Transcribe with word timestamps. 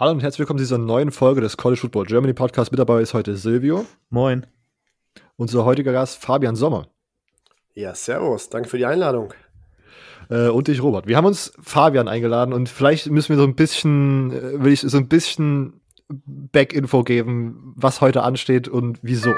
Hallo 0.00 0.12
und 0.12 0.22
herzlich 0.22 0.38
willkommen 0.38 0.58
zu 0.58 0.64
dieser 0.64 0.78
neuen 0.78 1.10
Folge 1.10 1.42
des 1.42 1.58
College 1.58 1.82
Football 1.82 2.06
Germany 2.06 2.32
Podcast. 2.32 2.72
Mit 2.72 2.78
dabei 2.78 3.02
ist 3.02 3.12
heute 3.12 3.36
Silvio. 3.36 3.84
Moin. 4.08 4.46
Unser 5.36 5.66
heutiger 5.66 5.92
Gast 5.92 6.24
Fabian 6.24 6.56
Sommer. 6.56 6.88
Ja, 7.74 7.94
servus. 7.94 8.48
Danke 8.48 8.70
für 8.70 8.78
die 8.78 8.86
Einladung. 8.86 9.34
Äh, 10.30 10.48
und 10.48 10.70
ich, 10.70 10.82
Robert. 10.82 11.06
Wir 11.06 11.18
haben 11.18 11.26
uns 11.26 11.52
Fabian 11.60 12.08
eingeladen 12.08 12.54
und 12.54 12.70
vielleicht 12.70 13.10
müssen 13.10 13.28
wir 13.28 13.36
so 13.36 13.42
ein 13.42 13.54
bisschen, 13.54 14.32
äh, 14.32 14.64
will 14.64 14.72
ich 14.72 14.80
so 14.80 14.96
ein 14.96 15.06
bisschen 15.06 15.82
Back-Info 16.08 17.02
geben, 17.02 17.74
was 17.76 18.00
heute 18.00 18.22
ansteht 18.22 18.68
und 18.68 18.98
wieso. 19.02 19.34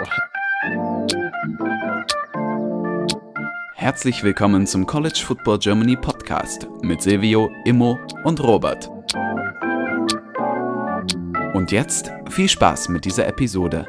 Herzlich 3.74 4.22
willkommen 4.22 4.68
zum 4.68 4.86
College 4.86 5.24
Football 5.26 5.58
Germany 5.58 5.96
Podcast 5.96 6.68
mit 6.82 7.02
Silvio, 7.02 7.50
Immo 7.64 7.98
und 8.22 8.40
Robert. 8.40 8.88
Und 11.54 11.70
jetzt 11.70 12.10
viel 12.30 12.48
Spaß 12.48 12.88
mit 12.88 13.04
dieser 13.04 13.26
Episode. 13.26 13.86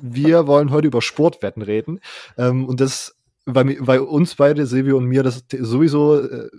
Wir 0.00 0.46
wollen 0.46 0.70
heute 0.70 0.86
über 0.86 1.02
Sportwetten 1.02 1.60
reden. 1.60 2.00
Ähm, 2.38 2.66
und 2.66 2.80
das 2.80 3.17
weil, 3.50 3.76
weil 3.80 4.00
uns 4.00 4.34
beide, 4.34 4.66
Silvio 4.66 4.98
und 4.98 5.06
mir, 5.06 5.22
das 5.22 5.44
sowieso 5.58 6.20
äh, 6.20 6.50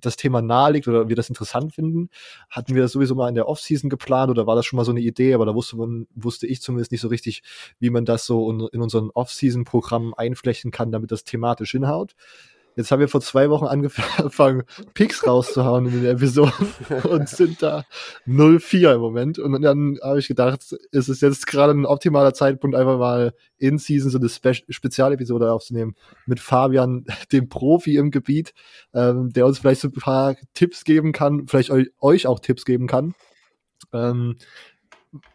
das 0.00 0.16
Thema 0.16 0.42
nahe 0.42 0.72
liegt 0.72 0.86
oder 0.86 1.08
wir 1.08 1.16
das 1.16 1.28
interessant 1.28 1.74
finden, 1.74 2.08
hatten 2.48 2.74
wir 2.74 2.82
das 2.82 2.92
sowieso 2.92 3.16
mal 3.16 3.28
in 3.28 3.34
der 3.34 3.48
Offseason 3.48 3.90
geplant 3.90 4.30
oder 4.30 4.46
war 4.46 4.54
das 4.54 4.64
schon 4.64 4.76
mal 4.76 4.84
so 4.84 4.92
eine 4.92 5.00
Idee, 5.00 5.34
aber 5.34 5.44
da 5.44 5.54
wusste 5.54 5.76
man, 5.76 6.06
wusste 6.14 6.46
ich 6.46 6.62
zumindest 6.62 6.92
nicht 6.92 7.00
so 7.00 7.08
richtig, 7.08 7.42
wie 7.80 7.90
man 7.90 8.04
das 8.04 8.26
so 8.26 8.50
in, 8.50 8.60
in 8.72 8.80
unseren 8.80 9.10
Offseason-Programm 9.10 10.14
einflechten 10.14 10.70
kann, 10.70 10.92
damit 10.92 11.10
das 11.10 11.24
thematisch 11.24 11.72
hinhaut. 11.72 12.14
Jetzt 12.76 12.90
haben 12.90 13.00
wir 13.00 13.08
vor 13.08 13.22
zwei 13.22 13.48
Wochen 13.48 13.64
angefangen, 13.64 14.64
Picks 14.94 15.26
rauszuhauen 15.26 15.86
in 15.86 16.02
den 16.02 16.04
Episoden 16.04 16.52
und 17.04 17.26
sind 17.26 17.62
da 17.62 17.84
0-4 18.26 18.94
im 18.94 19.00
Moment. 19.00 19.38
Und 19.38 19.62
dann 19.62 19.98
habe 20.02 20.18
ich 20.18 20.28
gedacht, 20.28 20.76
ist 20.92 21.08
es 21.08 21.22
jetzt 21.22 21.46
gerade 21.46 21.72
ein 21.72 21.86
optimaler 21.86 22.34
Zeitpunkt, 22.34 22.76
einfach 22.76 22.98
mal 22.98 23.32
in 23.56 23.78
Season 23.78 24.10
so 24.10 24.18
eine 24.18 24.28
Spe 24.28 24.52
Spezialepisode 24.68 25.50
aufzunehmen 25.50 25.96
mit 26.26 26.38
Fabian, 26.38 27.06
dem 27.32 27.48
Profi 27.48 27.96
im 27.96 28.10
Gebiet, 28.10 28.52
ähm, 28.92 29.32
der 29.32 29.46
uns 29.46 29.58
vielleicht 29.58 29.80
so 29.80 29.88
ein 29.88 29.92
paar 29.92 30.36
Tipps 30.52 30.84
geben 30.84 31.12
kann, 31.12 31.46
vielleicht 31.46 31.70
eu 31.70 31.84
euch 32.00 32.26
auch 32.26 32.40
Tipps 32.40 32.66
geben 32.66 32.86
kann. 32.86 33.14
Ähm, 33.94 34.36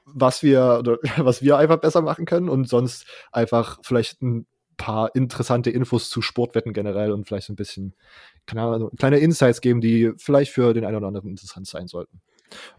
was 0.06 0.44
wir 0.44 0.78
oder 0.80 1.00
was 1.18 1.42
wir 1.42 1.58
einfach 1.58 1.78
besser 1.78 2.04
machen 2.04 2.26
können 2.26 2.50
und 2.50 2.70
sonst 2.70 3.08
einfach 3.32 3.80
vielleicht 3.82 4.22
ein 4.22 4.46
paar 4.82 5.16
interessante 5.16 5.70
Infos 5.70 6.10
zu 6.10 6.24
Sportwetten 6.24 6.74
generell 6.74 7.12
und 7.12 7.28
vielleicht 7.28 7.46
so 7.46 7.54
ein 7.54 7.56
bisschen 7.56 7.94
keine 8.48 8.90
kleine 8.98 9.20
Insights 9.20 9.62
geben, 9.62 9.80
die 9.80 10.12
vielleicht 10.18 10.52
für 10.52 10.74
den 10.74 10.86
einen 10.86 10.98
oder 10.98 11.08
anderen 11.08 11.30
interessant 11.30 11.68
sein 11.68 11.88
sollten. 11.88 12.20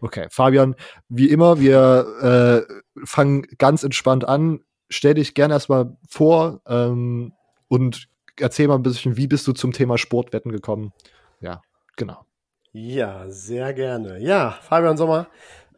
Okay, 0.01 0.27
Fabian, 0.29 0.75
wie 1.07 1.29
immer, 1.29 1.61
wir 1.61 2.67
äh, 2.67 3.05
fangen 3.05 3.43
ganz 3.57 3.83
entspannt 3.83 4.27
an. 4.27 4.59
Stell 4.89 5.13
dich 5.13 5.33
gerne 5.33 5.53
erstmal 5.53 5.95
vor 6.07 6.61
ähm, 6.67 7.31
und 7.69 8.09
erzähl 8.37 8.67
mal 8.67 8.75
ein 8.75 8.83
bisschen, 8.83 9.15
wie 9.15 9.27
bist 9.27 9.47
du 9.47 9.53
zum 9.53 9.71
Thema 9.71 9.97
Sportwetten 9.97 10.51
gekommen? 10.51 10.91
Ja, 11.39 11.61
genau. 11.95 12.25
Ja, 12.73 13.29
sehr 13.29 13.73
gerne. 13.73 14.19
Ja, 14.19 14.51
Fabian 14.61 14.97
Sommer. 14.97 15.27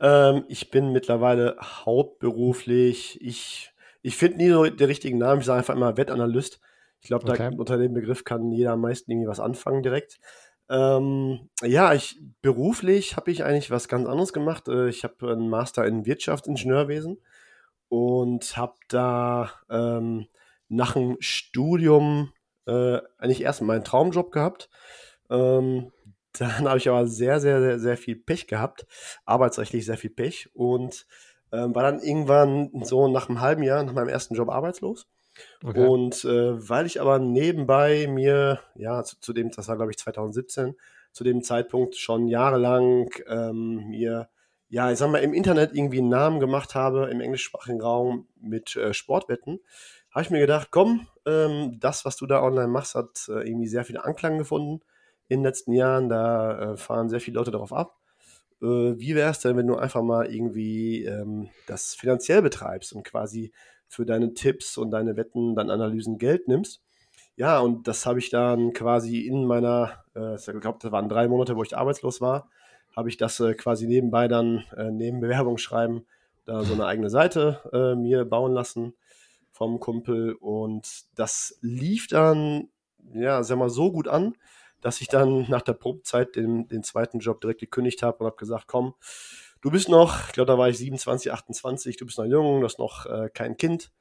Ähm, 0.01 0.43
ich 0.47 0.71
bin 0.71 0.91
mittlerweile 0.91 1.55
hauptberuflich, 1.61 3.21
ich 3.21 3.74
ich 4.05 4.17
finde 4.17 4.37
nie 4.37 4.49
so 4.51 4.65
den 4.65 4.85
richtigen 4.87 5.17
Namen. 5.17 5.39
Ich 5.39 5.47
sage 5.47 5.57
einfach 5.57 5.75
immer 5.75 5.97
Wettanalyst. 5.97 6.59
Ich 7.01 7.07
glaube, 7.07 7.27
okay. 7.27 7.51
unter 7.57 7.77
dem 7.79 7.93
Begriff 7.93 8.23
kann 8.23 8.51
jeder 8.51 8.73
am 8.73 8.81
meisten 8.81 9.09
irgendwie 9.09 9.27
was 9.27 9.39
anfangen 9.39 9.81
direkt. 9.81 10.19
Ähm, 10.69 11.49
ja, 11.63 11.91
ich 11.93 12.21
beruflich 12.43 13.15
habe 13.15 13.31
ich 13.31 13.43
eigentlich 13.43 13.71
was 13.71 13.87
ganz 13.87 14.07
anderes 14.07 14.31
gemacht. 14.31 14.67
Äh, 14.67 14.89
ich 14.89 15.03
habe 15.03 15.31
einen 15.31 15.49
Master 15.49 15.85
in 15.85 16.05
Wirtschaftsingenieurwesen 16.05 17.19
und 17.89 18.55
habe 18.55 18.75
da 18.89 19.51
ähm, 19.71 20.27
nach 20.67 20.93
dem 20.93 21.17
Studium 21.19 22.31
äh, 22.67 22.99
eigentlich 23.17 23.41
erst 23.41 23.63
meinen 23.63 23.83
Traumjob 23.83 24.31
gehabt. 24.31 24.69
Ähm, 25.31 25.91
dann 26.33 26.67
habe 26.67 26.77
ich 26.77 26.89
aber 26.89 27.07
sehr, 27.07 27.39
sehr, 27.39 27.59
sehr, 27.59 27.79
sehr 27.79 27.97
viel 27.97 28.17
Pech 28.17 28.45
gehabt, 28.45 28.85
arbeitsrechtlich 29.25 29.83
sehr 29.83 29.97
viel 29.97 30.11
Pech 30.11 30.49
und 30.53 31.07
ähm, 31.51 31.75
war 31.75 31.83
dann 31.83 32.01
irgendwann 32.01 32.71
so 32.83 33.07
nach 33.07 33.29
einem 33.29 33.41
halben 33.41 33.63
Jahr, 33.63 33.83
nach 33.83 33.93
meinem 33.93 34.09
ersten 34.09 34.35
Job 34.35 34.49
arbeitslos. 34.49 35.07
Okay. 35.63 35.85
Und 35.85 36.23
äh, 36.25 36.69
weil 36.69 36.85
ich 36.85 37.01
aber 37.01 37.19
nebenbei 37.19 38.07
mir, 38.07 38.61
ja, 38.75 39.03
zu, 39.03 39.19
zu 39.19 39.33
dem, 39.33 39.51
das 39.51 39.67
war 39.67 39.75
glaube 39.75 39.91
ich 39.91 39.97
2017, 39.97 40.75
zu 41.11 41.23
dem 41.23 41.43
Zeitpunkt 41.43 41.95
schon 41.95 42.27
jahrelang 42.27 43.09
ähm, 43.27 43.87
mir, 43.89 44.29
ja, 44.69 44.91
ich 44.91 44.97
sag 44.97 45.09
mal, 45.11 45.19
im 45.19 45.33
Internet 45.33 45.73
irgendwie 45.73 45.99
einen 45.99 46.09
Namen 46.09 46.39
gemacht 46.39 46.75
habe, 46.75 47.09
im 47.09 47.21
englischsprachigen 47.21 47.81
Raum 47.81 48.27
mit 48.39 48.75
äh, 48.75 48.93
Sportwetten, 48.93 49.59
habe 50.11 50.23
ich 50.23 50.29
mir 50.29 50.39
gedacht, 50.39 50.69
komm, 50.71 51.07
ähm, 51.25 51.77
das, 51.79 52.05
was 52.05 52.15
du 52.15 52.25
da 52.25 52.41
online 52.41 52.67
machst, 52.67 52.95
hat 52.95 53.27
äh, 53.27 53.47
irgendwie 53.47 53.67
sehr 53.67 53.83
viel 53.83 53.97
Anklang 53.97 54.37
gefunden 54.37 54.81
in 55.27 55.39
den 55.39 55.43
letzten 55.43 55.73
Jahren. 55.73 56.07
Da 56.07 56.73
äh, 56.73 56.77
fahren 56.77 57.09
sehr 57.09 57.19
viele 57.19 57.35
Leute 57.35 57.51
darauf 57.51 57.73
ab 57.73 57.97
wie 58.67 59.15
wäre 59.15 59.31
es 59.31 59.39
denn, 59.39 59.57
wenn 59.57 59.67
du 59.67 59.75
einfach 59.75 60.01
mal 60.01 60.25
irgendwie 60.25 61.03
ähm, 61.03 61.49
das 61.67 61.95
finanziell 61.95 62.41
betreibst 62.41 62.93
und 62.93 63.03
quasi 63.03 63.51
für 63.87 64.05
deine 64.05 64.33
Tipps 64.33 64.77
und 64.77 64.91
deine 64.91 65.17
Wetten, 65.17 65.55
dann 65.55 65.69
Analysen 65.69 66.17
Geld 66.17 66.47
nimmst? 66.47 66.81
Ja, 67.37 67.59
und 67.59 67.87
das 67.87 68.05
habe 68.05 68.19
ich 68.19 68.29
dann 68.29 68.73
quasi 68.73 69.19
in 69.19 69.45
meiner, 69.45 70.03
äh, 70.15 70.35
ich 70.35 70.45
glaube, 70.61 70.79
das 70.81 70.91
waren 70.91 71.09
drei 71.09 71.27
Monate, 71.27 71.55
wo 71.55 71.63
ich 71.63 71.75
arbeitslos 71.75 72.21
war, 72.21 72.49
habe 72.95 73.09
ich 73.09 73.17
das 73.17 73.39
äh, 73.39 73.53
quasi 73.53 73.87
nebenbei 73.87 74.27
dann 74.27 74.63
äh, 74.75 74.89
neben 74.91 75.19
Bewerbungsschreiben 75.19 76.05
da 76.45 76.63
so 76.63 76.73
eine 76.73 76.85
eigene 76.85 77.09
Seite 77.09 77.61
äh, 77.73 77.95
mir 77.99 78.23
bauen 78.23 78.53
lassen 78.53 78.93
vom 79.51 79.79
Kumpel 79.79 80.33
und 80.33 81.05
das 81.15 81.57
lief 81.61 82.07
dann, 82.07 82.69
ja, 83.13 83.43
sag 83.43 83.57
mal, 83.57 83.69
so 83.69 83.91
gut 83.91 84.07
an, 84.07 84.35
dass 84.85 85.01
ich 85.01 85.07
dann 85.07 85.49
nach 85.49 85.63
der 85.63 85.73
Probezeit 85.73 86.35
den, 86.35 86.67
den 86.67 86.83
zweiten 86.83 87.17
Job 87.17 87.41
direkt 87.41 87.59
gekündigt 87.59 88.03
habe 88.03 88.19
und 88.19 88.27
habe 88.27 88.35
gesagt, 88.35 88.67
komm, 88.67 88.93
du 89.61 89.71
bist 89.71 89.89
noch, 89.89 90.27
ich 90.27 90.33
glaube, 90.33 90.51
da 90.51 90.59
war 90.59 90.69
ich 90.69 90.77
27, 90.77 91.31
28, 91.31 91.97
du 91.97 92.05
bist 92.05 92.19
noch 92.19 92.25
jung, 92.25 92.59
du 92.59 92.67
hast 92.67 92.77
noch 92.77 93.07
äh, 93.07 93.29
kein 93.33 93.57
Kind, 93.57 93.91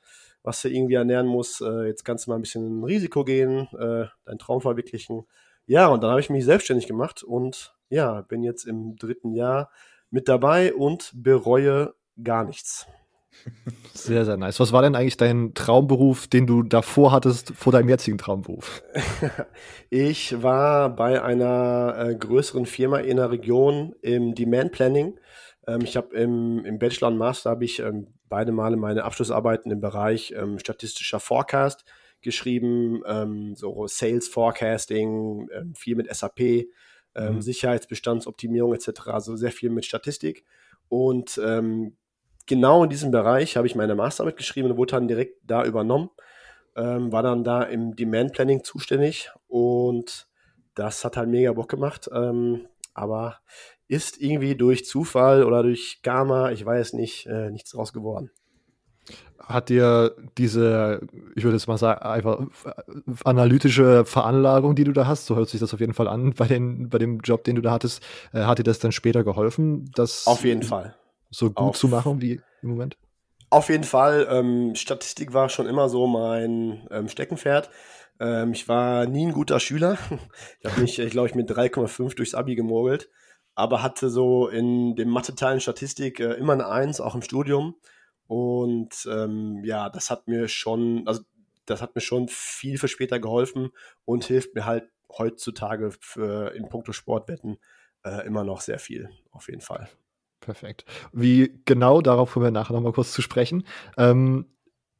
was 0.42 0.60
du 0.60 0.68
irgendwie 0.68 0.92
ernähren 0.92 1.26
muss. 1.26 1.62
Äh, 1.62 1.86
jetzt 1.86 2.04
kannst 2.04 2.26
du 2.26 2.30
mal 2.30 2.36
ein 2.36 2.42
bisschen 2.42 2.66
in 2.66 2.84
Risiko 2.84 3.24
gehen, 3.24 3.66
äh, 3.72 4.08
deinen 4.26 4.38
Traum 4.38 4.60
verwirklichen. 4.60 5.24
Ja, 5.64 5.86
und 5.86 6.02
dann 6.02 6.10
habe 6.10 6.20
ich 6.20 6.28
mich 6.28 6.44
selbstständig 6.44 6.86
gemacht 6.86 7.22
und 7.22 7.74
ja, 7.88 8.20
bin 8.20 8.42
jetzt 8.42 8.66
im 8.66 8.96
dritten 8.96 9.32
Jahr 9.32 9.70
mit 10.10 10.28
dabei 10.28 10.74
und 10.74 11.12
bereue 11.14 11.94
gar 12.22 12.44
nichts. 12.44 12.86
Sehr, 13.92 14.24
sehr 14.24 14.36
nice. 14.36 14.60
Was 14.60 14.72
war 14.72 14.82
denn 14.82 14.94
eigentlich 14.94 15.16
dein 15.16 15.54
Traumberuf, 15.54 16.26
den 16.26 16.46
du 16.46 16.62
davor 16.62 17.12
hattest, 17.12 17.52
vor 17.54 17.72
deinem 17.72 17.88
jetzigen 17.88 18.18
Traumberuf? 18.18 18.82
ich 19.90 20.42
war 20.42 20.94
bei 20.94 21.22
einer 21.22 21.94
äh, 21.96 22.14
größeren 22.14 22.66
Firma 22.66 22.98
in 22.98 23.16
der 23.18 23.30
Region 23.30 23.94
im 24.02 24.34
Demand 24.34 24.72
Planning. 24.72 25.18
Ähm, 25.66 25.82
ich 25.82 25.96
habe 25.96 26.14
im, 26.16 26.64
im 26.64 26.78
Bachelor 26.78 27.08
und 27.08 27.18
Master 27.18 27.50
habe 27.50 27.64
ich 27.64 27.80
ähm, 27.80 28.08
beide 28.28 28.52
Male 28.52 28.76
meine 28.76 29.04
Abschlussarbeiten 29.04 29.70
im 29.70 29.80
Bereich 29.80 30.34
ähm, 30.36 30.58
statistischer 30.58 31.20
Forecast 31.20 31.84
geschrieben, 32.20 33.02
so 33.54 33.86
Sales 33.86 34.28
Forecasting, 34.28 35.46
viel 35.74 35.94
mit 35.94 36.10
SAP, 36.10 36.40
mhm. 37.14 37.42
Sicherheitsbestandsoptimierung 37.42 38.72
etc. 38.72 39.08
Also 39.08 39.36
sehr 39.36 39.52
viel 39.52 39.68
mit 39.68 39.84
Statistik. 39.84 40.42
Und 40.88 41.38
ähm, 41.44 41.98
genau 42.46 42.84
in 42.84 42.90
diesem 42.90 43.10
Bereich 43.10 43.56
habe 43.56 43.66
ich 43.66 43.74
meine 43.74 43.94
Masterarbeit 43.94 44.36
geschrieben 44.36 44.70
und 44.70 44.76
wurde 44.76 44.92
dann 44.92 45.08
direkt 45.08 45.38
da 45.44 45.64
übernommen. 45.64 46.10
Ähm, 46.76 47.12
war 47.12 47.22
dann 47.22 47.44
da 47.44 47.62
im 47.62 47.94
Demand 47.94 48.32
Planning 48.32 48.64
zuständig 48.64 49.30
und 49.46 50.26
das 50.74 51.04
hat 51.04 51.16
halt 51.16 51.28
mega 51.28 51.52
Bock 51.52 51.68
gemacht. 51.68 52.10
Ähm, 52.12 52.66
aber 52.94 53.38
ist 53.86 54.20
irgendwie 54.20 54.56
durch 54.56 54.84
Zufall 54.84 55.44
oder 55.44 55.62
durch 55.62 56.00
Gamma, 56.02 56.50
ich 56.50 56.64
weiß 56.64 56.94
nicht, 56.94 57.26
äh, 57.26 57.50
nichts 57.50 57.70
draus 57.70 57.92
geworden. 57.92 58.30
Hat 59.38 59.68
dir 59.68 60.16
diese, 60.38 61.02
ich 61.36 61.44
würde 61.44 61.56
jetzt 61.56 61.66
mal 61.66 61.76
sagen, 61.76 62.00
einfach 62.00 62.46
analytische 63.24 64.06
Veranlagung, 64.06 64.74
die 64.74 64.84
du 64.84 64.92
da 64.92 65.06
hast, 65.06 65.26
so 65.26 65.36
hört 65.36 65.50
sich 65.50 65.60
das 65.60 65.74
auf 65.74 65.80
jeden 65.80 65.92
Fall 65.92 66.08
an, 66.08 66.32
bei, 66.32 66.46
den, 66.46 66.88
bei 66.88 66.96
dem 66.96 67.20
Job, 67.20 67.44
den 67.44 67.56
du 67.56 67.62
da 67.62 67.72
hattest, 67.72 68.02
äh, 68.32 68.44
hat 68.44 68.58
dir 68.58 68.64
das 68.64 68.78
dann 68.78 68.92
später 68.92 69.22
geholfen? 69.22 69.90
Dass 69.94 70.26
auf 70.26 70.44
jeden 70.44 70.62
Fall 70.62 70.96
so 71.34 71.48
gut 71.48 71.58
auf, 71.58 71.76
zu 71.76 71.88
machen 71.88 72.20
wie 72.20 72.40
im 72.62 72.70
Moment? 72.70 72.96
Auf 73.50 73.68
jeden 73.68 73.84
Fall. 73.84 74.26
Ähm, 74.30 74.74
Statistik 74.74 75.32
war 75.32 75.48
schon 75.48 75.66
immer 75.66 75.88
so 75.88 76.06
mein 76.06 76.86
ähm, 76.90 77.08
Steckenpferd. 77.08 77.70
Ähm, 78.20 78.52
ich 78.52 78.68
war 78.68 79.06
nie 79.06 79.26
ein 79.26 79.32
guter 79.32 79.60
Schüler. 79.60 79.98
Ich 80.60 80.70
habe 80.70 80.80
mich, 80.80 80.98
ich 80.98 81.10
glaube 81.10 81.28
ich, 81.28 81.34
mit 81.34 81.50
3,5 81.50 82.16
durchs 82.16 82.34
Abi 82.34 82.54
gemogelt, 82.54 83.10
aber 83.54 83.82
hatte 83.82 84.08
so 84.08 84.48
in 84.48 84.96
dem 84.96 85.08
Mathe-Teil 85.10 85.60
Statistik 85.60 86.20
äh, 86.20 86.32
immer 86.34 86.54
eine 86.54 86.68
Eins, 86.68 87.00
auch 87.00 87.14
im 87.14 87.22
Studium. 87.22 87.76
Und 88.26 89.06
ähm, 89.10 89.62
ja, 89.64 89.90
das 89.90 90.10
hat 90.10 90.26
mir 90.28 90.48
schon, 90.48 91.02
also 91.06 91.22
das 91.66 91.82
hat 91.82 91.94
mir 91.94 92.00
schon 92.00 92.28
viel 92.28 92.78
für 92.78 92.88
später 92.88 93.18
geholfen 93.18 93.70
und 94.04 94.24
hilft 94.24 94.54
mir 94.54 94.64
halt 94.64 94.90
heutzutage 95.16 95.90
für, 96.00 96.54
in 96.54 96.68
puncto 96.68 96.92
Sportwetten 96.92 97.58
äh, 98.04 98.26
immer 98.26 98.44
noch 98.44 98.60
sehr 98.60 98.78
viel, 98.78 99.10
auf 99.30 99.48
jeden 99.48 99.60
Fall. 99.60 99.88
Perfekt. 100.44 100.84
Wie 101.12 101.60
genau, 101.64 102.02
darauf 102.02 102.32
kommen 102.32 102.44
wir 102.44 102.50
nachher 102.50 102.74
nochmal 102.74 102.92
kurz 102.92 103.12
zu 103.12 103.22
sprechen. 103.22 103.64
Ähm, 103.96 104.46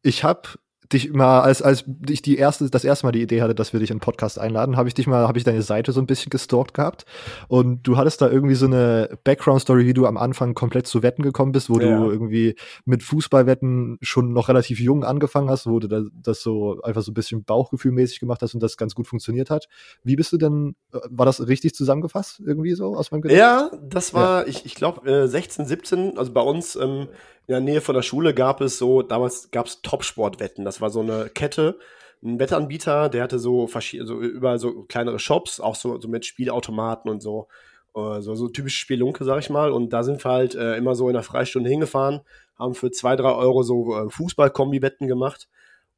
ich 0.03 0.25
habe 0.25 0.49
dich 0.93 1.13
mal, 1.13 1.41
als, 1.41 1.63
als 1.63 1.85
ich 2.09 2.23
die 2.23 2.37
erste, 2.37 2.69
das 2.69 2.85
erste 2.85 3.07
Mal 3.07 3.13
die 3.13 3.23
Idee 3.23 3.43
hatte, 3.43 3.55
dass 3.55 3.73
wir 3.73 3.81
dich 3.81 3.91
in 3.91 3.97
den 3.97 4.03
Podcast 4.03 4.39
einladen, 4.39 4.77
habe 4.77 4.89
ich 4.89 4.95
dich 4.95 5.07
mal, 5.07 5.27
habe 5.27 5.39
ich 5.39 5.45
deine 5.45 5.63
Seite 5.63 5.93
so 5.93 6.01
ein 6.01 6.07
bisschen 6.07 6.31
gestalkt 6.31 6.75
gehabt. 6.75 7.05
Und 7.49 7.83
du 7.85 7.97
hattest 7.97 8.21
da 8.21 8.31
irgendwie 8.31 8.55
so 8.55 8.67
eine 8.67 9.19
Background-Story, 9.25 9.87
wie 9.87 9.95
du 9.95 10.07
am 10.07 10.17
Anfang 10.17 10.55
komplett 10.55 10.87
zu 10.87 11.03
Wetten 11.03 11.23
gekommen 11.23 11.53
bist, 11.53 11.71
wo 11.71 11.79
ja. 11.79 11.99
du 11.99 12.11
irgendwie 12.11 12.57
mit 12.85 13.03
Fußballwetten 13.03 13.99
schon 14.03 14.33
noch 14.33 14.49
relativ 14.49 14.79
jung 14.81 15.05
angefangen 15.05 15.49
hast, 15.49 15.67
wo 15.67 15.79
du 15.79 16.11
das 16.13 16.43
so 16.43 16.81
einfach 16.83 17.03
so 17.03 17.13
ein 17.13 17.15
bisschen 17.15 17.45
Bauchgefühlmäßig 17.45 18.21
gemacht 18.21 18.43
hast 18.43 18.55
und 18.55 18.63
das 18.63 18.77
ganz 18.77 18.95
gut 18.95 19.07
funktioniert 19.07 19.51
hat. 19.51 19.69
Wie 20.03 20.17
bist 20.17 20.33
du 20.33 20.37
denn, 20.37 20.77
äh, 20.93 20.99
war 21.11 21.27
das 21.27 21.47
richtig 21.47 21.75
zusammengefasst 21.75 22.41
irgendwie 22.45 22.75
so 22.75 22.95
aus 22.97 23.11
meinem 23.11 23.23
Gedanken? 23.23 23.41
Ja, 23.41 23.71
das 23.83 24.13
war, 24.15 24.43
ja. 24.43 24.49
ich, 24.49 24.67
ich 24.67 24.75
glaube, 24.75 25.09
äh, 25.11 25.29
16, 25.29 25.67
17, 25.67 26.19
also 26.19 26.33
bei 26.33 26.43
uns, 26.43 26.77
ähm, 26.77 27.09
in 27.47 27.53
der 27.53 27.61
Nähe 27.61 27.81
von 27.81 27.95
der 27.95 28.03
Schule 28.03 28.35
gab 28.35 28.61
es 28.61 28.79
so, 28.79 29.03
damals 29.03 29.51
gab 29.51 29.67
es 29.67 29.83
Topsportwetten. 29.83 30.65
Das 30.65 30.81
war 30.81 30.91
so 30.91 31.01
eine 31.01 31.29
Kette, 31.29 31.79
ein 32.23 32.39
Wettanbieter, 32.39 33.09
der 33.09 33.23
hatte 33.23 33.39
so 33.39 33.67
so 33.67 34.21
überall 34.21 34.59
so 34.59 34.85
kleinere 34.85 35.19
Shops, 35.19 35.61
auch 35.61 35.75
so, 35.75 36.01
so 36.01 36.09
mit 36.09 36.25
Spielautomaten 36.25 37.11
und 37.11 37.21
so. 37.21 37.49
Äh, 37.95 38.21
so, 38.21 38.35
so 38.35 38.49
typisch 38.49 38.79
Spielunke, 38.79 39.25
sag 39.25 39.41
ich 39.41 39.51
mal. 39.51 39.71
Und 39.71 39.93
da 39.93 40.03
sind 40.03 40.25
wir 40.25 40.31
halt 40.31 40.55
äh, 40.55 40.77
immer 40.77 40.95
so 40.95 41.09
in 41.09 41.15
der 41.15 41.23
Freistunde 41.23 41.71
hingefahren, 41.71 42.21
haben 42.59 42.75
für 42.75 42.91
zwei, 42.91 43.17
drei 43.17 43.33
Euro 43.33 43.63
so 43.63 43.95
äh, 43.95 44.11
Fußball-Kombi-Wetten 44.11 45.07
gemacht. 45.07 45.49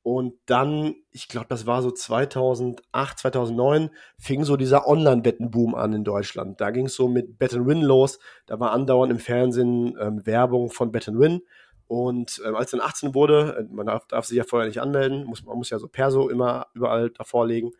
Und 0.06 0.34
dann, 0.46 0.94
ich 1.10 1.26
glaube, 1.26 1.48
das 1.48 1.66
war 1.66 1.82
so 1.82 1.90
2008, 1.90 3.18
2009, 3.18 3.90
fing 4.16 4.44
so 4.44 4.56
dieser 4.56 4.86
Online-Wettenboom 4.86 5.74
an 5.74 5.94
in 5.94 6.04
Deutschland. 6.04 6.60
Da 6.60 6.70
ging 6.70 6.86
es 6.86 6.94
so 6.94 7.08
mit 7.08 7.40
Bet 7.40 7.54
Win 7.66 7.82
los. 7.82 8.20
Da 8.46 8.60
war 8.60 8.70
andauernd 8.70 9.10
im 9.10 9.18
Fernsehen 9.18 9.98
ähm, 10.00 10.24
Werbung 10.24 10.70
von 10.70 10.92
Bet 10.92 11.08
Win. 11.08 11.42
Und 11.88 12.40
ähm, 12.46 12.54
als 12.54 12.70
dann 12.70 12.82
18 12.82 13.16
wurde, 13.16 13.56
äh, 13.68 13.74
man 13.74 13.86
darf, 13.86 14.06
darf, 14.06 14.26
sich 14.26 14.36
ja 14.36 14.44
vorher 14.44 14.68
nicht 14.68 14.80
anmelden, 14.80 15.24
muss, 15.24 15.44
man 15.44 15.56
muss 15.56 15.70
ja 15.70 15.80
so 15.80 15.88
Perso 15.88 16.28
immer 16.28 16.68
überall 16.72 17.10
davor 17.10 17.44
legen. 17.44 17.72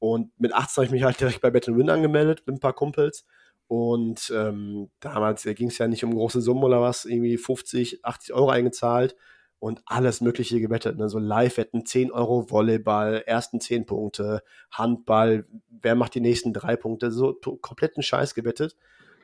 Und 0.00 0.32
mit 0.40 0.52
18 0.52 0.78
habe 0.78 0.86
ich 0.86 0.90
mich 0.90 1.04
halt 1.04 1.20
direkt 1.20 1.42
bei 1.42 1.50
Bet 1.50 1.68
Win 1.68 1.90
angemeldet 1.90 2.42
mit 2.44 2.56
ein 2.56 2.60
paar 2.60 2.72
Kumpels. 2.72 3.24
Und 3.68 4.32
ähm, 4.34 4.90
damals 4.98 5.44
ging 5.44 5.68
es 5.68 5.78
ja 5.78 5.86
nicht 5.86 6.02
um 6.02 6.12
große 6.12 6.40
Summen 6.40 6.64
oder 6.64 6.80
was, 6.82 7.04
irgendwie 7.04 7.36
50, 7.36 8.04
80 8.04 8.34
Euro 8.34 8.50
eingezahlt 8.50 9.14
und 9.58 9.82
alles 9.86 10.20
Mögliche 10.20 10.60
gewettet. 10.60 10.98
Ne? 10.98 11.08
So 11.08 11.18
Live-Wetten, 11.18 11.84
10 11.84 12.12
Euro 12.12 12.50
Volleyball, 12.50 13.22
ersten 13.26 13.60
10 13.60 13.86
Punkte, 13.86 14.42
Handball, 14.70 15.46
wer 15.68 15.94
macht 15.94 16.14
die 16.14 16.20
nächsten 16.20 16.52
drei 16.52 16.76
Punkte, 16.76 17.10
so 17.10 17.34
kompletten 17.60 18.02
Scheiß 18.02 18.34
gewettet. 18.34 18.76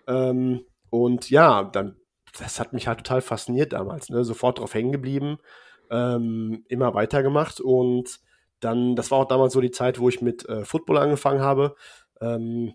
Ähm, 0.06 0.64
und 0.90 1.30
ja, 1.30 1.64
dann, 1.64 1.96
das 2.38 2.58
hat 2.58 2.72
mich 2.72 2.88
halt 2.88 2.98
total 2.98 3.20
fasziniert 3.20 3.72
damals, 3.72 4.10
ne? 4.10 4.24
sofort 4.24 4.58
drauf 4.58 4.74
hängen 4.74 4.92
geblieben, 4.92 5.38
ähm, 5.90 6.64
immer 6.68 6.94
weitergemacht 6.94 7.60
und 7.60 8.20
dann, 8.60 8.96
das 8.96 9.10
war 9.10 9.18
auch 9.18 9.28
damals 9.28 9.52
so 9.52 9.60
die 9.60 9.70
Zeit, 9.70 9.98
wo 9.98 10.08
ich 10.08 10.22
mit 10.22 10.48
äh, 10.48 10.64
Football 10.64 10.98
angefangen 10.98 11.42
habe. 11.42 11.76
Ähm, 12.20 12.74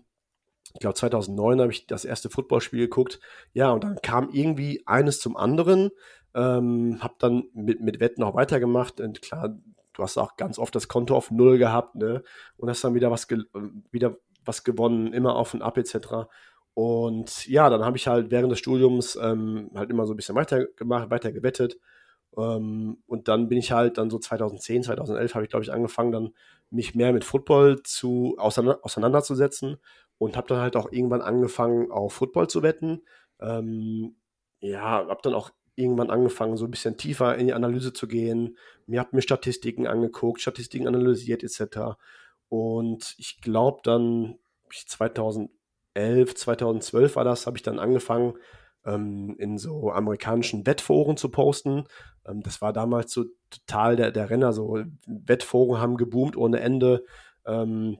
ich 0.74 0.80
glaube 0.80 0.94
2009 0.94 1.60
habe 1.60 1.72
ich 1.72 1.86
das 1.86 2.04
erste 2.04 2.30
Footballspiel 2.30 2.80
geguckt. 2.80 3.18
Ja, 3.52 3.72
und 3.72 3.82
dann 3.82 3.96
kam 4.02 4.30
irgendwie 4.30 4.82
eines 4.86 5.18
zum 5.18 5.36
anderen. 5.36 5.90
Ähm, 6.34 6.98
hab 7.00 7.18
dann 7.18 7.44
mit, 7.54 7.80
mit 7.80 8.00
Wetten 8.00 8.22
auch 8.22 8.34
weitergemacht. 8.34 9.00
Und 9.00 9.22
klar, 9.22 9.58
du 9.92 10.02
hast 10.02 10.18
auch 10.18 10.36
ganz 10.36 10.58
oft 10.58 10.74
das 10.74 10.88
Konto 10.88 11.16
auf 11.16 11.30
Null 11.30 11.58
gehabt, 11.58 11.96
ne? 11.96 12.22
Und 12.56 12.68
hast 12.68 12.84
dann 12.84 12.94
wieder 12.94 13.10
was, 13.10 13.28
wieder 13.28 14.16
was 14.44 14.64
gewonnen, 14.64 15.12
immer 15.12 15.36
auf 15.36 15.54
und 15.54 15.62
ab 15.62 15.76
etc. 15.78 16.28
Und 16.74 17.46
ja, 17.46 17.68
dann 17.68 17.84
habe 17.84 17.96
ich 17.96 18.06
halt 18.06 18.30
während 18.30 18.52
des 18.52 18.58
Studiums 18.58 19.16
ähm, 19.20 19.70
halt 19.74 19.90
immer 19.90 20.06
so 20.06 20.14
ein 20.14 20.16
bisschen 20.16 20.36
weitergemacht, 20.36 21.10
weiter 21.10 21.32
gewettet. 21.32 21.78
Ähm, 22.36 23.02
und 23.06 23.28
dann 23.28 23.48
bin 23.48 23.58
ich 23.58 23.72
halt 23.72 23.98
dann 23.98 24.10
so 24.10 24.18
2010, 24.18 24.84
2011 24.84 25.34
habe 25.34 25.44
ich 25.44 25.50
glaube 25.50 25.64
ich 25.64 25.72
angefangen, 25.72 26.12
dann 26.12 26.34
mich 26.70 26.94
mehr 26.94 27.12
mit 27.12 27.24
Football 27.24 27.82
zu 27.82 28.36
auseinander, 28.38 28.80
auseinanderzusetzen 28.84 29.78
und 30.18 30.36
habe 30.36 30.46
dann 30.48 30.60
halt 30.60 30.76
auch 30.76 30.92
irgendwann 30.92 31.22
angefangen, 31.22 31.90
auf 31.90 32.12
Football 32.14 32.48
zu 32.48 32.62
wetten. 32.62 33.02
Ähm, 33.40 34.16
ja, 34.60 35.06
habe 35.08 35.20
dann 35.22 35.34
auch 35.34 35.50
irgendwann 35.80 36.10
angefangen, 36.10 36.56
so 36.56 36.64
ein 36.66 36.70
bisschen 36.70 36.96
tiefer 36.96 37.36
in 37.36 37.46
die 37.46 37.52
Analyse 37.52 37.92
zu 37.92 38.06
gehen. 38.06 38.56
Mir 38.86 39.00
habe 39.00 39.16
mir 39.16 39.22
Statistiken 39.22 39.86
angeguckt, 39.86 40.40
Statistiken 40.40 40.86
analysiert 40.86 41.42
etc. 41.42 41.96
Und 42.48 43.14
ich 43.18 43.40
glaube 43.40 43.80
dann 43.84 44.36
2011, 44.72 46.34
2012 46.34 47.16
war 47.16 47.24
das, 47.24 47.46
habe 47.46 47.56
ich 47.56 47.62
dann 47.62 47.78
angefangen, 47.78 48.34
ähm, 48.84 49.36
in 49.38 49.58
so 49.58 49.90
amerikanischen 49.90 50.66
Wettforen 50.66 51.16
zu 51.16 51.30
posten. 51.30 51.84
Ähm, 52.26 52.42
das 52.42 52.60
war 52.62 52.72
damals 52.72 53.12
so 53.12 53.24
total 53.50 53.96
der, 53.96 54.10
der 54.10 54.30
Renner. 54.30 54.52
So 54.52 54.82
Wettforen 55.06 55.80
haben 55.80 55.96
geboomt 55.96 56.36
ohne 56.36 56.60
Ende. 56.60 57.04
Ähm, 57.46 57.98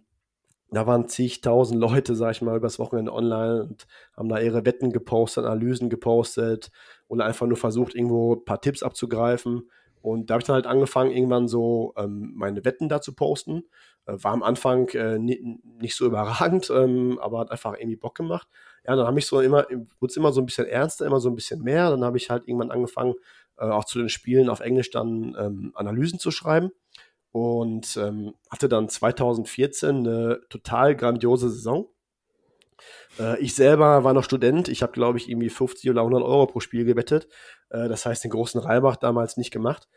da 0.70 0.86
waren 0.86 1.08
zigtausend 1.08 1.80
Leute, 1.80 2.14
sag 2.14 2.32
ich 2.32 2.42
mal, 2.42 2.56
übers 2.56 2.78
Wochenende 2.78 3.12
online 3.12 3.64
und 3.64 3.86
haben 4.16 4.28
da 4.28 4.38
ihre 4.38 4.64
Wetten 4.64 4.92
gepostet, 4.92 5.44
Analysen 5.44 5.90
gepostet 5.90 6.70
und 7.08 7.20
einfach 7.20 7.46
nur 7.46 7.56
versucht, 7.56 7.94
irgendwo 7.94 8.34
ein 8.34 8.44
paar 8.44 8.60
Tipps 8.60 8.82
abzugreifen. 8.82 9.68
Und 10.02 10.30
da 10.30 10.34
habe 10.34 10.40
ich 10.40 10.46
dann 10.46 10.54
halt 10.54 10.66
angefangen, 10.66 11.10
irgendwann 11.10 11.48
so 11.48 11.92
ähm, 11.96 12.32
meine 12.34 12.64
Wetten 12.64 12.88
da 12.88 13.02
zu 13.02 13.14
posten. 13.14 13.64
Äh, 14.06 14.14
war 14.22 14.32
am 14.32 14.42
Anfang 14.42 14.88
äh, 14.90 15.18
nicht 15.18 15.94
so 15.94 16.06
überragend, 16.06 16.70
ähm, 16.70 17.18
aber 17.20 17.40
hat 17.40 17.50
einfach 17.50 17.74
irgendwie 17.74 17.96
Bock 17.96 18.14
gemacht. 18.14 18.48
Ja, 18.86 18.96
dann 18.96 19.06
habe 19.06 19.18
ich 19.18 19.26
so 19.26 19.40
immer, 19.40 19.66
wurde 19.68 20.10
es 20.10 20.16
immer 20.16 20.32
so 20.32 20.40
ein 20.40 20.46
bisschen 20.46 20.66
ernster, 20.66 21.04
immer 21.04 21.20
so 21.20 21.28
ein 21.28 21.34
bisschen 21.34 21.62
mehr. 21.62 21.90
Dann 21.90 22.04
habe 22.04 22.16
ich 22.16 22.30
halt 22.30 22.48
irgendwann 22.48 22.70
angefangen, 22.70 23.14
äh, 23.58 23.64
auch 23.64 23.84
zu 23.84 23.98
den 23.98 24.08
Spielen 24.08 24.48
auf 24.48 24.60
Englisch 24.60 24.90
dann 24.90 25.36
ähm, 25.38 25.72
Analysen 25.74 26.18
zu 26.18 26.30
schreiben 26.30 26.70
und 27.32 27.96
ähm, 27.96 28.34
hatte 28.50 28.68
dann 28.68 28.88
2014 28.88 29.98
eine 29.98 30.40
total 30.48 30.96
grandiose 30.96 31.50
Saison. 31.50 31.86
Äh, 33.18 33.40
ich 33.40 33.54
selber 33.54 34.04
war 34.04 34.12
noch 34.12 34.24
Student. 34.24 34.68
Ich 34.68 34.82
habe, 34.82 34.92
glaube 34.92 35.18
ich, 35.18 35.28
irgendwie 35.28 35.50
50 35.50 35.90
oder 35.90 36.00
100 36.00 36.22
Euro 36.22 36.46
pro 36.46 36.60
Spiel 36.60 36.84
gewettet. 36.84 37.28
Äh, 37.70 37.88
das 37.88 38.04
heißt, 38.06 38.24
den 38.24 38.30
großen 38.30 38.60
Reibach 38.60 38.96
damals 38.96 39.36
nicht 39.36 39.52
gemacht. 39.52 39.88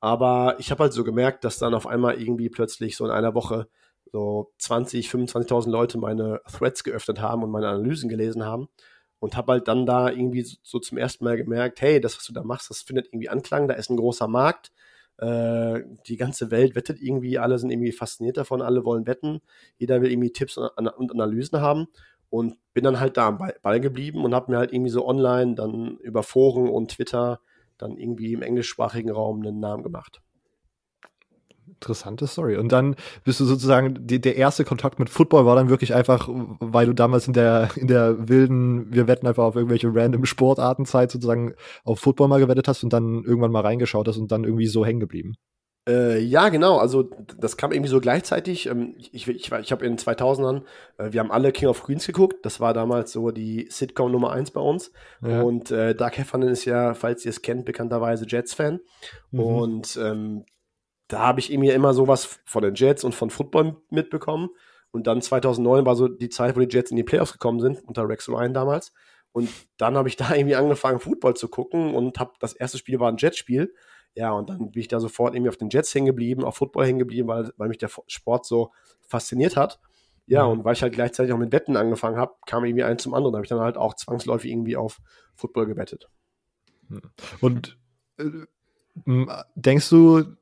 Aber 0.00 0.56
ich 0.58 0.70
habe 0.70 0.84
halt 0.84 0.92
so 0.92 1.04
gemerkt, 1.04 1.44
dass 1.44 1.58
dann 1.58 1.74
auf 1.74 1.86
einmal 1.86 2.20
irgendwie 2.20 2.50
plötzlich 2.50 2.96
so 2.96 3.04
in 3.04 3.10
einer 3.10 3.34
Woche 3.34 3.68
so 4.12 4.52
20, 4.58 5.08
25.000 5.08 5.70
Leute 5.70 5.96
meine 5.98 6.40
Threads 6.50 6.84
geöffnet 6.84 7.20
haben 7.20 7.42
und 7.42 7.50
meine 7.50 7.68
Analysen 7.68 8.08
gelesen 8.08 8.44
haben. 8.44 8.68
Und 9.20 9.36
habe 9.36 9.52
halt 9.52 9.68
dann 9.68 9.86
da 9.86 10.10
irgendwie 10.10 10.42
so, 10.42 10.56
so 10.62 10.78
zum 10.80 10.98
ersten 10.98 11.24
Mal 11.24 11.36
gemerkt, 11.36 11.80
hey, 11.80 12.00
das, 12.00 12.16
was 12.16 12.24
du 12.24 12.32
da 12.32 12.42
machst, 12.42 12.68
das 12.70 12.82
findet 12.82 13.06
irgendwie 13.06 13.28
Anklang, 13.28 13.68
da 13.68 13.74
ist 13.74 13.88
ein 13.88 13.96
großer 13.96 14.26
Markt 14.26 14.72
äh, 15.22 15.84
die 16.06 16.16
ganze 16.16 16.50
Welt 16.50 16.74
wettet 16.74 17.00
irgendwie, 17.00 17.38
alle 17.38 17.58
sind 17.58 17.70
irgendwie 17.70 17.92
fasziniert 17.92 18.36
davon, 18.36 18.60
alle 18.60 18.84
wollen 18.84 19.06
wetten, 19.06 19.40
jeder 19.78 20.02
will 20.02 20.10
irgendwie 20.10 20.32
Tipps 20.32 20.58
und, 20.58 20.68
und 20.76 21.12
Analysen 21.12 21.60
haben 21.60 21.86
und 22.28 22.56
bin 22.74 22.82
dann 22.82 22.98
halt 22.98 23.16
da 23.16 23.28
am 23.28 23.38
Ball 23.38 23.80
geblieben 23.80 24.24
und 24.24 24.34
habe 24.34 24.50
mir 24.50 24.58
halt 24.58 24.72
irgendwie 24.72 24.90
so 24.90 25.06
online 25.06 25.54
dann 25.54 25.96
über 25.98 26.24
Foren 26.24 26.68
und 26.68 26.90
Twitter 26.90 27.40
dann 27.78 27.96
irgendwie 27.96 28.32
im 28.32 28.42
englischsprachigen 28.42 29.10
Raum 29.10 29.42
einen 29.42 29.60
Namen 29.60 29.84
gemacht 29.84 30.22
interessante 31.66 32.26
Story. 32.26 32.56
Und 32.56 32.70
dann 32.70 32.96
bist 33.24 33.40
du 33.40 33.44
sozusagen, 33.44 34.06
die, 34.06 34.20
der 34.20 34.36
erste 34.36 34.64
Kontakt 34.64 34.98
mit 34.98 35.10
Football 35.10 35.46
war 35.46 35.56
dann 35.56 35.68
wirklich 35.68 35.94
einfach, 35.94 36.28
weil 36.28 36.86
du 36.86 36.92
damals 36.92 37.26
in 37.26 37.32
der, 37.32 37.70
in 37.76 37.88
der 37.88 38.28
wilden, 38.28 38.92
wir 38.92 39.08
wetten 39.08 39.26
einfach 39.26 39.44
auf 39.44 39.56
irgendwelche 39.56 39.92
random 39.92 40.24
Sportartenzeit 40.24 41.10
sozusagen 41.10 41.54
auf 41.84 41.98
Football 42.00 42.28
mal 42.28 42.40
gewettet 42.40 42.68
hast 42.68 42.84
und 42.84 42.92
dann 42.92 43.24
irgendwann 43.24 43.52
mal 43.52 43.62
reingeschaut 43.62 44.06
hast 44.08 44.18
und 44.18 44.30
dann 44.30 44.44
irgendwie 44.44 44.66
so 44.66 44.86
hängen 44.86 45.00
geblieben. 45.00 45.34
Äh, 45.88 46.20
ja, 46.20 46.48
genau. 46.48 46.78
Also 46.78 47.10
das 47.38 47.56
kam 47.56 47.72
irgendwie 47.72 47.90
so 47.90 48.00
gleichzeitig. 48.00 48.66
Ähm, 48.66 48.94
ich 48.98 49.12
ich, 49.14 49.50
ich 49.50 49.72
habe 49.72 49.84
in 49.84 49.96
den 49.96 49.98
2000ern, 49.98 50.62
äh, 50.98 51.12
wir 51.12 51.18
haben 51.18 51.32
alle 51.32 51.50
King 51.50 51.68
of 51.68 51.82
Queens 51.82 52.06
geguckt. 52.06 52.46
Das 52.46 52.60
war 52.60 52.72
damals 52.72 53.10
so 53.10 53.32
die 53.32 53.66
Sitcom 53.68 54.12
Nummer 54.12 54.30
1 54.30 54.52
bei 54.52 54.60
uns. 54.60 54.92
Ja. 55.22 55.42
Und 55.42 55.72
äh, 55.72 55.96
Doug 55.96 56.12
Heffernan 56.12 56.50
ist 56.50 56.66
ja, 56.66 56.94
falls 56.94 57.24
ihr 57.24 57.30
es 57.30 57.42
kennt, 57.42 57.64
bekannterweise 57.64 58.26
Jets-Fan. 58.28 58.78
Mhm. 59.32 59.40
Und 59.40 59.98
ähm, 60.00 60.44
da 61.08 61.20
habe 61.20 61.40
ich 61.40 61.50
mir 61.56 61.74
immer 61.74 61.94
sowas 61.94 62.40
von 62.44 62.62
den 62.62 62.74
Jets 62.74 63.04
und 63.04 63.14
von 63.14 63.30
Football 63.30 63.76
mitbekommen. 63.90 64.50
Und 64.90 65.06
dann 65.06 65.22
2009 65.22 65.86
war 65.86 65.96
so 65.96 66.08
die 66.08 66.28
Zeit, 66.28 66.56
wo 66.56 66.60
die 66.60 66.74
Jets 66.74 66.90
in 66.90 66.96
die 66.96 67.02
Playoffs 67.02 67.32
gekommen 67.32 67.60
sind, 67.60 67.82
unter 67.84 68.08
Rex 68.08 68.28
Ryan 68.28 68.54
damals. 68.54 68.92
Und 69.32 69.48
dann 69.78 69.96
habe 69.96 70.08
ich 70.08 70.16
da 70.16 70.34
irgendwie 70.34 70.56
angefangen, 70.56 71.00
Football 71.00 71.34
zu 71.34 71.48
gucken 71.48 71.94
und 71.94 72.18
habe 72.18 72.32
das 72.40 72.52
erste 72.52 72.78
Spiel 72.78 73.00
war 73.00 73.10
ein 73.10 73.16
Jetspiel. 73.16 73.74
Ja, 74.14 74.32
und 74.32 74.50
dann 74.50 74.70
bin 74.70 74.80
ich 74.80 74.88
da 74.88 75.00
sofort 75.00 75.34
irgendwie 75.34 75.48
auf 75.48 75.56
den 75.56 75.70
Jets 75.70 75.94
hängen 75.94 76.06
geblieben, 76.06 76.44
auf 76.44 76.56
Football 76.56 76.84
hängen 76.84 76.98
geblieben, 76.98 77.28
weil, 77.28 77.50
weil 77.56 77.68
mich 77.68 77.78
der 77.78 77.90
Sport 78.06 78.44
so 78.44 78.72
fasziniert 79.00 79.56
hat. 79.56 79.80
Ja, 80.26 80.44
mhm. 80.44 80.52
und 80.52 80.64
weil 80.64 80.74
ich 80.74 80.82
halt 80.82 80.92
gleichzeitig 80.92 81.32
auch 81.32 81.38
mit 81.38 81.52
Wetten 81.52 81.76
angefangen 81.76 82.16
habe, 82.16 82.34
kam 82.46 82.64
irgendwie 82.64 82.84
eins 82.84 83.02
zum 83.02 83.14
anderen. 83.14 83.32
Da 83.32 83.38
habe 83.38 83.46
ich 83.46 83.50
dann 83.50 83.60
halt 83.60 83.78
auch 83.78 83.94
zwangsläufig 83.94 84.50
irgendwie 84.50 84.76
auf 84.76 85.00
Football 85.34 85.66
gewettet. 85.66 86.10
Und 87.40 87.78
äh, 88.18 89.26
denkst 89.54 89.88
du, 89.88 90.36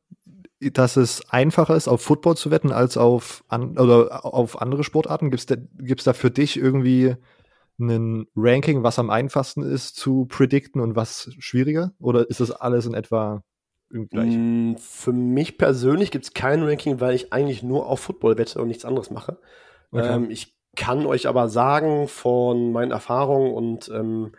dass 0.60 0.96
es 0.96 1.28
einfacher 1.30 1.74
ist, 1.74 1.88
auf 1.88 2.02
Football 2.02 2.36
zu 2.36 2.50
wetten 2.50 2.72
als 2.72 2.96
auf, 2.96 3.44
an, 3.48 3.78
oder 3.78 4.24
auf 4.24 4.60
andere 4.60 4.84
Sportarten? 4.84 5.30
Gibt 5.30 5.40
es 5.40 5.46
da, 5.46 5.56
gibt's 5.78 6.04
da 6.04 6.12
für 6.12 6.30
dich 6.30 6.58
irgendwie 6.58 7.16
ein 7.78 8.26
Ranking, 8.36 8.82
was 8.82 8.98
am 8.98 9.10
einfachsten 9.10 9.62
ist 9.62 9.96
zu 9.96 10.26
predikten 10.26 10.80
und 10.80 10.96
was 10.96 11.30
schwieriger? 11.38 11.92
Oder 11.98 12.28
ist 12.28 12.40
das 12.40 12.50
alles 12.50 12.84
in 12.84 12.94
etwa 12.94 13.42
gleich? 13.90 14.34
Mm, 14.36 14.74
für 14.76 15.12
mich 15.12 15.56
persönlich 15.56 16.10
gibt 16.10 16.26
es 16.26 16.34
kein 16.34 16.62
Ranking, 16.62 17.00
weil 17.00 17.14
ich 17.14 17.32
eigentlich 17.32 17.62
nur 17.62 17.86
auf 17.86 18.00
Football 18.00 18.36
wette 18.36 18.60
und 18.60 18.68
nichts 18.68 18.84
anderes 18.84 19.10
mache. 19.10 19.38
Okay. 19.92 20.14
Ähm, 20.14 20.30
ich 20.30 20.54
kann 20.76 21.06
euch 21.06 21.26
aber 21.26 21.48
sagen 21.48 22.06
von 22.06 22.70
meinen 22.72 22.92
Erfahrungen 22.92 23.52
und 23.52 23.88
ähm, 23.88 24.32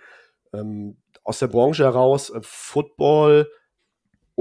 ähm, 0.53 0.97
aus 1.23 1.39
der 1.39 1.47
Branche 1.47 1.83
heraus, 1.83 2.29
äh, 2.29 2.39
Football 2.41 3.47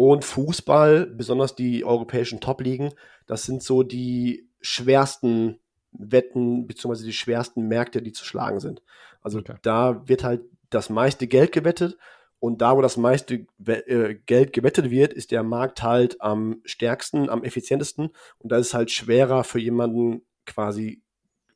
und 0.09 0.25
Fußball, 0.25 1.05
besonders 1.05 1.55
die 1.55 1.85
europäischen 1.85 2.41
Top-Ligen, 2.41 2.95
das 3.27 3.43
sind 3.43 3.63
so 3.63 3.83
die 3.83 4.49
schwersten 4.63 5.59
Wetten, 5.93 6.67
beziehungsweise 6.67 7.05
die 7.05 7.13
schwersten 7.13 7.69
Märkte, 7.69 8.01
die 8.01 8.13
zu 8.13 8.25
schlagen 8.25 8.61
sind. 8.61 8.81
Also 9.21 9.41
okay. 9.41 9.57
da 9.61 10.09
wird 10.09 10.25
halt 10.25 10.41
das 10.71 10.89
meiste 10.89 11.27
Geld 11.27 11.53
gewettet 11.53 11.99
und 12.39 12.63
da, 12.63 12.79
wo 12.79 12.81
das 12.81 12.97
meiste 12.97 13.47
äh, 13.67 14.15
Geld 14.25 14.55
gewettet 14.55 14.91
wird, 14.91 15.13
ist 15.13 15.33
der 15.33 15.43
Markt 15.43 15.83
halt 15.83 16.19
am 16.23 16.63
stärksten, 16.65 17.29
am 17.29 17.45
effizientesten 17.45 18.09
und 18.39 18.53
da 18.53 18.57
ist 18.57 18.69
es 18.69 18.75
halt 18.75 18.91
schwerer 18.91 19.45
für 19.45 19.59
jemanden 19.59 20.23
quasi 20.47 21.03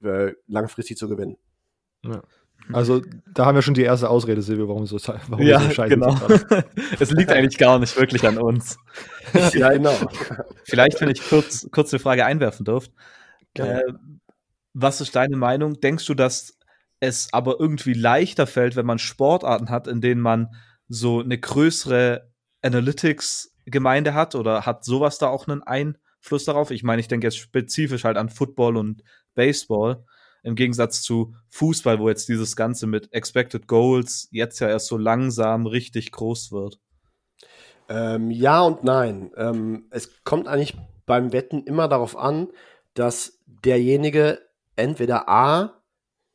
äh, 0.03 0.35
langfristig 0.49 0.99
zu 0.99 1.09
gewinnen. 1.09 1.39
Ja. 2.03 2.23
Also 2.73 3.03
da 3.35 3.47
haben 3.47 3.55
wir 3.55 3.63
schon 3.63 3.75
die 3.75 3.83
erste 3.83 4.09
Ausrede, 4.09 4.41
Silvio, 4.43 4.69
warum 4.69 4.87
so, 4.87 4.99
warum 5.29 5.45
ja, 5.45 5.61
so 5.61 5.71
scheiße 5.71 5.95
genau. 5.95 6.17
es 6.99 7.11
liegt 7.11 7.31
eigentlich 7.31 7.59
gar 7.59 7.79
nicht 7.79 7.99
wirklich 7.99 8.27
an 8.27 8.39
uns. 8.39 8.79
ja, 9.53 9.71
genau. 9.71 9.95
Vielleicht, 10.65 11.01
wenn 11.01 11.11
ich 11.11 11.23
kurz, 11.29 11.69
kurz 11.71 11.93
eine 11.93 12.01
Frage 12.01 12.25
einwerfen 12.25 12.65
dürfte. 12.65 12.93
Äh, 13.59 13.83
was 14.73 15.01
ist 15.01 15.15
deine 15.15 15.37
Meinung? 15.37 15.81
Denkst 15.81 16.07
du, 16.07 16.15
dass 16.15 16.59
es 17.01 17.29
aber 17.33 17.61
irgendwie 17.61 17.93
leichter 17.93 18.47
fällt, 18.47 18.77
wenn 18.77 18.87
man 18.87 18.99
Sportarten 18.99 19.71
hat, 19.71 19.87
in 19.87 20.01
denen 20.01 20.21
man 20.21 20.49
so 20.89 21.21
eine 21.21 21.39
größere 21.39 22.31
Analytics-Gemeinde 22.63 24.15
hat? 24.15 24.35
Oder 24.35 24.65
hat 24.65 24.85
sowas 24.85 25.19
da 25.19 25.29
auch 25.29 25.47
einen 25.47 25.63
Einfluss 25.63 26.45
darauf? 26.45 26.71
Ich 26.71 26.83
meine, 26.83 27.01
ich 27.01 27.09
denke 27.09 27.27
jetzt 27.27 27.39
spezifisch 27.39 28.05
halt 28.05 28.17
an 28.17 28.31
Football 28.31 28.77
und 28.77 29.03
Baseball 29.35 30.05
im 30.45 30.55
Gegensatz 30.55 31.03
zu 31.03 31.35
Fußball, 31.49 31.99
wo 31.99 32.09
jetzt 32.09 32.29
dieses 32.29 32.55
Ganze 32.55 32.87
mit 32.87 33.13
Expected 33.13 33.67
Goals 33.67 34.29
jetzt 34.31 34.61
ja 34.61 34.69
erst 34.69 34.87
so 34.87 34.97
langsam 34.97 35.67
richtig 35.67 36.13
groß 36.13 36.53
wird? 36.53 36.79
Ähm, 37.89 38.31
ja 38.31 38.61
und 38.61 38.85
nein. 38.85 39.33
Ähm, 39.37 39.87
es 39.91 40.23
kommt 40.23 40.47
eigentlich 40.47 40.77
beim 41.07 41.33
Wetten 41.33 41.65
immer 41.65 41.89
darauf 41.89 42.17
an, 42.17 42.49
dass 42.93 43.41
derjenige 43.47 44.39
entweder 44.77 45.29
A 45.29 45.83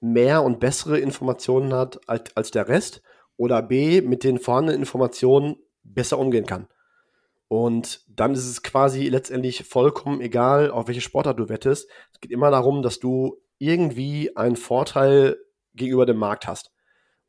mehr 0.01 0.43
und 0.43 0.59
bessere 0.59 0.99
Informationen 0.99 1.73
hat 1.73 1.99
als, 2.09 2.35
als 2.35 2.51
der 2.51 2.67
Rest 2.67 3.01
oder 3.37 3.61
B 3.61 4.01
mit 4.01 4.23
den 4.23 4.39
vorhandenen 4.39 4.81
Informationen 4.81 5.57
besser 5.83 6.17
umgehen 6.17 6.45
kann. 6.45 6.67
Und 7.47 8.01
dann 8.07 8.33
ist 8.33 8.47
es 8.47 8.63
quasi 8.63 9.07
letztendlich 9.07 9.63
vollkommen 9.63 10.21
egal, 10.21 10.71
auf 10.71 10.87
welche 10.87 11.01
Sportart 11.01 11.39
du 11.39 11.49
wettest. 11.49 11.89
Es 12.13 12.19
geht 12.19 12.31
immer 12.31 12.51
darum, 12.51 12.81
dass 12.81 12.99
du 12.99 13.41
irgendwie 13.59 14.35
einen 14.35 14.55
Vorteil 14.55 15.37
gegenüber 15.75 16.05
dem 16.05 16.17
Markt 16.17 16.47
hast. 16.47 16.71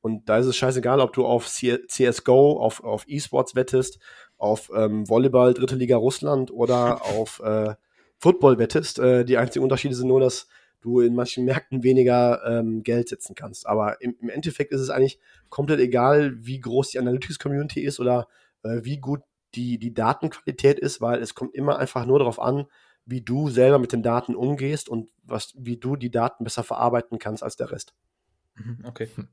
Und 0.01 0.29
da 0.29 0.39
ist 0.39 0.47
es 0.47 0.57
scheißegal, 0.57 1.01
ob 1.01 1.13
du 1.13 1.27
auf 1.27 1.47
CSGO, 1.47 2.59
auf, 2.59 2.83
auf 2.83 3.05
E-Sports 3.07 3.55
wettest, 3.55 3.99
auf 4.39 4.71
ähm, 4.75 5.09
Volleyball, 5.09 5.53
dritte 5.53 5.75
Liga 5.75 5.97
Russland 5.97 6.51
oder 6.51 7.05
auf 7.19 7.41
äh, 7.41 7.75
Football 8.17 8.59
wettest. 8.59 8.99
Äh, 8.99 9.25
die 9.25 9.37
einzigen 9.37 9.63
Unterschiede 9.63 9.95
sind 9.95 10.09
nur, 10.09 10.21
dass 10.21 10.49
du 10.81 11.01
in 11.01 11.15
manchen 11.15 11.45
Märkten 11.45 11.83
weniger 11.83 12.43
ähm, 12.47 12.83
Geld 12.83 13.09
setzen 13.11 13.35
kannst. 13.35 13.67
Aber 13.67 14.01
im, 14.01 14.17
im, 14.21 14.31
Endeffekt 14.31 14.73
ist 14.73 14.81
es 14.81 14.89
eigentlich 14.89 15.19
komplett 15.51 15.81
egal, 15.81 16.33
wie 16.39 16.61
groß 16.61 16.91
die 16.91 16.99
Analytics-Community 16.99 17.83
ist 17.83 18.01
oder 18.01 18.29
äh, 18.63 18.81
wie 18.83 18.99
gut 18.99 19.21
die, 19.55 19.79
die 19.79 19.93
Datenqualität 19.93 20.79
ist, 20.79 21.03
weil 21.03 21.21
es 21.21 21.35
kommt 21.35 21.55
immer 21.55 21.79
einfach 21.79 22.07
nur 22.07 22.19
darauf 22.19 22.41
an, 22.41 22.67
wie 23.11 23.21
du 23.21 23.51
selber 23.51 23.79
mit 23.79 23.93
den 23.93 24.03
Daten 24.03 24.35
umgehst 24.35 24.89
und 24.89 25.11
was, 25.25 25.53
wie 25.57 25.77
du 25.77 25.97
die 25.97 26.11
Daten 26.11 26.45
besser 26.45 26.63
verarbeiten 26.63 27.19
kannst 27.19 27.43
als 27.43 27.57
der 27.57 27.71
Rest. 27.71 27.95
Mhm, 28.55 28.79
okay. 28.85 29.09
Hm. 29.15 29.29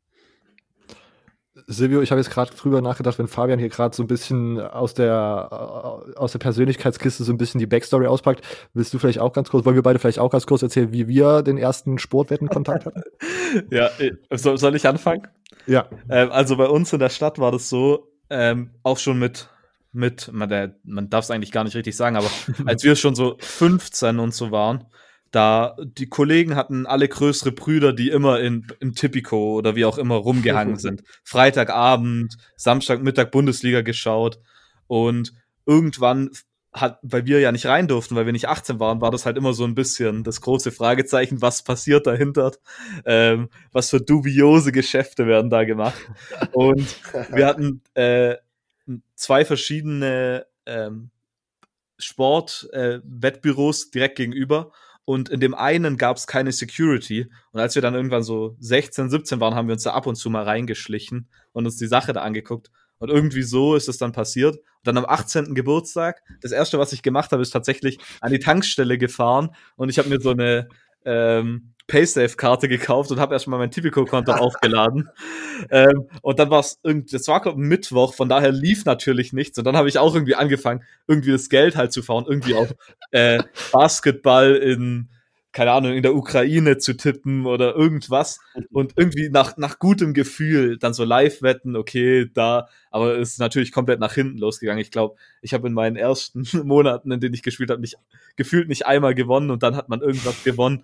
Silvio, 1.65 2.01
ich 2.01 2.12
habe 2.12 2.22
jetzt 2.22 2.29
gerade 2.29 2.53
drüber 2.53 2.81
nachgedacht, 2.81 3.17
wenn 3.17 3.27
Fabian 3.27 3.57
hier 3.57 3.69
gerade 3.69 3.96
so 3.96 4.03
ein 4.03 4.07
bisschen 4.07 4.60
aus 4.60 4.93
der, 4.93 5.50
äh, 5.51 6.17
aus 6.17 6.31
der 6.31 6.39
Persönlichkeitskiste 6.39 7.24
so 7.24 7.34
ein 7.34 7.38
bisschen 7.38 7.60
die 7.60 7.65
Backstory 7.65 8.05
auspackt, 8.05 8.46
willst 8.74 8.93
du 8.93 9.00
vielleicht 9.00 9.19
auch 9.19 9.34
ganz 9.34 9.50
kurz, 9.50 9.65
wollen 9.65 9.75
wir 9.75 9.84
beide 9.84 9.98
vielleicht 9.98 10.19
auch 10.19 10.29
ganz 10.29 10.46
kurz 10.46 10.62
erzählen, 10.62 10.91
wie 10.91 11.07
wir 11.07 11.41
den 11.41 11.57
ersten 11.57 11.98
Sportwettenkontakt 11.98 12.86
hatten? 12.86 13.01
ja, 13.72 13.89
äh, 13.98 14.13
soll, 14.38 14.57
soll, 14.57 14.75
ich 14.75 14.88
anfangen? 14.88 15.27
Ja. 15.65 15.89
Ähm, 16.10 16.31
also 16.31 16.57
bei 16.57 16.67
uns 16.67 16.93
in 16.93 17.00
der 17.00 17.10
Stadt 17.10 17.39
war 17.39 17.51
das 17.51 17.69
so, 17.69 18.12
ähm, 18.29 18.72
auch 18.84 19.00
schon 19.00 19.17
mit 19.17 19.50
mit, 19.98 20.32
man, 20.32 20.75
man 20.84 21.10
darf 21.10 21.25
es 21.25 21.32
eigentlich 21.32 21.51
gar 21.51 21.63
nicht 21.63 21.75
richtig 21.75 21.96
sagen, 21.98 22.16
aber 22.16 22.30
als 22.66 22.84
wir 22.84 22.96
schon 22.96 23.16
so 23.16 23.36
15 23.39 24.20
und 24.20 24.34
so 24.34 24.51
waren, 24.51 24.86
da 25.32 25.75
die 25.84 26.08
Kollegen 26.08 26.56
hatten 26.56 26.86
alle 26.86 27.10
größere 27.10 27.51
Brüder, 27.51 27.92
die 27.92 28.10
immer 28.10 28.39
in, 28.39 28.68
im 28.80 28.96
Tipico 28.96 29.56
oder 29.56 29.75
wie 29.75 29.84
auch 29.84 29.98
immer 29.98 30.16
rumgehangen 30.16 30.77
sind. 30.77 31.04
Freitagabend, 31.24 32.38
Samstagmittag 32.56 33.32
Bundesliga 33.32 33.82
geschaut 33.82 34.39
und 34.88 35.34
irgendwann 35.66 36.30
hat, 36.72 37.00
weil 37.01 37.25
wir 37.25 37.39
ja 37.39 37.51
nicht 37.51 37.66
rein 37.66 37.88
durften, 37.88 38.16
weil 38.16 38.25
wir 38.25 38.34
nicht 38.34 38.48
18 38.48 38.80
waren, 38.80 39.01
war 39.01 39.12
das 39.12 39.25
halt 39.25 39.36
immer 39.36 39.54
so 39.54 39.63
ein 39.63 39.74
bisschen 39.74 40.24
das 40.24 40.42
große 40.42 40.72
Fragezeichen, 40.72 41.42
was 41.42 41.63
passiert 41.63 42.06
dahinter, 42.08 42.51
ähm, 43.06 43.50
was 43.72 43.89
für 43.89 44.00
dubiose 44.00 44.72
Geschäfte 44.72 45.27
werden 45.27 45.50
da 45.50 45.63
gemacht. 45.63 46.00
Und 46.54 46.96
wir 47.32 47.48
hatten 47.48 47.82
äh, 47.96 48.36
zwei 49.15 49.46
verschiedene 49.46 50.46
ähm, 50.65 51.12
Sport-Wettbüros 51.98 53.86
äh, 53.86 53.91
direkt 53.91 54.17
gegenüber 54.17 54.72
und 55.10 55.29
in 55.29 55.39
dem 55.39 55.56
einen 55.56 55.96
gab 55.96 56.17
es 56.17 56.27
keine 56.27 56.51
Security. 56.51 57.29
Und 57.51 57.62
als 57.62 57.75
wir 57.75 57.82
dann 57.82 57.96
irgendwann 57.96 58.24
so 58.24 58.58
16, 58.60 59.10
17 59.10 59.39
waren, 59.39 59.56
haben 59.56 59.70
wir 59.70 59.74
uns 59.74 59.84
da 59.84 59.94
ab 59.94 60.06
und 60.06 60.15
zu 60.15 60.29
mal 60.29 60.44
reingeschlichen 60.44 61.29
und 61.53 61.65
uns 61.65 61.77
die 61.77 61.88
Sache 61.88 62.12
da 62.12 62.24
angeguckt. 62.24 62.72
Und 63.00 63.10
irgendwie 63.10 63.44
so 63.44 63.75
ist 63.75 63.88
es 63.88 63.98
dann 63.98 64.12
passiert. 64.12 64.58
Und 64.58 64.63
dann 64.84 64.98
am 64.98 65.06
18. 65.06 65.56
Geburtstag, 65.56 66.22
das 66.41 66.51
erste, 66.51 66.77
was 66.77 66.91
ich 66.91 67.03
gemacht 67.03 67.32
habe, 67.32 67.41
ist 67.41 67.51
tatsächlich 67.51 68.00
an 68.20 68.34
die 68.34 68.39
Tankstelle 68.39 68.98
gefahren 68.98 69.56
und 69.77 69.88
ich 69.88 69.98
habe 69.98 70.10
mir 70.10 70.20
so 70.20 70.32
eine 70.32 70.67
ähm, 71.06 71.74
Paysafe-Karte 71.88 72.67
gekauft 72.67 73.12
und 73.12 73.20
habe 73.20 73.34
erstmal 73.34 73.60
mein 73.60 73.72
Tipico-Konto 73.72 74.32
aufgeladen. 74.34 75.10
Ähm, 75.72 76.08
und 76.22 76.38
dann 76.38 76.50
war 76.50 76.60
es 76.60 76.79
irgendwie, 76.84 77.12
das 77.12 77.27
war 77.27 77.56
Mittwoch, 77.56 78.13
von 78.13 78.29
daher 78.29 78.51
lief 78.51 78.86
natürlich 78.86 79.34
nichts. 79.34 79.58
Und 79.58 79.63
dann 79.65 79.77
habe 79.77 79.88
ich 79.88 79.98
auch 79.98 80.13
irgendwie 80.13 80.36
angefangen, 80.36 80.84
irgendwie 81.08 81.32
das 81.32 81.50
Geld 81.50 81.75
halt 81.75 81.94
zu 81.94 82.03
fahren, 82.03 82.25
irgendwie 82.27 82.56
auf 82.56 82.75
äh, 83.12 83.41
Basketball 83.72 84.56
in, 84.56 85.08
keine 85.53 85.72
Ahnung, 85.72 85.94
in 85.94 86.03
der 86.03 86.13
Ukraine 86.13 86.77
zu 86.77 86.96
tippen 86.96 87.46
oder 87.46 87.74
irgendwas. 87.75 88.39
Und 88.70 88.94
irgendwie 88.98 89.29
nach, 89.29 89.56
nach 89.56 89.79
gutem 89.79 90.13
Gefühl 90.13 90.77
dann 90.77 90.94
so 90.94 91.06
live 91.06 91.41
wetten, 91.41 91.77
okay, 91.77 92.29
da, 92.34 92.67
aber 92.91 93.17
es 93.17 93.32
ist 93.32 93.39
natürlich 93.39 93.72
komplett 93.72 94.01
nach 94.01 94.13
hinten 94.13 94.38
losgegangen. 94.38 94.82
Ich 94.82 94.91
glaube, 94.91 95.15
ich 95.41 95.53
habe 95.53 95.67
in 95.67 95.74
meinen 95.74 95.96
ersten 95.96 96.46
Monaten, 96.65 97.12
in 97.12 97.22
denen 97.22 97.34
ich 97.34 97.44
gespielt 97.44 97.70
habe, 97.70 97.79
nicht 97.79 97.96
gefühlt 98.36 98.67
nicht 98.67 98.86
einmal 98.86 99.15
gewonnen 99.15 99.50
und 99.51 99.63
dann 99.63 99.77
hat 99.77 99.88
man 99.88 100.01
irgendwas 100.01 100.44
gewonnen 100.44 100.84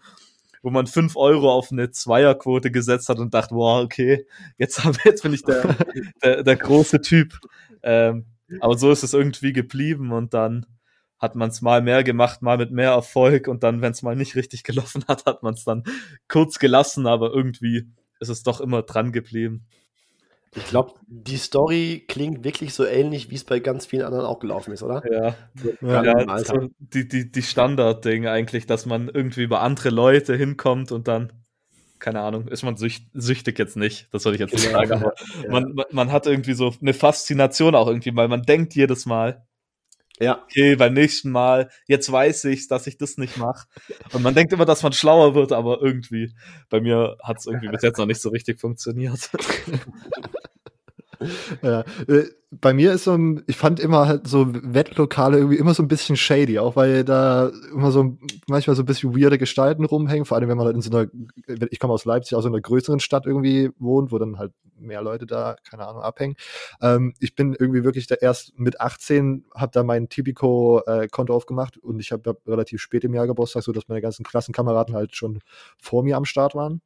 wo 0.63 0.71
man 0.71 0.87
fünf 0.87 1.15
Euro 1.17 1.51
auf 1.51 1.71
eine 1.71 1.91
Zweierquote 1.91 2.71
gesetzt 2.71 3.09
hat 3.09 3.19
und 3.19 3.33
dachte, 3.33 3.53
wow, 3.53 3.83
okay, 3.83 4.25
jetzt, 4.57 4.83
hab, 4.83 5.05
jetzt 5.05 5.21
bin 5.21 5.33
ich 5.33 5.43
der, 5.43 5.75
der, 6.23 6.43
der 6.43 6.55
große 6.55 7.01
Typ. 7.01 7.37
Ähm, 7.83 8.25
aber 8.61 8.77
so 8.77 8.89
ist 8.89 9.03
es 9.03 9.13
irgendwie 9.13 9.53
geblieben 9.53 10.11
und 10.11 10.33
dann 10.33 10.65
hat 11.19 11.35
man 11.35 11.49
es 11.49 11.61
mal 11.61 11.81
mehr 11.81 12.03
gemacht, 12.03 12.41
mal 12.41 12.57
mit 12.57 12.71
mehr 12.71 12.91
Erfolg 12.91 13.47
und 13.47 13.63
dann, 13.63 13.81
wenn 13.81 13.91
es 13.91 14.01
mal 14.01 14.15
nicht 14.15 14.35
richtig 14.35 14.63
gelaufen 14.63 15.03
hat, 15.07 15.25
hat 15.25 15.43
man 15.43 15.53
es 15.53 15.65
dann 15.65 15.83
kurz 16.27 16.59
gelassen, 16.59 17.07
aber 17.07 17.33
irgendwie 17.33 17.89
ist 18.19 18.29
es 18.29 18.43
doch 18.43 18.61
immer 18.61 18.83
dran 18.83 19.11
geblieben. 19.11 19.65
Ich 20.55 20.65
glaube, 20.65 20.93
die 21.07 21.37
Story 21.37 22.05
klingt 22.07 22.43
wirklich 22.43 22.73
so 22.73 22.85
ähnlich, 22.85 23.29
wie 23.29 23.35
es 23.35 23.43
bei 23.43 23.59
ganz 23.59 23.85
vielen 23.85 24.03
anderen 24.03 24.25
auch 24.25 24.39
gelaufen 24.39 24.71
ist, 24.71 24.83
oder? 24.83 25.01
Ja, 25.11 25.35
ja, 25.81 26.03
ja 26.03 26.37
so 26.39 26.69
die, 26.79 27.07
die, 27.07 27.31
die 27.31 27.41
Standardding 27.41 28.27
eigentlich, 28.27 28.65
dass 28.65 28.85
man 28.85 29.09
irgendwie 29.09 29.43
über 29.43 29.61
andere 29.61 29.89
Leute 29.89 30.35
hinkommt 30.35 30.91
und 30.91 31.07
dann, 31.07 31.33
keine 31.99 32.21
Ahnung, 32.21 32.47
ist 32.47 32.63
man 32.63 32.77
sücht, 32.77 33.07
süchtig 33.13 33.57
jetzt 33.57 33.77
nicht, 33.77 34.09
das 34.11 34.23
soll 34.23 34.33
ich 34.33 34.39
jetzt 34.39 34.53
nicht 34.53 34.69
sagen, 34.69 34.91
aber 34.91 35.13
ja. 35.43 35.49
man, 35.49 35.75
man 35.91 36.11
hat 36.11 36.27
irgendwie 36.27 36.53
so 36.53 36.73
eine 36.81 36.93
Faszination 36.93 37.75
auch 37.75 37.87
irgendwie, 37.87 38.15
weil 38.15 38.27
man 38.27 38.43
denkt 38.43 38.75
jedes 38.75 39.05
Mal, 39.05 39.45
ja. 40.19 40.43
Okay, 40.43 40.75
beim 40.75 40.93
nächsten 40.93 41.31
Mal, 41.31 41.69
jetzt 41.87 42.11
weiß 42.11 42.45
ich, 42.45 42.67
dass 42.67 42.85
ich 42.85 42.97
das 42.97 43.17
nicht 43.17 43.37
mache. 43.37 43.67
Und 44.13 44.21
man 44.21 44.35
denkt 44.35 44.53
immer, 44.53 44.65
dass 44.65 44.83
man 44.83 44.93
schlauer 44.93 45.33
wird, 45.33 45.51
aber 45.51 45.81
irgendwie, 45.81 46.33
bei 46.69 46.81
mir 46.81 47.17
hat 47.23 47.39
es 47.39 47.47
irgendwie 47.47 47.69
bis 47.69 47.81
jetzt 47.81 47.97
noch 47.97 48.05
nicht 48.05 48.21
so 48.21 48.29
richtig 48.29 48.59
funktioniert. 48.59 49.31
ja, 51.61 51.83
äh, 52.07 52.25
bei 52.61 52.73
mir 52.73 52.93
ist 52.93 53.05
so 53.05 53.13
ein, 53.13 53.43
ich 53.47 53.57
fand 53.57 53.79
immer 53.79 54.07
halt 54.07 54.27
so 54.27 54.47
Wettlokale 54.49 55.37
irgendwie 55.37 55.57
immer 55.57 55.73
so 55.73 55.83
ein 55.83 55.87
bisschen 55.87 56.15
shady, 56.15 56.59
auch 56.59 56.75
weil 56.75 57.03
da 57.03 57.51
immer 57.71 57.91
so 57.91 58.17
manchmal 58.47 58.75
so 58.75 58.83
ein 58.83 58.85
bisschen 58.85 59.15
weirde 59.15 59.37
Gestalten 59.37 59.85
rumhängen, 59.85 60.25
vor 60.25 60.37
allem 60.37 60.49
wenn 60.49 60.57
man 60.57 60.67
halt 60.67 60.75
in 60.75 60.81
so 60.81 60.95
einer, 60.95 61.09
ich 61.71 61.79
komme 61.79 61.93
aus 61.93 62.05
Leipzig, 62.05 62.35
aus 62.35 62.43
so 62.43 62.49
einer 62.49 62.61
größeren 62.61 62.99
Stadt 62.99 63.25
irgendwie 63.25 63.71
wohnt, 63.79 64.11
wo 64.11 64.19
dann 64.19 64.37
halt 64.37 64.53
mehr 64.77 65.01
Leute 65.01 65.25
da, 65.25 65.55
keine 65.69 65.87
Ahnung, 65.87 66.01
abhängen. 66.01 66.35
Ähm, 66.81 67.13
ich 67.19 67.35
bin 67.35 67.55
irgendwie 67.57 67.83
wirklich 67.83 68.07
da 68.07 68.15
erst 68.15 68.57
mit 68.59 68.81
18, 68.81 69.45
habe 69.55 69.71
da 69.71 69.83
mein 69.83 70.09
Tipico-Konto 70.09 71.33
äh, 71.33 71.35
aufgemacht 71.35 71.77
und 71.77 71.99
ich 71.99 72.11
habe 72.11 72.37
relativ 72.45 72.81
spät 72.81 73.03
im 73.03 73.13
Jahr 73.13 73.27
Geburtstag, 73.27 73.63
so 73.63 73.71
dass 73.71 73.87
meine 73.87 74.01
ganzen 74.01 74.23
Klassenkameraden 74.23 74.95
halt 74.95 75.15
schon 75.15 75.39
vor 75.77 76.03
mir 76.03 76.17
am 76.17 76.25
Start 76.25 76.55
waren 76.55 76.81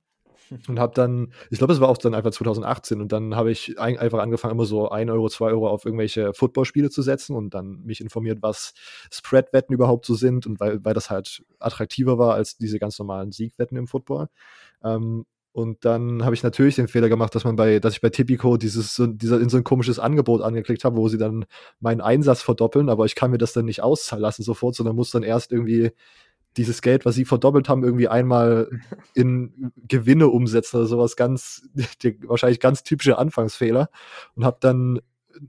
und 0.68 0.80
habe 0.80 0.94
dann, 0.94 1.34
ich 1.50 1.58
glaube, 1.58 1.74
es 1.74 1.80
war 1.80 1.90
auch 1.90 1.98
dann 1.98 2.14
einfach 2.14 2.32
2018 2.32 3.02
und 3.02 3.12
dann 3.12 3.36
habe 3.36 3.52
ich 3.52 3.80
ein, 3.80 3.98
einfach 3.98 4.20
angefangen, 4.20 4.54
immer 4.54 4.66
so 4.66 4.90
1 4.90 5.10
Euro, 5.12 5.30
2 5.30 5.48
Euro 5.48 5.70
auf 5.70 5.86
irgendwelche 5.86 6.34
Footballspiele 6.34 6.90
zu 6.90 7.02
setzen 7.02 7.36
und 7.36 7.54
dann 7.54 7.82
mich 7.84 8.02
informiert, 8.02 8.40
was 8.42 8.74
Spread-Wetten 9.12 9.74
überhaupt 9.74 10.06
so 10.06 10.16
sind 10.16 10.46
und 10.46 10.60
weil, 10.60 10.84
weil 10.84 10.94
das 10.94 11.10
halt 11.10 11.44
attraktiver 11.60 12.18
war 12.18 12.34
als 12.34 12.58
diese 12.58 12.80
ganz 12.80 12.98
normalen 13.00 13.32
Siegwetten 13.32 13.78
im 13.78 13.88
Football. 13.88 14.28
Ähm, 14.84 15.26
und 15.58 15.86
dann 15.86 16.24
habe 16.24 16.36
ich 16.36 16.44
natürlich 16.44 16.76
den 16.76 16.88
Fehler 16.88 17.10
gemacht, 17.10 17.34
dass 17.34 17.44
man 17.44 17.56
bei, 17.56 17.80
dass 17.80 17.96
ich 17.96 18.02
bei 18.02 18.12
Tipico 18.12 18.58
dieses, 18.58 18.94
so, 18.94 19.08
dieser, 19.08 19.42
in 19.42 19.50
so 19.50 19.58
ein 19.58 19.64
komisches 19.64 19.98
Angebot 19.98 20.44
angeklickt 20.44 20.84
habe, 20.84 20.98
wo 20.98 21.08
sie 21.08 21.18
dann 21.18 21.46
meinen 21.80 22.00
Einsatz 22.00 22.44
verdoppeln, 22.44 22.90
aber 22.90 23.06
ich 23.06 23.16
kann 23.16 23.32
mir 23.32 23.40
das 23.40 23.54
dann 23.54 23.66
nicht 23.66 23.82
auszahlen 23.82 24.22
lassen 24.22 24.44
sofort, 24.44 24.76
sondern 24.76 24.96
muss 24.96 25.10
dann 25.10 25.24
erst 25.24 25.52
irgendwie 25.52 25.94
dieses 26.58 26.82
Geld, 26.82 27.06
was 27.06 27.16
sie 27.16 27.26
verdoppelt 27.26 27.70
haben, 27.70 27.84
irgendwie 27.84 28.08
einmal 28.08 28.70
in 29.14 29.72
Gewinne 29.88 30.28
umsetzen 30.28 30.78
oder 30.78 30.88
sowas 30.88 31.16
ganz, 31.16 31.68
die, 32.04 32.18
wahrscheinlich 32.28 32.60
ganz 32.60 32.84
typische 32.84 33.18
Anfangsfehler. 33.18 33.90
Und 34.36 34.46
habe 34.46 34.58
dann, 34.60 35.00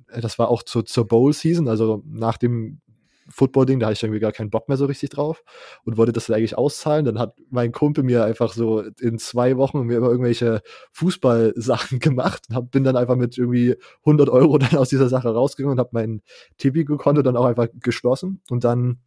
äh, 0.09 0.21
das 0.21 0.39
war 0.39 0.49
auch 0.49 0.63
zur, 0.63 0.85
zur 0.85 1.07
Bowl-Season, 1.07 1.69
also 1.69 2.03
nach 2.07 2.37
dem 2.37 2.81
Football-Ding, 3.31 3.79
da 3.79 3.87
hatte 3.87 3.95
ich 3.95 4.03
irgendwie 4.03 4.21
gar 4.21 4.33
keinen 4.33 4.51
Bock 4.51 4.69
mehr 4.69 4.77
so 4.77 4.87
richtig 4.87 5.11
drauf 5.11 5.43
und 5.85 5.97
wollte 5.97 6.13
das 6.13 6.27
dann 6.27 6.37
eigentlich 6.37 6.57
auszahlen. 6.57 7.05
Dann 7.05 7.19
hat 7.19 7.37
mein 7.51 7.73
Kumpel 7.73 8.03
mir 8.05 8.25
einfach 8.25 8.53
so 8.53 8.81
in 9.01 9.19
zwei 9.19 9.57
Wochen 9.57 9.83
mir 9.83 9.99
immer 9.99 10.09
irgendwelche 10.09 10.63
Fußballsachen 10.93 11.99
gemacht 12.01 12.45
und 12.49 12.57
hab, 12.57 12.71
bin 12.71 12.85
dann 12.85 12.97
einfach 12.97 13.17
mit 13.17 13.37
irgendwie 13.37 13.77
100 14.05 14.29
Euro 14.31 14.59
dann 14.59 14.77
aus 14.77 14.89
dieser 14.89 15.09
Sache 15.09 15.29
rausgegangen 15.29 15.73
und 15.73 15.81
habe 15.81 15.91
mein 15.93 16.23
Tipico-Konto 16.57 17.23
dann 17.23 17.37
auch 17.37 17.45
einfach 17.45 17.69
geschlossen 17.75 18.41
und 18.49 18.65
dann 18.65 18.99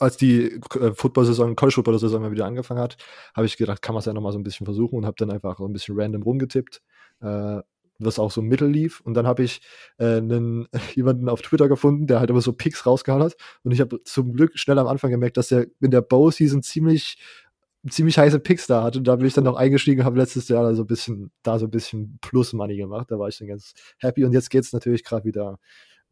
als 0.00 0.16
die 0.16 0.60
äh, 0.80 0.92
Football-Saison, 0.94 1.56
College-Football-Saison 1.56 2.22
mal 2.22 2.30
wieder 2.32 2.46
angefangen 2.46 2.80
hat, 2.80 2.96
habe 3.34 3.46
ich 3.46 3.56
gedacht, 3.56 3.82
kann 3.82 3.94
man 3.94 4.00
es 4.00 4.06
ja 4.06 4.12
nochmal 4.12 4.32
so 4.32 4.38
ein 4.38 4.44
bisschen 4.44 4.64
versuchen 4.64 4.96
und 4.96 5.06
habe 5.06 5.16
dann 5.18 5.30
einfach 5.30 5.58
so 5.58 5.66
ein 5.66 5.72
bisschen 5.72 5.98
random 5.98 6.22
rumgetippt, 6.22 6.82
äh, 7.20 7.60
was 7.98 8.18
auch 8.18 8.30
so 8.30 8.42
mittel 8.42 8.68
lief. 8.68 9.00
Und 9.00 9.14
dann 9.14 9.26
habe 9.26 9.44
ich 9.44 9.60
äh, 9.98 10.16
einen, 10.16 10.68
jemanden 10.94 11.28
auf 11.28 11.42
Twitter 11.42 11.68
gefunden, 11.68 12.06
der 12.06 12.20
halt 12.20 12.30
immer 12.30 12.40
so 12.40 12.52
Picks 12.52 12.86
rausgehauen 12.86 13.22
hat. 13.22 13.36
Und 13.62 13.72
ich 13.72 13.80
habe 13.80 14.02
zum 14.04 14.32
Glück 14.32 14.58
schnell 14.58 14.78
am 14.78 14.86
Anfang 14.86 15.10
gemerkt, 15.10 15.36
dass 15.36 15.52
er 15.52 15.66
in 15.80 15.90
der 15.90 16.02
Bow-Season 16.02 16.62
ziemlich 16.62 17.18
ziemlich 17.90 18.16
heiße 18.16 18.40
Picks 18.40 18.66
da 18.66 18.82
hatte. 18.82 18.98
Und 18.98 19.06
da 19.06 19.16
bin 19.16 19.26
ich 19.26 19.34
dann 19.34 19.44
noch 19.44 19.56
eingestiegen 19.56 20.00
und 20.00 20.06
habe 20.06 20.18
letztes 20.18 20.48
Jahr 20.48 20.74
so 20.74 20.84
ein 20.84 20.86
bisschen, 20.86 21.30
da 21.42 21.58
so 21.58 21.66
ein 21.66 21.70
bisschen 21.70 22.18
Plus-Money 22.22 22.76
gemacht. 22.76 23.10
Da 23.10 23.18
war 23.18 23.28
ich 23.28 23.38
dann 23.38 23.48
ganz 23.48 23.74
happy. 23.98 24.24
Und 24.24 24.32
jetzt 24.32 24.50
geht 24.50 24.64
es 24.64 24.72
natürlich 24.72 25.04
gerade 25.04 25.24
wieder 25.24 25.58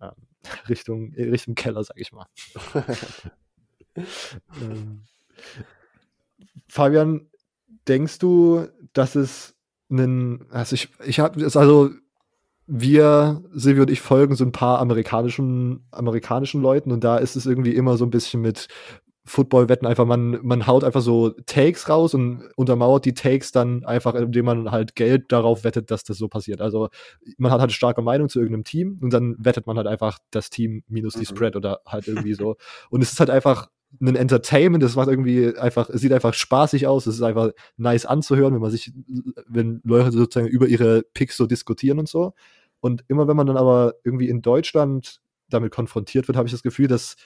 äh, 0.00 0.10
Richtung, 0.68 1.14
Richtung 1.14 1.54
Keller, 1.54 1.82
sag 1.84 1.98
ich 1.98 2.12
mal. 2.12 2.26
ähm, 3.96 5.02
Fabian, 6.68 7.28
denkst 7.88 8.18
du, 8.18 8.66
dass 8.92 9.14
es 9.14 9.54
einen, 9.90 10.46
also 10.50 10.74
ich, 10.74 10.88
ich 11.04 11.20
habe, 11.20 11.42
also 11.44 11.90
wir, 12.66 13.42
Silvio 13.52 13.82
und 13.82 13.90
ich 13.90 14.00
folgen 14.00 14.34
so 14.34 14.44
ein 14.44 14.52
paar 14.52 14.78
amerikanischen, 14.78 15.86
amerikanischen 15.90 16.62
Leuten 16.62 16.92
und 16.92 17.04
da 17.04 17.18
ist 17.18 17.36
es 17.36 17.46
irgendwie 17.46 17.74
immer 17.74 17.96
so 17.96 18.06
ein 18.06 18.10
bisschen 18.10 18.40
mit 18.40 18.68
Football-Wetten 19.24 19.86
einfach, 19.86 20.04
man, 20.04 20.38
man 20.42 20.66
haut 20.66 20.82
einfach 20.82 21.00
so 21.00 21.30
Takes 21.46 21.88
raus 21.88 22.12
und 22.14 22.42
untermauert 22.56 23.04
die 23.04 23.14
Takes 23.14 23.52
dann 23.52 23.84
einfach, 23.84 24.14
indem 24.14 24.46
man 24.46 24.70
halt 24.72 24.96
Geld 24.96 25.30
darauf 25.30 25.62
wettet, 25.62 25.92
dass 25.92 26.02
das 26.02 26.18
so 26.18 26.26
passiert. 26.28 26.60
Also 26.60 26.88
man 27.38 27.52
hat 27.52 27.60
halt 27.60 27.72
starke 27.72 28.02
Meinung 28.02 28.28
zu 28.28 28.40
irgendeinem 28.40 28.64
Team 28.64 28.98
und 29.00 29.12
dann 29.12 29.36
wettet 29.38 29.66
man 29.66 29.76
halt 29.76 29.86
einfach 29.86 30.18
das 30.30 30.50
Team 30.50 30.82
minus 30.88 31.14
die 31.14 31.20
mhm. 31.20 31.36
Spread 31.36 31.56
oder 31.56 31.80
halt 31.86 32.08
irgendwie 32.08 32.34
so. 32.34 32.56
Und 32.90 33.02
es 33.02 33.12
ist 33.12 33.20
halt 33.20 33.30
einfach 33.30 33.68
ein 34.00 34.16
Entertainment, 34.16 34.82
das 34.82 34.96
macht 34.96 35.08
irgendwie 35.08 35.56
einfach, 35.56 35.90
es 35.90 36.00
sieht 36.00 36.12
einfach 36.12 36.34
spaßig 36.34 36.86
aus, 36.86 37.06
es 37.06 37.16
ist 37.16 37.22
einfach 37.22 37.50
nice 37.76 38.06
anzuhören, 38.06 38.54
wenn 38.54 38.60
man 38.60 38.70
sich, 38.70 38.92
wenn 39.46 39.80
Leute 39.84 40.12
sozusagen 40.12 40.48
über 40.48 40.66
ihre 40.66 41.02
Picks 41.14 41.36
so 41.36 41.46
diskutieren 41.46 41.98
und 41.98 42.08
so. 42.08 42.32
Und 42.80 43.04
immer 43.08 43.28
wenn 43.28 43.36
man 43.36 43.46
dann 43.46 43.56
aber 43.56 43.94
irgendwie 44.02 44.28
in 44.28 44.42
Deutschland 44.42 45.20
damit 45.48 45.72
konfrontiert 45.72 46.26
wird, 46.28 46.36
habe 46.36 46.48
ich 46.48 46.52
das 46.52 46.62
Gefühl, 46.62 46.88
dass 46.88 47.16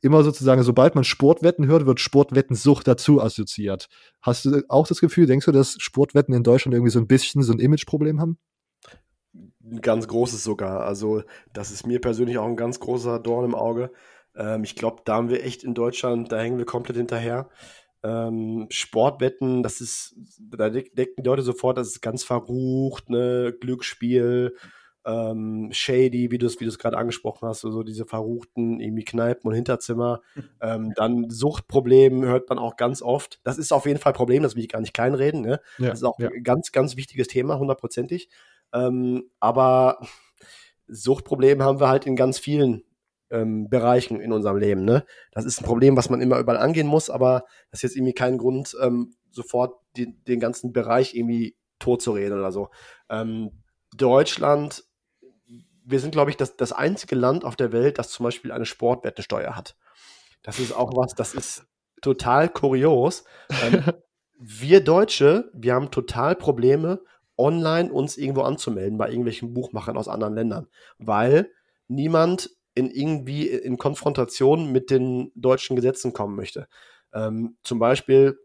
immer 0.00 0.22
sozusagen, 0.22 0.62
sobald 0.62 0.94
man 0.94 1.04
Sportwetten 1.04 1.66
hört, 1.66 1.86
wird 1.86 2.00
Sportwettensucht 2.00 2.86
dazu 2.86 3.20
assoziiert. 3.20 3.88
Hast 4.22 4.44
du 4.44 4.62
auch 4.68 4.86
das 4.86 5.00
Gefühl, 5.00 5.26
denkst 5.26 5.46
du, 5.46 5.52
dass 5.52 5.76
Sportwetten 5.78 6.34
in 6.34 6.42
Deutschland 6.42 6.74
irgendwie 6.74 6.92
so 6.92 7.00
ein 7.00 7.06
bisschen 7.06 7.42
so 7.42 7.52
ein 7.52 7.58
Imageproblem 7.58 8.20
haben? 8.20 8.38
Ein 9.64 9.80
ganz 9.80 10.08
großes 10.08 10.42
sogar. 10.42 10.84
Also, 10.84 11.22
das 11.52 11.70
ist 11.70 11.86
mir 11.86 12.00
persönlich 12.00 12.38
auch 12.38 12.46
ein 12.46 12.56
ganz 12.56 12.80
großer 12.80 13.18
Dorn 13.18 13.44
im 13.44 13.54
Auge. 13.54 13.90
Ähm, 14.38 14.64
ich 14.64 14.76
glaube, 14.76 15.02
da 15.04 15.16
haben 15.16 15.28
wir 15.28 15.44
echt 15.44 15.64
in 15.64 15.74
Deutschland, 15.74 16.32
da 16.32 16.38
hängen 16.38 16.58
wir 16.58 16.64
komplett 16.64 16.96
hinterher. 16.96 17.48
Ähm, 18.04 18.66
Sportwetten, 18.70 19.64
das 19.64 19.80
ist, 19.80 20.14
da 20.38 20.70
denken 20.70 21.22
die 21.22 21.26
Leute 21.28 21.42
sofort, 21.42 21.76
das 21.76 21.88
ist 21.88 22.00
ganz 22.00 22.22
verrucht, 22.22 23.10
ne, 23.10 23.52
Glücksspiel, 23.60 24.54
ähm, 25.04 25.70
shady, 25.72 26.30
wie 26.30 26.38
du 26.38 26.46
es 26.46 26.60
wie 26.60 26.68
gerade 26.68 26.96
angesprochen 26.96 27.48
hast, 27.48 27.60
so 27.60 27.68
also 27.68 27.82
diese 27.82 28.04
verruchten 28.04 28.78
irgendwie 28.78 29.04
Kneipen 29.04 29.48
und 29.48 29.54
Hinterzimmer. 29.54 30.20
ähm, 30.62 30.92
dann 30.94 31.28
Suchtprobleme 31.28 32.26
hört 32.26 32.48
man 32.48 32.58
auch 32.58 32.76
ganz 32.76 33.02
oft. 33.02 33.40
Das 33.42 33.58
ist 33.58 33.72
auf 33.72 33.86
jeden 33.86 33.98
Fall 33.98 34.12
ein 34.12 34.16
Problem, 34.16 34.44
das 34.44 34.54
will 34.54 34.62
ich 34.62 34.68
gar 34.68 34.80
nicht 34.80 34.94
kleinreden. 34.94 35.40
Ne? 35.40 35.60
Ja, 35.78 35.88
das 35.88 36.00
ist 36.00 36.04
auch 36.04 36.18
ja. 36.20 36.28
ein 36.28 36.44
ganz, 36.44 36.70
ganz 36.70 36.96
wichtiges 36.96 37.26
Thema, 37.26 37.58
hundertprozentig. 37.58 38.28
Ähm, 38.72 39.30
aber 39.40 39.98
Suchtprobleme 40.86 41.64
haben 41.64 41.80
wir 41.80 41.88
halt 41.88 42.06
in 42.06 42.14
ganz 42.14 42.38
vielen 42.38 42.84
ähm, 43.30 43.68
Bereichen 43.68 44.20
in 44.20 44.32
unserem 44.32 44.56
Leben. 44.56 44.84
Ne? 44.84 45.04
Das 45.32 45.44
ist 45.44 45.60
ein 45.60 45.64
Problem, 45.64 45.96
was 45.96 46.10
man 46.10 46.20
immer 46.20 46.38
überall 46.38 46.58
angehen 46.58 46.86
muss, 46.86 47.10
aber 47.10 47.44
das 47.70 47.78
ist 47.78 47.82
jetzt 47.82 47.96
irgendwie 47.96 48.14
kein 48.14 48.38
Grund, 48.38 48.76
ähm, 48.82 49.14
sofort 49.30 49.76
die, 49.96 50.16
den 50.24 50.40
ganzen 50.40 50.72
Bereich 50.72 51.14
irgendwie 51.14 51.56
totzureden 51.78 52.38
oder 52.38 52.52
so. 52.52 52.70
Ähm, 53.08 53.62
Deutschland, 53.96 54.84
wir 55.84 56.00
sind, 56.00 56.12
glaube 56.12 56.30
ich, 56.30 56.36
das, 56.36 56.56
das 56.56 56.72
einzige 56.72 57.14
Land 57.14 57.44
auf 57.44 57.56
der 57.56 57.72
Welt, 57.72 57.98
das 57.98 58.10
zum 58.10 58.24
Beispiel 58.24 58.52
eine 58.52 58.66
Sportwettensteuer 58.66 59.56
hat. 59.56 59.76
Das 60.42 60.58
ist 60.58 60.72
auch 60.72 60.92
was, 60.96 61.14
das 61.14 61.34
ist 61.34 61.66
total 62.02 62.48
kurios. 62.48 63.24
Ähm, 63.62 63.84
wir 64.38 64.82
Deutsche, 64.82 65.50
wir 65.54 65.74
haben 65.74 65.90
total 65.90 66.36
Probleme, 66.36 67.00
online 67.36 67.92
uns 67.92 68.16
irgendwo 68.16 68.42
anzumelden 68.42 68.98
bei 68.98 69.08
irgendwelchen 69.08 69.54
Buchmachern 69.54 69.96
aus 69.96 70.08
anderen 70.08 70.34
Ländern, 70.34 70.66
weil 70.98 71.50
niemand 71.86 72.50
in 72.78 72.90
irgendwie 72.90 73.48
in 73.48 73.76
Konfrontation 73.76 74.70
mit 74.70 74.90
den 74.90 75.32
deutschen 75.34 75.76
Gesetzen 75.76 76.12
kommen 76.12 76.36
möchte. 76.36 76.68
Ähm, 77.12 77.56
zum 77.62 77.78
Beispiel 77.78 78.38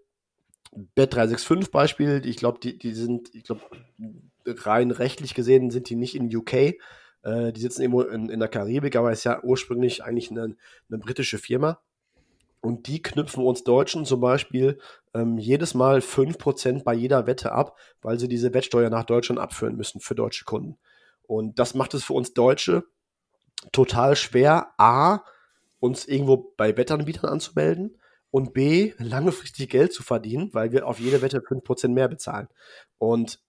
Bet365 0.98 1.72
Beispiel, 1.72 2.22
ich 2.26 2.38
glaube, 2.38 2.60
die, 2.60 2.78
die 2.78 2.94
sind, 2.94 3.34
ich 3.34 3.44
glaube, 3.44 3.62
rein 4.46 4.92
rechtlich 4.92 5.36
gesehen 5.36 5.70
sind 5.70 5.90
die 5.90 5.96
nicht 5.96 6.16
in 6.16 6.36
UK. 6.36 6.54
Äh, 6.54 7.54
die 7.54 7.62
sitzen 7.62 7.82
irgendwo 7.84 8.02
in, 8.02 8.30
in 8.30 8.40
der 8.40 8.50
Karibik, 8.50 8.96
aber 8.96 9.12
ist 9.12 9.24
ja 9.24 9.44
ursprünglich 9.44 10.04
eigentlich 10.04 10.32
eine, 10.32 10.56
eine 10.90 10.98
britische 10.98 11.38
Firma. 11.38 11.80
Und 12.60 12.88
die 12.88 13.02
knüpfen 13.02 13.44
uns 13.44 13.64
Deutschen 13.64 14.06
zum 14.06 14.22
Beispiel 14.22 14.80
ähm, 15.14 15.38
jedes 15.38 15.74
Mal 15.74 16.00
5% 16.00 16.84
bei 16.84 16.94
jeder 16.94 17.28
Wette 17.28 17.52
ab, 17.52 17.78
weil 18.02 18.20
sie 18.20 18.30
diese 18.30 18.54
Wettsteuer 18.54 18.90
nach 18.90 19.04
Deutschland 19.04 19.40
abführen 19.40 19.76
müssen 19.76 20.00
für 20.00 20.16
deutsche 20.16 20.46
Kunden. 20.46 20.78
Und 21.24 21.60
das 21.60 21.74
macht 21.76 21.94
es 21.94 22.06
für 22.06 22.14
uns 22.14 22.34
Deutsche 22.34 22.86
total 23.72 24.16
schwer, 24.16 24.74
A, 24.78 25.24
uns 25.80 26.06
irgendwo 26.06 26.54
bei 26.58 26.76
Wettanbietern 26.76 27.30
anzumelden 27.30 27.98
und 28.32 28.54
B, 28.54 28.94
langfristig 28.98 29.70
Geld 29.70 29.94
zu 29.94 30.02
verdienen, 30.02 30.54
weil 30.54 30.72
wir 30.72 30.88
auf 30.88 31.00
jede 31.00 31.22
Wette 31.22 31.40
5% 31.40 31.90
mehr 31.90 32.08
bezahlen. 32.08 32.48
Und 32.98 33.40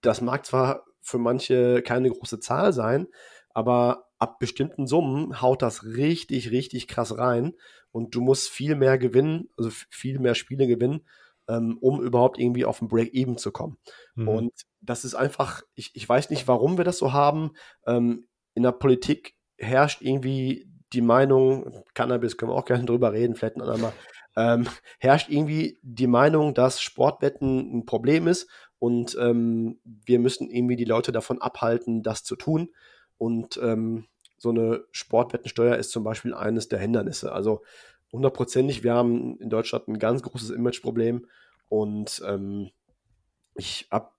das 0.00 0.20
mag 0.20 0.44
zwar 0.46 0.84
für 1.00 1.18
manche 1.18 1.82
keine 1.82 2.10
große 2.10 2.40
Zahl 2.40 2.72
sein, 2.72 3.08
aber 3.50 4.08
ab 4.18 4.38
bestimmten 4.38 4.86
Summen 4.86 5.40
haut 5.42 5.62
das 5.62 5.84
richtig, 5.84 6.50
richtig 6.50 6.88
krass 6.88 7.18
rein 7.18 7.54
und 7.90 8.14
du 8.14 8.20
musst 8.20 8.48
viel 8.48 8.74
mehr 8.74 8.98
gewinnen, 8.98 9.50
also 9.56 9.70
viel 9.70 10.18
mehr 10.18 10.34
Spiele 10.34 10.66
gewinnen, 10.66 11.06
ähm, 11.48 11.76
um 11.80 12.02
überhaupt 12.02 12.38
irgendwie 12.38 12.64
auf 12.64 12.80
ein 12.80 12.88
Break-Even 12.88 13.36
zu 13.36 13.52
kommen. 13.52 13.78
Mhm. 14.14 14.28
Und 14.28 14.52
das 14.80 15.04
ist 15.04 15.14
einfach, 15.14 15.62
ich, 15.74 15.90
ich 15.94 16.08
weiß 16.08 16.30
nicht, 16.30 16.48
warum 16.48 16.78
wir 16.78 16.84
das 16.84 16.98
so 16.98 17.12
haben. 17.12 17.52
Ähm, 17.86 18.26
in 18.54 18.62
der 18.62 18.72
Politik 18.72 19.34
herrscht 19.56 20.02
irgendwie 20.02 20.68
die 20.92 21.00
Meinung, 21.00 21.82
Cannabis 21.94 22.36
können 22.36 22.52
wir 22.52 22.56
auch 22.56 22.64
gerne 22.64 22.84
drüber 22.84 23.12
reden, 23.12 23.34
vielleicht 23.34 23.56
ein 23.56 23.62
andermal, 23.62 23.92
ähm, 24.36 24.66
herrscht 24.98 25.30
irgendwie 25.30 25.78
die 25.82 26.06
Meinung, 26.06 26.54
dass 26.54 26.80
Sportwetten 26.80 27.78
ein 27.78 27.86
Problem 27.86 28.26
ist 28.26 28.48
und 28.78 29.16
ähm, 29.20 29.78
wir 29.84 30.18
müssen 30.18 30.50
irgendwie 30.50 30.76
die 30.76 30.84
Leute 30.84 31.12
davon 31.12 31.40
abhalten, 31.40 32.02
das 32.02 32.24
zu 32.24 32.34
tun. 32.34 32.70
Und 33.16 33.56
ähm, 33.62 34.06
so 34.38 34.50
eine 34.50 34.84
Sportwettensteuer 34.90 35.76
ist 35.76 35.92
zum 35.92 36.02
Beispiel 36.02 36.34
eines 36.34 36.66
der 36.66 36.80
Hindernisse. 36.80 37.30
Also 37.30 37.62
hundertprozentig, 38.10 38.82
wir 38.82 38.94
haben 38.94 39.38
in 39.38 39.50
Deutschland 39.50 39.86
ein 39.86 40.00
ganz 40.00 40.22
großes 40.22 40.50
Imageproblem 40.50 41.28
und 41.68 42.20
ähm, 42.26 42.70
ich 43.54 43.86
habe 43.92 44.10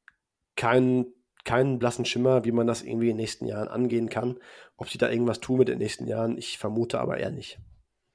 keinen 0.56 1.08
keinen 1.44 1.80
blassen 1.80 2.06
Schimmer, 2.06 2.46
wie 2.46 2.52
man 2.52 2.68
das 2.68 2.82
irgendwie 2.82 3.10
in 3.10 3.18
den 3.18 3.22
nächsten 3.22 3.46
Jahren 3.46 3.68
angehen 3.68 4.10
kann. 4.10 4.38
Ob 4.78 4.90
sie 4.90 4.98
da 4.98 5.10
irgendwas 5.10 5.40
tun 5.40 5.60
mit 5.60 5.68
den 5.68 5.78
nächsten 5.78 6.08
Jahren, 6.08 6.38
ich 6.38 6.58
vermute 6.58 7.00
aber 7.00 7.18
eher 7.18 7.32
nicht. 7.32 7.60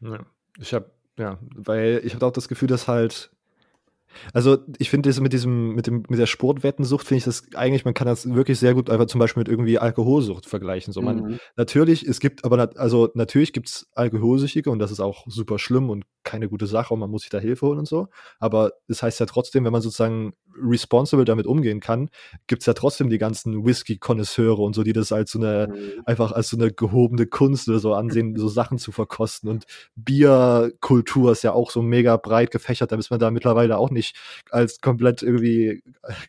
Ja, 0.01 0.25
ich 0.59 0.75
habe, 0.75 0.91
ja, 1.19 1.39
weil 1.55 2.01
ich 2.05 2.15
habe 2.15 2.27
auch 2.27 2.33
das 2.33 2.49
Gefühl, 2.49 2.69
dass 2.69 2.89
halt 2.89 3.31
also 4.33 4.59
ich 4.79 4.91
finde 4.91 5.09
das 5.09 5.21
mit 5.21 5.33
diesem, 5.33 5.75
mit 5.75 5.87
dem, 5.87 6.05
mit 6.09 6.19
der 6.19 6.27
Sportwettensucht, 6.27 7.07
finde 7.07 7.19
ich 7.19 7.25
das 7.25 7.45
eigentlich, 7.55 7.85
man 7.85 7.95
kann 7.95 8.07
das 8.07 8.33
wirklich 8.33 8.59
sehr 8.59 8.75
gut 8.75 8.91
einfach 8.91 9.07
zum 9.07 9.19
Beispiel 9.19 9.41
mit 9.41 9.49
irgendwie 9.49 9.79
Alkoholsucht 9.79 10.47
vergleichen. 10.47 10.93
So, 10.93 11.03
man, 11.03 11.17
mhm. 11.17 11.39
natürlich, 11.57 12.07
es 12.07 12.21
gibt, 12.21 12.45
aber 12.45 12.71
also 12.77 13.11
natürlich 13.15 13.53
gibt 13.53 13.69
es 13.69 13.89
Alkoholsüchtige 13.95 14.71
und 14.71 14.79
das 14.79 14.91
ist 14.91 15.01
auch 15.01 15.25
super 15.29 15.59
schlimm 15.59 15.91
und 15.91 16.05
keine 16.25 16.49
gute 16.49 16.67
Sache 16.67 16.95
und 16.95 17.01
man 17.01 17.11
muss 17.11 17.23
sich 17.23 17.31
da 17.31 17.39
Hilfe 17.39 17.67
holen 17.67 17.79
und 17.79 17.89
so. 17.89 18.09
Aber 18.39 18.73
das 18.89 19.03
heißt 19.03 19.21
ja 19.21 19.27
trotzdem, 19.27 19.65
wenn 19.65 19.73
man 19.73 19.83
sozusagen 19.83 20.33
responsible 20.63 21.25
damit 21.25 21.47
umgehen 21.47 21.81
kann, 21.81 22.11
gibt 22.47 22.63
es 22.63 22.67
ja 22.67 22.75
trotzdem 22.75 23.11
die 23.11 23.19
ganzen 23.19 23.65
Whisky-Konnoisseure 23.65 24.63
und 24.63 24.75
so, 24.75 24.83
die 24.83 24.93
das 24.93 25.13
als 25.13 25.33
so 25.33 25.39
eine, 25.39 25.69
mhm. 25.69 26.03
einfach 26.05 26.33
als 26.33 26.49
so 26.49 26.57
eine 26.57 26.73
gehobene 26.73 27.27
Kunst 27.27 27.69
oder 27.69 27.79
so 27.79 27.95
ansehen, 27.95 28.37
so 28.37 28.49
Sachen 28.49 28.79
zu 28.79 28.93
verkosten. 28.93 29.49
Und 29.49 29.67
Bierkultur 29.97 31.33
ist 31.33 31.43
ja 31.43 31.53
auch 31.53 31.71
so 31.71 31.83
mega 31.83 32.17
breit 32.17 32.51
gefächert, 32.51 32.93
da 32.93 32.97
ist 32.97 33.11
man 33.11 33.21
da 33.21 33.31
mittlerweile 33.31 33.79
auch 33.79 33.91
nicht 33.91 34.17
als 34.51 34.81
komplett 34.81 35.23
irgendwie, 35.23 35.83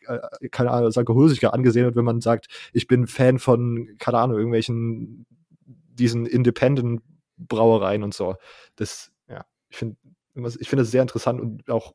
äh, 0.07 0.49
keine 0.49 0.71
Ahnung, 0.71 0.85
als 0.85 0.97
Alkoholsicher 0.97 1.53
angesehen 1.53 1.85
wird, 1.85 1.95
wenn 1.95 2.05
man 2.05 2.21
sagt, 2.21 2.47
ich 2.73 2.87
bin 2.87 3.07
Fan 3.07 3.39
von, 3.39 3.95
keine 3.99 4.19
Ahnung, 4.19 4.37
irgendwelchen, 4.37 5.25
diesen 5.65 6.25
Independent 6.25 7.01
Brauereien 7.39 8.03
und 8.03 8.13
so. 8.13 8.35
Das, 8.75 9.11
ja, 9.27 9.45
ich 9.69 9.77
finde, 9.77 9.97
ich 10.35 10.69
finde 10.69 10.83
es 10.83 10.91
sehr 10.91 11.01
interessant 11.01 11.41
und 11.41 11.69
auch 11.69 11.93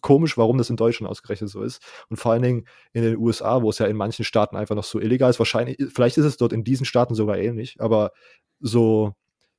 komisch, 0.00 0.36
warum 0.36 0.58
das 0.58 0.70
in 0.70 0.76
Deutschland 0.76 1.10
ausgerechnet 1.10 1.50
so 1.50 1.62
ist. 1.62 1.82
Und 2.08 2.16
vor 2.16 2.32
allen 2.32 2.42
Dingen 2.42 2.64
in 2.92 3.02
den 3.02 3.16
USA, 3.16 3.62
wo 3.62 3.70
es 3.70 3.78
ja 3.78 3.86
in 3.86 3.96
manchen 3.96 4.24
Staaten 4.24 4.56
einfach 4.56 4.74
noch 4.74 4.84
so 4.84 5.00
illegal 5.00 5.30
ist. 5.30 5.38
Wahrscheinlich, 5.38 5.78
vielleicht 5.92 6.18
ist 6.18 6.24
es 6.24 6.36
dort 6.36 6.52
in 6.52 6.64
diesen 6.64 6.86
Staaten 6.86 7.14
sogar 7.14 7.38
ähnlich, 7.38 7.76
aber 7.80 8.12
so 8.60 9.14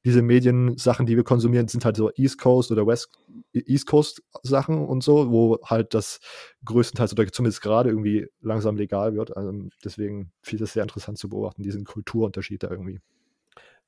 diese 0.06 0.22
Mediensachen, 0.22 1.08
die 1.08 1.16
wir 1.16 1.24
konsumieren, 1.24 1.68
sind 1.68 1.84
halt 1.84 1.98
so 1.98 2.12
East 2.16 2.40
Coast 2.40 2.72
oder 2.72 2.86
West 2.86 3.10
East 3.54 3.88
Coast 3.88 4.22
Sachen 4.44 4.86
und 4.86 5.04
so, 5.04 5.32
wo 5.32 5.60
halt 5.64 5.96
das 5.96 6.20
größtenteils 6.64 7.14
oder 7.14 7.26
zumindest 7.32 7.62
gerade 7.62 7.90
irgendwie 7.90 8.28
langsam 8.40 8.78
legal 8.78 9.16
wird. 9.16 9.36
Also 9.36 9.52
deswegen 9.84 10.32
finde 10.44 10.64
ich 10.64 10.70
es 10.70 10.74
sehr 10.74 10.84
interessant 10.84 11.18
zu 11.18 11.28
beobachten, 11.28 11.64
diesen 11.64 11.86
Kulturunterschied 11.86 12.62
da 12.62 12.70
irgendwie. 12.70 13.02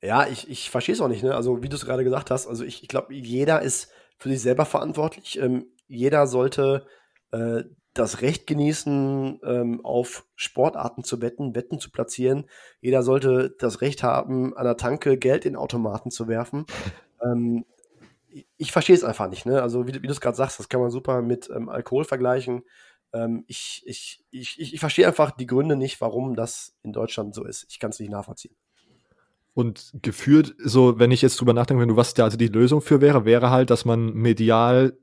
Ja, 0.02 0.26
ich, 0.28 0.48
ich 0.48 0.70
verstehe 0.70 0.94
es 0.94 1.00
auch 1.00 1.08
nicht, 1.08 1.24
ne? 1.24 1.34
Also, 1.34 1.62
wie 1.62 1.68
du 1.68 1.74
es 1.74 1.84
gerade 1.84 2.04
gesagt 2.04 2.30
hast, 2.30 2.46
also 2.46 2.64
ich, 2.64 2.82
ich 2.82 2.88
glaube, 2.88 3.14
jeder 3.14 3.62
ist 3.62 3.90
für 4.18 4.28
sich 4.28 4.42
selber 4.42 4.64
verantwortlich. 4.64 5.38
Ähm, 5.38 5.66
jeder 5.86 6.26
sollte 6.26 6.86
äh, 7.30 7.64
das 7.94 8.20
Recht 8.20 8.46
genießen, 8.46 9.40
ähm, 9.42 9.84
auf 9.84 10.26
Sportarten 10.36 11.02
zu 11.02 11.20
wetten, 11.20 11.54
Wetten 11.54 11.80
zu 11.80 11.90
platzieren. 11.90 12.46
Jeder 12.80 13.02
sollte 13.02 13.54
das 13.58 13.80
Recht 13.80 14.02
haben, 14.02 14.56
an 14.56 14.64
der 14.64 14.76
Tanke 14.76 15.18
Geld 15.18 15.44
in 15.44 15.56
Automaten 15.56 16.10
zu 16.10 16.28
werfen. 16.28 16.66
ähm, 17.24 17.64
ich 18.56 18.72
verstehe 18.72 18.94
es 18.94 19.04
einfach 19.04 19.28
nicht. 19.28 19.46
Ne? 19.46 19.62
Also 19.62 19.86
wie, 19.86 19.94
wie 19.94 20.06
du 20.06 20.12
es 20.12 20.20
gerade 20.20 20.36
sagst, 20.36 20.58
das 20.58 20.68
kann 20.68 20.80
man 20.80 20.90
super 20.90 21.22
mit 21.22 21.50
ähm, 21.50 21.68
Alkohol 21.68 22.04
vergleichen. 22.04 22.62
Ähm, 23.12 23.44
ich, 23.46 23.82
ich, 23.86 24.24
ich, 24.30 24.60
ich 24.60 24.80
verstehe 24.80 25.06
einfach 25.06 25.30
die 25.30 25.46
Gründe 25.46 25.76
nicht, 25.76 26.00
warum 26.00 26.36
das 26.36 26.76
in 26.82 26.92
Deutschland 26.92 27.34
so 27.34 27.44
ist. 27.44 27.66
Ich 27.70 27.80
kann 27.80 27.90
es 27.90 27.98
nicht 27.98 28.10
nachvollziehen. 28.10 28.54
Und 29.58 29.90
gefühlt, 30.02 30.54
so, 30.62 31.00
wenn 31.00 31.10
ich 31.10 31.20
jetzt 31.20 31.40
drüber 31.40 31.52
nachdenke, 31.52 31.80
wenn 31.80 31.88
du 31.88 31.96
was 31.96 32.14
da 32.14 32.22
also 32.22 32.36
die 32.36 32.46
Lösung 32.46 32.80
für 32.80 33.00
wäre, 33.00 33.24
wäre 33.24 33.50
halt, 33.50 33.70
dass 33.70 33.84
man 33.84 34.12
medial 34.14 34.96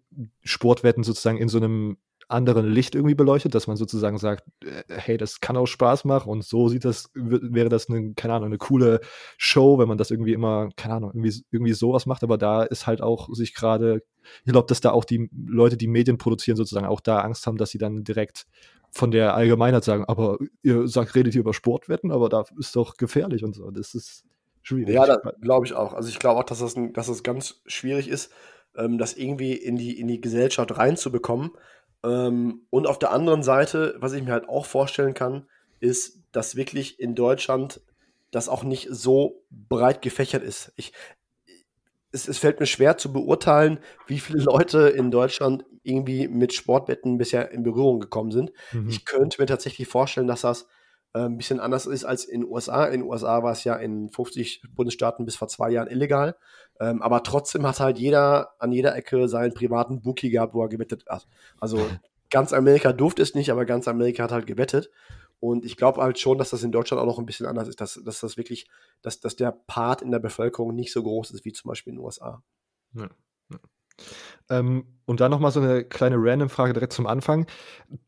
Sportwetten 0.46 1.04
sozusagen 1.04 1.38
in 1.38 1.50
so 1.50 1.58
einem 1.58 1.98
anderen 2.30 2.66
Licht 2.66 2.96
irgendwie 2.96 3.16
beleuchtet, 3.16 3.54
dass 3.54 3.68
man 3.68 3.76
sozusagen 3.76 4.18
sagt, 4.18 4.46
äh, 4.64 4.84
hey, 4.88 5.18
das 5.18 5.42
kann 5.42 5.58
auch 5.58 5.66
Spaß 5.66 6.06
machen 6.06 6.30
und 6.30 6.46
so 6.46 6.70
sieht 6.70 6.86
das, 6.86 7.12
wäre 7.14 7.68
das 7.68 7.90
eine, 7.90 8.14
keine 8.14 8.36
Ahnung, 8.36 8.46
eine 8.46 8.58
coole 8.58 9.02
Show, 9.38 9.78
wenn 9.78 9.90
man 9.90 9.98
das 9.98 10.10
irgendwie 10.10 10.32
immer, 10.32 10.70
keine 10.78 10.94
Ahnung, 10.94 11.12
irgendwie, 11.14 11.34
irgendwie 11.52 11.74
sowas 11.74 12.06
macht, 12.06 12.24
aber 12.24 12.38
da 12.38 12.64
ist 12.64 12.88
halt 12.88 13.02
auch 13.02 13.28
sich 13.34 13.56
gerade, 13.56 14.04
ich 14.46 14.54
glaube, 14.54 14.68
dass 14.70 14.80
da 14.80 14.92
auch 14.92 15.04
die 15.04 15.30
Leute, 15.36 15.76
die 15.76 15.88
Medien 15.88 16.18
produzieren, 16.18 16.56
sozusagen 16.56 16.88
auch 16.88 17.02
da 17.02 17.20
Angst 17.20 17.46
haben, 17.46 17.58
dass 17.58 17.72
sie 17.72 17.78
dann 17.78 18.06
direkt 18.06 18.46
von 18.90 19.12
der 19.12 19.36
Allgemeinheit 19.36 19.84
sagen, 19.84 20.06
aber 20.06 20.38
ihr 20.64 20.88
sagt, 20.88 21.14
redet 21.14 21.34
hier 21.34 21.42
über 21.42 21.54
Sportwetten, 21.54 22.10
aber 22.10 22.30
da 22.30 22.46
ist 22.58 22.74
doch 22.78 22.96
gefährlich 22.96 23.44
und 23.44 23.54
so. 23.54 23.70
Das 23.70 23.94
ist 23.94 24.24
schwierig. 24.66 24.96
Ja, 24.96 25.16
glaube 25.42 25.66
ich 25.66 25.74
auch. 25.74 25.94
Also 25.94 26.10
ich 26.10 26.20
glaube 26.20 26.40
auch, 26.40 26.44
dass 26.44 26.60
das, 26.60 26.76
ein, 26.76 26.92
dass 26.94 27.08
das 27.08 27.24
ganz 27.24 27.62
schwierig 27.66 28.08
ist, 28.08 28.32
ähm, 28.76 28.98
das 28.98 29.14
irgendwie 29.14 29.54
in 29.54 29.78
die, 29.78 30.00
in 30.00 30.08
die 30.08 30.20
Gesellschaft 30.20 30.78
reinzubekommen. 30.78 31.52
Ähm, 32.04 32.66
und 32.70 32.88
auf 32.88 33.00
der 33.00 33.12
anderen 33.12 33.44
Seite, 33.44 33.96
was 34.00 34.14
ich 34.14 34.24
mir 34.24 34.32
halt 34.32 34.50
auch 34.50 34.66
vorstellen 34.66 35.14
kann, 35.14 35.48
ist, 35.80 36.20
dass 36.32 36.56
wirklich 36.56 37.00
in 37.00 37.16
Deutschland 37.16 37.82
das 38.32 38.50
auch 38.50 38.64
nicht 38.64 38.88
so 38.90 39.44
breit 39.50 40.02
gefächert 40.02 40.44
ist. 40.44 40.74
Ich, 40.76 40.94
es, 42.12 42.28
es 42.28 42.38
fällt 42.38 42.60
mir 42.60 42.66
schwer 42.66 42.98
zu 42.98 43.14
beurteilen, 43.14 43.80
wie 44.08 44.20
viele 44.20 44.44
Leute 44.44 44.90
in 44.90 45.12
Deutschland 45.12 45.64
irgendwie 45.84 46.28
mit 46.28 46.54
Sportwetten 46.54 47.18
bisher 47.18 47.52
in 47.52 47.64
Berührung 47.64 48.00
gekommen 48.00 48.32
sind. 48.32 48.52
Mhm. 48.72 48.90
Ich 48.90 49.06
könnte 49.06 49.42
mir 49.42 49.46
tatsächlich 49.46 49.88
vorstellen, 49.88 50.28
dass 50.28 50.42
das 50.42 50.68
ein 51.20 51.38
bisschen 51.38 51.60
anders 51.60 51.86
ist 51.86 52.06
als 52.06 52.26
in 52.26 52.42
den 52.42 52.50
USA. 52.50 52.86
In 52.86 53.02
den 53.02 53.10
USA 53.10 53.42
war 53.44 53.52
es 53.52 53.64
ja 53.64 53.76
in 53.76 54.10
50 54.10 54.64
Bundesstaaten 54.76 55.26
bis 55.26 55.36
vor 55.36 55.48
zwei 55.48 55.70
Jahren 55.72 55.88
illegal. 55.88 56.36
Ähm, 56.80 57.02
aber 57.02 57.24
trotzdem 57.24 57.66
hat 57.66 57.80
halt 57.80 57.98
jeder 57.98 58.52
an 58.60 58.72
jeder 58.72 58.96
Ecke 58.96 59.28
seinen 59.28 59.54
privaten 59.54 60.02
Bookie 60.02 60.30
gehabt, 60.30 60.54
wo 60.54 60.62
er 60.62 60.70
gewettet 60.70 61.06
hat. 61.08 61.28
Also 61.60 61.78
ganz 62.30 62.54
Amerika 62.54 62.92
durfte 62.92 63.22
es 63.22 63.36
nicht, 63.36 63.50
aber 63.50 63.66
ganz 63.66 63.88
Amerika 63.88 64.24
hat 64.24 64.32
halt 64.32 64.48
gewettet. 64.48 64.90
Und 65.40 65.66
ich 65.66 65.78
glaube 65.78 66.02
halt 66.02 66.20
schon, 66.20 66.38
dass 66.38 66.50
das 66.50 66.64
in 66.64 66.72
Deutschland 66.72 67.02
auch 67.02 67.06
noch 67.06 67.20
ein 67.20 67.26
bisschen 67.26 67.46
anders 67.46 67.68
ist, 67.68 67.80
dass, 67.82 68.02
dass 68.04 68.20
das 68.20 68.38
wirklich, 68.38 68.68
dass, 69.02 69.20
dass 69.20 69.36
der 69.36 69.52
Part 69.52 70.02
in 70.02 70.12
der 70.12 70.20
Bevölkerung 70.20 70.76
nicht 70.76 70.92
so 70.92 71.04
groß 71.04 71.32
ist 71.32 71.46
wie 71.46 71.54
zum 71.54 71.70
Beispiel 71.70 71.92
in 71.92 71.98
den 72.00 72.06
USA. 72.06 72.42
Ja. 72.94 73.10
Ähm, 74.50 74.86
und 75.06 75.20
dann 75.20 75.32
nochmal 75.32 75.52
so 75.52 75.60
eine 75.60 75.84
kleine 75.84 76.16
Random-Frage 76.18 76.74
direkt 76.74 76.94
zum 76.94 77.08
Anfang. 77.08 77.46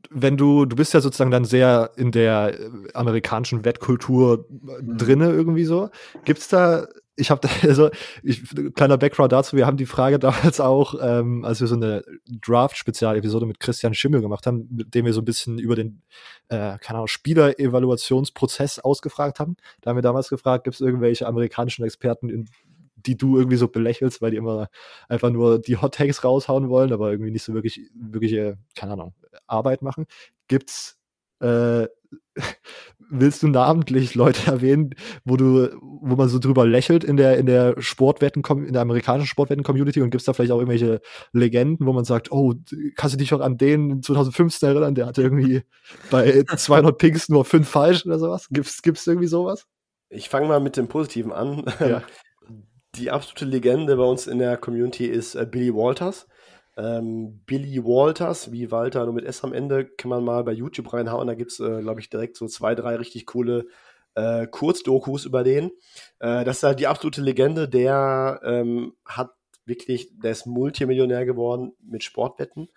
Wenn 0.10 0.36
du, 0.38 0.66
du 0.66 0.76
bist 0.76 0.94
ja 0.94 1.02
sozusagen 1.02 1.32
dann 1.32 1.46
sehr 1.46 1.92
in 1.96 2.12
der 2.12 2.60
äh, 2.60 2.70
amerikanischen 2.94 3.66
Wettkultur 3.66 4.46
mhm. 4.50 4.98
drinne 4.98 5.30
irgendwie 5.30 5.66
so. 5.66 5.90
Gibt 6.26 6.40
es 6.40 6.48
da, 6.48 6.88
ich 7.16 7.30
habe 7.30 7.48
also, 7.64 7.92
ich, 8.24 8.44
kleiner 8.74 8.98
Background 8.98 9.32
dazu, 9.32 9.56
wir 9.56 9.68
haben 9.68 9.78
die 9.78 9.86
Frage 9.86 10.18
damals 10.20 10.60
auch, 10.60 10.96
ähm, 11.02 11.46
als 11.46 11.62
wir 11.62 11.68
so 11.68 11.76
eine 11.76 12.04
Draft-Spezial-Episode 12.42 13.46
mit 13.46 13.60
Christian 13.60 13.94
Schimmel 13.94 14.22
gemacht 14.22 14.48
haben, 14.48 14.68
mit 14.72 14.96
dem 14.96 15.06
wir 15.06 15.14
so 15.14 15.22
ein 15.22 15.26
bisschen 15.26 15.60
über 15.60 15.76
den, 15.76 16.02
äh, 16.50 16.78
keine 16.80 16.98
Ahnung, 16.98 17.08
Spieler-Evaluationsprozess 17.08 18.80
ausgefragt 18.80 19.40
haben. 19.40 19.56
Da 19.82 19.90
haben 19.90 19.98
wir 19.98 20.02
damals 20.02 20.30
gefragt, 20.30 20.64
gibt 20.64 20.76
es 20.76 20.82
irgendwelche 20.82 21.28
amerikanischen 21.28 21.86
Experten 21.86 22.30
in 22.30 22.46
die 23.06 23.18
du 23.18 23.38
irgendwie 23.38 23.58
so 23.58 23.68
belächelst, 23.68 24.22
weil 24.22 24.32
die 24.32 24.38
immer 24.38 24.68
einfach 25.08 25.30
nur 25.30 25.60
die 25.60 25.78
Hot 25.78 25.96
Takes 25.96 26.24
raushauen 26.24 26.70
wollen, 26.70 26.92
aber 26.92 27.12
irgendwie 27.12 27.32
nicht 27.32 27.44
so 27.44 27.54
wirklich, 27.54 27.82
wirkliche, 27.94 28.58
keine 28.76 28.94
Ahnung, 28.94 29.14
Arbeit 29.46 29.82
machen. 29.82 30.06
Gibt's, 30.48 30.98
äh, 31.40 31.88
willst 33.10 33.44
du 33.44 33.48
namentlich 33.48 34.16
Leute 34.16 34.52
erwähnen, 34.52 34.92
wo 35.24 35.38
du, 35.38 35.70
wo 35.82 36.16
man 36.16 36.30
so 36.30 36.40
drüber 36.40 36.66
lächelt 36.66 37.04
in 37.04 37.18
der, 37.18 37.38
in 37.38 37.46
der 37.46 37.76
Sportwetten, 37.82 38.44
in 38.66 38.74
der 38.74 38.82
amerikanischen 38.82 39.28
Sportwetten-Community 39.28 40.02
und 40.02 40.10
gibt 40.10 40.22
es 40.22 40.26
da 40.26 40.34
vielleicht 40.34 40.52
auch 40.52 40.60
irgendwelche 40.60 41.02
Legenden, 41.32 41.86
wo 41.86 41.94
man 41.94 42.06
sagt, 42.06 42.32
oh, 42.32 42.54
kannst 42.96 43.16
du 43.16 43.18
dich 43.18 43.34
auch 43.34 43.40
an 43.40 43.58
den 43.58 44.02
2015 44.02 44.70
erinnern, 44.70 44.96
der 44.96 45.06
hatte 45.06 45.22
irgendwie 45.22 45.64
bei 46.12 46.44
200 46.44 46.98
Pings 46.98 47.30
nur 47.30 47.46
fünf 47.46 47.70
falsch 47.70 48.06
oder 48.06 48.20
sowas? 48.20 48.48
Gibt's, 48.50 48.82
gibt's 48.82 49.08
irgendwie 49.08 49.28
sowas? 49.28 49.66
Ich 50.10 50.30
fange 50.30 50.48
mal 50.48 50.60
mit 50.60 50.78
dem 50.78 50.88
Positiven 50.88 51.32
an. 51.32 51.66
Ja. 51.80 52.02
Die 52.96 53.12
absolute 53.12 53.46
Legende 53.46 53.96
bei 53.98 54.04
uns 54.04 54.28
in 54.28 54.40
der 54.40 54.58
Community 54.58 55.06
ist 55.06 55.36
äh, 55.36 55.46
Billy 55.46 55.74
Walters. 55.74 56.28
Ähm, 56.78 57.42
Billy 57.46 57.84
Walters, 57.84 58.52
wie 58.52 58.72
Walter 58.72 59.06
nur 59.06 59.14
mit 59.14 59.26
S 59.26 59.44
am 59.44 59.54
Ende, 59.54 59.86
kann 59.86 60.10
man 60.10 60.24
mal 60.24 60.44
bei 60.44 60.52
YouTube 60.52 60.94
reinhauen. 60.94 61.28
Da 61.28 61.34
gibt 61.34 61.52
es, 61.52 61.60
äh, 61.60 61.82
glaube 61.82 62.00
ich, 62.00 62.10
direkt 62.10 62.38
so 62.38 62.48
zwei, 62.48 62.76
drei 62.76 62.96
richtig 62.96 63.26
coole 63.26 63.68
äh, 64.16 64.48
Kurzdokus 64.48 65.26
über 65.26 65.44
den. 65.44 65.72
Äh, 66.20 66.46
das 66.46 66.58
ist 66.58 66.64
halt 66.64 66.80
die 66.80 66.88
absolute 66.88 67.22
Legende. 67.22 67.68
Der 67.68 68.40
ähm, 68.44 68.94
hat 69.06 69.32
wirklich, 69.66 70.10
der 70.20 70.32
ist 70.32 70.46
Multimillionär 70.46 71.26
geworden 71.26 71.74
mit 71.82 72.04
Sportwetten. 72.04 72.70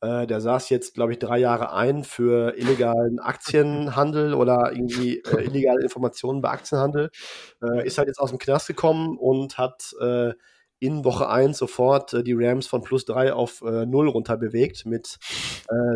Äh, 0.00 0.26
der 0.26 0.40
saß 0.40 0.68
jetzt, 0.70 0.94
glaube 0.94 1.12
ich, 1.12 1.18
drei 1.18 1.38
Jahre 1.38 1.72
ein 1.72 2.04
für 2.04 2.56
illegalen 2.58 3.18
Aktienhandel 3.18 4.34
oder 4.34 4.72
irgendwie 4.72 5.18
äh, 5.20 5.44
illegale 5.44 5.82
Informationen 5.82 6.42
bei 6.42 6.50
Aktienhandel. 6.50 7.10
Äh, 7.62 7.86
ist 7.86 7.98
halt 7.98 8.08
jetzt 8.08 8.18
aus 8.18 8.30
dem 8.30 8.38
Knast 8.38 8.66
gekommen 8.66 9.16
und 9.18 9.58
hat 9.58 9.94
äh, 10.00 10.34
in 10.78 11.04
Woche 11.04 11.28
1 11.30 11.56
sofort 11.56 12.12
äh, 12.12 12.22
die 12.22 12.34
Rams 12.34 12.66
von 12.66 12.82
plus 12.82 13.06
3 13.06 13.32
auf 13.32 13.62
äh, 13.62 13.86
0 13.86 14.08
runter 14.08 14.36
bewegt 14.36 14.84
mit 14.86 15.18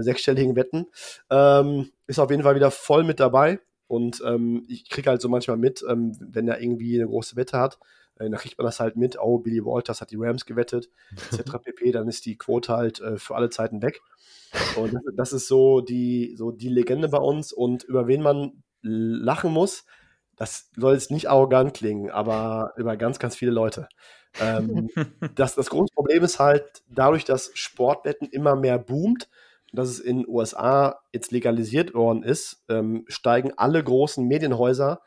sechsstelligen 0.00 0.56
Wetten. 0.56 0.86
Ähm, 1.30 1.90
ist 2.08 2.18
auf 2.18 2.30
jeden 2.30 2.42
Fall 2.42 2.56
wieder 2.56 2.72
voll 2.72 3.04
mit 3.04 3.20
dabei. 3.20 3.60
Und 3.86 4.22
ähm, 4.24 4.64
ich 4.68 4.88
kriege 4.88 5.10
halt 5.10 5.20
so 5.20 5.28
manchmal 5.28 5.56
mit, 5.56 5.84
ähm, 5.88 6.16
wenn 6.20 6.48
er 6.48 6.60
irgendwie 6.60 6.96
eine 6.96 7.08
große 7.08 7.36
Wette 7.36 7.58
hat, 7.58 7.78
dann 8.28 8.40
kriegt 8.40 8.59
man 8.59 8.66
das 8.66 8.80
halt 8.80 8.96
mit, 8.96 9.18
oh, 9.18 9.38
Billy 9.38 9.64
Walters 9.64 10.00
hat 10.00 10.11
die 10.11 10.18
Rams 10.18 10.44
gewettet, 10.44 10.90
etc. 11.33 11.52
pp, 11.64 11.92
dann 11.92 12.09
ist 12.09 12.26
die 12.26 12.37
Quote 12.37 12.72
halt 12.72 13.00
äh, 13.00 13.16
für 13.16 13.35
alle 13.35 13.50
Zeiten 13.50 13.83
weg. 13.83 14.00
Und 14.76 14.92
das, 14.92 15.02
das, 15.16 15.33
ist 15.33 15.48
so 15.48 15.80
die, 15.80 16.35
so 16.37 16.50
die 16.50 16.68
Legende 16.68 17.09
bei 17.09 17.18
uns. 17.18 17.52
Und 17.52 17.85
über 17.85 18.06
wen 18.06 18.22
man 18.22 18.62
lachen 18.83 19.52
muss, 19.52 19.85
das 20.37 20.70
soll 20.76 20.94
jetzt 20.94 21.11
nicht 21.11 21.28
arrogant 21.28 21.74
klingen, 21.74 22.11
aber 22.11 22.72
über 22.76 22.96
ganz, 22.96 23.18
ganz 23.18 23.37
viele 23.37 23.50
Leute. 23.50 23.88
Ähm, 24.40 24.88
das, 25.35 25.54
das 25.54 25.70
große 25.70 25.92
Problem 25.94 26.24
ist 26.24 26.38
halt, 26.38 26.64
dadurch, 26.88 27.24
dass 27.24 27.50
Sportwetten 27.54 28.28
immer 28.28 28.56
mehr 28.56 28.78
boomt, 28.78 29.28
dass 29.72 29.88
es 29.88 30.00
in 30.00 30.18
den 30.18 30.28
USA 30.28 31.00
jetzt 31.12 31.30
legalisiert 31.30 31.94
worden 31.94 32.22
ist, 32.22 32.64
ähm, 32.68 33.04
steigen 33.09 33.52
alle 33.56 33.83
großen 33.83 34.26
Medienhäuser 34.26 35.00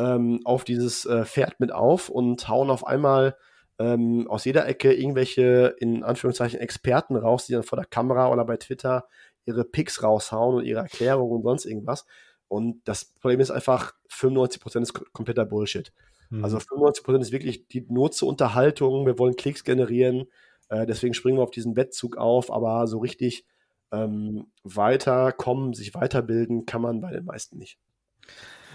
ähm, 0.00 0.40
auf 0.44 0.64
dieses 0.64 1.04
äh, 1.04 1.24
Pferd 1.24 1.60
mit 1.60 1.72
auf 1.72 2.08
und 2.08 2.48
hauen 2.48 2.70
auf 2.70 2.86
einmal 2.86 3.36
ähm, 3.78 4.26
aus 4.28 4.44
jeder 4.44 4.66
Ecke 4.66 4.92
irgendwelche, 4.92 5.74
in 5.78 6.02
Anführungszeichen, 6.02 6.60
Experten 6.60 7.16
raus, 7.16 7.46
die 7.46 7.52
dann 7.52 7.62
vor 7.62 7.76
der 7.76 7.86
Kamera 7.86 8.30
oder 8.30 8.44
bei 8.44 8.56
Twitter 8.56 9.06
ihre 9.44 9.64
Picks 9.64 10.02
raushauen 10.02 10.56
und 10.56 10.64
ihre 10.64 10.80
Erklärungen 10.80 11.32
und 11.32 11.42
sonst 11.42 11.64
irgendwas. 11.64 12.06
Und 12.48 12.80
das 12.84 13.04
Problem 13.04 13.40
ist 13.40 13.50
einfach, 13.50 13.94
95% 14.10 14.82
ist 14.82 15.12
kompletter 15.12 15.46
Bullshit. 15.46 15.92
Mhm. 16.30 16.44
Also 16.44 16.58
95% 16.58 17.20
ist 17.20 17.32
wirklich 17.32 17.68
die 17.68 17.86
nur 17.88 18.10
zur 18.10 18.28
Unterhaltung, 18.28 19.06
wir 19.06 19.18
wollen 19.18 19.36
Klicks 19.36 19.64
generieren, 19.64 20.26
äh, 20.68 20.86
deswegen 20.86 21.14
springen 21.14 21.38
wir 21.38 21.42
auf 21.42 21.50
diesen 21.50 21.76
Wettzug 21.76 22.16
auf, 22.16 22.52
aber 22.52 22.86
so 22.86 22.98
richtig 22.98 23.46
ähm, 23.92 24.46
weiterkommen, 24.62 25.74
sich 25.74 25.94
weiterbilden 25.94 26.66
kann 26.66 26.82
man 26.82 27.00
bei 27.00 27.12
den 27.12 27.24
meisten 27.24 27.58
nicht. 27.58 27.78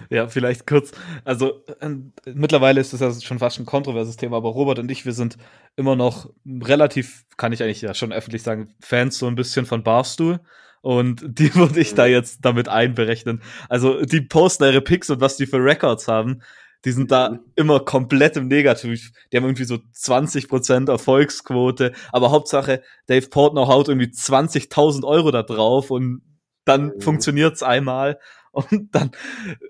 Ja, 0.10 0.27
vielleicht 0.27 0.67
kurz. 0.67 0.91
Also 1.23 1.63
äh, 1.79 1.89
mittlerweile 2.34 2.81
ist 2.81 2.93
das 2.93 2.99
ja 2.99 3.12
schon 3.13 3.39
fast 3.39 3.60
ein 3.60 3.65
kontroverses 3.65 4.17
Thema, 4.17 4.38
aber 4.38 4.49
Robert 4.49 4.79
und 4.79 4.91
ich, 4.91 5.05
wir 5.05 5.13
sind 5.13 5.38
immer 5.75 5.95
noch 5.95 6.29
relativ, 6.45 7.25
kann 7.38 7.53
ich 7.53 7.63
eigentlich 7.63 7.81
ja 7.81 7.93
schon 7.93 8.13
öffentlich 8.13 8.43
sagen, 8.43 8.73
Fans 8.79 9.17
so 9.17 9.27
ein 9.27 9.36
bisschen 9.36 9.65
von 9.65 9.84
Barstool. 9.84 10.39
Und 10.81 11.23
die 11.39 11.53
würde 11.55 11.79
ich 11.79 11.95
da 11.95 12.05
jetzt 12.05 12.39
damit 12.43 12.69
einberechnen. 12.69 13.41
Also 13.69 14.01
die 14.03 14.21
posten 14.21 14.65
ihre 14.65 14.81
Picks 14.81 15.10
und 15.10 15.21
was 15.21 15.38
die 15.38 15.47
für 15.47 15.63
Records 15.63 16.08
haben, 16.08 16.41
die 16.86 16.91
sind 16.91 17.12
da 17.12 17.31
mhm. 17.31 17.39
immer 17.55 17.79
komplett 17.79 18.38
im 18.38 18.47
Negativ. 18.47 19.12
Die 19.31 19.38
haben 19.38 19.45
irgendwie 19.45 19.65
so 19.65 19.75
20% 19.75 20.89
Erfolgsquote, 20.89 21.93
aber 22.12 22.31
Hauptsache 22.31 22.84
Dave 23.08 23.27
Portner 23.27 23.67
haut 23.67 23.89
irgendwie 23.89 24.12
20.000 24.12 25.03
Euro 25.03 25.31
da 25.31 25.41
drauf 25.41 25.89
und 25.89 26.21
dann 26.63 26.88
mhm. 26.88 27.01
funktioniert's 27.01 27.63
einmal 27.63 28.19
und 28.55 28.93
dann 28.93 29.11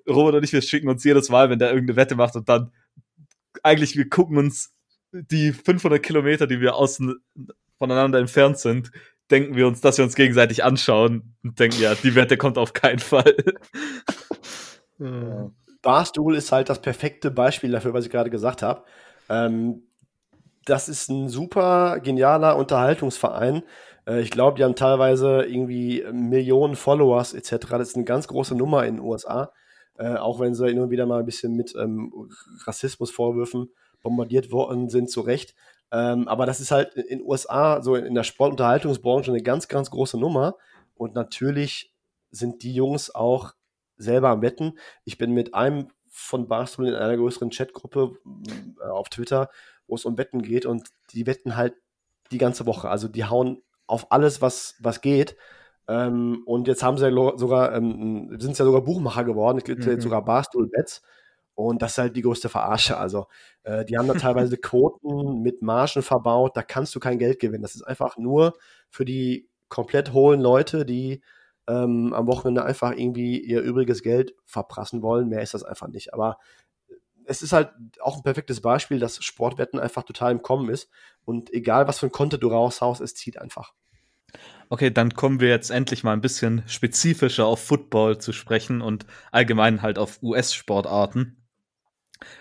Robert 0.08 0.36
und 0.36 0.44
ich, 0.44 0.54
wir 0.54 0.62
schicken 0.62 0.90
uns 0.90 1.04
jedes 1.04 1.30
Mal, 1.30 1.50
wenn 1.50 1.60
der 1.60 1.70
irgendeine 1.70 1.98
Wette 1.98 2.16
macht 2.16 2.36
und 2.36 2.48
dann 2.50 2.72
eigentlich, 3.64 3.96
wir 3.96 4.10
gucken 4.10 4.38
uns 4.38 4.74
die 5.12 5.54
500 5.54 6.02
Kilometer, 6.02 6.48
die 6.48 6.60
wir 6.60 6.76
außen 6.76 7.16
voneinander 7.78 8.20
entfernt 8.20 8.58
sind, 8.60 8.92
denken 9.32 9.56
wir 9.56 9.68
uns, 9.68 9.82
dass 9.82 9.98
wir 9.98 10.06
uns 10.06 10.16
gegenseitig 10.16 10.64
anschauen 10.64 11.36
und 11.44 11.60
denken, 11.60 11.82
ja, 11.82 11.96
die 11.96 12.16
Wette 12.16 12.38
kommt 12.38 12.58
auf 12.58 12.74
keinen 12.74 13.00
Fall. 13.00 13.36
Ja. 14.98 15.52
Barstool 15.82 16.36
ist 16.36 16.54
halt 16.54 16.70
das 16.70 16.82
perfekte 16.82 17.30
Beispiel 17.30 17.70
dafür, 17.70 17.94
was 17.94 18.06
ich 18.06 18.12
gerade 18.12 18.30
gesagt 18.30 18.62
habe. 18.64 18.86
Ähm, 19.28 19.84
das 20.64 20.88
ist 20.88 21.10
ein 21.10 21.28
super 21.28 22.00
genialer 22.00 22.56
Unterhaltungsverein. 22.56 23.64
Äh, 24.08 24.22
ich 24.22 24.32
glaube, 24.32 24.58
die 24.58 24.64
haben 24.64 24.76
teilweise 24.76 25.44
irgendwie 25.44 26.04
Millionen 26.12 26.76
Followers 26.76 27.34
etc. 27.34 27.68
Das 27.70 27.90
ist 27.90 27.96
eine 27.96 28.06
ganz 28.06 28.28
große 28.28 28.56
Nummer 28.56 28.86
in 28.86 28.98
den 28.98 29.06
USA. 29.06 29.52
Äh, 29.98 30.16
auch 30.16 30.40
wenn 30.40 30.56
sie 30.56 30.70
immer 30.70 30.90
wieder 30.90 31.06
mal 31.06 31.20
ein 31.20 31.26
bisschen 31.26 31.56
mit 31.56 31.74
ähm, 31.76 32.30
Rassismusvorwürfen 32.66 33.72
bombardiert 34.02 34.52
worden 34.52 34.90
sind, 34.90 35.10
zu 35.10 35.22
Recht. 35.22 35.56
Ähm, 35.92 36.28
aber 36.28 36.46
das 36.46 36.60
ist 36.60 36.72
halt 36.72 36.96
in 36.96 37.20
den 37.20 37.28
USA, 37.28 37.82
so 37.82 37.96
in, 37.96 38.06
in 38.06 38.16
der 38.16 38.24
Sportunterhaltungsbranche, 38.24 39.32
eine 39.32 39.42
ganz, 39.42 39.68
ganz 39.68 39.90
große 39.90 40.20
Nummer. 40.20 40.56
Und 40.96 41.16
natürlich 41.16 41.94
sind 42.32 42.64
die 42.64 42.74
Jungs 42.74 43.14
auch 43.14 43.54
selber 43.98 44.30
am 44.30 44.42
Wetten. 44.42 44.78
Ich 45.06 45.18
bin 45.18 45.32
mit 45.32 45.54
einem 45.54 45.90
von 46.10 46.48
Barstool 46.48 46.88
in 46.88 46.96
einer 46.96 47.16
größeren 47.16 47.50
Chatgruppe 47.50 48.18
äh, 48.82 48.88
auf 48.88 49.10
Twitter, 49.10 49.50
wo 49.88 49.96
es 49.96 50.06
um 50.06 50.18
Wetten 50.18 50.42
geht 50.42 50.66
und 50.66 50.90
die 51.12 51.28
wetten 51.28 51.56
halt 51.56 51.76
die 52.32 52.38
ganze 52.38 52.66
Woche. 52.66 52.90
Also 52.90 53.08
die 53.08 53.26
hauen 53.26 53.62
auf 53.88 54.12
alles, 54.12 54.42
was, 54.42 54.76
was 54.80 55.02
geht. 55.02 55.36
Ähm, 55.88 56.44
und 56.46 56.68
jetzt 56.68 56.84
haben 56.84 56.98
sie 56.98 57.08
ja 57.08 57.38
sogar, 57.38 57.74
ähm, 57.74 58.36
sind 58.40 58.58
ja 58.58 58.66
sogar 58.66 58.82
Buchmacher 58.82 59.24
geworden. 59.24 59.58
Es 59.60 59.64
gibt 59.64 59.86
mhm. 59.86 59.92
jetzt 59.92 60.04
sogar 60.04 60.24
Barstool 60.24 60.68
Bets. 60.68 61.02
Und 61.56 61.82
das 61.82 61.94
ist 61.94 61.98
halt 62.00 62.16
die 62.16 62.22
größte 62.22 62.50
Verarsche. 62.50 62.98
Also, 62.98 63.28
äh, 63.64 63.86
die 63.86 63.98
haben 63.98 64.08
da 64.08 64.16
teilweise 64.16 64.58
Quoten 64.58 65.42
mit 65.42 65.62
Margen 65.62 66.02
verbaut, 66.02 66.58
da 66.58 66.64
kannst 66.64 66.94
du 66.96 67.00
kein 67.00 67.18
Geld 67.18 67.40
gewinnen. 67.40 67.64
Das 67.64 67.76
ist 67.76 67.84
einfach 67.84 68.18
nur 68.18 68.56
für 68.90 69.06
die 69.06 69.50
komplett 69.70 70.14
hohlen 70.14 70.42
Leute, 70.42 70.86
die 70.86 71.22
ähm, 71.68 72.14
am 72.14 72.28
Wochenende 72.28 72.66
einfach 72.66 72.92
irgendwie 72.92 73.40
ihr 73.40 73.62
übriges 73.62 74.04
Geld 74.04 74.36
verprassen 74.46 75.02
wollen. 75.02 75.30
Mehr 75.30 75.42
ist 75.42 75.54
das 75.54 75.64
einfach 75.64 75.88
nicht. 75.88 76.14
Aber 76.14 76.38
es 77.26 77.42
ist 77.42 77.54
halt 77.54 77.72
auch 78.02 78.18
ein 78.18 78.24
perfektes 78.24 78.62
Beispiel, 78.62 79.00
dass 79.00 79.24
Sportwetten 79.24 79.80
einfach 79.80 80.04
total 80.04 80.32
im 80.32 80.42
Kommen 80.42 80.70
ist. 80.70 80.90
Und 81.26 81.54
egal, 81.54 81.88
was 81.88 82.00
für 82.00 82.08
ein 82.08 82.12
Content 82.12 82.44
du 82.44 82.50
raushaust, 82.50 83.02
es 83.02 83.16
zieht 83.16 83.40
einfach. 83.40 83.74
Okay, 84.70 84.92
dann 84.92 85.14
kommen 85.14 85.40
wir 85.40 85.50
jetzt 85.50 85.70
endlich 85.70 86.04
mal 86.04 86.14
ein 86.14 86.22
bisschen 86.22 86.64
spezifischer 86.68 87.46
auf 87.46 87.64
Football 87.64 88.18
zu 88.20 88.34
sprechen 88.34 88.82
und 88.82 89.06
allgemein 89.32 89.82
halt 89.82 89.98
auf 89.98 90.22
US-Sportarten. 90.24 91.38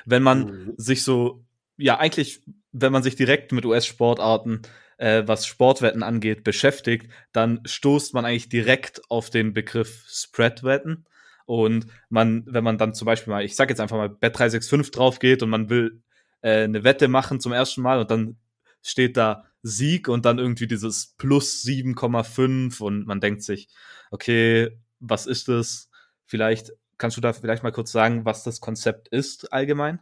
Wenn 0.05 0.23
man 0.23 0.47
mhm. 0.47 0.75
sich 0.77 1.03
so, 1.03 1.45
ja, 1.77 1.99
eigentlich, 1.99 2.43
wenn 2.73 2.93
man 2.93 3.03
sich 3.03 3.17
direkt 3.17 3.53
mit 3.53 3.67
US-Sportarten, 3.67 4.63
äh, 4.97 5.25
was 5.27 5.47
Sportwetten 5.47 6.03
angeht, 6.03 6.45
beschäftigt, 6.45 7.11
dann 7.33 7.61
stoßt 7.65 8.15
man 8.15 8.25
eigentlich 8.25 8.49
direkt 8.49 9.03
auf 9.11 9.31
den 9.31 9.53
Begriff 9.53 10.05
Spreadwetten. 10.09 11.05
Und 11.47 11.87
man, 12.09 12.45
wenn 12.47 12.65
man 12.65 12.79
dann 12.79 12.95
zum 12.95 13.07
Beispiel 13.07 13.33
mal, 13.33 13.45
ich 13.45 13.55
sag 13.55 13.69
jetzt 13.69 13.81
einfach 13.81 13.99
mal, 13.99 14.09
Bet365 14.09 14.93
drauf 14.93 15.19
geht 15.19 15.43
und 15.43 15.51
man 15.51 15.69
will 15.69 16.03
äh, 16.41 16.65
eine 16.65 16.85
Wette 16.85 17.09
machen 17.09 17.41
zum 17.41 17.53
ersten 17.53 17.83
Mal 17.83 18.01
und 18.01 18.11
dann 18.11 18.39
steht 18.85 19.17
da 19.17 19.45
Sieg 19.63 20.09
und 20.09 20.25
dann 20.25 20.39
irgendwie 20.39 20.67
dieses 20.67 21.15
plus 21.17 21.65
7,5 21.65 22.81
und 22.83 23.07
man 23.07 23.21
denkt 23.21 23.43
sich, 23.43 23.69
okay, 24.11 24.79
was 25.01 25.27
ist 25.27 25.49
das? 25.49 25.91
Vielleicht 26.27 26.73
kannst 26.99 27.17
du 27.17 27.21
da 27.21 27.33
vielleicht 27.33 27.63
mal 27.63 27.73
kurz 27.73 27.91
sagen, 27.91 28.25
was 28.25 28.45
das 28.45 28.61
Konzept 28.61 29.09
ist 29.09 29.53
allgemein? 29.53 30.01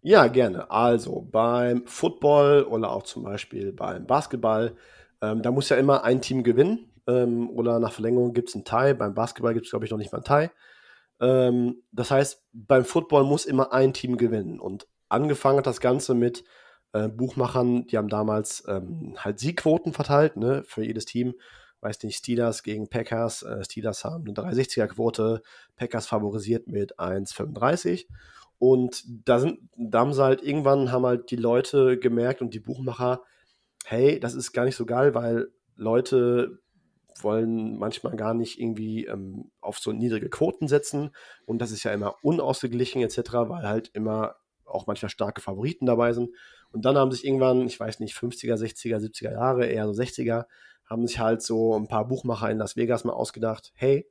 Ja, 0.00 0.28
gerne. 0.28 0.70
Also 0.70 1.20
beim 1.20 1.84
Football 1.86 2.62
oder 2.62 2.92
auch 2.92 3.02
zum 3.02 3.24
Beispiel 3.24 3.72
beim 3.72 4.06
Basketball, 4.06 4.76
ähm, 5.20 5.42
da 5.42 5.50
muss 5.50 5.68
ja 5.68 5.76
immer 5.76 6.04
ein 6.04 6.22
Team 6.22 6.44
gewinnen 6.44 6.92
ähm, 7.08 7.50
oder 7.50 7.80
nach 7.80 7.92
Verlängerung 7.92 8.32
gibt 8.32 8.48
es 8.48 8.54
einen 8.54 8.64
Tie. 8.64 8.94
Beim 8.94 9.14
Basketball 9.14 9.54
gibt 9.54 9.66
es, 9.66 9.70
glaube 9.70 9.84
ich, 9.84 9.90
noch 9.90 9.98
nicht 9.98 10.12
mal 10.12 10.22
einen 10.24 10.48
Tie. 10.48 10.54
Ähm, 11.18 11.82
das 11.90 12.12
heißt, 12.12 12.44
beim 12.52 12.84
Football 12.84 13.24
muss 13.24 13.44
immer 13.46 13.72
ein 13.72 13.92
Team 13.92 14.16
gewinnen. 14.16 14.60
Und 14.60 14.86
angefangen 15.08 15.58
hat 15.58 15.66
das 15.66 15.80
Ganze 15.80 16.14
mit 16.14 16.44
äh, 16.96 17.08
Buchmachern, 17.08 17.86
die 17.86 17.98
haben 17.98 18.08
damals 18.08 18.64
ähm, 18.68 19.14
halt 19.18 19.38
Siegquoten 19.38 19.92
verteilt, 19.92 20.36
ne, 20.36 20.62
für 20.66 20.84
jedes 20.84 21.04
Team. 21.04 21.34
Weiß 21.80 22.02
nicht, 22.02 22.16
Steelers 22.16 22.62
gegen 22.62 22.88
Packers. 22.88 23.42
Äh, 23.42 23.64
Steelers 23.64 24.04
haben 24.04 24.24
eine 24.24 24.34
360er-Quote, 24.34 25.42
Packers 25.76 26.06
favorisiert 26.06 26.68
mit 26.68 26.98
1,35. 26.98 28.06
Und 28.58 29.04
da, 29.06 29.38
sind, 29.38 29.58
da 29.76 30.00
haben 30.00 30.14
sie 30.14 30.22
halt 30.22 30.42
irgendwann 30.42 30.90
haben 30.90 31.04
halt 31.04 31.30
die 31.30 31.36
Leute 31.36 31.98
gemerkt 31.98 32.40
und 32.40 32.54
die 32.54 32.60
Buchmacher, 32.60 33.22
hey, 33.84 34.18
das 34.18 34.34
ist 34.34 34.52
gar 34.52 34.64
nicht 34.64 34.76
so 34.76 34.86
geil, 34.86 35.14
weil 35.14 35.48
Leute 35.76 36.58
wollen 37.22 37.78
manchmal 37.78 38.16
gar 38.16 38.34
nicht 38.34 38.58
irgendwie 38.58 39.06
ähm, 39.06 39.50
auf 39.60 39.78
so 39.78 39.92
niedrige 39.92 40.30
Quoten 40.30 40.68
setzen. 40.68 41.10
Und 41.44 41.58
das 41.58 41.70
ist 41.70 41.84
ja 41.84 41.92
immer 41.92 42.16
unausgeglichen 42.22 43.02
etc., 43.02 43.18
weil 43.32 43.68
halt 43.68 43.90
immer 43.94 44.36
auch 44.64 44.86
manchmal 44.86 45.10
starke 45.10 45.40
Favoriten 45.40 45.86
dabei 45.86 46.12
sind. 46.12 46.30
Und 46.76 46.84
dann 46.84 46.98
haben 46.98 47.10
sich 47.10 47.24
irgendwann, 47.24 47.66
ich 47.66 47.80
weiß 47.80 48.00
nicht, 48.00 48.14
50er, 48.14 48.54
60er, 48.54 48.98
70er 48.98 49.32
Jahre, 49.32 49.64
eher 49.64 49.86
so 49.86 49.98
60er, 49.98 50.44
haben 50.84 51.06
sich 51.06 51.18
halt 51.18 51.40
so 51.40 51.74
ein 51.74 51.88
paar 51.88 52.06
Buchmacher 52.06 52.50
in 52.50 52.58
Las 52.58 52.76
Vegas 52.76 53.02
mal 53.02 53.14
ausgedacht, 53.14 53.72
hey, 53.76 54.06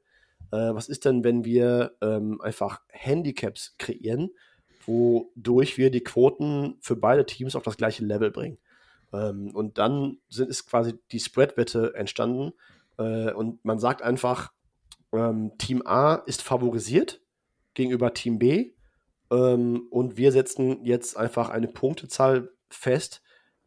äh, 0.51 0.73
was 0.73 0.89
ist 0.89 1.05
denn, 1.05 1.23
wenn 1.23 1.45
wir 1.45 1.95
ähm, 2.01 2.41
einfach 2.41 2.81
Handicaps 2.89 3.75
kreieren, 3.77 4.31
wodurch 4.87 5.77
wir 5.77 5.91
die 5.91 6.03
Quoten 6.03 6.77
für 6.81 6.95
beide 6.95 7.27
Teams 7.27 7.55
auf 7.55 7.61
das 7.61 7.77
gleiche 7.77 8.03
Level 8.03 8.31
bringen. 8.31 8.57
Ähm, 9.13 9.55
und 9.55 9.77
dann 9.77 10.17
sind, 10.29 10.49
ist 10.49 10.65
quasi 10.65 10.95
die 11.11 11.19
Spread-Wette 11.19 11.93
entstanden, 11.93 12.53
äh, 12.97 13.31
und 13.31 13.63
man 13.63 13.77
sagt 13.77 14.01
einfach, 14.01 14.53
ähm, 15.13 15.51
Team 15.59 15.83
A 15.85 16.15
ist 16.15 16.41
favorisiert 16.41 17.21
gegenüber 17.75 18.11
Team 18.15 18.39
B. 18.39 18.71
Ähm, 19.31 19.85
und 19.91 20.17
wir 20.17 20.31
setzen 20.31 20.83
jetzt 20.83 21.15
einfach 21.15 21.49
eine 21.49 21.67
Punktezahl 21.67 22.54
fest, 22.69 23.21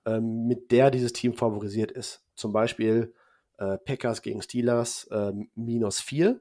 ähm, 0.06 0.46
mit 0.46 0.70
der 0.70 0.90
dieses 0.90 1.12
Team 1.12 1.34
favorisiert 1.34 1.90
ist. 1.92 2.24
Zum 2.34 2.52
Beispiel 2.52 3.14
äh, 3.58 3.78
Packers 3.78 4.22
gegen 4.22 4.42
Steelers 4.42 5.04
äh, 5.10 5.32
minus 5.54 6.00
4. 6.00 6.40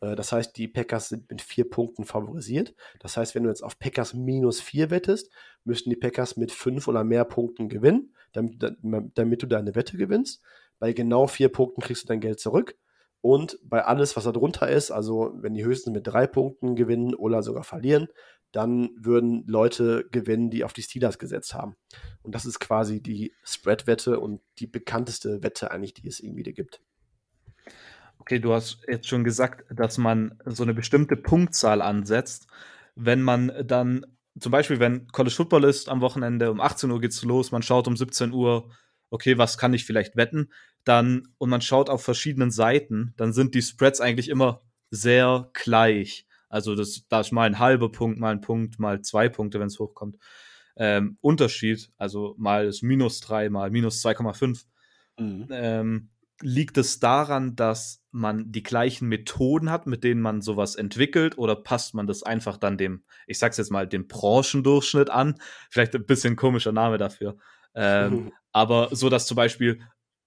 Äh, 0.00 0.14
das 0.16 0.32
heißt, 0.32 0.56
die 0.56 0.68
Packers 0.68 1.10
sind 1.10 1.30
mit 1.30 1.42
vier 1.42 1.68
Punkten 1.68 2.04
favorisiert. 2.04 2.74
Das 3.00 3.16
heißt, 3.16 3.34
wenn 3.34 3.44
du 3.44 3.48
jetzt 3.48 3.62
auf 3.62 3.78
Packers 3.78 4.14
minus 4.14 4.60
4 4.60 4.90
wettest, 4.90 5.30
müssten 5.64 5.90
die 5.90 5.96
Packers 5.96 6.36
mit 6.36 6.52
fünf 6.52 6.88
oder 6.88 7.04
mehr 7.04 7.24
Punkten 7.24 7.68
gewinnen, 7.68 8.14
damit, 8.32 8.56
damit 9.14 9.42
du 9.42 9.46
deine 9.46 9.74
Wette 9.74 9.96
gewinnst. 9.96 10.42
Bei 10.78 10.92
genau 10.92 11.26
vier 11.26 11.50
Punkten 11.50 11.80
kriegst 11.80 12.04
du 12.04 12.08
dein 12.08 12.20
Geld 12.20 12.40
zurück. 12.40 12.76
Und 13.20 13.58
bei 13.62 13.82
alles, 13.82 14.16
was 14.16 14.24
da 14.24 14.32
drunter 14.32 14.68
ist, 14.68 14.90
also 14.90 15.32
wenn 15.36 15.54
die 15.54 15.64
höchsten 15.64 15.92
mit 15.92 16.06
drei 16.06 16.26
Punkten 16.26 16.76
gewinnen 16.76 17.14
oder 17.14 17.42
sogar 17.42 17.64
verlieren, 17.64 18.08
dann 18.54 18.90
würden 18.96 19.44
Leute 19.46 20.06
gewinnen, 20.10 20.50
die 20.50 20.64
auf 20.64 20.72
die 20.72 20.82
Steelers 20.82 21.18
gesetzt 21.18 21.54
haben. 21.54 21.76
Und 22.22 22.34
das 22.34 22.46
ist 22.46 22.60
quasi 22.60 23.00
die 23.00 23.32
Spread-Wette 23.44 24.20
und 24.20 24.40
die 24.58 24.66
bekannteste 24.66 25.42
Wette 25.42 25.70
eigentlich, 25.70 25.94
die 25.94 26.06
es 26.06 26.20
irgendwie 26.20 26.42
gibt. 26.52 26.80
Okay, 28.18 28.38
du 28.38 28.52
hast 28.52 28.82
jetzt 28.88 29.08
schon 29.08 29.24
gesagt, 29.24 29.64
dass 29.70 29.98
man 29.98 30.38
so 30.44 30.62
eine 30.62 30.74
bestimmte 30.74 31.16
Punktzahl 31.16 31.82
ansetzt. 31.82 32.46
Wenn 32.94 33.22
man 33.22 33.52
dann, 33.66 34.06
zum 34.38 34.52
Beispiel, 34.52 34.80
wenn 34.80 35.08
College 35.08 35.34
Football 35.34 35.64
ist 35.64 35.88
am 35.88 36.00
Wochenende, 36.00 36.50
um 36.50 36.60
18 36.60 36.90
Uhr 36.90 37.00
geht's 37.00 37.22
los, 37.24 37.52
man 37.52 37.62
schaut 37.62 37.88
um 37.88 37.96
17 37.96 38.32
Uhr, 38.32 38.70
okay, 39.10 39.36
was 39.36 39.58
kann 39.58 39.74
ich 39.74 39.84
vielleicht 39.84 40.16
wetten? 40.16 40.48
dann 40.84 41.28
und 41.38 41.50
man 41.50 41.62
schaut 41.62 41.90
auf 41.90 42.04
verschiedenen 42.04 42.50
Seiten, 42.50 43.14
dann 43.16 43.32
sind 43.32 43.54
die 43.54 43.62
Spreads 43.62 44.00
eigentlich 44.00 44.28
immer 44.28 44.62
sehr 44.90 45.50
gleich. 45.54 46.26
Also 46.54 46.74
das, 46.74 47.04
da 47.08 47.20
ist 47.20 47.32
mal 47.32 47.46
ein 47.46 47.58
halber 47.58 47.90
Punkt, 47.90 48.20
mal 48.20 48.32
ein 48.32 48.40
Punkt, 48.40 48.78
mal 48.78 49.00
zwei 49.02 49.28
Punkte, 49.28 49.60
wenn 49.60 49.66
es 49.66 49.78
hochkommt. 49.78 50.16
Ähm, 50.76 51.18
Unterschied, 51.20 51.90
also 51.96 52.34
mal 52.38 52.66
ist 52.66 52.82
minus 52.82 53.20
drei, 53.20 53.50
mal 53.50 53.70
minus 53.70 54.04
2,5. 54.04 54.64
Mhm. 55.18 55.48
Ähm, 55.50 56.10
liegt 56.40 56.78
es 56.78 57.00
daran, 57.00 57.56
dass 57.56 58.02
man 58.10 58.50
die 58.50 58.62
gleichen 58.62 59.08
Methoden 59.08 59.70
hat, 59.70 59.86
mit 59.86 60.04
denen 60.04 60.20
man 60.20 60.42
sowas 60.42 60.74
entwickelt, 60.74 61.38
oder 61.38 61.56
passt 61.56 61.94
man 61.94 62.06
das 62.06 62.22
einfach 62.22 62.56
dann 62.56 62.78
dem, 62.78 63.04
ich 63.26 63.38
sag's 63.38 63.56
jetzt 63.56 63.70
mal, 63.70 63.86
dem 63.86 64.06
Branchendurchschnitt 64.06 65.10
an? 65.10 65.36
Vielleicht 65.70 65.94
ein 65.94 66.06
bisschen 66.06 66.36
komischer 66.36 66.72
Name 66.72 66.98
dafür. 66.98 67.36
Ähm, 67.74 68.32
aber 68.52 68.88
so, 68.92 69.08
dass 69.10 69.26
zum 69.26 69.36
Beispiel 69.36 69.80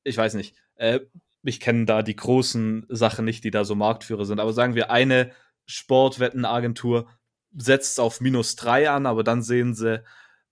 ich 0.08 0.18
weiß 0.18 0.34
nicht, 0.36 0.56
äh, 0.76 1.02
ich 1.44 1.60
kenne 1.60 1.86
da 1.86 2.02
die 2.02 2.16
großen 2.16 2.86
Sachen 2.90 3.26
nicht, 3.26 3.44
die 3.44 3.52
da 3.52 3.64
so 3.64 3.76
Marktführer 3.76 4.26
sind, 4.26 4.40
aber 4.40 4.54
sagen 4.54 4.76
wir, 4.76 4.90
eine 4.92 5.32
Sportwettenagentur 5.68 7.08
setzt 7.56 8.00
auf 8.00 8.22
minus 8.22 8.56
drei 8.56 8.90
an, 8.90 9.06
aber 9.06 9.24
dann 9.24 9.42
sehen 9.42 9.76
sie, 9.76 10.04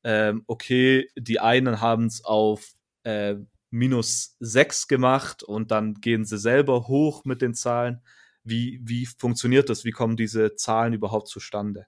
ähm, 0.04 0.44
okay, 0.48 1.10
die 1.18 1.40
einen 1.40 1.82
haben 1.82 2.06
es 2.06 2.24
auf 2.24 2.74
äh, 3.04 3.36
minus 3.72 4.36
sechs 4.40 4.88
gemacht 4.88 5.44
und 5.44 5.72
dann 5.72 5.96
gehen 5.96 6.26
sie 6.26 6.38
selber 6.38 6.88
hoch 6.88 7.26
mit 7.26 7.42
den 7.42 7.54
Zahlen. 7.54 8.02
Wie, 8.44 8.80
wie 8.84 9.06
funktioniert 9.06 9.70
das? 9.70 9.86
Wie 9.86 9.92
kommen 9.92 10.16
diese 10.16 10.56
Zahlen 10.56 10.94
überhaupt 10.94 11.28
zustande? 11.28 11.88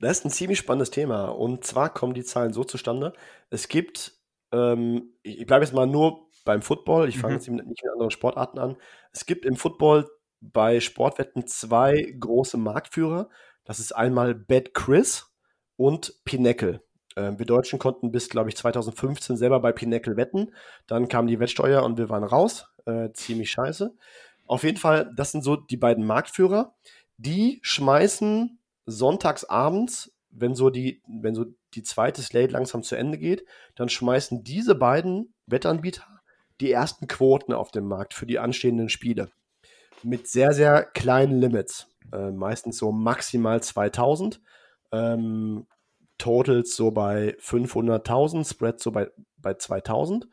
Das 0.00 0.18
ist 0.18 0.24
ein 0.26 0.30
ziemlich 0.30 0.58
spannendes 0.58 0.90
Thema. 0.90 1.26
Und 1.26 1.64
zwar 1.64 1.92
kommen 1.92 2.12
die 2.12 2.24
Zahlen 2.24 2.52
so 2.52 2.64
zustande. 2.64 3.14
Es 3.48 3.68
gibt, 3.68 4.12
ähm, 4.52 5.14
ich 5.22 5.46
bleibe 5.46 5.64
jetzt 5.64 5.72
mal 5.72 5.86
nur 5.86 6.28
beim 6.44 6.60
Football. 6.60 7.08
Ich 7.08 7.18
fange 7.18 7.34
mhm. 7.34 7.38
jetzt 7.38 7.48
nicht 7.48 7.82
mit 7.82 7.92
anderen 7.92 8.10
Sportarten 8.10 8.58
an. 8.58 8.76
Es 9.12 9.24
gibt 9.24 9.46
im 9.46 9.56
Football 9.56 10.08
bei 10.40 10.80
Sportwetten 10.80 11.46
zwei 11.46 12.14
große 12.18 12.56
Marktführer. 12.56 13.28
Das 13.64 13.80
ist 13.80 13.92
einmal 13.92 14.34
Bad 14.34 14.74
Chris 14.74 15.26
und 15.76 16.14
Pinnacle. 16.24 16.82
Ähm, 17.16 17.38
wir 17.38 17.46
Deutschen 17.46 17.78
konnten 17.78 18.12
bis, 18.12 18.28
glaube 18.28 18.48
ich, 18.48 18.56
2015 18.56 19.36
selber 19.36 19.60
bei 19.60 19.72
Pinnacle 19.72 20.16
wetten. 20.16 20.52
Dann 20.86 21.08
kam 21.08 21.26
die 21.26 21.40
Wettsteuer 21.40 21.82
und 21.82 21.98
wir 21.98 22.08
waren 22.08 22.24
raus. 22.24 22.66
Äh, 22.84 23.10
ziemlich 23.12 23.50
scheiße. 23.50 23.94
Auf 24.46 24.62
jeden 24.62 24.78
Fall, 24.78 25.12
das 25.16 25.32
sind 25.32 25.42
so 25.42 25.56
die 25.56 25.76
beiden 25.76 26.06
Marktführer. 26.06 26.76
Die 27.16 27.58
schmeißen 27.62 28.58
sonntags 28.84 29.44
abends, 29.44 30.12
wenn 30.30 30.54
so 30.54 30.70
die, 30.70 31.02
wenn 31.08 31.34
so 31.34 31.46
die 31.74 31.82
zweite 31.82 32.22
Slate 32.22 32.52
langsam 32.52 32.82
zu 32.82 32.94
Ende 32.94 33.18
geht, 33.18 33.44
dann 33.74 33.88
schmeißen 33.88 34.44
diese 34.44 34.74
beiden 34.74 35.34
Wettanbieter 35.46 36.06
die 36.60 36.70
ersten 36.70 37.06
Quoten 37.06 37.52
auf 37.52 37.70
dem 37.70 37.86
Markt 37.86 38.14
für 38.14 38.26
die 38.26 38.38
anstehenden 38.38 38.88
Spiele. 38.88 39.30
Mit 40.02 40.28
sehr, 40.28 40.52
sehr 40.52 40.84
kleinen 40.84 41.40
Limits. 41.40 41.88
Äh, 42.12 42.30
meistens 42.30 42.78
so 42.78 42.92
maximal 42.92 43.62
2000. 43.62 44.40
Ähm, 44.92 45.66
Totals 46.18 46.76
so 46.76 46.90
bei 46.90 47.36
500.000, 47.40 48.48
Spreads 48.48 48.82
so 48.82 48.90
bei, 48.90 49.10
bei 49.36 49.54
2000. 49.54 50.28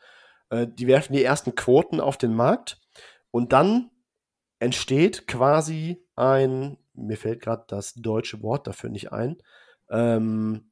Äh, 0.50 0.68
die 0.68 0.88
werfen 0.88 1.14
die 1.14 1.24
ersten 1.24 1.56
Quoten 1.56 2.00
auf 2.00 2.18
den 2.18 2.34
Markt 2.34 2.80
und 3.32 3.52
dann 3.52 3.92
entsteht 4.60 5.28
quasi 5.28 6.06
ein, 6.16 6.78
mir 6.94 7.18
fällt 7.18 7.42
gerade 7.42 7.66
das 7.68 7.96
deutsche 7.96 8.42
Wort 8.42 8.68
dafür 8.68 8.90
nicht 8.90 9.12
ein, 9.12 9.38
ähm, 9.90 10.72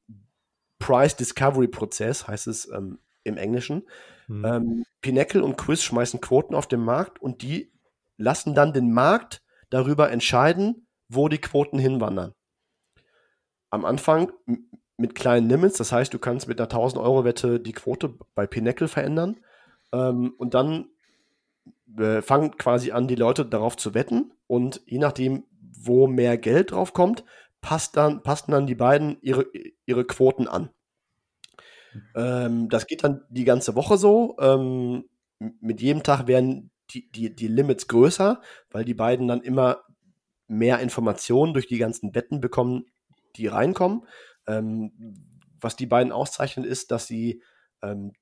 Price 0.79 1.15
Discovery 1.15 1.67
Prozess 1.67 2.27
heißt 2.27 2.47
es 2.47 2.69
ähm, 2.69 2.99
im 3.23 3.37
Englischen. 3.37 3.83
Mhm. 4.27 4.45
Ähm, 4.45 4.85
Pinnacle 5.01 5.43
und 5.43 5.57
Quiz 5.57 5.83
schmeißen 5.83 6.21
Quoten 6.21 6.55
auf 6.55 6.67
den 6.67 6.79
Markt 6.81 7.21
und 7.21 7.41
die 7.41 7.71
lassen 8.21 8.55
dann 8.55 8.73
den 8.73 8.91
Markt 8.93 9.41
darüber 9.69 10.11
entscheiden, 10.11 10.87
wo 11.09 11.27
die 11.27 11.39
Quoten 11.39 11.79
hinwandern. 11.79 12.33
Am 13.69 13.85
Anfang 13.85 14.31
mit 14.97 15.15
kleinen 15.15 15.49
Limits, 15.49 15.77
das 15.77 15.91
heißt, 15.91 16.13
du 16.13 16.19
kannst 16.19 16.47
mit 16.47 16.59
einer 16.59 16.69
1000 16.69 17.01
Euro 17.01 17.23
Wette 17.23 17.59
die 17.59 17.73
Quote 17.73 18.17
bei 18.35 18.45
Pinnacle 18.47 18.87
verändern 18.87 19.39
ähm, 19.91 20.33
und 20.37 20.53
dann 20.53 20.89
äh, 21.97 22.21
fangen 22.21 22.57
quasi 22.57 22.91
an, 22.91 23.07
die 23.07 23.15
Leute 23.15 23.45
darauf 23.45 23.77
zu 23.77 23.93
wetten 23.93 24.33
und 24.47 24.81
je 24.85 24.99
nachdem, 24.99 25.45
wo 25.59 26.07
mehr 26.07 26.37
Geld 26.37 26.71
drauf 26.71 26.93
kommt, 26.93 27.23
passt 27.61 27.97
dann, 27.97 28.23
passen 28.23 28.51
dann 28.51 28.67
die 28.67 28.75
beiden 28.75 29.17
ihre, 29.21 29.45
ihre 29.85 30.05
Quoten 30.05 30.47
an. 30.47 30.69
Ähm, 32.15 32.69
das 32.69 32.87
geht 32.87 33.03
dann 33.03 33.23
die 33.29 33.43
ganze 33.43 33.75
Woche 33.75 33.97
so. 33.97 34.35
Ähm, 34.39 35.05
mit 35.39 35.81
jedem 35.81 36.03
Tag 36.03 36.27
werden 36.27 36.71
die, 36.93 37.11
die, 37.11 37.35
die 37.35 37.47
Limits 37.47 37.87
größer, 37.87 38.41
weil 38.69 38.85
die 38.85 38.93
beiden 38.93 39.27
dann 39.27 39.41
immer 39.41 39.83
mehr 40.47 40.79
Informationen 40.79 41.53
durch 41.53 41.67
die 41.67 41.77
ganzen 41.77 42.11
Betten 42.11 42.41
bekommen, 42.41 42.85
die 43.35 43.47
reinkommen. 43.47 44.05
Ähm, 44.47 44.91
was 45.59 45.75
die 45.75 45.85
beiden 45.85 46.11
auszeichnet, 46.11 46.65
ist, 46.65 46.91
dass 46.91 47.07
sie 47.07 47.41
ähm, 47.81 48.13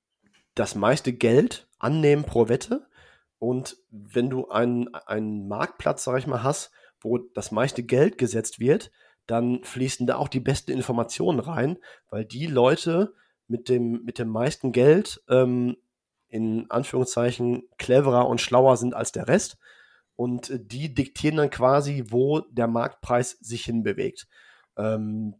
das 0.54 0.74
meiste 0.74 1.12
Geld 1.12 1.68
annehmen 1.78 2.24
pro 2.24 2.48
Wette. 2.48 2.86
Und 3.38 3.78
wenn 3.90 4.30
du 4.30 4.48
einen, 4.48 4.94
einen 4.94 5.48
Marktplatz, 5.48 6.04
sag 6.04 6.18
ich 6.18 6.26
mal, 6.26 6.42
hast, 6.42 6.70
wo 7.00 7.18
das 7.18 7.50
meiste 7.50 7.82
Geld 7.82 8.18
gesetzt 8.18 8.60
wird, 8.60 8.90
dann 9.26 9.64
fließen 9.64 10.06
da 10.06 10.16
auch 10.16 10.28
die 10.28 10.40
besten 10.40 10.72
Informationen 10.72 11.40
rein, 11.40 11.78
weil 12.10 12.24
die 12.24 12.46
Leute, 12.46 13.14
mit 13.50 13.68
dem, 13.68 14.04
mit 14.04 14.18
dem 14.20 14.28
meisten 14.28 14.70
Geld 14.70 15.22
ähm, 15.28 15.76
in 16.30 16.70
Anführungszeichen 16.70 17.64
cleverer 17.78 18.26
und 18.28 18.40
schlauer 18.40 18.76
sind 18.76 18.94
als 18.94 19.12
der 19.12 19.28
Rest. 19.28 19.58
Und 20.16 20.52
die 20.54 20.94
diktieren 20.94 21.36
dann 21.36 21.50
quasi, 21.50 22.04
wo 22.08 22.40
der 22.40 22.66
Marktpreis 22.66 23.38
sich 23.40 23.64
hinbewegt. 23.64 24.26
Ähm, 24.76 25.36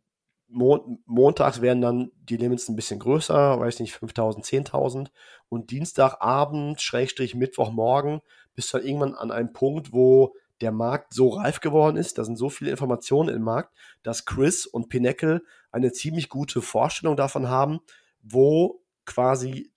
Mon 0.52 0.98
montags 1.06 1.60
werden 1.60 1.80
dann 1.80 2.10
die 2.24 2.36
Limits 2.36 2.68
ein 2.68 2.74
bisschen 2.74 2.98
größer, 2.98 3.60
weiß 3.60 3.78
nicht, 3.78 3.92
5000, 3.92 4.44
10.000. 4.44 5.06
Und 5.48 5.70
Dienstagabend, 5.70 6.80
Schrägstrich 6.80 7.36
Mittwochmorgen, 7.36 8.20
bist 8.56 8.74
du 8.74 8.78
dann 8.78 8.86
irgendwann 8.86 9.14
an 9.14 9.30
einem 9.30 9.52
Punkt, 9.52 9.92
wo 9.92 10.34
der 10.60 10.72
Markt 10.72 11.14
so 11.14 11.28
reif 11.30 11.60
geworden 11.60 11.96
ist, 11.96 12.18
da 12.18 12.24
sind 12.24 12.36
so 12.36 12.50
viele 12.50 12.70
Informationen 12.70 13.34
im 13.34 13.42
Markt, 13.42 13.72
dass 14.02 14.24
Chris 14.24 14.66
und 14.66 14.88
Pinnacle 14.88 15.42
eine 15.70 15.92
ziemlich 15.92 16.28
gute 16.28 16.60
Vorstellung 16.60 17.16
davon 17.16 17.48
haben, 17.48 17.80
wo 18.22 18.82
quasi 19.06 19.69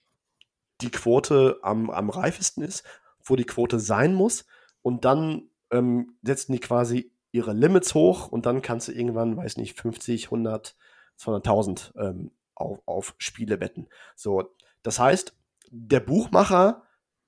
die 0.82 0.92
Quote 0.92 1.60
am, 1.62 1.90
am 1.90 2.10
reifesten 2.10 2.64
ist, 2.64 2.84
wo 3.24 3.36
die 3.36 3.46
Quote 3.46 3.80
sein 3.80 4.14
muss. 4.14 4.46
Und 4.82 5.06
dann 5.06 5.50
ähm, 5.72 6.18
setzen 6.22 6.54
die 6.54 6.60
quasi 6.60 7.12
ihre 7.32 7.54
Limits 7.54 7.96
hoch 7.96 8.28
und 8.28 8.46
dann 8.46 8.62
kannst 8.62 8.88
du 8.88 8.92
irgendwann, 8.92 9.38
weiß 9.38 9.58
nicht, 9.58 9.80
50, 9.80 10.26
100, 10.26 10.76
200.000 11.20 11.98
ähm, 11.98 12.32
auf, 12.56 12.80
auf 12.86 13.16
Spiele 13.18 13.60
wetten. 13.60 13.88
So, 14.16 14.54
das 14.84 15.00
heißt, 15.00 15.36
der 15.72 16.00
Buchmacher 16.00 16.84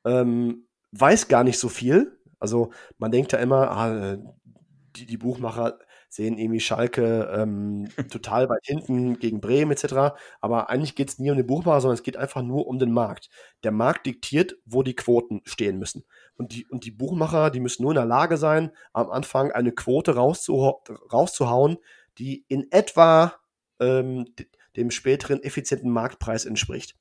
ähm, 0.06 0.68
weiß 0.92 1.28
gar 1.28 1.44
nicht 1.44 1.60
so 1.60 1.70
viel. 1.70 2.20
Also 2.40 2.72
man 2.98 3.12
denkt 3.12 3.32
ja 3.32 3.40
immer, 3.40 3.72
ah, 3.72 4.18
die, 4.96 5.06
die 5.06 5.18
Buchmacher 5.18 5.80
sehen 6.16 6.38
irgendwie 6.38 6.60
Schalke 6.60 7.30
ähm, 7.36 7.90
total 8.10 8.50
weit 8.50 8.66
hinten 8.66 9.20
gegen 9.20 9.42
Bremen 9.42 9.72
etc. 9.72 10.16
Aber 10.42 10.70
eigentlich 10.70 10.96
geht 10.96 11.10
es 11.10 11.20
nie 11.20 11.30
um 11.30 11.38
den 11.38 11.48
Buchmacher, 11.48 11.82
sondern 11.82 11.96
es 11.96 12.04
geht 12.04 12.18
einfach 12.18 12.42
nur 12.42 12.68
um 12.68 12.80
den 12.80 12.92
Markt. 12.92 13.30
Der 13.64 13.72
Markt 13.72 14.06
diktiert, 14.06 14.56
wo 14.66 14.84
die 14.84 14.96
Quoten 14.96 15.42
stehen 15.46 15.78
müssen. 15.78 16.06
Und 16.36 16.54
die, 16.54 16.66
und 16.68 16.86
die 16.86 16.92
Buchmacher, 16.92 17.52
die 17.52 17.60
müssen 17.60 17.84
nur 17.84 17.92
in 17.92 17.98
der 17.98 18.06
Lage 18.06 18.38
sein, 18.38 18.72
am 18.94 19.10
Anfang 19.10 19.52
eine 19.52 19.72
Quote 19.72 20.16
rauszuha 20.16 20.76
rauszuhauen, 21.12 21.78
die 22.18 22.46
in 22.48 22.72
etwa 22.72 23.34
ähm, 23.80 24.26
dem 24.76 24.92
späteren 24.92 25.44
effizienten 25.44 25.92
Marktpreis 25.92 26.46
entspricht. 26.46 26.96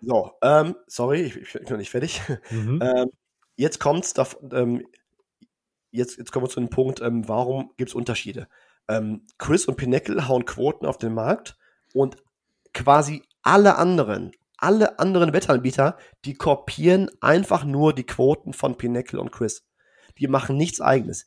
So, 0.00 0.32
ähm, 0.42 0.76
sorry, 0.86 1.22
ich, 1.22 1.36
ich, 1.36 1.52
bin 1.52 1.64
noch 1.64 1.76
nicht 1.76 1.90
fertig. 1.90 2.20
Mhm. 2.50 2.80
Ähm, 2.82 3.10
jetzt 3.56 3.80
kommt's, 3.80 4.14
ähm, 4.52 4.86
jetzt, 5.94 6.18
jetzt 6.18 6.32
kommen 6.32 6.44
wir 6.46 6.50
zu 6.50 6.60
dem 6.60 6.70
Punkt, 6.70 7.00
ähm, 7.00 7.28
warum 7.28 7.70
gibt 7.76 7.90
es 7.90 7.94
Unterschiede? 7.94 8.48
Ähm, 8.88 9.22
Chris 9.38 9.66
und 9.66 9.76
Pinnacle 9.76 10.28
hauen 10.28 10.44
Quoten 10.44 10.86
auf 10.86 10.98
den 10.98 11.14
Markt 11.14 11.56
und 11.94 12.16
quasi 12.72 13.22
alle 13.42 13.76
anderen, 13.76 14.32
alle 14.58 14.98
anderen 14.98 15.32
Wettanbieter, 15.32 15.96
die 16.24 16.34
kopieren 16.34 17.10
einfach 17.20 17.64
nur 17.64 17.94
die 17.94 18.04
Quoten 18.04 18.52
von 18.52 18.76
Pinnacle 18.76 19.20
und 19.20 19.32
Chris. 19.32 19.64
Die 20.18 20.28
machen 20.28 20.56
nichts 20.56 20.80
eigenes. 20.80 21.26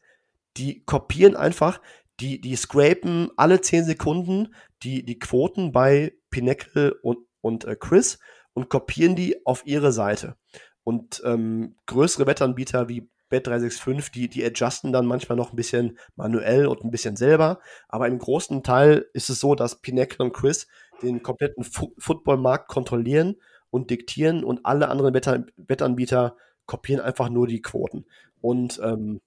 Die 0.57 0.83
kopieren 0.85 1.35
einfach, 1.35 1.81
die, 2.19 2.41
die 2.41 2.55
scrapen 2.55 3.29
alle 3.37 3.61
10 3.61 3.85
Sekunden 3.85 4.53
die, 4.83 5.03
die 5.03 5.19
Quoten 5.19 5.71
bei 5.71 6.13
Pinnacle 6.29 6.93
und, 7.01 7.19
und 7.41 7.65
äh, 7.65 7.75
Chris 7.75 8.19
und 8.53 8.69
kopieren 8.69 9.15
die 9.15 9.45
auf 9.45 9.65
ihre 9.65 9.91
Seite. 9.91 10.35
Und 10.83 11.21
ähm, 11.25 11.75
größere 11.85 12.27
Wettanbieter 12.27 12.89
wie 12.89 13.09
Bet365, 13.31 14.11
die, 14.11 14.29
die 14.29 14.45
adjusten 14.45 14.91
dann 14.91 15.05
manchmal 15.05 15.37
noch 15.37 15.51
ein 15.51 15.55
bisschen 15.55 15.97
manuell 16.15 16.67
und 16.67 16.83
ein 16.83 16.91
bisschen 16.91 17.15
selber. 17.15 17.59
Aber 17.87 18.07
im 18.07 18.19
großen 18.19 18.63
Teil 18.63 19.05
ist 19.13 19.29
es 19.29 19.39
so, 19.39 19.55
dass 19.55 19.81
Pinnacle 19.81 20.25
und 20.25 20.33
Chris 20.33 20.67
den 21.01 21.21
kompletten 21.21 21.63
Fu 21.63 21.93
Footballmarkt 21.97 22.67
kontrollieren 22.67 23.35
und 23.69 23.89
diktieren 23.89 24.43
und 24.43 24.65
alle 24.65 24.89
anderen 24.89 25.13
Wettanbieter 25.13 26.35
kopieren 26.65 27.01
einfach 27.01 27.29
nur 27.29 27.47
die 27.47 27.61
Quoten. 27.61 28.05
Und 28.41 28.79
ähm, 28.83 29.21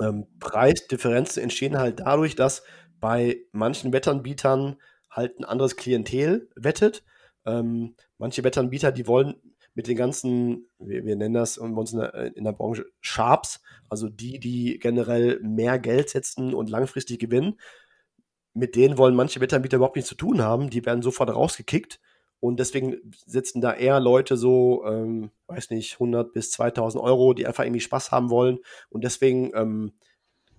ähm, 0.00 0.26
Preisdifferenzen 0.40 1.42
entstehen 1.42 1.78
halt 1.78 2.00
dadurch, 2.00 2.34
dass 2.34 2.62
bei 3.00 3.38
manchen 3.52 3.92
Wettanbietern 3.92 4.76
halt 5.10 5.38
ein 5.38 5.44
anderes 5.44 5.76
Klientel 5.76 6.48
wettet. 6.54 7.04
Ähm, 7.44 7.96
manche 8.18 8.44
Wettanbieter, 8.44 8.92
die 8.92 9.06
wollen 9.06 9.34
mit 9.74 9.88
den 9.88 9.96
ganzen, 9.96 10.66
wir, 10.78 11.04
wir 11.04 11.16
nennen 11.16 11.34
das 11.34 11.56
bei 11.56 11.66
uns 11.66 11.92
in 11.92 12.00
der, 12.00 12.36
in 12.36 12.44
der, 12.44 12.52
Branche 12.52 12.86
Sharps, 13.00 13.60
also 13.88 14.08
die, 14.08 14.38
die 14.38 14.78
generell 14.78 15.40
mehr 15.40 15.78
Geld 15.78 16.10
setzen 16.10 16.54
und 16.54 16.68
langfristig 16.68 17.18
gewinnen. 17.18 17.58
Mit 18.54 18.76
denen 18.76 18.98
wollen 18.98 19.14
manche 19.14 19.40
Wettanbieter 19.40 19.78
überhaupt 19.78 19.96
nichts 19.96 20.10
zu 20.10 20.14
tun 20.14 20.42
haben. 20.42 20.68
Die 20.68 20.84
werden 20.84 21.02
sofort 21.02 21.30
rausgekickt. 21.30 22.00
Und 22.38 22.58
deswegen 22.58 22.96
sitzen 23.24 23.60
da 23.60 23.72
eher 23.72 24.00
Leute 24.00 24.36
so, 24.36 24.84
ähm, 24.84 25.30
weiß 25.46 25.70
nicht, 25.70 25.94
100 25.94 26.32
bis 26.32 26.50
2000 26.50 27.02
Euro, 27.02 27.34
die 27.34 27.46
einfach 27.46 27.64
irgendwie 27.64 27.80
Spaß 27.80 28.10
haben 28.10 28.30
wollen. 28.30 28.58
Und 28.90 29.04
deswegen 29.04 29.52
ähm, 29.54 29.92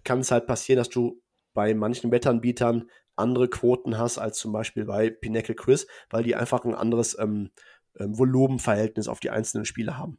kann 0.04 0.22
es 0.22 0.32
halt 0.32 0.48
passieren, 0.48 0.78
dass 0.78 0.90
du 0.90 1.22
bei 1.54 1.74
manchen 1.76 2.10
Wettanbietern 2.12 2.90
andere 3.16 3.48
Quoten 3.48 3.98
hast 3.98 4.18
als 4.18 4.40
zum 4.40 4.52
Beispiel 4.54 4.86
bei 4.86 5.10
Pinnacle 5.10 5.56
Chris, 5.56 5.86
weil 6.10 6.24
die 6.24 6.36
einfach 6.36 6.66
ein 6.66 6.74
anderes 6.74 7.18
ähm, 7.20 7.52
ähm, 8.00 8.18
Volumenverhältnis 8.18 9.08
auf 9.08 9.20
die 9.20 9.30
einzelnen 9.30 9.66
Spiele 9.66 9.98
haben. 9.98 10.18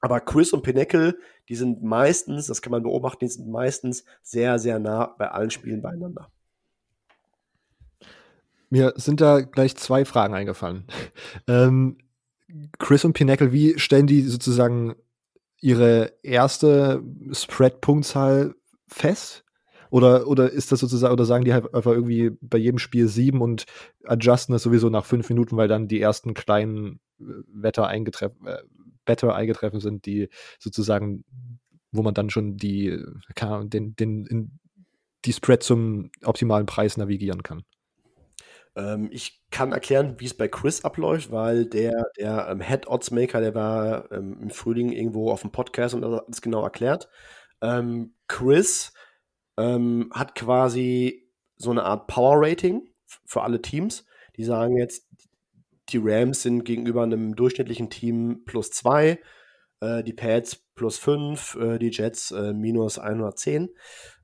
Aber 0.00 0.20
Chris 0.20 0.52
und 0.52 0.62
Pinnacle, 0.62 1.16
die 1.48 1.54
sind 1.54 1.82
meistens, 1.82 2.48
das 2.48 2.60
kann 2.60 2.72
man 2.72 2.82
beobachten, 2.82 3.24
die 3.24 3.28
sind 3.28 3.48
meistens 3.48 4.04
sehr, 4.22 4.58
sehr 4.58 4.78
nah 4.80 5.06
bei 5.06 5.30
allen 5.30 5.50
Spielen 5.50 5.80
beieinander. 5.80 6.30
Mir 8.68 8.94
sind 8.96 9.20
da 9.20 9.42
gleich 9.42 9.76
zwei 9.76 10.04
Fragen 10.04 10.34
eingefallen. 10.34 10.86
ähm, 11.46 11.98
Chris 12.78 13.04
und 13.04 13.12
Pinnacle, 13.12 13.52
wie 13.52 13.78
stellen 13.78 14.06
die 14.06 14.22
sozusagen 14.22 14.96
ihre 15.60 16.14
erste 16.22 17.02
Spread-Punktzahl 17.30 18.54
fest? 18.88 19.41
Oder, 19.92 20.26
oder 20.26 20.50
ist 20.50 20.72
das 20.72 20.80
sozusagen, 20.80 21.12
oder 21.12 21.26
sagen 21.26 21.44
die 21.44 21.52
halt 21.52 21.74
einfach 21.74 21.92
irgendwie 21.92 22.30
bei 22.40 22.56
jedem 22.56 22.78
Spiel 22.78 23.08
sieben 23.08 23.42
und 23.42 23.66
adjusten 24.06 24.54
das 24.54 24.62
sowieso 24.62 24.88
nach 24.88 25.04
fünf 25.04 25.28
Minuten, 25.28 25.58
weil 25.58 25.68
dann 25.68 25.86
die 25.86 26.00
ersten 26.00 26.32
kleinen 26.32 26.98
äh, 27.20 27.24
Wetter 27.52 27.88
eingetreffen, 27.88 28.46
äh, 28.46 29.26
eingetreffen 29.34 29.80
sind, 29.80 30.06
die 30.06 30.30
sozusagen, 30.58 31.26
wo 31.90 32.00
man 32.00 32.14
dann 32.14 32.30
schon 32.30 32.56
die, 32.56 33.04
kann, 33.34 33.68
den, 33.68 33.94
den, 33.94 34.24
in, 34.24 34.58
die 35.26 35.34
Spread 35.34 35.62
zum 35.62 36.10
optimalen 36.24 36.64
Preis 36.64 36.96
navigieren 36.96 37.42
kann. 37.42 37.62
Ähm, 38.74 39.10
ich 39.12 39.42
kann 39.50 39.72
erklären, 39.72 40.14
wie 40.16 40.24
es 40.24 40.32
bei 40.32 40.48
Chris 40.48 40.86
abläuft, 40.86 41.30
weil 41.32 41.66
der, 41.66 42.06
der 42.16 42.48
ähm, 42.48 42.62
Head 42.62 42.86
Odds 42.86 43.10
Maker, 43.10 43.42
der 43.42 43.54
war 43.54 44.10
ähm, 44.10 44.38
im 44.40 44.48
Frühling 44.48 44.90
irgendwo 44.90 45.30
auf 45.30 45.42
dem 45.42 45.52
Podcast 45.52 45.94
und 45.94 46.02
hat 46.02 46.24
das 46.28 46.40
genau 46.40 46.62
erklärt. 46.62 47.10
Ähm, 47.60 48.14
Chris 48.26 48.94
ähm, 49.62 50.10
hat 50.12 50.34
quasi 50.34 51.28
so 51.56 51.70
eine 51.70 51.84
Art 51.84 52.08
Power 52.08 52.36
Rating 52.40 52.88
für 53.24 53.42
alle 53.42 53.62
Teams. 53.62 54.04
Die 54.36 54.44
sagen 54.44 54.76
jetzt, 54.76 55.06
die 55.90 56.00
Rams 56.02 56.42
sind 56.42 56.64
gegenüber 56.64 57.02
einem 57.02 57.36
durchschnittlichen 57.36 57.90
Team 57.90 58.42
plus 58.44 58.70
zwei, 58.70 59.20
äh, 59.80 60.02
die 60.02 60.12
Pads 60.12 60.56
plus 60.74 60.98
fünf, 60.98 61.54
äh, 61.56 61.78
die 61.78 61.90
Jets 61.90 62.30
äh, 62.32 62.52
minus 62.52 62.98
110, 62.98 63.70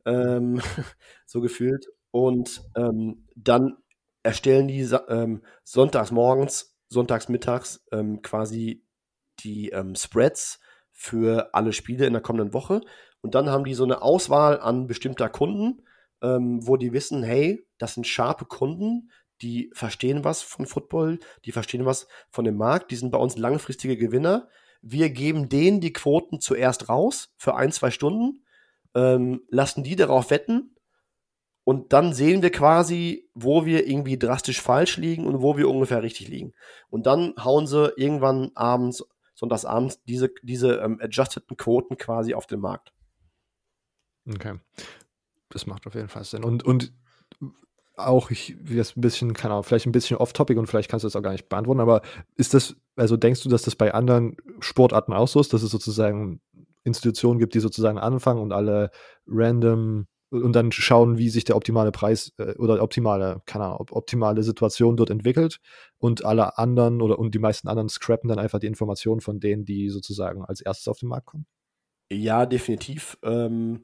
ähm, 0.07 0.61
so 1.26 1.41
gefühlt. 1.41 1.86
Und 2.11 2.62
ähm, 2.74 3.26
dann 3.36 3.76
erstellen 4.22 4.66
die 4.66 4.89
ähm, 5.09 5.43
sonntags 5.62 6.11
morgens, 6.11 6.76
sonntags 6.89 7.28
mittags 7.28 7.84
ähm, 7.93 8.22
quasi 8.22 8.82
die 9.41 9.68
ähm, 9.70 9.95
Spreads 9.95 10.59
für 10.91 11.55
alle 11.55 11.72
Spiele 11.72 12.07
in 12.07 12.12
der 12.14 12.22
kommenden 12.22 12.55
Woche. 12.55 12.80
Und 13.20 13.34
dann 13.34 13.48
haben 13.48 13.64
die 13.64 13.74
so 13.74 13.84
eine 13.84 14.02
Auswahl 14.02 14.60
an 14.60 14.86
bestimmter 14.86 15.28
Kunden, 15.28 15.82
ähm, 16.22 16.66
wo 16.66 16.76
die 16.76 16.92
wissen, 16.92 17.22
hey, 17.22 17.66
das 17.78 17.94
sind 17.94 18.06
scharfe 18.06 18.44
Kunden, 18.44 19.10
die 19.42 19.70
verstehen 19.72 20.24
was 20.24 20.42
von 20.42 20.66
Football, 20.66 21.18
die 21.44 21.52
verstehen 21.52 21.84
was 21.84 22.08
von 22.30 22.44
dem 22.44 22.56
Markt, 22.56 22.90
die 22.90 22.96
sind 22.96 23.10
bei 23.10 23.18
uns 23.18 23.36
langfristige 23.36 23.96
Gewinner. 23.96 24.48
Wir 24.82 25.10
geben 25.10 25.48
denen 25.48 25.80
die 25.80 25.92
Quoten 25.92 26.40
zuerst 26.40 26.88
raus 26.88 27.32
für 27.36 27.54
ein, 27.54 27.72
zwei 27.72 27.90
Stunden, 27.90 28.44
ähm, 28.94 29.42
lassen 29.48 29.84
die 29.84 29.96
darauf 29.96 30.30
wetten 30.30 30.74
und 31.68 31.92
dann 31.92 32.14
sehen 32.14 32.40
wir 32.40 32.50
quasi, 32.50 33.28
wo 33.34 33.66
wir 33.66 33.86
irgendwie 33.86 34.18
drastisch 34.18 34.62
falsch 34.62 34.96
liegen 34.96 35.26
und 35.26 35.42
wo 35.42 35.58
wir 35.58 35.68
ungefähr 35.68 36.02
richtig 36.02 36.28
liegen. 36.28 36.54
Und 36.88 37.04
dann 37.04 37.34
hauen 37.38 37.66
sie 37.66 37.92
irgendwann 37.98 38.52
abends, 38.54 39.04
sonntagsabends, 39.34 40.02
diese, 40.04 40.30
diese 40.42 40.76
ähm, 40.76 40.98
adjusteten 40.98 41.58
Quoten 41.58 41.98
quasi 41.98 42.32
auf 42.32 42.46
den 42.46 42.60
Markt. 42.60 42.94
Okay. 44.29 44.59
Das 45.51 45.66
macht 45.66 45.87
auf 45.87 45.95
jeden 45.95 46.09
Fall 46.09 46.24
Sinn. 46.24 46.45
Und, 46.45 46.64
und 46.64 46.93
auch, 47.97 48.31
ich 48.31 48.57
jetzt 48.68 48.97
ein 48.97 49.01
bisschen, 49.01 49.35
keine 49.35 49.55
Ahnung, 49.55 49.64
vielleicht 49.64 49.87
ein 49.87 49.93
bisschen 49.93 50.16
off-topic 50.16 50.59
und 50.59 50.66
vielleicht 50.66 50.91
kannst 50.91 51.05
du 51.05 51.07
das 51.07 51.16
auch 51.16 51.22
gar 51.22 51.33
nicht 51.33 51.49
beantworten, 51.49 51.81
aber 51.81 52.03
ist 52.37 52.55
das, 52.55 52.76
also 52.97 53.16
denkst 53.16 53.43
du, 53.43 53.49
dass 53.49 53.62
das 53.62 53.76
bei 53.76 53.93
anderen 53.93 54.37
Sportarten 54.61 55.12
auch 55.12 55.29
so 55.29 55.41
ist, 55.41 55.53
dass 55.53 55.62
es 55.62 55.70
sozusagen 55.70 56.41
Institutionen 56.85 57.39
gibt, 57.39 57.55
die 57.55 57.61
sozusagen 57.61 57.99
anfangen 57.99 58.41
und 58.41 58.53
alle 58.53 58.91
random 59.26 60.07
und 60.31 60.53
dann 60.53 60.72
schauen, 60.72 61.16
wie 61.16 61.31
sich 61.31 61.45
der 61.45 61.57
optimale 61.57 61.91
Preis 61.91 62.33
äh, 62.39 62.55
oder 62.57 62.83
optimale, 62.83 63.41
keine 63.47 63.64
Ahnung, 63.64 63.87
optimale 63.91 64.43
Situation 64.43 64.97
dort 64.97 65.11
entwickelt 65.11 65.59
und 65.99 66.24
alle 66.24 66.59
anderen 66.59 67.01
oder 67.01 67.18
und 67.18 67.35
die 67.35 67.39
meisten 67.39 67.68
anderen 67.68 67.89
scrappen 67.89 68.29
dann 68.29 68.39
einfach 68.39 68.59
die 68.59 68.66
Informationen 68.66 69.20
von 69.20 69.41
denen, 69.41 69.64
die 69.64 69.89
sozusagen 69.89 70.45
als 70.45 70.61
erstes 70.61 70.89
auf 70.89 70.99
den 70.99 71.09
Markt 71.09 71.26
kommen? 71.26 71.47
Ja, 72.11 72.47
definitiv. 72.47 73.18
Ähm, 73.22 73.83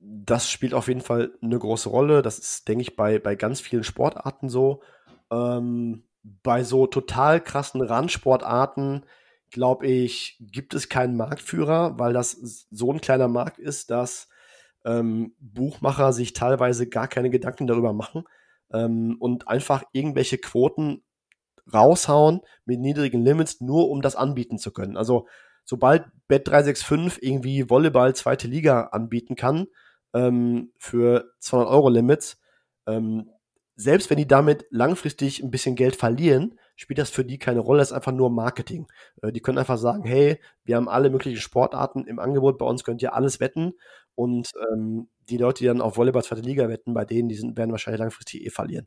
das 0.00 0.50
spielt 0.50 0.72
auf 0.72 0.88
jeden 0.88 1.02
Fall 1.02 1.32
eine 1.42 1.58
große 1.58 1.88
Rolle. 1.88 2.22
Das 2.22 2.38
ist, 2.38 2.68
denke 2.68 2.82
ich, 2.82 2.96
bei, 2.96 3.18
bei 3.18 3.36
ganz 3.36 3.60
vielen 3.60 3.84
Sportarten 3.84 4.48
so. 4.48 4.82
Ähm, 5.30 6.04
bei 6.22 6.64
so 6.64 6.86
total 6.86 7.40
krassen 7.40 7.82
Randsportarten, 7.82 9.04
glaube 9.50 9.86
ich, 9.86 10.38
gibt 10.40 10.74
es 10.74 10.88
keinen 10.88 11.16
Marktführer, 11.16 11.98
weil 11.98 12.12
das 12.12 12.66
so 12.70 12.92
ein 12.92 13.00
kleiner 13.00 13.28
Markt 13.28 13.58
ist, 13.58 13.90
dass 13.90 14.28
ähm, 14.84 15.34
Buchmacher 15.38 16.12
sich 16.12 16.32
teilweise 16.32 16.88
gar 16.88 17.08
keine 17.08 17.30
Gedanken 17.30 17.66
darüber 17.66 17.92
machen 17.92 18.24
ähm, 18.72 19.16
und 19.18 19.48
einfach 19.48 19.82
irgendwelche 19.92 20.38
Quoten 20.38 21.02
raushauen 21.72 22.40
mit 22.64 22.80
niedrigen 22.80 23.22
Limits, 23.22 23.60
nur 23.60 23.90
um 23.90 24.00
das 24.00 24.16
anbieten 24.16 24.58
zu 24.58 24.72
können. 24.72 24.96
Also 24.96 25.26
sobald 25.64 26.04
Bet365 26.30 27.18
irgendwie 27.20 27.68
Volleyball 27.68 28.14
zweite 28.14 28.48
Liga 28.48 28.84
anbieten 28.92 29.36
kann, 29.36 29.66
ähm, 30.14 30.72
für 30.78 31.32
200 31.40 31.72
Euro 31.72 31.88
Limits. 31.88 32.40
Ähm, 32.86 33.30
selbst 33.76 34.10
wenn 34.10 34.18
die 34.18 34.26
damit 34.26 34.66
langfristig 34.70 35.42
ein 35.42 35.50
bisschen 35.50 35.74
Geld 35.74 35.96
verlieren, 35.96 36.58
spielt 36.76 36.98
das 36.98 37.10
für 37.10 37.24
die 37.24 37.38
keine 37.38 37.60
Rolle. 37.60 37.78
Das 37.78 37.90
ist 37.90 37.96
einfach 37.96 38.12
nur 38.12 38.30
Marketing. 38.30 38.86
Äh, 39.22 39.32
die 39.32 39.40
können 39.40 39.58
einfach 39.58 39.78
sagen, 39.78 40.04
hey, 40.04 40.40
wir 40.64 40.76
haben 40.76 40.88
alle 40.88 41.10
möglichen 41.10 41.38
Sportarten 41.38 42.04
im 42.06 42.18
Angebot, 42.18 42.58
bei 42.58 42.66
uns 42.66 42.84
könnt 42.84 43.02
ihr 43.02 43.14
alles 43.14 43.40
wetten. 43.40 43.72
Und 44.14 44.50
ähm, 44.72 45.08
die 45.30 45.38
Leute, 45.38 45.60
die 45.60 45.66
dann 45.66 45.80
auf 45.80 45.96
Volleyball 45.96 46.24
zweite 46.24 46.42
Liga 46.42 46.68
wetten, 46.68 46.92
bei 46.92 47.04
denen, 47.04 47.28
die 47.28 47.36
sind, 47.36 47.56
werden 47.56 47.70
wahrscheinlich 47.70 48.00
langfristig 48.00 48.44
eh 48.44 48.50
verlieren. 48.50 48.86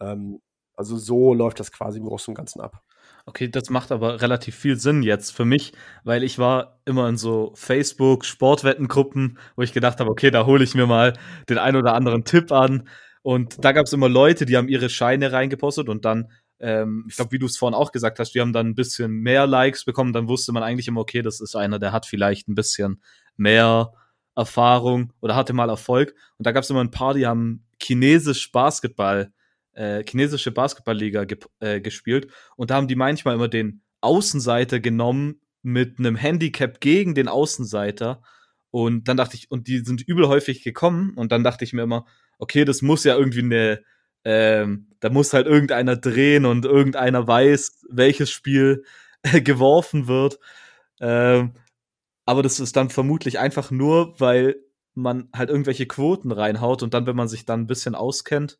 Ähm, 0.00 0.40
also 0.74 0.98
so 0.98 1.32
läuft 1.32 1.58
das 1.60 1.72
quasi 1.72 1.98
im 1.98 2.04
Großen 2.04 2.32
und 2.32 2.36
Ganzen 2.36 2.60
ab. 2.60 2.82
Okay, 3.28 3.48
das 3.48 3.70
macht 3.70 3.90
aber 3.90 4.22
relativ 4.22 4.54
viel 4.54 4.76
Sinn 4.76 5.02
jetzt 5.02 5.32
für 5.32 5.44
mich, 5.44 5.72
weil 6.04 6.22
ich 6.22 6.38
war 6.38 6.78
immer 6.84 7.08
in 7.08 7.16
so 7.16 7.52
Facebook-Sportwettengruppen, 7.56 9.38
wo 9.56 9.62
ich 9.62 9.72
gedacht 9.72 9.98
habe, 9.98 10.10
okay, 10.10 10.30
da 10.30 10.46
hole 10.46 10.62
ich 10.62 10.76
mir 10.76 10.86
mal 10.86 11.12
den 11.48 11.58
ein 11.58 11.74
oder 11.74 11.94
anderen 11.94 12.24
Tipp 12.24 12.52
an. 12.52 12.88
Und 13.22 13.64
da 13.64 13.72
gab 13.72 13.86
es 13.86 13.92
immer 13.92 14.08
Leute, 14.08 14.46
die 14.46 14.56
haben 14.56 14.68
ihre 14.68 14.88
Scheine 14.88 15.32
reingepostet 15.32 15.88
und 15.88 16.04
dann, 16.04 16.30
ähm, 16.60 17.04
ich 17.08 17.16
glaube, 17.16 17.32
wie 17.32 17.40
du 17.40 17.46
es 17.46 17.56
vorhin 17.56 17.74
auch 17.74 17.90
gesagt 17.90 18.20
hast, 18.20 18.32
die 18.32 18.40
haben 18.40 18.52
dann 18.52 18.68
ein 18.68 18.74
bisschen 18.76 19.10
mehr 19.10 19.48
Likes 19.48 19.84
bekommen. 19.84 20.12
Dann 20.12 20.28
wusste 20.28 20.52
man 20.52 20.62
eigentlich 20.62 20.86
immer, 20.86 21.00
okay, 21.00 21.22
das 21.22 21.40
ist 21.40 21.56
einer, 21.56 21.80
der 21.80 21.90
hat 21.90 22.06
vielleicht 22.06 22.48
ein 22.48 22.54
bisschen 22.54 23.02
mehr 23.36 23.92
Erfahrung 24.36 25.12
oder 25.20 25.34
hatte 25.34 25.52
mal 25.52 25.68
Erfolg. 25.68 26.14
Und 26.38 26.46
da 26.46 26.52
gab 26.52 26.62
es 26.62 26.70
immer 26.70 26.84
ein 26.84 26.92
paar, 26.92 27.14
die 27.14 27.26
haben 27.26 27.66
chinesisch 27.82 28.52
Basketball, 28.52 29.32
äh, 29.76 30.02
chinesische 30.08 30.50
Basketballliga 30.50 31.24
ge 31.24 31.38
äh, 31.60 31.80
gespielt. 31.80 32.28
Und 32.56 32.70
da 32.70 32.76
haben 32.76 32.88
die 32.88 32.96
manchmal 32.96 33.34
immer 33.34 33.48
den 33.48 33.82
Außenseiter 34.00 34.80
genommen 34.80 35.40
mit 35.62 35.98
einem 35.98 36.16
Handicap 36.16 36.80
gegen 36.80 37.14
den 37.14 37.28
Außenseiter. 37.28 38.22
Und 38.70 39.08
dann 39.08 39.16
dachte 39.16 39.36
ich, 39.36 39.50
und 39.50 39.68
die 39.68 39.78
sind 39.78 40.02
übel 40.02 40.28
häufig 40.28 40.62
gekommen. 40.62 41.14
Und 41.14 41.32
dann 41.32 41.44
dachte 41.44 41.64
ich 41.64 41.72
mir 41.72 41.82
immer, 41.82 42.06
okay, 42.38 42.64
das 42.64 42.82
muss 42.82 43.04
ja 43.04 43.16
irgendwie 43.16 43.40
eine, 43.40 43.82
ähm, 44.24 44.88
da 45.00 45.10
muss 45.10 45.32
halt 45.32 45.46
irgendeiner 45.46 45.96
drehen 45.96 46.46
und 46.46 46.64
irgendeiner 46.64 47.26
weiß, 47.26 47.86
welches 47.90 48.30
Spiel 48.30 48.84
äh, 49.22 49.40
geworfen 49.40 50.08
wird. 50.08 50.38
Ähm, 51.00 51.52
aber 52.24 52.42
das 52.42 52.60
ist 52.60 52.76
dann 52.76 52.90
vermutlich 52.90 53.38
einfach 53.38 53.70
nur, 53.70 54.18
weil 54.18 54.56
man 54.94 55.28
halt 55.34 55.50
irgendwelche 55.50 55.86
Quoten 55.86 56.32
reinhaut 56.32 56.82
und 56.82 56.94
dann, 56.94 57.06
wenn 57.06 57.16
man 57.16 57.28
sich 57.28 57.44
dann 57.44 57.60
ein 57.62 57.66
bisschen 57.66 57.94
auskennt, 57.94 58.58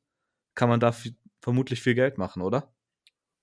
kann 0.57 0.69
man 0.69 0.81
da 0.81 0.93
vermutlich 1.41 1.81
viel 1.81 1.95
Geld 1.95 2.19
machen, 2.19 2.43
oder? 2.43 2.75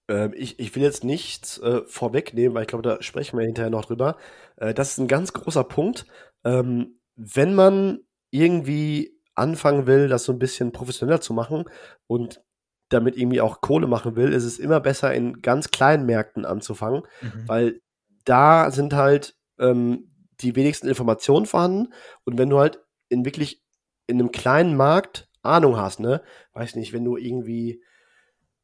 Ähm, 0.09 0.34
ich, 0.36 0.59
ich 0.59 0.76
will 0.76 0.84
jetzt 0.84 1.05
nichts 1.05 1.59
äh, 1.59 1.82
vorwegnehmen, 1.86 2.53
weil 2.53 2.64
ich 2.64 2.68
glaube, 2.68 2.84
da 2.84 3.01
sprechen 3.01 3.39
wir 3.39 3.45
hinterher 3.45 3.70
noch 3.70 3.86
drüber. 3.86 4.18
Äh, 4.57 4.74
das 4.74 4.91
ist 4.91 4.97
ein 4.97 5.07
ganz 5.07 5.32
großer 5.32 5.64
Punkt. 5.64 6.05
Ähm, 6.43 6.99
wenn 7.16 7.55
man 7.55 8.01
irgendwie 8.32 9.18
anfangen 9.36 9.88
will, 9.88 10.09
das 10.09 10.26
so 10.26 10.34
ein 10.34 10.39
bisschen 10.39 10.72
professioneller 10.72 11.22
zu 11.22 11.34
machen 11.34 11.66
und 12.07 12.43
damit 12.89 13.18
irgendwie 13.18 13.41
auch 13.41 13.61
Kohle 13.61 13.88
machen 13.88 14.16
will, 14.16 14.34
ist 14.34 14.43
es 14.43 14.59
immer 14.59 14.80
besser, 14.80 15.14
in 15.14 15.41
ganz 15.41 15.72
kleinen 15.72 16.05
Märkten 16.05 16.45
anzufangen, 16.45 17.03
mhm. 17.22 17.47
weil 17.47 17.82
da 18.26 18.72
sind 18.72 18.93
halt 18.93 19.36
ähm, 19.59 20.11
die 20.41 20.55
wenigsten 20.55 20.88
Informationen 20.88 21.45
vorhanden. 21.45 21.93
Und 22.26 22.38
wenn 22.38 22.49
du 22.49 22.59
halt 22.59 22.80
in 23.09 23.26
wirklich 23.26 23.64
in 24.07 24.20
einem 24.20 24.32
kleinen 24.32 24.76
Markt 24.76 25.30
Ahnung 25.44 25.78
hast, 25.78 26.00
ne, 26.00 26.22
weiß 26.54 26.76
nicht, 26.76 26.94
wenn 26.94 27.06
du 27.06 27.18
irgendwie, 27.18 27.84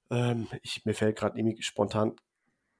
ähm, 0.10 0.48
ich, 0.64 0.86
mir 0.86 0.94
fällt 0.94 1.18
gerade 1.18 1.38
irgendwie 1.38 1.62
spontan 1.62 2.16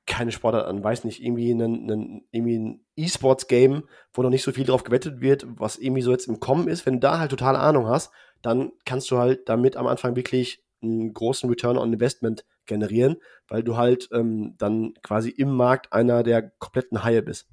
keine 0.06 0.32
Sportart 0.32 0.66
an, 0.66 0.84
weiß 0.84 1.04
nicht, 1.04 1.24
irgendwie 1.24 1.52
ein, 1.52 2.82
E-Sports-Game, 2.96 3.84
wo 4.12 4.24
noch 4.24 4.32
nicht 4.32 4.44
so 4.44 4.52
viel 4.52 4.66
drauf 4.66 4.84
gewettet 4.84 5.22
wird, 5.22 5.46
was 5.48 5.78
irgendwie 5.78 6.02
so 6.02 6.12
jetzt 6.12 6.28
im 6.28 6.40
Kommen 6.40 6.68
ist, 6.68 6.86
wenn 6.86 6.96
du 6.96 7.00
da 7.02 7.20
halt 7.20 7.30
total 7.30 7.56
Ahnung 7.56 7.88
hast, 7.88 8.12
dann 8.42 8.72
kannst 8.86 9.12
du 9.12 9.20
halt 9.20 9.48
damit 9.48 9.78
am 9.78 9.86
Anfang 9.86 10.16
wirklich 10.16 10.64
einen 10.82 11.14
großen 11.14 11.48
Return 11.50 11.78
on 11.78 11.94
Investment 11.94 12.46
generieren, 12.66 13.18
weil 13.48 13.64
du 13.64 13.78
halt 13.78 14.10
ähm, 14.12 14.56
dann 14.58 14.94
quasi 15.04 15.30
im 15.30 15.56
Markt 15.56 15.94
einer 15.94 16.24
der 16.24 16.52
kompletten 16.58 17.04
Haie 17.04 17.22
bist. 17.22 17.48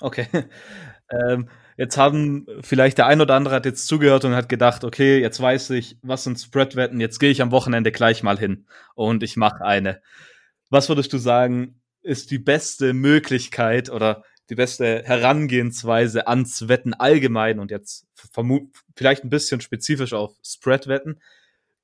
Okay. 0.00 0.26
ähm, 1.10 1.48
jetzt 1.76 1.96
haben 1.96 2.46
vielleicht 2.60 2.98
der 2.98 3.06
ein 3.06 3.20
oder 3.20 3.34
andere 3.34 3.54
hat 3.54 3.66
jetzt 3.66 3.86
zugehört 3.86 4.24
und 4.24 4.34
hat 4.34 4.48
gedacht, 4.48 4.84
okay, 4.84 5.20
jetzt 5.20 5.40
weiß 5.40 5.70
ich, 5.70 5.98
was 6.02 6.24
sind 6.24 6.38
Spread-Wetten, 6.38 7.00
jetzt 7.00 7.18
gehe 7.18 7.30
ich 7.30 7.42
am 7.42 7.50
Wochenende 7.50 7.92
gleich 7.92 8.22
mal 8.22 8.38
hin 8.38 8.66
und 8.94 9.22
ich 9.22 9.36
mache 9.36 9.64
eine. 9.64 10.00
Was 10.70 10.88
würdest 10.88 11.12
du 11.12 11.18
sagen, 11.18 11.80
ist 12.02 12.30
die 12.30 12.38
beste 12.38 12.92
Möglichkeit 12.92 13.90
oder 13.90 14.24
die 14.50 14.54
beste 14.54 15.02
Herangehensweise 15.04 16.28
ans 16.28 16.68
Wetten 16.68 16.92
allgemein 16.94 17.58
und 17.58 17.70
jetzt 17.70 18.06
vielleicht 18.94 19.24
ein 19.24 19.30
bisschen 19.30 19.60
spezifisch 19.60 20.12
auf 20.12 20.36
Spread-Wetten, 20.44 21.20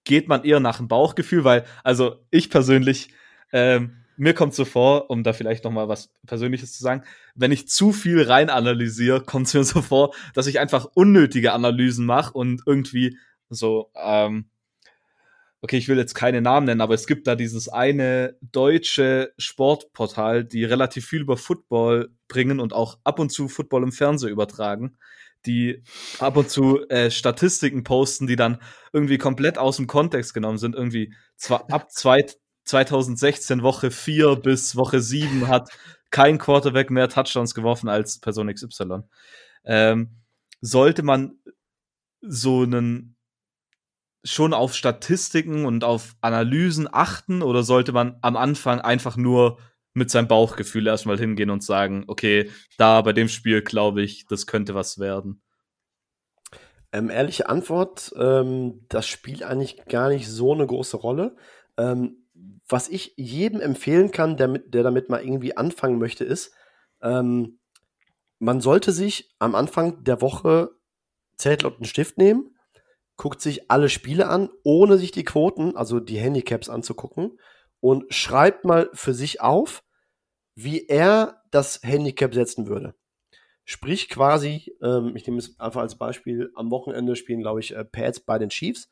geht 0.04 0.28
man 0.28 0.44
eher 0.44 0.60
nach 0.60 0.78
dem 0.78 0.88
Bauchgefühl, 0.88 1.44
weil, 1.44 1.64
also 1.84 2.24
ich 2.30 2.50
persönlich, 2.50 3.12
ähm, 3.52 3.99
mir 4.20 4.34
kommt 4.34 4.54
so 4.54 4.64
vor, 4.64 5.10
um 5.10 5.22
da 5.22 5.32
vielleicht 5.32 5.64
noch 5.64 5.70
mal 5.70 5.88
was 5.88 6.10
Persönliches 6.26 6.74
zu 6.76 6.82
sagen, 6.82 7.04
wenn 7.34 7.52
ich 7.52 7.68
zu 7.68 7.92
viel 7.92 8.22
rein 8.22 8.50
analysiere, 8.50 9.20
kommt 9.24 9.46
es 9.46 9.54
mir 9.54 9.64
so 9.64 9.82
vor, 9.82 10.14
dass 10.34 10.46
ich 10.46 10.60
einfach 10.60 10.86
unnötige 10.94 11.52
Analysen 11.52 12.06
mache 12.06 12.32
und 12.34 12.62
irgendwie 12.66 13.18
so 13.48 13.90
ähm, 13.94 14.50
okay, 15.62 15.76
ich 15.76 15.88
will 15.88 15.98
jetzt 15.98 16.14
keine 16.14 16.40
Namen 16.40 16.66
nennen, 16.66 16.80
aber 16.80 16.94
es 16.94 17.06
gibt 17.06 17.26
da 17.26 17.34
dieses 17.34 17.68
eine 17.68 18.36
deutsche 18.40 19.32
Sportportal, 19.38 20.44
die 20.44 20.64
relativ 20.64 21.06
viel 21.06 21.20
über 21.22 21.36
Football 21.36 22.10
bringen 22.28 22.60
und 22.60 22.72
auch 22.72 22.98
ab 23.04 23.18
und 23.18 23.30
zu 23.30 23.48
Football 23.48 23.82
im 23.82 23.92
Fernsehen 23.92 24.30
übertragen, 24.30 24.96
die 25.46 25.82
ab 26.18 26.36
und 26.36 26.50
zu 26.50 26.86
äh, 26.88 27.10
Statistiken 27.10 27.84
posten, 27.84 28.26
die 28.26 28.36
dann 28.36 28.58
irgendwie 28.92 29.18
komplett 29.18 29.58
aus 29.58 29.76
dem 29.76 29.86
Kontext 29.86 30.34
genommen 30.34 30.58
sind. 30.58 30.74
Irgendwie 30.74 31.14
zwar 31.36 31.70
ab 31.70 31.90
zwei, 31.90 32.24
2016 32.64 33.62
Woche 33.62 33.90
4 33.90 34.36
bis 34.36 34.76
Woche 34.76 35.00
7 35.00 35.48
hat 35.48 35.70
kein 36.10 36.38
Quarterback 36.38 36.90
mehr 36.90 37.08
Touchdowns 37.08 37.54
geworfen 37.54 37.88
als 37.88 38.18
Person 38.18 38.52
XY. 38.52 39.02
Ähm, 39.64 40.10
sollte 40.60 41.02
man 41.02 41.38
so 42.20 42.62
einen 42.62 43.16
schon 44.24 44.52
auf 44.52 44.74
Statistiken 44.74 45.64
und 45.64 45.84
auf 45.84 46.14
Analysen 46.20 46.88
achten 46.90 47.42
oder 47.42 47.62
sollte 47.62 47.92
man 47.92 48.18
am 48.20 48.36
Anfang 48.36 48.80
einfach 48.80 49.16
nur 49.16 49.58
mit 49.94 50.10
seinem 50.10 50.28
Bauchgefühl 50.28 50.86
erstmal 50.86 51.18
hingehen 51.18 51.50
und 51.50 51.64
sagen, 51.64 52.04
okay, 52.06 52.50
da 52.76 53.00
bei 53.00 53.12
dem 53.12 53.28
Spiel 53.28 53.62
glaube 53.62 54.02
ich, 54.02 54.26
das 54.26 54.46
könnte 54.46 54.74
was 54.74 54.98
werden? 54.98 55.42
Ähm, 56.92 57.08
ehrliche 57.08 57.48
Antwort, 57.48 58.12
ähm, 58.16 58.84
das 58.88 59.06
spielt 59.06 59.42
eigentlich 59.42 59.84
gar 59.86 60.08
nicht 60.08 60.28
so 60.28 60.52
eine 60.52 60.66
große 60.66 60.96
Rolle. 60.96 61.36
Ähm, 61.76 62.19
was 62.68 62.88
ich 62.88 63.14
jedem 63.16 63.60
empfehlen 63.60 64.10
kann, 64.10 64.36
der, 64.36 64.48
der 64.48 64.82
damit 64.82 65.08
mal 65.08 65.22
irgendwie 65.22 65.56
anfangen 65.56 65.98
möchte, 65.98 66.24
ist, 66.24 66.52
ähm, 67.02 67.58
man 68.38 68.60
sollte 68.60 68.92
sich 68.92 69.34
am 69.38 69.54
Anfang 69.54 70.02
der 70.04 70.20
Woche 70.20 70.70
Zettel 71.36 71.66
und 71.66 71.76
einen 71.76 71.84
Stift 71.84 72.18
nehmen 72.18 72.54
guckt 73.20 73.42
sich 73.42 73.70
alle 73.70 73.90
Spiele 73.90 74.28
an, 74.28 74.48
ohne 74.64 74.96
sich 74.96 75.10
die 75.10 75.24
Quoten, 75.24 75.76
also 75.76 76.00
die 76.00 76.16
Handicaps 76.16 76.70
anzugucken 76.70 77.38
und 77.78 78.14
schreibt 78.14 78.64
mal 78.64 78.88
für 78.94 79.12
sich 79.12 79.42
auf, 79.42 79.84
wie 80.54 80.86
er 80.86 81.42
das 81.50 81.80
Handicap 81.82 82.32
setzen 82.32 82.66
würde. 82.66 82.94
Sprich 83.66 84.08
quasi, 84.08 84.74
ähm, 84.82 85.14
ich 85.16 85.26
nehme 85.26 85.36
es 85.36 85.60
einfach 85.60 85.82
als 85.82 85.98
Beispiel, 85.98 86.50
am 86.54 86.70
Wochenende 86.70 87.14
spielen, 87.14 87.42
glaube 87.42 87.60
ich, 87.60 87.76
äh, 87.76 87.84
Pads 87.84 88.20
bei 88.20 88.38
den 88.38 88.48
Chiefs. 88.48 88.88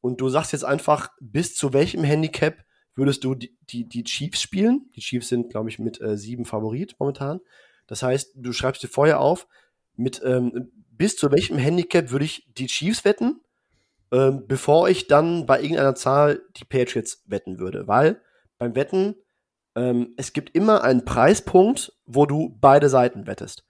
Und 0.00 0.20
du 0.20 0.28
sagst 0.28 0.52
jetzt 0.52 0.64
einfach, 0.64 1.08
bis 1.20 1.56
zu 1.56 1.72
welchem 1.72 2.04
Handicap 2.04 2.64
würdest 2.94 3.24
du 3.24 3.34
die, 3.34 3.56
die, 3.70 3.88
die 3.88 4.04
Chiefs 4.04 4.40
spielen? 4.40 4.90
Die 4.96 5.00
Chiefs 5.00 5.28
sind, 5.28 5.50
glaube 5.50 5.68
ich, 5.68 5.78
mit 5.78 6.00
äh, 6.00 6.16
sieben 6.16 6.44
Favorit 6.44 6.96
momentan. 6.98 7.40
Das 7.86 8.02
heißt, 8.02 8.32
du 8.36 8.52
schreibst 8.52 8.82
dir 8.82 8.88
vorher 8.88 9.20
auf, 9.20 9.46
mit 9.96 10.22
ähm, 10.24 10.70
bis 10.90 11.16
zu 11.16 11.30
welchem 11.30 11.58
Handicap 11.58 12.10
würde 12.10 12.24
ich 12.24 12.46
die 12.54 12.66
Chiefs 12.66 13.04
wetten 13.04 13.40
ähm, 14.14 14.44
bevor 14.46 14.88
ich 14.88 15.08
dann 15.08 15.44
bei 15.44 15.60
irgendeiner 15.60 15.96
Zahl 15.96 16.42
die 16.56 16.64
Patriots 16.64 17.24
wetten 17.26 17.58
würde. 17.58 17.88
Weil 17.88 18.20
beim 18.58 18.76
Wetten, 18.76 19.16
ähm, 19.74 20.14
es 20.16 20.32
gibt 20.32 20.54
immer 20.54 20.84
einen 20.84 21.04
Preispunkt, 21.04 21.92
wo 22.06 22.24
du 22.24 22.56
beide 22.60 22.88
Seiten 22.88 23.26
wettest. 23.26 23.64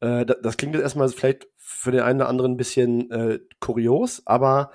Äh, 0.00 0.26
das, 0.26 0.56
klingt 0.56 0.74
jetzt 0.74 0.82
erstmal 0.82 1.08
vielleicht 1.10 1.46
für 1.58 1.92
den 1.92 2.00
einen 2.00 2.20
oder 2.20 2.28
anderen 2.28 2.52
ein 2.52 2.56
bisschen 2.56 3.08
äh, 3.12 3.38
kurios, 3.60 4.22
aber 4.26 4.72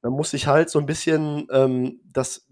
man 0.00 0.12
muss 0.12 0.30
sich 0.30 0.46
halt 0.46 0.70
so 0.70 0.78
ein 0.78 0.86
bisschen 0.86 1.48
ähm, 1.50 2.00
das. 2.04 2.46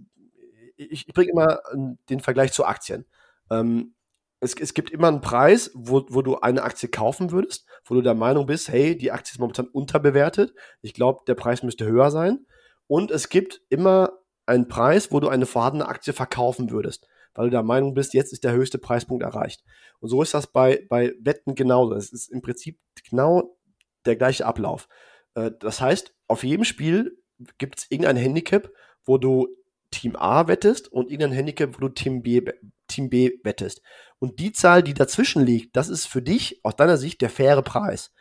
Ich, 0.91 1.09
ich 1.09 1.15
bringe 1.15 1.31
immer 1.31 1.61
den 2.09 2.21
Vergleich 2.21 2.53
zu 2.53 2.65
Aktien. 2.65 3.07
Ähm, 3.51 3.95
es, 4.41 4.55
es 4.55 4.75
gibt 4.75 4.91
immer 4.91 5.09
einen 5.09 5.21
Preis, 5.21 5.71
wo, 5.75 6.05
wo 6.09 6.21
du 6.21 6.39
eine 6.39 6.63
Aktie 6.63 6.89
kaufen 6.89 7.31
würdest, 7.31 7.65
wo 7.85 7.95
du 7.95 8.03
der 8.03 8.15
Meinung 8.15 8.47
bist, 8.47 8.69
hey, 8.69 8.97
die 8.97 9.13
Aktie 9.13 9.33
ist 9.33 9.39
momentan 9.39 9.69
unterbewertet. 9.69 10.53
Ich 10.81 10.95
glaube, 10.95 11.21
der 11.27 11.35
Preis 11.35 11.63
müsste 11.63 11.87
höher 11.87 12.11
sein. 12.11 12.47
Und 12.89 13.11
es 13.11 13.29
gibt 13.29 13.63
immer 13.69 14.13
einen 14.47 14.69
Preis, 14.69 15.13
wo 15.13 15.21
du 15.21 15.29
eine 15.29 15.47
vorhandene 15.47 15.87
Aktie 15.87 16.13
verkaufen 16.13 16.71
würdest, 16.71 17.07
weil 17.35 17.47
du 17.47 17.51
der 17.51 17.63
Meinung 17.63 17.95
bist, 17.95 18.15
jetzt 18.15 18.33
ist 18.33 18.43
der 18.43 18.53
höchste 18.53 18.79
Preispunkt 18.79 19.23
erreicht. 19.23 19.63
Und 20.01 20.09
so 20.09 20.21
ist 20.23 20.35
das 20.35 20.49
bei, 20.49 20.85
bei 20.89 21.15
Wetten 21.21 21.55
genauso. 21.55 21.95
Es 21.95 22.13
ist 22.13 22.29
im 22.29 22.43
Prinzip 22.43 22.81
genau 23.09 23.57
der 24.05 24.17
gleiche 24.17 24.45
Ablauf. 24.45 24.89
Äh, 25.35 25.53
das 25.61 25.81
heißt, 25.81 26.15
auf 26.27 26.43
jedem 26.43 26.65
Spiel 26.65 27.17
gibt 27.59 27.79
es 27.79 27.91
irgendein 27.91 28.17
Handicap, 28.17 28.73
wo 29.05 29.19
du 29.19 29.49
Team 29.93 30.17
A 30.17 30.49
wettest 30.49 30.91
und 30.91 31.11
irgendein 31.11 31.33
Handicap, 31.33 31.75
wo 31.75 31.79
du 31.79 31.89
Team 31.89 32.23
B, 32.23 32.43
Team 32.89 33.09
B 33.09 33.31
wettest. 33.45 33.83
Und 34.19 34.41
die 34.41 34.53
Zahl, 34.53 34.83
die 34.83 34.95
dazwischen 34.95 35.45
liegt, 35.45 35.77
das 35.77 35.89
ist 35.89 36.07
für 36.07 36.23
dich 36.23 36.61
aus 36.65 36.75
deiner 36.75 36.97
Sicht 36.97 37.21
der 37.21 37.31
faire 37.31 37.63
Preis. 37.63 38.13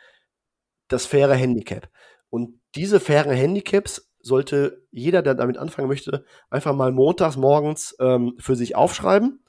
Das 0.86 1.06
faire 1.06 1.34
Handicap. 1.34 1.88
Und 2.30 2.60
diese 2.74 3.00
fairen 3.00 3.32
Handicaps 3.32 4.10
sollte 4.20 4.86
jeder, 4.90 5.22
der 5.22 5.34
damit 5.34 5.58
anfangen 5.58 5.88
möchte, 5.88 6.24
einfach 6.48 6.74
mal 6.74 6.92
montags 6.92 7.36
morgens 7.36 7.94
ähm, 8.00 8.34
für 8.38 8.56
sich 8.56 8.76
aufschreiben. 8.76 9.44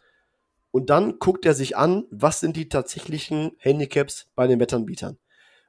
Und 0.72 0.90
dann 0.90 1.20
guckt 1.20 1.46
er 1.46 1.54
sich 1.54 1.78
an, 1.78 2.06
was 2.10 2.40
sind 2.40 2.58
die 2.58 2.68
tatsächlichen 2.68 3.52
Handicaps 3.58 4.28
bei 4.36 4.48
den 4.48 4.60
Wettanbietern. 4.60 5.18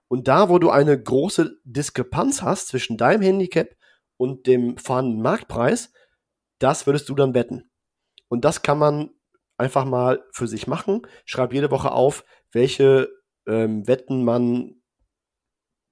Und 0.09 0.29
da, 0.29 0.49
wo 0.49 0.59
du 0.59 0.71
eine 0.71 1.01
große 1.01 1.59
Diskrepanz 1.65 2.43
hast 2.43 2.69
zwischen 2.69 2.97
deinem 2.97 3.23
Handicap 3.23 3.69
und 4.17 4.47
dem 4.47 4.77
vorhandenen 4.79 5.23
Marktpreis, 5.23 5.93
das 6.65 6.87
würdest 6.87 7.09
du 7.11 7.15
dann 7.15 7.35
wetten. 7.35 7.71
Und 8.29 8.45
das 8.45 8.63
kann 8.63 8.79
man 8.79 9.11
einfach 9.59 9.85
mal 9.85 10.25
für 10.33 10.49
sich 10.49 10.67
machen. 10.67 11.03
Schreib 11.27 11.53
jede 11.53 11.71
Woche 11.71 11.93
auf, 11.93 12.25
welche 12.53 13.11
ähm, 13.47 13.87
Wetten 13.87 14.25
man 14.25 14.77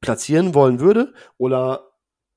platzieren 0.00 0.54
wollen 0.54 0.80
würde 0.80 1.12
oder 1.36 1.90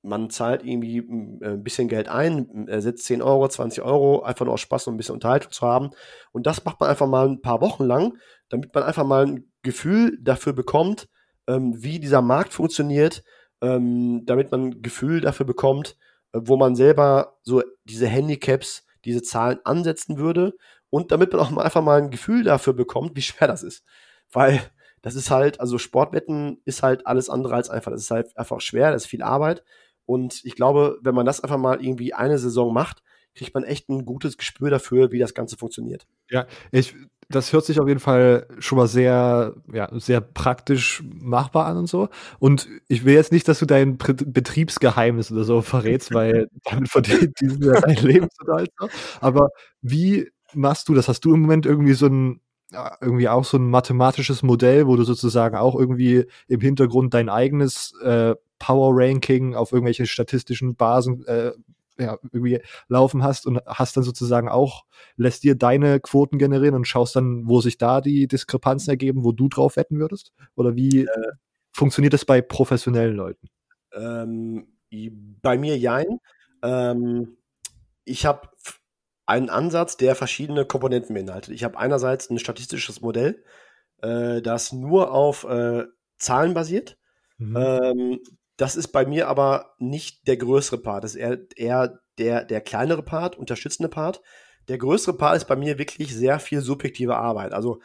man 0.04 0.30
zahlt 0.30 0.64
irgendwie 0.64 0.98
äh, 0.98 1.54
ein 1.54 1.64
bisschen 1.64 1.88
Geld 1.88 2.10
ein, 2.10 2.68
setzt 2.80 3.06
10 3.06 3.22
Euro, 3.24 3.48
20 3.48 3.82
Euro, 3.84 4.22
einfach 4.22 4.46
nur 4.46 4.54
aus 4.54 4.62
Spaß, 4.62 4.88
um 4.88 4.94
ein 4.94 4.98
bisschen 4.98 5.16
Unterhaltung 5.16 5.52
zu 5.52 5.66
haben. 5.66 5.92
Und 6.32 6.46
das 6.46 6.64
macht 6.66 6.80
man 6.80 6.90
einfach 6.90 7.08
mal 7.08 7.28
ein 7.28 7.42
paar 7.42 7.62
Wochen 7.62 7.86
lang, 7.86 8.18
damit 8.50 8.76
man 8.76 8.84
einfach 8.84 9.06
mal 9.06 9.26
ein 9.26 9.52
Gefühl 9.64 10.20
dafür 10.22 10.54
bekommt, 10.54 11.08
ähm, 11.48 11.74
wie 11.82 12.00
dieser 12.00 12.22
Markt 12.22 12.54
funktioniert, 12.54 13.24
ähm, 13.62 14.26
damit 14.26 14.52
man 14.52 14.66
ein 14.66 14.82
Gefühl 14.82 15.22
dafür 15.22 15.46
bekommt, 15.46 15.98
äh, 15.98 16.05
wo 16.36 16.58
man 16.58 16.76
selber 16.76 17.38
so 17.44 17.64
diese 17.86 18.08
Handicaps, 18.08 18.86
diese 19.06 19.22
Zahlen 19.22 19.60
ansetzen 19.64 20.18
würde 20.18 20.56
und 20.90 21.12
damit 21.12 21.34
man 21.34 21.42
auch 21.42 21.52
mal 21.52 21.64
einfach 21.64 21.84
mal 21.84 22.02
ein 22.02 22.12
Gefühl 22.12 22.44
dafür 22.44 22.74
bekommt, 22.74 23.16
wie 23.16 23.22
schwer 23.22 23.48
das 23.48 23.64
ist. 23.64 23.84
Weil 24.32 24.62
das 25.02 25.16
ist 25.16 25.30
halt, 25.30 25.60
also 25.60 25.78
Sportwetten 25.78 26.62
ist 26.66 26.82
halt 26.82 27.06
alles 27.06 27.30
andere 27.30 27.56
als 27.56 27.70
einfach. 27.70 27.92
Das 27.92 28.02
ist 28.02 28.12
halt 28.12 28.36
einfach 28.38 28.60
schwer, 28.62 28.92
das 28.92 29.04
ist 29.04 29.10
viel 29.10 29.22
Arbeit. 29.22 29.64
Und 30.06 30.44
ich 30.44 30.56
glaube, 30.56 30.98
wenn 31.02 31.16
man 31.16 31.26
das 31.26 31.42
einfach 31.42 31.58
mal 31.58 31.84
irgendwie 31.84 32.14
eine 32.14 32.38
Saison 32.38 32.74
macht, 32.74 33.04
kriegt 33.36 33.54
man 33.54 33.64
echt 33.64 33.90
ein 33.90 34.06
gutes 34.06 34.38
Gespür 34.38 34.70
dafür, 34.70 35.12
wie 35.12 35.20
das 35.20 35.34
Ganze 35.34 35.58
funktioniert. 35.58 36.08
Ja, 36.30 36.48
ich, 36.72 36.96
das 37.30 37.54
hört 37.54 37.66
sich 37.66 37.80
auf 37.80 37.88
jeden 37.88 38.00
Fall 38.00 38.48
schon 38.60 38.78
mal 38.78 38.88
sehr, 38.88 39.56
ja, 39.72 39.90
sehr 39.94 40.22
praktisch 40.22 41.04
machbar 41.04 41.66
an 41.66 41.78
und 41.78 41.88
so. 41.88 42.10
Und 42.40 42.68
ich 42.88 43.06
will 43.06 43.14
jetzt 43.14 43.32
nicht, 43.32 43.48
dass 43.48 43.60
du 43.60 43.66
dein 43.66 43.98
Betriebsgeheimnis 43.98 45.32
oder 45.32 45.44
so 45.44 45.62
verrätst, 45.62 46.14
weil 46.14 46.50
damit 46.64 46.90
verdient 46.90 47.40
diesen 47.42 47.64
ja 47.64 47.82
dein 47.82 47.98
Lebensunterhalt. 47.98 48.72
Aber 49.22 49.50
wie 49.82 50.30
machst 50.54 50.88
du 50.88 50.94
das? 50.94 51.08
Hast 51.08 51.26
du 51.26 51.34
im 51.34 51.42
Moment 51.42 51.66
irgendwie 51.66 51.94
so 51.94 52.08
ein, 52.08 52.42
irgendwie 53.02 53.30
auch 53.30 53.46
so 53.46 53.58
ein 53.58 53.70
mathematisches 53.70 54.44
Modell, 54.44 54.88
wo 54.88 54.96
du 54.96 55.04
sozusagen 55.04 55.56
auch 55.56 55.76
irgendwie 55.76 56.26
im 56.48 56.62
Hintergrund 56.62 57.14
dein 57.14 57.30
eigenes 57.30 57.94
äh, 58.04 58.36
Power 58.60 58.92
Ranking 58.96 59.56
auf 59.56 59.72
irgendwelche 59.72 60.06
statistischen 60.06 60.76
Basen 60.76 61.26
äh, 61.28 61.52
ja, 61.98 62.18
irgendwie 62.32 62.62
laufen 62.88 63.24
hast 63.24 63.46
und 63.46 63.62
hast 63.66 63.96
dann 63.98 64.04
sozusagen 64.04 64.50
auch, 64.50 64.86
lässt 65.16 65.44
dir 65.44 65.56
deine 65.56 66.00
Quoten 66.00 66.38
generieren 66.38 66.76
und 66.76 66.88
schaust 66.88 67.16
dann, 67.16 67.48
wo 67.48 67.62
sich 67.62 67.78
da 67.78 68.02
die 68.02 68.28
Diskrepanzen 68.28 68.90
ergeben, 68.92 69.24
wo 69.24 69.32
du 69.32 69.48
drauf 69.50 69.76
wetten 69.76 70.00
würdest? 70.00 70.34
Oder 70.56 70.76
wie 70.76 71.02
äh, 71.04 71.32
funktioniert 71.72 72.14
das 72.14 72.26
bei 72.26 72.42
professionellen 72.42 73.16
Leuten? 73.16 73.50
Ähm, 73.94 74.68
bei 75.42 75.58
mir 75.58 75.78
jein. 75.78 76.20
Ähm, 76.64 77.38
ich 78.04 78.26
habe 78.26 78.50
einen 79.26 79.50
Ansatz, 79.50 79.98
der 79.98 80.16
verschiedene 80.16 80.66
Komponenten 80.66 81.16
beinhaltet. 81.16 81.54
Ich 81.54 81.64
habe 81.64 81.78
einerseits 81.78 82.30
ein 82.30 82.40
statistisches 82.40 83.02
Modell, 83.02 83.44
äh, 84.02 84.42
das 84.42 84.72
nur 84.72 85.12
auf 85.12 85.44
äh, 85.46 85.86
Zahlen 86.18 86.54
basiert. 86.54 86.98
Mhm. 87.38 87.58
Ähm, 87.58 88.20
das 88.58 88.76
ist 88.76 88.90
bei 88.90 89.06
mir 89.06 89.28
aber 89.28 89.76
nicht 89.80 90.28
der 90.28 90.38
größere 90.38 90.78
Part. 90.78 91.04
Das 91.04 91.16
ist 91.16 91.22
eher, 91.22 91.40
eher 91.56 92.00
der, 92.18 92.46
der 92.46 92.62
kleinere 92.62 93.04
Part, 93.04 93.38
unterstützende 93.38 93.90
Part. 93.90 94.22
Der 94.68 94.78
größere 94.78 95.18
Part 95.18 95.38
ist 95.38 95.46
bei 95.46 95.56
mir 95.56 95.78
wirklich 95.78 96.16
sehr 96.16 96.40
viel 96.40 96.62
subjektive 96.62 97.18
Arbeit. 97.18 97.54
Also 97.54 97.82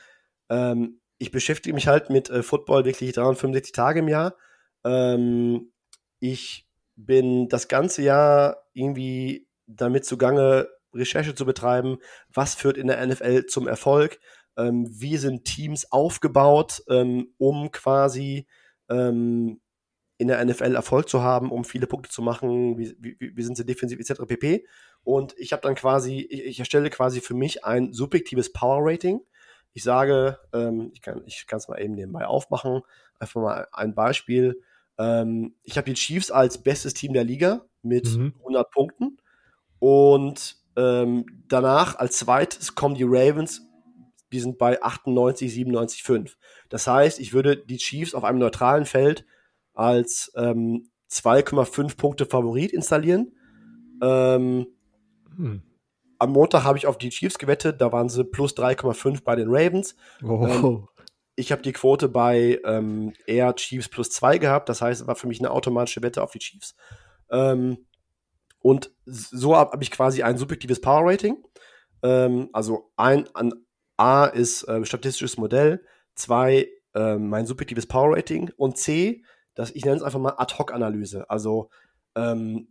ähm, 0.49 1.01
ich 1.19 1.31
beschäftige 1.31 1.75
mich 1.75 1.89
halt 1.89 2.11
mit 2.11 2.31
äh, 2.31 2.43
Football 2.43 2.85
wirklich 2.85 3.13
365 3.13 3.73
Tage 3.73 4.01
im 4.01 4.09
Jahr. 4.09 4.35
Ähm, 4.85 5.73
ich 6.21 6.67
bin 6.97 7.49
das 7.49 7.69
ganze 7.69 8.03
Jahr 8.03 8.65
irgendwie 8.73 9.49
damit 9.67 10.05
zugange, 10.05 10.69
Recherche 10.95 11.35
zu 11.35 11.45
betreiben. 11.45 11.99
Was 12.33 12.55
führt 12.55 12.77
in 12.77 12.89
der 12.89 13.05
NFL 13.07 13.47
zum 13.47 13.69
Erfolg? 13.69 14.19
Ähm, 14.57 14.87
wie 14.91 15.17
sind 15.17 15.45
Teams 15.45 15.91
aufgebaut, 15.93 16.83
ähm, 16.89 17.33
um 17.39 17.71
quasi 17.71 18.47
ähm, 18.89 19.61
in 20.21 20.29
der 20.29 20.45
NFL 20.45 20.75
Erfolg 20.75 21.09
zu 21.09 21.23
haben, 21.23 21.51
um 21.51 21.65
viele 21.65 21.87
Punkte 21.87 22.11
zu 22.11 22.21
machen, 22.21 22.77
wie, 22.77 22.95
wie, 23.01 23.17
wie 23.35 23.43
sind 23.43 23.57
sie 23.57 23.65
defensiv 23.65 23.99
etc. 23.99 24.21
pp. 24.27 24.67
Und 25.03 25.35
ich 25.39 25.55
habe 25.55 25.63
dann 25.63 25.75
quasi, 25.75 26.21
ich, 26.29 26.45
ich, 26.45 26.59
erstelle 26.59 26.91
quasi 26.91 27.23
für 27.23 27.33
mich 27.33 27.65
ein 27.65 27.95
subjektives 27.95 28.53
Power 28.53 28.81
Rating. 28.83 29.21
Ich 29.73 29.83
sage, 29.83 30.39
ähm, 30.53 30.91
ich 30.93 31.01
kann 31.01 31.23
ich 31.25 31.47
es 31.51 31.69
mal 31.69 31.81
eben 31.81 31.95
nebenbei 31.95 32.27
aufmachen, 32.27 32.83
einfach 33.19 33.41
mal 33.41 33.69
ein 33.73 33.95
Beispiel. 33.95 34.61
Ähm, 34.99 35.55
ich 35.63 35.79
habe 35.79 35.87
die 35.87 35.95
Chiefs 35.95 36.31
als 36.31 36.63
bestes 36.63 36.93
Team 36.93 37.15
der 37.15 37.25
Liga 37.25 37.65
mit 37.81 38.15
mhm. 38.15 38.35
100 38.41 38.71
Punkten 38.71 39.17
und 39.79 40.57
ähm, 40.77 41.25
danach 41.49 41.97
als 41.97 42.19
zweites 42.19 42.75
kommen 42.75 42.95
die 42.95 43.07
Ravens, 43.07 43.63
die 44.35 44.41
sind 44.41 44.59
bei 44.59 44.83
98, 44.83 45.51
97, 45.51 46.03
5. 46.03 46.37
Das 46.69 46.87
heißt, 46.87 47.21
ich 47.21 47.33
würde 47.33 47.57
die 47.57 47.79
Chiefs 47.79 48.15
auf 48.15 48.25
einem 48.25 48.39
neutralen 48.39 48.85
Feld 48.85 49.25
als 49.81 50.31
ähm, 50.37 50.91
2,5 51.11 51.97
Punkte 51.97 52.27
Favorit 52.27 52.71
installieren. 52.71 53.33
Ähm, 54.03 54.67
hm. 55.35 55.63
Am 56.19 56.33
Montag 56.33 56.65
habe 56.65 56.77
ich 56.77 56.87
auf 56.87 56.99
die 56.99 57.09
Chiefs 57.09 57.39
gewettet, 57.39 57.81
da 57.81 57.91
waren 57.91 58.11
sie 58.11 58.25
plus 58.25 58.55
3,5 58.55 59.25
bei 59.25 59.37
den 59.37 59.49
Ravens. 59.49 59.97
Oh. 60.23 60.47
Ähm, 60.47 60.89
ich 61.35 61.51
habe 61.51 61.63
die 61.63 61.73
Quote 61.73 62.11
bei 62.11 62.61
ähm, 62.67 63.15
eher 63.27 63.55
Chiefs 63.55 63.89
plus 63.89 64.11
2 64.11 64.37
gehabt, 64.37 64.69
das 64.69 64.83
heißt, 64.83 65.01
es 65.01 65.07
war 65.07 65.17
für 65.17 65.29
mich 65.29 65.41
eine 65.41 65.51
automatische 65.51 66.03
Wette 66.03 66.23
auf 66.23 66.33
die 66.33 66.41
Chiefs. 66.41 66.77
Ähm, 67.31 67.87
und 68.59 68.93
so 69.07 69.57
habe 69.57 69.73
hab 69.73 69.83
ich 69.83 69.91
quasi 69.91 70.23
ein 70.23 70.37
subjektives 70.37 70.83
Power 70.83 71.11
Rating. 71.11 71.43
Ähm, 72.03 72.51
also 72.53 72.93
ein 72.99 73.27
an 73.35 73.55
A 73.97 74.27
ist 74.27 74.65
äh, 74.65 74.85
statistisches 74.85 75.39
Modell, 75.39 75.83
zwei 76.15 76.69
äh, 76.95 77.17
mein 77.17 77.47
subjektives 77.47 77.87
Power 77.87 78.15
Rating 78.15 78.51
und 78.59 78.77
C 78.77 79.23
dass 79.55 79.71
ich 79.71 79.85
nenne 79.85 79.97
es 79.97 80.03
einfach 80.03 80.21
mal 80.21 80.35
Ad-Hoc-Analyse. 80.37 81.29
Also 81.29 81.71
ähm, 82.15 82.69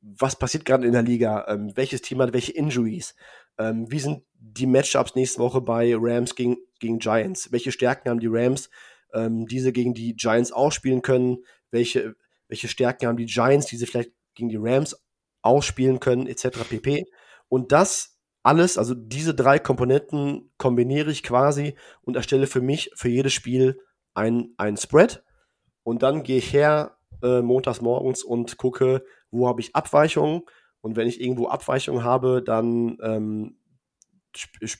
was 0.00 0.36
passiert 0.36 0.64
gerade 0.64 0.86
in 0.86 0.92
der 0.92 1.02
Liga? 1.02 1.46
Ähm, 1.48 1.72
welches 1.76 2.02
Team 2.02 2.20
hat 2.20 2.32
welche 2.32 2.52
Injuries? 2.52 3.14
Ähm, 3.58 3.90
wie 3.90 4.00
sind 4.00 4.22
die 4.34 4.66
Matchups 4.66 5.14
nächste 5.14 5.40
Woche 5.40 5.60
bei 5.60 5.94
Rams 5.96 6.34
gegen, 6.34 6.56
gegen 6.78 6.98
Giants? 6.98 7.50
Welche 7.52 7.72
Stärken 7.72 8.10
haben 8.10 8.20
die 8.20 8.28
Rams, 8.30 8.68
ähm, 9.14 9.46
diese 9.46 9.72
gegen 9.72 9.94
die 9.94 10.14
Giants 10.14 10.52
ausspielen 10.52 11.02
können? 11.02 11.38
Welche, 11.70 12.16
welche 12.48 12.68
Stärken 12.68 13.06
haben 13.06 13.16
die 13.16 13.26
Giants, 13.26 13.66
die 13.66 13.76
sie 13.76 13.86
vielleicht 13.86 14.12
gegen 14.34 14.50
die 14.50 14.58
Rams 14.58 14.96
ausspielen 15.42 16.00
können, 16.00 16.26
etc. 16.26 16.48
pp. 16.68 17.06
Und 17.48 17.72
das 17.72 18.18
alles, 18.42 18.76
also 18.76 18.94
diese 18.94 19.34
drei 19.34 19.58
Komponenten 19.58 20.52
kombiniere 20.58 21.10
ich 21.10 21.22
quasi 21.22 21.76
und 22.02 22.16
erstelle 22.16 22.46
für 22.46 22.60
mich 22.60 22.90
für 22.94 23.08
jedes 23.08 23.32
Spiel 23.32 23.80
ein, 24.12 24.50
ein 24.58 24.76
Spread 24.76 25.24
und 25.84 26.02
dann 26.02 26.22
gehe 26.24 26.38
ich 26.38 26.52
her 26.52 26.96
äh, 27.22 27.40
montags 27.40 27.80
morgens 27.80 28.24
und 28.24 28.56
gucke, 28.56 29.04
wo 29.30 29.46
habe 29.46 29.60
ich 29.60 29.74
Abweichungen. 29.76 30.42
Und 30.80 30.96
wenn 30.96 31.06
ich 31.06 31.20
irgendwo 31.20 31.48
Abweichungen 31.48 32.04
habe, 32.04 32.42
dann 32.42 32.98
ähm, 33.02 33.56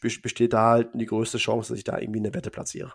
besteht 0.00 0.52
da 0.52 0.70
halt 0.70 0.90
die 0.94 1.06
größte 1.06 1.38
Chance, 1.38 1.72
dass 1.72 1.78
ich 1.78 1.84
da 1.84 1.98
irgendwie 1.98 2.20
eine 2.20 2.34
Wette 2.34 2.50
platziere. 2.50 2.92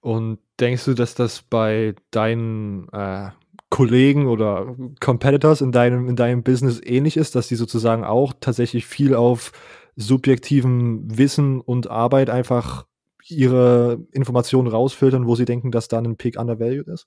Und 0.00 0.38
denkst 0.58 0.84
du, 0.84 0.94
dass 0.94 1.14
das 1.14 1.42
bei 1.42 1.94
deinen 2.10 2.88
äh, 2.92 3.30
Kollegen 3.68 4.26
oder 4.26 4.76
Competitors 5.00 5.60
in 5.60 5.72
deinem, 5.72 6.08
in 6.08 6.16
deinem 6.16 6.42
Business 6.42 6.80
ähnlich 6.82 7.16
ist, 7.16 7.34
dass 7.34 7.48
die 7.48 7.56
sozusagen 7.56 8.04
auch 8.04 8.32
tatsächlich 8.40 8.86
viel 8.86 9.14
auf 9.14 9.52
subjektivem 9.96 11.18
Wissen 11.18 11.60
und 11.60 11.90
Arbeit 11.90 12.30
einfach 12.30 12.86
ihre 13.28 14.06
Informationen 14.12 14.68
rausfiltern, 14.68 15.26
wo 15.26 15.36
sie 15.36 15.44
denken, 15.44 15.70
dass 15.70 15.88
da 15.88 15.98
ein 15.98 16.16
Pick 16.16 16.38
undervalued 16.38 16.88
ist? 16.88 17.06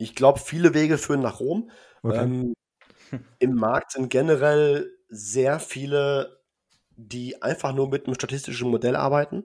Ich 0.00 0.14
glaube, 0.14 0.38
viele 0.38 0.72
Wege 0.72 0.96
führen 0.96 1.20
nach 1.20 1.40
Rom. 1.40 1.70
Okay. 2.02 2.22
Ähm, 2.22 2.54
Im 3.38 3.54
Markt 3.54 3.92
sind 3.92 4.08
generell 4.08 4.90
sehr 5.08 5.60
viele, 5.60 6.40
die 6.96 7.42
einfach 7.42 7.74
nur 7.74 7.90
mit 7.90 8.06
einem 8.06 8.14
statistischen 8.14 8.70
Modell 8.70 8.96
arbeiten. 8.96 9.44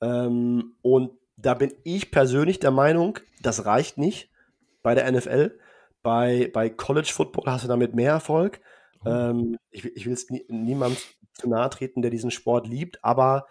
Ähm, 0.00 0.76
und 0.80 1.12
da 1.36 1.52
bin 1.54 1.74
ich 1.84 2.10
persönlich 2.10 2.58
der 2.58 2.70
Meinung, 2.70 3.18
das 3.42 3.66
reicht 3.66 3.98
nicht 3.98 4.30
bei 4.82 4.94
der 4.94 5.10
NFL. 5.10 5.58
Bei, 6.02 6.50
bei 6.52 6.70
College 6.70 7.10
Football 7.12 7.44
hast 7.46 7.64
du 7.64 7.68
damit 7.68 7.94
mehr 7.94 8.12
Erfolg. 8.12 8.60
Oh. 9.04 9.10
Ähm, 9.10 9.58
ich, 9.70 9.84
ich 9.84 10.06
will 10.06 10.14
es 10.14 10.30
nie, 10.30 10.44
niemandem 10.48 10.98
zu 11.34 11.50
nahe 11.50 11.68
treten, 11.68 12.00
der 12.00 12.10
diesen 12.10 12.30
Sport 12.30 12.66
liebt, 12.66 13.04
aber 13.04 13.46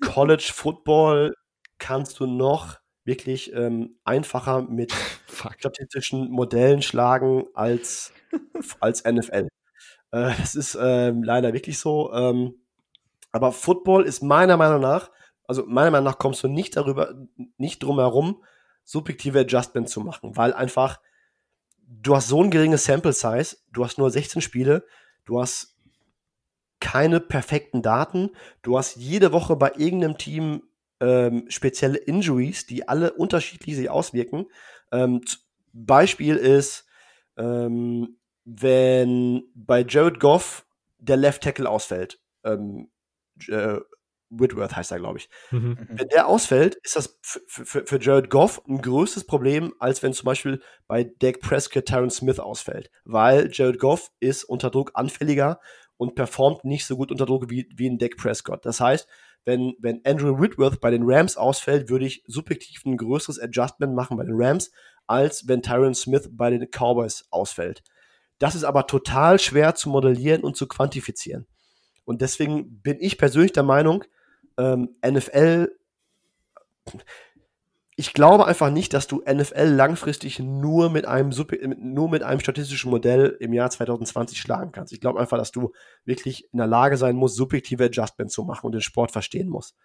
College 0.00 0.50
Football 0.54 1.34
kannst 1.78 2.20
du 2.20 2.26
noch 2.26 2.78
wirklich 3.04 3.52
ähm, 3.52 3.96
einfacher 4.04 4.62
mit 4.62 4.92
statistischen 5.58 6.30
Modellen 6.30 6.82
schlagen 6.82 7.44
als, 7.54 8.12
als 8.80 9.04
NFL. 9.04 9.48
Äh, 10.10 10.32
das 10.38 10.54
ist 10.54 10.78
ähm, 10.80 11.22
leider 11.22 11.52
wirklich 11.52 11.78
so. 11.78 12.12
Ähm, 12.12 12.54
aber 13.32 13.52
Football 13.52 14.04
ist 14.04 14.22
meiner 14.22 14.56
Meinung 14.56 14.80
nach, 14.80 15.10
also 15.46 15.64
meiner 15.66 15.90
Meinung 15.90 16.06
nach 16.06 16.18
kommst 16.18 16.42
du 16.42 16.48
nicht 16.48 16.76
darüber, 16.76 17.14
nicht 17.58 17.82
drum 17.82 17.98
herum, 17.98 18.42
subjektive 18.84 19.40
Adjustments 19.40 19.92
zu 19.92 20.00
machen, 20.00 20.36
weil 20.36 20.52
einfach 20.52 21.00
du 21.86 22.14
hast 22.14 22.28
so 22.28 22.42
ein 22.42 22.50
geringes 22.50 22.84
Sample 22.84 23.12
Size, 23.12 23.56
du 23.72 23.84
hast 23.84 23.98
nur 23.98 24.10
16 24.10 24.40
Spiele, 24.42 24.86
du 25.24 25.40
hast 25.40 25.76
keine 26.80 27.20
perfekten 27.20 27.82
Daten, 27.82 28.30
du 28.62 28.78
hast 28.78 28.96
jede 28.96 29.32
Woche 29.32 29.56
bei 29.56 29.72
irgendeinem 29.76 30.18
Team 30.18 30.62
ähm, 31.00 31.44
spezielle 31.48 31.98
Injuries, 31.98 32.66
die 32.66 32.88
alle 32.88 33.12
unterschiedlich 33.12 33.76
sich 33.76 33.90
auswirken. 33.90 34.46
Ähm, 34.92 35.20
Beispiel 35.72 36.36
ist, 36.36 36.86
ähm, 37.36 38.18
wenn 38.44 39.44
bei 39.54 39.84
Jared 39.86 40.20
Goff 40.20 40.66
der 40.98 41.16
Left 41.16 41.42
Tackle 41.42 41.68
ausfällt, 41.68 42.20
ähm, 42.44 42.90
äh, 43.48 43.80
Whitworth 44.30 44.74
heißt 44.74 44.92
er, 44.92 44.98
glaube 44.98 45.18
ich. 45.18 45.28
Mhm. 45.50 45.58
mhm. 45.60 45.88
Wenn 45.90 46.08
der 46.08 46.26
ausfällt, 46.26 46.76
ist 46.76 46.96
das 46.96 47.18
für, 47.22 47.86
für 47.86 48.00
Jared 48.00 48.30
Goff 48.30 48.62
ein 48.68 48.80
größeres 48.80 49.26
Problem, 49.26 49.74
als 49.78 50.02
wenn 50.02 50.12
zum 50.12 50.26
Beispiel 50.26 50.60
bei 50.86 51.04
Dak 51.04 51.40
Prescott 51.40 51.86
Terrence 51.86 52.16
Smith 52.16 52.38
ausfällt. 52.38 52.90
Weil 53.04 53.50
Jared 53.52 53.78
Goff 53.78 54.10
ist 54.20 54.44
unter 54.44 54.70
Druck 54.70 54.92
anfälliger 54.94 55.60
und 55.96 56.14
performt 56.14 56.64
nicht 56.64 56.86
so 56.86 56.96
gut 56.96 57.10
unter 57.10 57.26
Druck 57.26 57.50
wie, 57.50 57.68
wie 57.74 57.88
ein 57.88 57.98
Dak 57.98 58.16
Prescott. 58.16 58.64
Das 58.66 58.80
heißt, 58.80 59.08
wenn, 59.44 59.74
wenn 59.78 60.00
Andrew 60.04 60.40
Whitworth 60.40 60.80
bei 60.80 60.90
den 60.90 61.02
Rams 61.04 61.36
ausfällt, 61.36 61.90
würde 61.90 62.06
ich 62.06 62.22
subjektiv 62.26 62.84
ein 62.84 62.96
größeres 62.96 63.38
Adjustment 63.38 63.94
machen 63.94 64.16
bei 64.16 64.24
den 64.24 64.34
Rams, 64.36 64.70
als 65.06 65.46
wenn 65.48 65.62
Tyron 65.62 65.94
Smith 65.94 66.28
bei 66.32 66.50
den 66.50 66.68
Cowboys 66.70 67.26
ausfällt. 67.30 67.82
Das 68.38 68.54
ist 68.54 68.64
aber 68.64 68.86
total 68.86 69.38
schwer 69.38 69.74
zu 69.74 69.88
modellieren 69.88 70.42
und 70.42 70.56
zu 70.56 70.66
quantifizieren. 70.66 71.46
Und 72.04 72.20
deswegen 72.20 72.80
bin 72.80 72.98
ich 73.00 73.18
persönlich 73.18 73.52
der 73.52 73.62
Meinung, 73.62 74.04
ähm, 74.58 74.96
NFL, 75.06 75.70
ich 77.96 78.12
glaube 78.12 78.46
einfach 78.46 78.70
nicht, 78.70 78.92
dass 78.92 79.06
du 79.06 79.22
NFL 79.22 79.68
langfristig 79.68 80.40
nur 80.40 80.90
mit 80.90 81.06
einem 81.06 81.30
nur 81.78 82.10
mit 82.10 82.22
einem 82.22 82.40
statistischen 82.40 82.90
Modell 82.90 83.36
im 83.38 83.52
Jahr 83.52 83.70
2020 83.70 84.40
schlagen 84.40 84.72
kannst. 84.72 84.92
Ich 84.92 85.00
glaube 85.00 85.20
einfach, 85.20 85.38
dass 85.38 85.52
du 85.52 85.72
wirklich 86.04 86.52
in 86.52 86.58
der 86.58 86.66
Lage 86.66 86.96
sein 86.96 87.14
musst, 87.14 87.36
subjektive 87.36 87.84
Adjustments 87.84 88.34
zu 88.34 88.42
machen 88.42 88.66
und 88.66 88.72
den 88.72 88.80
Sport 88.80 89.12
verstehen 89.12 89.48
musst. 89.48 89.76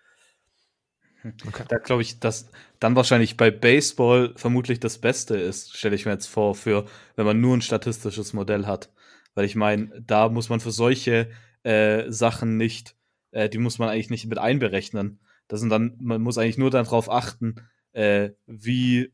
Okay. 1.47 1.66
Da 1.68 1.78
glaube 1.78 2.01
ich, 2.01 2.20
dass 2.20 2.49
dann 2.80 2.95
wahrscheinlich 2.95 3.36
bei 3.36 3.51
Baseball 3.51 4.34
vermutlich 4.36 4.80
das 4.80 4.99
Beste 4.99 5.36
ist, 5.36 5.78
stelle 5.78 5.95
ich 5.95 6.05
mir 6.05 6.14
jetzt 6.14 6.28
vor, 6.28 6.55
für 6.55 6.86
wenn 7.16 7.26
man 7.26 7.41
nur 7.41 7.55
ein 7.55 7.62
statistisches 7.62 8.34
Modell 8.34 8.66
hat. 8.66 8.89
Weil 9.36 9.45
ich 9.45 9.55
meine, 9.55 10.01
da 10.01 10.30
muss 10.30 10.49
man 10.49 10.62
für 10.62 10.72
solche 10.72 11.30
äh, 11.64 12.10
Sachen 12.10 12.57
nicht, 12.57 12.95
äh, 13.32 13.49
die 13.49 13.57
muss 13.57 13.80
man 13.80 13.89
eigentlich 13.89 14.10
nicht 14.10 14.28
mit 14.28 14.39
einberechnen. 14.39 15.20
Das 15.47 15.60
sind 15.60 15.70
dann, 15.70 15.97
man 15.99 16.22
muss 16.22 16.38
eigentlich 16.38 16.57
nur 16.57 16.72
darauf 16.72 17.12
achten, 17.12 17.55
äh, 17.93 18.31
wie, 18.45 19.11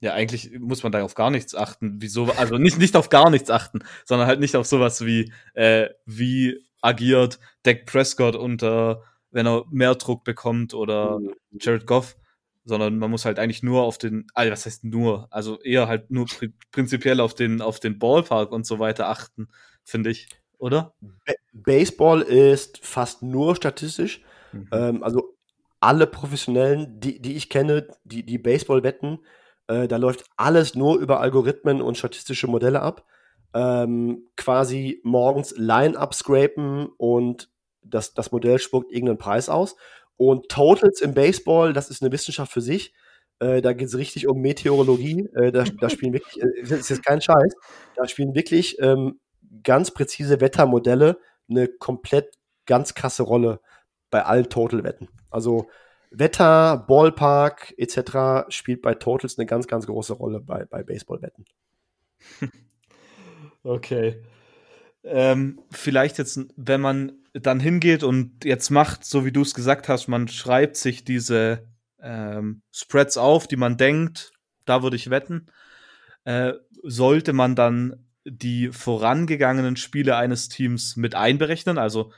ja, 0.00 0.14
eigentlich 0.14 0.58
muss 0.58 0.82
man 0.82 0.92
da 0.92 1.02
auf 1.02 1.14
gar 1.14 1.30
nichts 1.30 1.54
achten, 1.54 1.96
wieso, 2.00 2.26
also 2.32 2.58
nicht, 2.58 2.78
nicht 2.78 2.96
auf 2.96 3.08
gar 3.08 3.30
nichts 3.30 3.50
achten, 3.50 3.80
sondern 4.04 4.28
halt 4.28 4.40
nicht 4.40 4.56
auf 4.56 4.66
sowas 4.66 5.04
wie, 5.04 5.32
äh, 5.54 5.88
wie 6.06 6.64
agiert 6.80 7.38
Dak 7.62 7.86
Prescott 7.86 8.36
unter, 8.36 9.02
wenn 9.30 9.46
er 9.46 9.64
mehr 9.70 9.94
Druck 9.94 10.24
bekommt 10.24 10.74
oder 10.74 11.18
mhm. 11.18 11.34
Jared 11.60 11.86
Goff, 11.86 12.16
sondern 12.64 12.98
man 12.98 13.10
muss 13.10 13.24
halt 13.24 13.38
eigentlich 13.38 13.62
nur 13.62 13.82
auf 13.82 13.98
den, 13.98 14.26
also 14.34 14.52
was 14.52 14.66
heißt 14.66 14.84
nur, 14.84 15.28
also 15.30 15.60
eher 15.60 15.88
halt 15.88 16.10
nur 16.10 16.26
prinzipiell 16.72 17.20
auf 17.20 17.34
den, 17.34 17.60
auf 17.60 17.80
den 17.80 17.98
Ballpark 17.98 18.52
und 18.52 18.66
so 18.66 18.78
weiter 18.78 19.08
achten, 19.08 19.48
finde 19.82 20.10
ich 20.10 20.28
oder? 20.60 20.94
Baseball 21.52 22.20
ist 22.20 22.84
fast 22.84 23.22
nur 23.22 23.56
statistisch. 23.56 24.22
Mhm. 24.52 24.68
Ähm, 24.70 25.02
also 25.02 25.36
alle 25.80 26.06
Professionellen, 26.06 27.00
die, 27.00 27.20
die 27.20 27.36
ich 27.36 27.48
kenne, 27.48 27.88
die, 28.04 28.24
die 28.24 28.38
Baseball 28.38 28.82
wetten, 28.82 29.20
äh, 29.66 29.88
da 29.88 29.96
läuft 29.96 30.24
alles 30.36 30.74
nur 30.74 30.98
über 30.98 31.20
Algorithmen 31.20 31.80
und 31.80 31.96
statistische 31.98 32.46
Modelle 32.46 32.82
ab. 32.82 33.06
Ähm, 33.52 34.28
quasi 34.36 35.00
morgens 35.02 35.54
Line-up 35.56 36.14
scrapen 36.14 36.88
und 36.98 37.48
das, 37.82 38.14
das 38.14 38.30
Modell 38.30 38.58
spuckt 38.58 38.92
irgendeinen 38.92 39.18
Preis 39.18 39.48
aus. 39.48 39.76
Und 40.16 40.48
Totals 40.48 41.00
im 41.00 41.14
Baseball, 41.14 41.72
das 41.72 41.88
ist 41.90 42.02
eine 42.02 42.12
Wissenschaft 42.12 42.52
für 42.52 42.60
sich. 42.60 42.92
Äh, 43.38 43.62
da 43.62 43.72
geht 43.72 43.88
es 43.88 43.96
richtig 43.96 44.28
um 44.28 44.40
Meteorologie. 44.40 45.28
Äh, 45.34 45.50
da, 45.50 45.64
da 45.64 45.88
spielen 45.88 46.12
wirklich, 46.12 46.42
äh, 46.42 46.62
das 46.62 46.80
ist 46.80 46.90
jetzt 46.90 47.04
kein 47.04 47.22
Scheiß, 47.22 47.54
da 47.96 48.06
spielen 48.06 48.34
wirklich 48.34 48.78
ähm, 48.80 49.18
ganz 49.62 49.90
präzise 49.92 50.40
Wettermodelle 50.40 51.18
eine 51.48 51.68
komplett 51.68 52.34
ganz 52.66 52.94
krasse 52.94 53.22
Rolle 53.22 53.60
bei 54.10 54.24
allen 54.24 54.48
Total-Wetten. 54.48 55.08
Also 55.30 55.68
Wetter, 56.10 56.84
Ballpark 56.88 57.74
etc. 57.76 58.50
spielt 58.52 58.82
bei 58.82 58.94
Totals 58.94 59.38
eine 59.38 59.46
ganz, 59.46 59.66
ganz 59.66 59.86
große 59.86 60.14
Rolle 60.14 60.40
bei, 60.40 60.64
bei 60.64 60.82
Baseball-Wetten. 60.82 61.44
Okay. 63.62 64.22
Ähm, 65.02 65.60
vielleicht 65.70 66.18
jetzt, 66.18 66.40
wenn 66.56 66.80
man 66.80 67.12
dann 67.32 67.60
hingeht 67.60 68.02
und 68.02 68.44
jetzt 68.44 68.70
macht, 68.70 69.04
so 69.04 69.24
wie 69.24 69.32
du 69.32 69.42
es 69.42 69.54
gesagt 69.54 69.88
hast, 69.88 70.08
man 70.08 70.28
schreibt 70.28 70.76
sich 70.76 71.04
diese 71.04 71.66
ähm, 72.00 72.62
Spreads 72.72 73.16
auf, 73.16 73.46
die 73.46 73.56
man 73.56 73.76
denkt, 73.76 74.32
da 74.64 74.82
würde 74.82 74.96
ich 74.96 75.10
wetten. 75.10 75.46
Äh, 76.24 76.54
sollte 76.82 77.32
man 77.32 77.54
dann 77.54 78.06
die 78.24 78.68
vorangegangenen 78.68 79.76
Spiele 79.76 80.16
eines 80.16 80.48
Teams 80.48 80.96
mit 80.96 81.14
einberechnen. 81.14 81.78
Also 81.78 82.12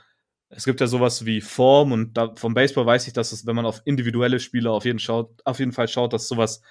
es 0.55 0.65
gibt 0.65 0.81
ja 0.81 0.87
sowas 0.87 1.25
wie 1.25 1.41
Form 1.41 1.91
und 1.91 2.17
da, 2.17 2.33
vom 2.35 2.53
Baseball 2.53 2.85
weiß 2.85 3.07
ich, 3.07 3.13
dass 3.13 3.31
es, 3.31 3.45
wenn 3.45 3.55
man 3.55 3.65
auf 3.65 3.81
individuelle 3.85 4.39
Spieler 4.39 4.71
auf 4.71 4.85
jeden, 4.85 4.99
schaut, 4.99 5.41
auf 5.45 5.59
jeden 5.59 5.71
Fall 5.71 5.87
schaut, 5.87 6.13
dass 6.13 6.27
sowas, 6.27 6.61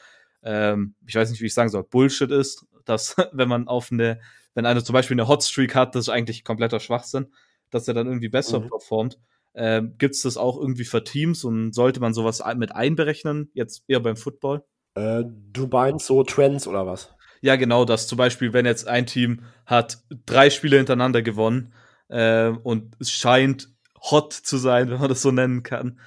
ähm, 0.42 0.94
ich 1.06 1.14
weiß 1.14 1.30
nicht, 1.30 1.40
wie 1.40 1.46
ich 1.46 1.54
sagen 1.54 1.70
soll, 1.70 1.84
Bullshit 1.84 2.30
ist, 2.30 2.66
dass 2.84 3.16
wenn 3.32 3.48
man 3.48 3.68
auf 3.68 3.90
eine, 3.90 4.20
wenn 4.54 4.66
einer 4.66 4.84
zum 4.84 4.92
Beispiel 4.92 5.14
eine 5.14 5.28
Hotstreak 5.28 5.74
hat, 5.74 5.94
das 5.94 6.04
ist 6.04 6.08
eigentlich 6.08 6.44
kompletter 6.44 6.80
Schwachsinn, 6.80 7.32
dass 7.70 7.88
er 7.88 7.94
dann 7.94 8.06
irgendwie 8.06 8.28
besser 8.28 8.60
mhm. 8.60 8.68
performt. 8.68 9.18
Ähm, 9.54 9.94
Gibt 9.98 10.14
es 10.14 10.22
das 10.22 10.36
auch 10.36 10.58
irgendwie 10.58 10.84
für 10.84 11.04
Teams 11.04 11.44
und 11.44 11.74
sollte 11.74 12.00
man 12.00 12.14
sowas 12.14 12.42
mit 12.56 12.74
einberechnen, 12.74 13.50
jetzt 13.54 13.84
eher 13.86 14.00
beim 14.00 14.16
Football? 14.16 14.64
Äh, 14.94 15.24
du 15.26 15.66
meinst 15.66 16.06
so 16.06 16.22
Trends 16.22 16.66
oder 16.66 16.86
was? 16.86 17.14
Ja, 17.40 17.56
genau 17.56 17.84
das. 17.84 18.06
Zum 18.06 18.18
Beispiel, 18.18 18.52
wenn 18.52 18.66
jetzt 18.66 18.86
ein 18.86 19.06
Team 19.06 19.42
hat 19.66 19.98
drei 20.26 20.48
Spiele 20.48 20.76
hintereinander 20.76 21.22
gewonnen 21.22 21.72
äh, 22.08 22.48
und 22.48 22.94
es 23.00 23.10
scheint 23.10 23.71
hot 24.10 24.32
zu 24.32 24.56
sein, 24.56 24.90
wenn 24.90 25.00
man 25.00 25.08
das 25.08 25.22
so 25.22 25.30
nennen 25.30 25.62
kann, 25.62 26.00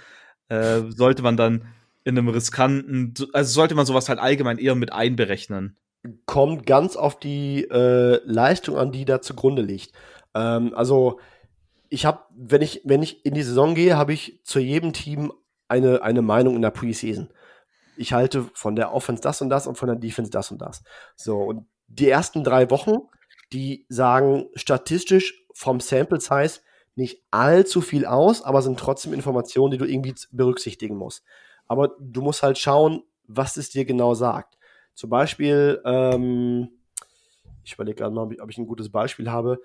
äh, 0.49 0.81
sollte 0.89 1.21
man 1.21 1.37
dann 1.37 1.67
in 2.03 2.17
einem 2.17 2.29
riskanten, 2.29 3.13
also 3.33 3.51
sollte 3.51 3.75
man 3.75 3.85
sowas 3.85 4.09
halt 4.09 4.19
allgemein 4.19 4.57
eher 4.57 4.75
mit 4.75 4.93
einberechnen. 4.93 5.77
Kommt 6.25 6.67
ganz 6.67 6.95
auf 6.95 7.19
die 7.19 7.63
äh, 7.63 8.19
Leistung 8.25 8.77
an, 8.77 8.91
die 8.91 9.05
da 9.05 9.21
zugrunde 9.21 9.63
liegt. 9.63 9.93
Ähm, 10.35 10.73
also 10.75 11.19
ich 11.89 12.05
habe, 12.05 12.19
wenn 12.35 12.61
ich, 12.61 12.81
wenn 12.83 13.01
ich 13.01 13.25
in 13.25 13.33
die 13.33 13.43
Saison 13.43 13.73
gehe, 13.73 13.97
habe 13.97 14.13
ich 14.13 14.41
zu 14.43 14.59
jedem 14.59 14.93
Team 14.93 15.31
eine, 15.67 16.03
eine 16.03 16.21
Meinung 16.21 16.55
in 16.55 16.61
der 16.61 16.69
Preseason 16.69 17.29
ich 17.97 18.13
halte 18.13 18.45
von 18.53 18.75
der 18.75 18.93
Offense 18.93 19.21
das 19.21 19.41
und 19.41 19.49
das 19.49 19.67
und 19.67 19.77
von 19.77 19.87
der 19.87 19.97
Defense 19.97 20.31
das 20.31 20.51
und 20.51 20.61
das. 20.61 20.83
So, 21.15 21.39
und 21.41 21.67
die 21.87 22.09
ersten 22.09 22.43
drei 22.43 22.69
Wochen, 22.69 22.97
die 23.53 23.85
sagen 23.89 24.47
statistisch 24.55 25.45
vom 25.53 25.79
Sample 25.79 26.19
Size 26.19 26.59
nicht 26.95 27.21
allzu 27.31 27.81
viel 27.81 28.05
aus, 28.05 28.41
aber 28.41 28.61
sind 28.61 28.79
trotzdem 28.79 29.13
Informationen, 29.13 29.71
die 29.71 29.77
du 29.77 29.85
irgendwie 29.85 30.15
berücksichtigen 30.31 30.95
musst. 30.95 31.23
Aber 31.67 31.95
du 31.99 32.21
musst 32.21 32.43
halt 32.43 32.57
schauen, 32.57 33.03
was 33.27 33.57
es 33.57 33.69
dir 33.69 33.85
genau 33.85 34.13
sagt. 34.13 34.57
Zum 34.93 35.09
Beispiel, 35.09 35.81
ähm, 35.83 36.69
ich 37.63 37.73
überlege 37.73 37.97
gerade 37.97 38.13
mal, 38.13 38.29
ob 38.39 38.49
ich 38.49 38.57
ein 38.57 38.67
gutes 38.67 38.89
Beispiel 38.89 39.29
habe 39.29 39.59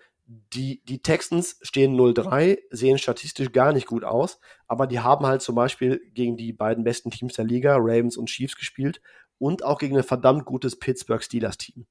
die, 0.52 0.80
die 0.84 1.00
Texans 1.00 1.58
stehen 1.62 1.96
0-3, 1.96 2.58
sehen 2.70 2.98
statistisch 2.98 3.50
gar 3.50 3.72
nicht 3.72 3.86
gut 3.86 4.04
aus, 4.04 4.38
aber 4.68 4.86
die 4.86 5.00
haben 5.00 5.26
halt 5.26 5.42
zum 5.42 5.56
Beispiel 5.56 6.00
gegen 6.14 6.36
die 6.36 6.52
beiden 6.52 6.84
besten 6.84 7.10
Teams 7.10 7.34
der 7.34 7.44
Liga, 7.44 7.76
Ravens 7.76 8.16
und 8.16 8.28
Chiefs, 8.28 8.56
gespielt 8.56 9.02
und 9.38 9.64
auch 9.64 9.78
gegen 9.78 9.96
ein 9.96 10.04
verdammt 10.04 10.44
gutes 10.44 10.78
Pittsburgh 10.78 11.22
Steelers-Team. 11.22 11.86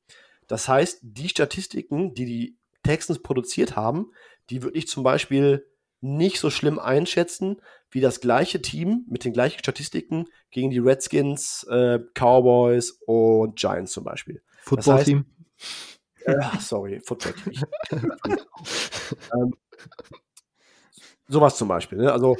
Das 0.48 0.70
heißt, 0.70 1.00
die 1.02 1.28
Statistiken, 1.28 2.14
die 2.14 2.26
die 2.26 2.58
Texans 2.84 3.22
produziert 3.22 3.76
haben, 3.76 4.12
die 4.50 4.64
würde 4.64 4.78
ich 4.78 4.88
zum 4.88 5.04
Beispiel 5.04 5.66
nicht 6.02 6.40
so 6.40 6.50
schlimm 6.50 6.80
einschätzen 6.80 7.62
wie 7.92 8.02
das 8.02 8.22
gleiche 8.22 8.62
Team 8.62 9.06
mit 9.10 9.26
den 9.26 9.34
gleichen 9.34 9.60
Statistiken 9.60 10.28
gegen 10.52 10.70
die 10.70 10.80
Redskins, 10.80 11.66
äh, 11.70 12.00
Cowboys 12.14 13.00
und 13.06 13.58
Giants 13.58 13.92
zum 13.92 14.04
Beispiel. 14.04 14.42
Football-Team? 14.62 15.26
Das 16.26 16.38
heißt, 16.38 16.56
äh, 16.56 16.60
sorry, 16.60 17.02
Football. 17.04 17.34
ähm, 19.34 19.54
sowas 21.28 21.58
zum 21.58 21.68
Beispiel. 21.68 21.98
Ne? 21.98 22.12
Also 22.12 22.38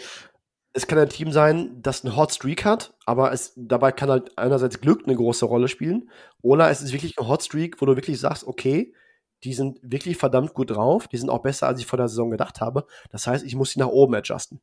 es 0.74 0.86
kann 0.88 1.00
ein 1.00 1.10
Team 1.10 1.32
sein, 1.32 1.82
das 1.82 2.06
einen 2.06 2.16
Hot 2.16 2.32
Streak 2.32 2.64
hat, 2.64 2.94
aber 3.06 3.32
es, 3.32 3.54
dabei 3.56 3.92
kann 3.92 4.10
halt 4.10 4.38
einerseits 4.38 4.80
Glück 4.80 5.04
eine 5.06 5.16
große 5.16 5.46
Rolle 5.46 5.68
spielen. 5.68 6.10
Oder 6.42 6.70
es 6.70 6.82
ist 6.82 6.94
wirklich 6.94 7.18
ein 7.18 7.28
Hot 7.28 7.44
Streak, 7.44 7.82
wo 7.82 7.86
du 7.86 7.96
wirklich 7.96 8.20
sagst, 8.20 8.46
okay, 8.46 8.94
die 9.44 9.54
sind 9.54 9.80
wirklich 9.82 10.18
verdammt 10.18 10.54
gut 10.54 10.72
drauf, 10.72 11.08
die 11.08 11.18
sind 11.18 11.30
auch 11.30 11.42
besser, 11.42 11.68
als 11.68 11.80
ich 11.80 11.86
vor 11.86 11.98
der 11.98 12.08
Saison 12.08 12.30
gedacht 12.32 12.62
habe. 12.62 12.86
Das 13.10 13.28
heißt, 13.28 13.46
ich 13.46 13.56
muss 13.56 13.72
sie 13.72 13.80
nach 13.80 13.88
oben 13.88 14.16
adjusten. 14.16 14.60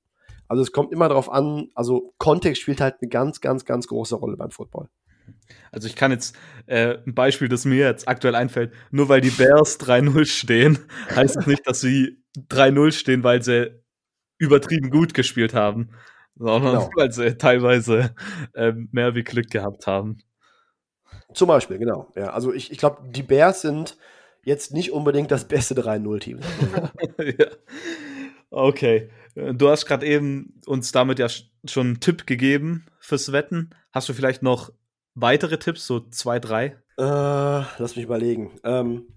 Also 0.49 0.63
es 0.63 0.73
kommt 0.73 0.93
immer 0.93 1.09
darauf 1.09 1.31
an, 1.31 1.71
also 1.75 2.15
Kontext 2.19 2.63
spielt 2.63 2.81
halt 2.81 2.97
eine 3.01 3.09
ganz, 3.09 3.41
ganz, 3.41 3.65
ganz 3.65 3.87
große 3.89 4.15
Rolle 4.15 4.37
beim 4.37 4.51
Football. 4.51 4.89
Also 5.73 5.89
ich 5.89 5.97
kann 5.97 6.13
jetzt 6.13 6.37
äh, 6.67 6.99
ein 7.07 7.15
Beispiel, 7.15 7.49
das 7.49 7.65
mir 7.65 7.87
jetzt 7.87 8.09
aktuell 8.09 8.35
einfällt, 8.35 8.73
nur 8.91 9.09
weil 9.09 9.21
die 9.21 9.31
Bears 9.31 9.81
3-0 9.81 10.25
stehen, 10.27 10.79
heißt 11.15 11.37
es 11.37 11.47
nicht, 11.47 11.67
dass 11.67 11.81
sie 11.81 12.23
3-0 12.49 12.93
stehen, 12.93 13.25
weil 13.25 13.43
sie 13.43 13.83
übertrieben 14.39 14.91
gut 14.91 15.15
gespielt 15.15 15.55
haben, 15.55 15.91
sondern 16.37 16.79
genau. 16.79 16.91
weil 16.95 17.11
sie 17.11 17.37
teilweise 17.39 18.15
äh, 18.55 18.73
mehr 18.93 19.15
wie 19.15 19.25
Glück 19.25 19.51
gehabt 19.51 19.87
haben. 19.87 20.19
Zum 21.35 21.49
Beispiel, 21.49 21.79
genau. 21.79 22.13
Ja, 22.15 22.31
also 22.31 22.53
ich, 22.53 22.71
ich 22.71 22.79
glaube, 22.79 23.03
die 23.09 23.23
Bears 23.23 23.63
sind 23.63 23.97
jetzt 24.47 24.73
nicht 24.73 24.93
unbedingt 24.93 25.31
das 25.31 25.47
beste 25.47 25.75
3-0-Team. 25.75 26.39
ja. 27.39 27.47
Okay. 28.49 29.11
Du 29.35 29.69
hast 29.69 29.87
gerade 29.87 30.07
eben 30.07 30.61
uns 30.67 30.93
damit 30.93 31.19
ja 31.19 31.27
schon 31.29 31.87
einen 31.87 32.01
Tipp 32.01 32.27
gegeben 32.27 32.87
fürs 33.01 33.33
Wetten. 33.33 33.71
Hast 33.93 34.09
du 34.09 34.15
vielleicht 34.15 34.43
noch 34.43 34.73
weitere 35.15 35.59
Tipps, 35.59 35.87
so 35.87 36.01
zwei, 36.01 36.39
drei? 36.39 36.77
Äh, 36.97 37.03
lass 37.03 37.97
mich 37.97 38.05
überlegen. 38.05 38.53
Ähm, 38.63 39.09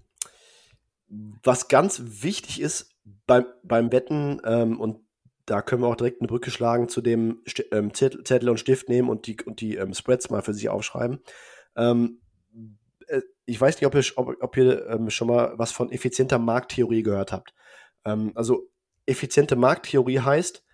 was 1.08 1.68
ganz 1.68 2.02
wichtig 2.04 2.60
ist 2.60 2.90
beim, 3.26 3.46
beim 3.62 3.92
Wetten, 3.92 4.42
ähm, 4.44 4.80
und 4.80 4.98
da 5.46 5.62
können 5.62 5.82
wir 5.82 5.88
auch 5.88 5.96
direkt 5.96 6.20
eine 6.20 6.28
Brücke 6.28 6.50
schlagen 6.50 6.88
zu 6.88 7.00
dem 7.00 7.40
St 7.48 7.64
ähm, 7.70 7.94
Zettel 7.94 8.48
und 8.48 8.58
Stift 8.58 8.88
nehmen 8.88 9.08
und 9.08 9.26
die, 9.28 9.36
und 9.44 9.60
die 9.60 9.76
ähm, 9.76 9.94
Spreads 9.94 10.28
mal 10.28 10.42
für 10.42 10.54
sich 10.54 10.68
aufschreiben. 10.68 11.20
Ähm, 11.76 12.20
äh, 12.20 12.29
ich 13.46 13.60
weiß 13.60 13.76
nicht, 13.76 13.86
ob 13.86 13.94
ihr, 13.94 14.04
ob, 14.16 14.36
ob 14.40 14.56
ihr 14.56 14.86
ähm, 14.88 15.10
schon 15.10 15.28
mal 15.28 15.54
was 15.56 15.72
von 15.72 15.90
effizienter 15.90 16.38
Markttheorie 16.38 17.02
gehört 17.02 17.32
habt. 17.32 17.54
Ähm, 18.04 18.32
also 18.34 18.68
effiziente 19.06 19.56
Markttheorie 19.56 20.20
heißt, 20.20 20.64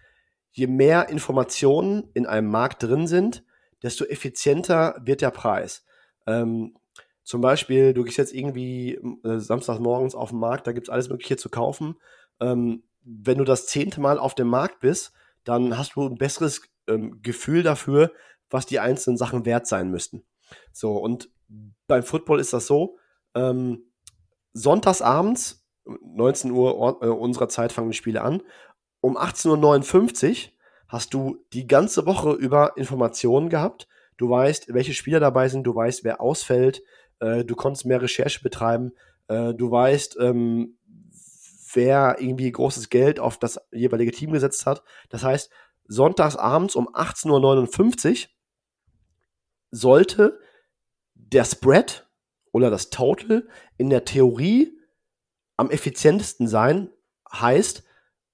je 0.51 0.67
mehr 0.67 1.09
Informationen 1.09 2.11
in 2.15 2.27
einem 2.27 2.51
Markt 2.51 2.83
drin 2.83 3.07
sind, 3.07 3.45
desto 3.83 4.05
effizienter 4.05 5.01
wird 5.03 5.21
der 5.21 5.31
Preis. 5.31 5.85
Ähm, 6.27 6.77
zum 7.23 7.41
Beispiel, 7.41 7.93
du 7.93 8.05
gehst 8.05 8.19
jetzt 8.19 8.35
irgendwie 8.35 8.95
äh, 9.25 9.39
Samstagmorgens 9.39 10.15
auf 10.15 10.31
den 10.31 10.39
Markt, 10.39 10.67
da 10.67 10.73
gibt 10.73 10.89
es 10.89 10.93
alles 10.93 11.09
Mögliche 11.09 11.37
zu 11.37 11.51
kaufen. 11.51 11.97
Ähm, 12.41 12.85
wenn 13.03 13.39
du 13.39 13.45
das 13.45 13.67
zehnte 13.67 14.01
Mal 14.01 14.19
auf 14.19 14.35
dem 14.35 14.49
Markt 14.49 14.81
bist, 14.81 15.13
dann 15.45 15.77
hast 15.77 15.95
du 15.95 16.07
ein 16.07 16.19
besseres 16.19 16.63
ähm, 16.89 17.21
Gefühl 17.23 17.63
dafür, 17.63 18.13
was 18.51 18.67
die 18.67 18.81
einzelnen 18.81 19.17
Sachen 19.17 19.45
wert 19.45 19.67
sein 19.67 19.91
müssten. 19.91 20.25
So, 20.73 20.97
und 20.97 21.29
beim 21.87 22.03
Football 22.03 22.41
ist 22.41 22.53
das 22.53 22.67
so, 22.67 22.99
ähm, 23.35 23.91
sonntagsabends, 24.53 25.67
19 25.85 26.51
Uhr 26.51 26.99
äh, 27.03 27.07
unserer 27.07 27.49
Zeit 27.49 27.73
fangen 27.73 27.91
die 27.91 27.97
Spiele 27.97 28.23
an, 28.23 28.43
um 29.01 29.17
18.59 29.17 30.47
Uhr 30.47 30.53
hast 30.89 31.15
du 31.15 31.45
die 31.53 31.67
ganze 31.67 32.07
Woche 32.07 32.33
über 32.33 32.77
Informationen 32.77 33.49
gehabt. 33.49 33.89
Du 34.17 34.31
weißt, 34.31 34.73
welche 34.73 34.95
Spieler 34.95 35.21
dabei 35.21 35.49
sind, 35.49 35.65
du 35.65 35.75
weißt, 35.75 36.05
wer 36.05 36.21
ausfällt, 36.21 36.83
äh, 37.21 37.45
du 37.45 37.55
konntest 37.55 37.87
mehr 37.87 38.01
Recherche 38.01 38.41
betreiben, 38.43 38.93
äh, 39.29 39.53
du 39.53 39.71
weißt, 39.71 40.17
ähm, 40.21 40.79
wer 41.75 42.17
irgendwie 42.19 42.51
großes 42.51 42.89
Geld 42.89 43.21
auf 43.21 43.39
das 43.39 43.61
jeweilige 43.73 44.13
Team 44.13 44.33
gesetzt 44.33 44.65
hat. 44.65 44.83
Das 45.11 45.23
heißt, 45.23 45.51
sonntags 45.87 46.37
abends 46.37 46.75
um 46.75 46.89
18.59 46.89 48.25
Uhr 48.25 48.29
sollte 49.71 50.41
der 51.33 51.45
Spread 51.45 52.09
oder 52.53 52.71
das 52.71 52.91
Total 52.91 53.49
in 53.77 53.91
der 53.91 54.05
Theorie 54.05 54.79
am 55.57 55.71
effizientesten 55.71 56.49
sein, 56.49 56.91
heißt, 57.33 57.83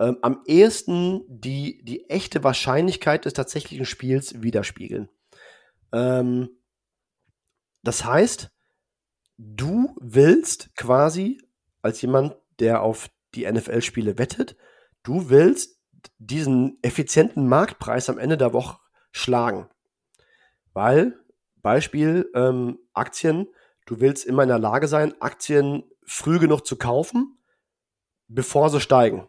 ähm, 0.00 0.18
am 0.22 0.42
ehesten 0.46 1.22
die, 1.28 1.84
die 1.84 2.08
echte 2.10 2.42
Wahrscheinlichkeit 2.42 3.24
des 3.24 3.34
tatsächlichen 3.34 3.86
Spiels 3.86 4.42
widerspiegeln. 4.42 5.08
Ähm, 5.92 6.50
das 7.82 8.04
heißt, 8.04 8.50
du 9.38 9.96
willst 10.00 10.74
quasi 10.76 11.40
als 11.82 12.00
jemand, 12.02 12.36
der 12.58 12.82
auf 12.82 13.10
die 13.34 13.50
NFL-Spiele 13.50 14.18
wettet, 14.18 14.56
du 15.02 15.30
willst 15.30 15.80
diesen 16.18 16.78
effizienten 16.82 17.48
Marktpreis 17.48 18.08
am 18.08 18.18
Ende 18.18 18.36
der 18.36 18.52
Woche 18.52 18.78
schlagen. 19.10 19.68
Weil, 20.72 21.18
Beispiel, 21.62 22.30
ähm, 22.34 22.78
Aktien, 22.92 23.48
du 23.86 24.00
willst 24.00 24.24
immer 24.24 24.42
in 24.42 24.48
der 24.48 24.58
Lage 24.58 24.88
sein, 24.88 25.14
Aktien 25.20 25.84
früh 26.04 26.38
genug 26.38 26.66
zu 26.66 26.76
kaufen, 26.76 27.38
bevor 28.28 28.70
sie 28.70 28.80
steigen. 28.80 29.28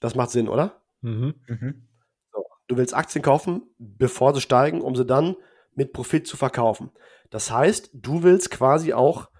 Das 0.00 0.14
macht 0.14 0.30
Sinn, 0.30 0.48
oder? 0.48 0.82
Mhm. 1.00 1.34
Mhm. 1.48 1.88
So, 2.32 2.44
du 2.66 2.76
willst 2.76 2.94
Aktien 2.94 3.22
kaufen, 3.22 3.62
bevor 3.78 4.34
sie 4.34 4.40
steigen, 4.40 4.80
um 4.82 4.94
sie 4.94 5.06
dann 5.06 5.36
mit 5.74 5.92
Profit 5.92 6.26
zu 6.26 6.36
verkaufen. 6.36 6.90
Das 7.30 7.50
heißt, 7.50 7.90
du 7.92 8.22
willst 8.22 8.50
quasi 8.50 8.92
auch 8.92 9.30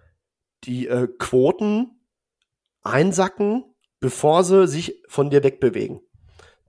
die 0.65 0.89
äh, 0.89 1.09
Quoten 1.19 2.01
einsacken, 2.83 3.65
bevor 4.01 4.45
sie 4.45 4.67
sich 4.67 5.03
von 5.09 5.31
dir 5.31 5.43
wegbewegen. 5.43 6.01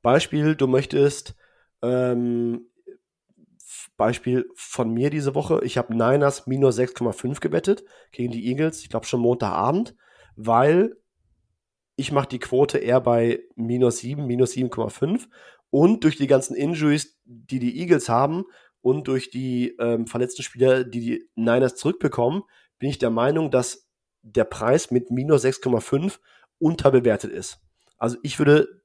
Beispiel, 0.01 0.55
du 0.55 0.67
möchtest 0.67 1.35
ähm, 1.81 2.68
Beispiel 3.99 4.49
von 4.55 4.91
mir 4.91 5.11
diese 5.11 5.35
Woche, 5.35 5.61
ich 5.63 5.77
habe 5.77 5.93
Niners 5.93 6.47
minus 6.47 6.79
6,5 6.79 7.39
gewettet 7.39 7.83
gegen 8.11 8.31
die 8.31 8.47
Eagles, 8.47 8.81
ich 8.81 8.89
glaube 8.89 9.05
schon 9.05 9.21
Montagabend, 9.21 9.95
weil 10.35 10.95
ich 11.95 12.11
mache 12.11 12.29
die 12.29 12.39
Quote 12.39 12.79
eher 12.79 13.01
bei 13.01 13.41
minus 13.55 13.99
7, 13.99 14.25
minus 14.25 14.53
7,5 14.53 15.27
und 15.69 16.03
durch 16.03 16.15
die 16.17 16.27
ganzen 16.27 16.55
Injuries, 16.55 17.19
die 17.25 17.59
die 17.59 17.79
Eagles 17.79 18.09
haben 18.09 18.45
und 18.81 19.07
durch 19.07 19.29
die 19.29 19.75
ähm, 19.79 20.07
verletzten 20.07 20.41
Spieler, 20.41 20.83
die 20.83 21.01
die 21.01 21.29
Niners 21.35 21.75
zurückbekommen, 21.75 22.43
bin 22.79 22.89
ich 22.89 22.97
der 22.97 23.11
Meinung, 23.11 23.51
dass 23.51 23.87
der 24.21 24.45
Preis 24.45 24.89
mit 24.89 25.11
minus 25.11 25.43
6,5 25.43 26.19
unterbewertet 26.57 27.31
ist. 27.31 27.59
Also 27.97 28.17
ich 28.23 28.39
würde 28.39 28.81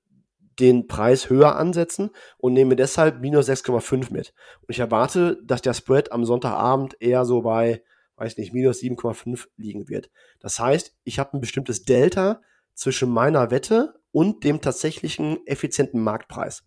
den 0.59 0.87
Preis 0.87 1.31
höher 1.31 1.57
ansetzen 1.57 2.11
und 2.39 2.53
nehme 2.53 2.77
deshalb 2.77 3.21
minus 3.21 3.49
6,5 3.49 4.13
mit. 4.13 4.35
Und 4.61 4.71
ich 4.71 4.79
erwarte, 4.79 5.39
dass 5.45 5.63
der 5.63 5.75
Spread 5.75 6.13
am 6.13 6.25
Sonntagabend 6.25 6.97
eher 7.01 7.25
so 7.25 7.43
bei, 7.43 7.83
weiß 8.17 8.37
nicht, 8.39 8.53
minus 8.53 8.81
7,5 8.81 9.47
liegen 9.57 9.89
wird. 9.89 10.11
Das 10.41 10.59
heißt, 10.59 10.95
ich 11.05 11.19
habe 11.19 11.37
ein 11.37 11.41
bestimmtes 11.41 11.85
Delta, 11.85 12.41
zwischen 12.75 13.11
meiner 13.11 13.51
Wette 13.51 13.95
und 14.13 14.45
dem 14.45 14.61
tatsächlichen 14.61 15.47
effizienten 15.47 16.01
Marktpreis. 16.03 16.65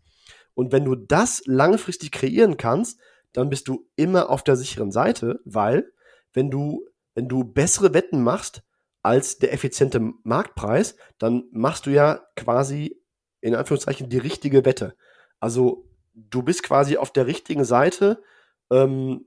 Und 0.53 0.71
wenn 0.71 0.85
du 0.85 0.95
das 0.95 1.43
langfristig 1.45 2.11
kreieren 2.11 2.57
kannst, 2.57 2.99
dann 3.33 3.49
bist 3.49 3.67
du 3.67 3.87
immer 3.95 4.29
auf 4.29 4.43
der 4.43 4.55
sicheren 4.55 4.91
Seite, 4.91 5.39
weil 5.45 5.91
wenn 6.33 6.49
du, 6.49 6.85
wenn 7.13 7.27
du 7.27 7.43
bessere 7.43 7.93
Wetten 7.93 8.23
machst 8.23 8.63
als 9.03 9.37
der 9.37 9.53
effiziente 9.53 9.99
Marktpreis, 10.23 10.95
dann 11.19 11.43
machst 11.51 11.85
du 11.85 11.91
ja 11.91 12.25
quasi 12.35 12.96
in 13.41 13.55
Anführungszeichen 13.55 14.09
die 14.09 14.17
richtige 14.17 14.65
Wette. 14.65 14.95
Also 15.39 15.85
du 16.13 16.41
bist 16.41 16.63
quasi 16.63 16.97
auf 16.97 17.11
der 17.11 17.27
richtigen 17.27 17.63
Seite, 17.63 18.21
ähm, 18.71 19.25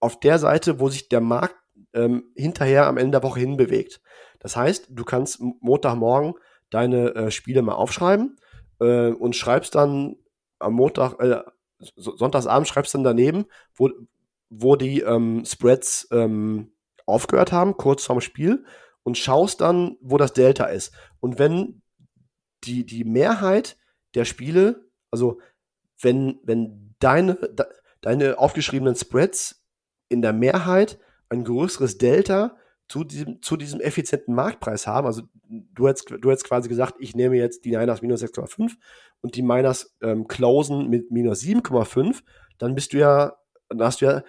auf 0.00 0.18
der 0.18 0.38
Seite, 0.38 0.80
wo 0.80 0.88
sich 0.88 1.08
der 1.08 1.20
Markt 1.20 1.56
ähm, 1.92 2.24
hinterher 2.34 2.86
am 2.86 2.96
Ende 2.96 3.20
der 3.20 3.22
Woche 3.22 3.40
hinbewegt. 3.40 4.00
Das 4.38 4.56
heißt, 4.56 4.88
du 4.90 5.04
kannst 5.04 5.40
Montagmorgen 5.60 6.34
deine 6.70 7.14
äh, 7.14 7.30
Spiele 7.30 7.62
mal 7.62 7.74
aufschreiben 7.74 8.36
äh, 8.80 9.10
und 9.10 9.36
schreibst 9.36 9.74
dann 9.74 10.16
am 10.58 10.74
Montag, 10.74 11.20
äh, 11.20 11.42
Sonntagsabend 11.96 12.68
schreibst 12.68 12.94
dann 12.94 13.04
daneben, 13.04 13.46
wo, 13.74 13.90
wo 14.48 14.76
die 14.76 15.00
ähm, 15.00 15.44
Spreads 15.44 16.08
ähm, 16.12 16.72
aufgehört 17.06 17.52
haben, 17.52 17.76
kurz 17.76 18.04
vorm 18.04 18.20
Spiel, 18.20 18.64
und 19.02 19.16
schaust 19.16 19.60
dann, 19.60 19.96
wo 20.00 20.18
das 20.18 20.32
Delta 20.32 20.66
ist. 20.66 20.92
Und 21.20 21.38
wenn 21.38 21.82
die, 22.64 22.84
die 22.84 23.04
Mehrheit 23.04 23.76
der 24.14 24.24
Spiele, 24.24 24.88
also 25.10 25.40
wenn, 26.00 26.40
wenn 26.44 26.94
deine, 26.98 27.34
de, 27.34 27.66
deine 28.00 28.38
aufgeschriebenen 28.38 28.96
Spreads 28.96 29.62
in 30.08 30.22
der 30.22 30.32
Mehrheit 30.32 30.98
ein 31.28 31.44
größeres 31.44 31.98
Delta 31.98 32.56
zu 32.88 33.04
diesem, 33.04 33.40
zu 33.40 33.56
diesem 33.56 33.80
effizienten 33.80 34.34
Marktpreis 34.34 34.86
haben. 34.86 35.06
Also 35.06 35.22
du 35.44 35.88
hättest, 35.88 36.10
du 36.10 36.30
hättest 36.30 36.46
quasi 36.46 36.68
gesagt, 36.68 36.96
ich 36.98 37.14
nehme 37.14 37.36
jetzt 37.36 37.64
die 37.64 37.76
Niners 37.76 38.02
minus 38.02 38.22
6,5 38.22 38.72
und 39.20 39.36
die 39.36 39.42
Miners 39.42 39.96
ähm, 40.02 40.26
closen 40.26 40.88
mit 40.88 41.10
minus 41.10 41.42
7,5, 41.42 42.22
dann 42.58 42.74
bist 42.74 42.92
du 42.92 42.98
ja, 42.98 43.36
dann 43.68 43.82
hast 43.82 44.00
du 44.00 44.06
ja 44.06 44.22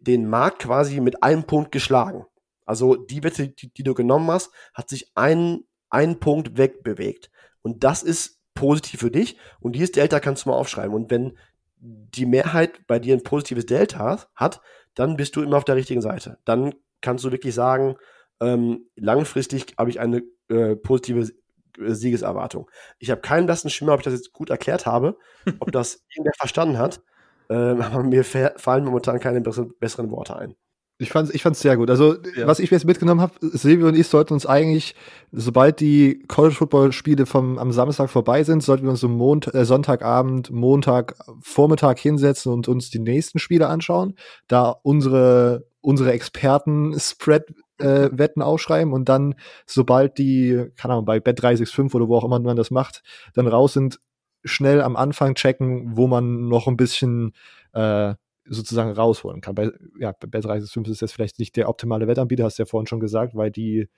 den 0.00 0.28
Markt 0.28 0.62
quasi 0.62 1.00
mit 1.00 1.22
einem 1.22 1.44
Punkt 1.44 1.72
geschlagen. 1.72 2.26
Also 2.66 2.96
die 2.96 3.22
Wette, 3.22 3.48
die, 3.48 3.72
die 3.72 3.82
du 3.82 3.94
genommen 3.94 4.30
hast, 4.30 4.50
hat 4.74 4.88
sich 4.88 5.10
einen, 5.14 5.64
einen 5.88 6.18
Punkt 6.18 6.58
wegbewegt. 6.58 7.30
Und 7.66 7.82
das 7.82 8.04
ist 8.04 8.40
positiv 8.54 9.00
für 9.00 9.10
dich. 9.10 9.36
Und 9.58 9.74
dieses 9.74 9.90
Delta 9.90 10.20
kannst 10.20 10.44
du 10.44 10.50
mal 10.50 10.54
aufschreiben. 10.54 10.94
Und 10.94 11.10
wenn 11.10 11.36
die 11.80 12.26
Mehrheit 12.26 12.86
bei 12.86 13.00
dir 13.00 13.16
ein 13.16 13.24
positives 13.24 13.66
Delta 13.66 14.24
hat, 14.36 14.60
dann 14.94 15.16
bist 15.16 15.34
du 15.34 15.42
immer 15.42 15.56
auf 15.56 15.64
der 15.64 15.74
richtigen 15.74 16.00
Seite. 16.00 16.38
Dann 16.44 16.74
kannst 17.00 17.24
du 17.24 17.32
wirklich 17.32 17.56
sagen, 17.56 17.96
ähm, 18.40 18.86
langfristig 18.94 19.74
habe 19.76 19.90
ich 19.90 19.98
eine 19.98 20.22
äh, 20.48 20.76
positive 20.76 21.28
Siegeserwartung. 21.76 22.70
Ich 23.00 23.10
habe 23.10 23.20
keinen 23.20 23.46
blassen 23.46 23.68
Schimmer, 23.68 23.94
ob 23.94 24.00
ich 24.00 24.04
das 24.04 24.14
jetzt 24.14 24.32
gut 24.32 24.48
erklärt 24.48 24.86
habe, 24.86 25.18
ob 25.58 25.72
das 25.72 26.04
irgendwer 26.14 26.34
verstanden 26.38 26.78
hat. 26.78 27.02
Ähm, 27.50 27.80
aber 27.82 28.04
mir 28.04 28.22
fallen 28.22 28.84
momentan 28.84 29.18
keine 29.18 29.40
besseren 29.40 30.10
Worte 30.12 30.36
ein. 30.36 30.54
Ich 30.98 31.10
fand 31.10 31.28
es 31.28 31.34
ich 31.34 31.42
fand's 31.42 31.60
sehr 31.60 31.76
gut. 31.76 31.90
Also, 31.90 32.16
ja. 32.36 32.46
was 32.46 32.58
ich 32.58 32.70
jetzt 32.70 32.86
mitgenommen 32.86 33.20
habe, 33.20 33.34
Silvio 33.40 33.88
und 33.88 33.96
ich 33.96 34.06
sollten 34.06 34.32
uns 34.32 34.46
eigentlich, 34.46 34.94
sobald 35.30 35.80
die 35.80 36.24
College-Football-Spiele 36.26 37.26
vom 37.26 37.58
am 37.58 37.70
Samstag 37.70 38.08
vorbei 38.08 38.44
sind, 38.44 38.62
sollten 38.62 38.84
wir 38.84 38.90
uns 38.90 39.00
so 39.00 39.08
Mont 39.08 39.54
äh, 39.54 39.66
Sonntagabend, 39.66 40.50
Montag, 40.50 41.16
Vormittag 41.42 41.98
hinsetzen 41.98 42.50
und 42.50 42.66
uns 42.68 42.88
die 42.88 42.98
nächsten 42.98 43.38
Spiele 43.38 43.68
anschauen, 43.68 44.14
da 44.48 44.74
unsere, 44.82 45.66
unsere 45.82 46.12
Experten-Spread-Wetten 46.12 48.40
äh, 48.40 48.44
aufschreiben 48.44 48.94
und 48.94 49.10
dann, 49.10 49.34
sobald 49.66 50.16
die, 50.16 50.64
keine 50.76 50.94
Ahnung, 50.94 51.04
bei 51.04 51.18
Bet365 51.18 51.94
oder 51.94 52.08
wo 52.08 52.16
auch 52.16 52.24
immer 52.24 52.40
man 52.40 52.56
das 52.56 52.70
macht, 52.70 53.02
dann 53.34 53.48
raus 53.48 53.74
sind, 53.74 54.00
schnell 54.44 54.80
am 54.80 54.96
Anfang 54.96 55.34
checken, 55.34 55.94
wo 55.96 56.06
man 56.06 56.48
noch 56.48 56.68
ein 56.68 56.78
bisschen 56.78 57.34
äh, 57.74 58.14
sozusagen 58.48 58.92
rausholen 58.92 59.40
kann. 59.40 59.54
Bei, 59.54 59.70
ja, 59.98 60.12
bei 60.12 60.28
Bet365 60.28 60.90
ist 60.90 61.02
das 61.02 61.12
vielleicht 61.12 61.38
nicht 61.38 61.56
der 61.56 61.68
optimale 61.68 62.06
Wettanbieter, 62.06 62.44
hast 62.44 62.58
du 62.58 62.62
ja 62.62 62.66
vorhin 62.66 62.86
schon 62.86 63.00
gesagt, 63.00 63.34
weil 63.34 63.50
die 63.50 63.88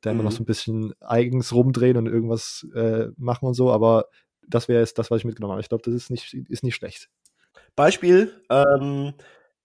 da 0.00 0.10
immer 0.10 0.20
mhm. 0.20 0.26
noch 0.26 0.32
so 0.32 0.42
ein 0.42 0.46
bisschen 0.46 0.94
eigens 1.00 1.52
rumdrehen 1.52 1.96
und 1.96 2.06
irgendwas 2.06 2.66
äh, 2.74 3.08
machen 3.16 3.46
und 3.46 3.54
so, 3.54 3.70
aber 3.72 4.06
das 4.46 4.68
wäre 4.68 4.80
jetzt 4.80 4.98
das, 4.98 5.10
was 5.10 5.18
ich 5.18 5.24
mitgenommen 5.24 5.52
habe. 5.52 5.60
Ich 5.60 5.68
glaube, 5.68 5.82
das 5.84 5.94
ist 5.94 6.10
nicht, 6.10 6.34
ist 6.34 6.62
nicht 6.62 6.74
schlecht. 6.74 7.08
Beispiel, 7.76 8.32
ähm, 8.50 9.14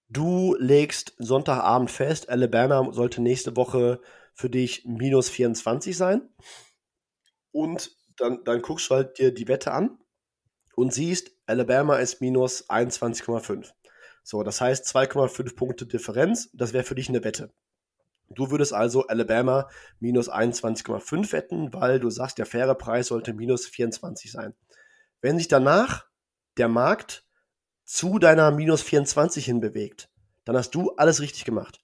du 0.10 0.56
legst 0.60 1.14
Sonntagabend 1.18 1.92
fest, 1.92 2.30
Alabama 2.30 2.92
sollte 2.92 3.22
nächste 3.22 3.56
Woche 3.56 4.00
für 4.34 4.50
dich 4.50 4.86
minus 4.86 5.30
24 5.30 5.96
sein. 5.96 6.22
Und 7.52 7.92
dann, 8.18 8.44
dann 8.44 8.62
guckst 8.62 8.90
du 8.90 8.96
halt 8.96 9.20
dir 9.20 9.34
die 9.34 9.48
Wette 9.48 9.72
an 9.72 9.98
und 10.76 10.94
siehst, 10.94 11.32
Alabama 11.46 11.98
ist 11.98 12.22
minus 12.22 12.70
21,5. 12.70 13.72
So, 14.24 14.42
das 14.42 14.62
heißt 14.62 14.86
2,5 14.86 15.56
Punkte 15.56 15.86
Differenz, 15.86 16.50
das 16.54 16.74
wäre 16.74 16.86
für 16.86 16.96
dich 16.96 17.10
eine 17.10 17.24
Wette. 17.24 17.52
Du 18.30 18.50
würdest 18.50 18.74
also 18.74 19.06
Alabama 19.08 19.70
minus 20.00 20.32
21,5 20.32 21.32
wetten, 21.34 21.74
weil 21.74 22.00
du 22.00 22.10
sagst, 22.10 22.38
der 22.38 22.46
faire 22.46 22.74
Preis 22.76 23.08
sollte 23.08 23.34
minus 23.34 23.68
24 23.68 24.32
sein. 24.32 24.56
Wenn 25.22 25.38
sich 25.38 25.50
danach 25.50 26.08
der 26.58 26.68
Markt 26.68 27.26
zu 27.84 28.18
deiner 28.18 28.52
minus 28.52 28.82
24 28.82 29.46
hinbewegt, 29.46 30.10
dann 30.46 30.56
hast 30.56 30.72
du 30.72 30.92
alles 30.96 31.20
richtig 31.22 31.46
gemacht. 31.46 31.82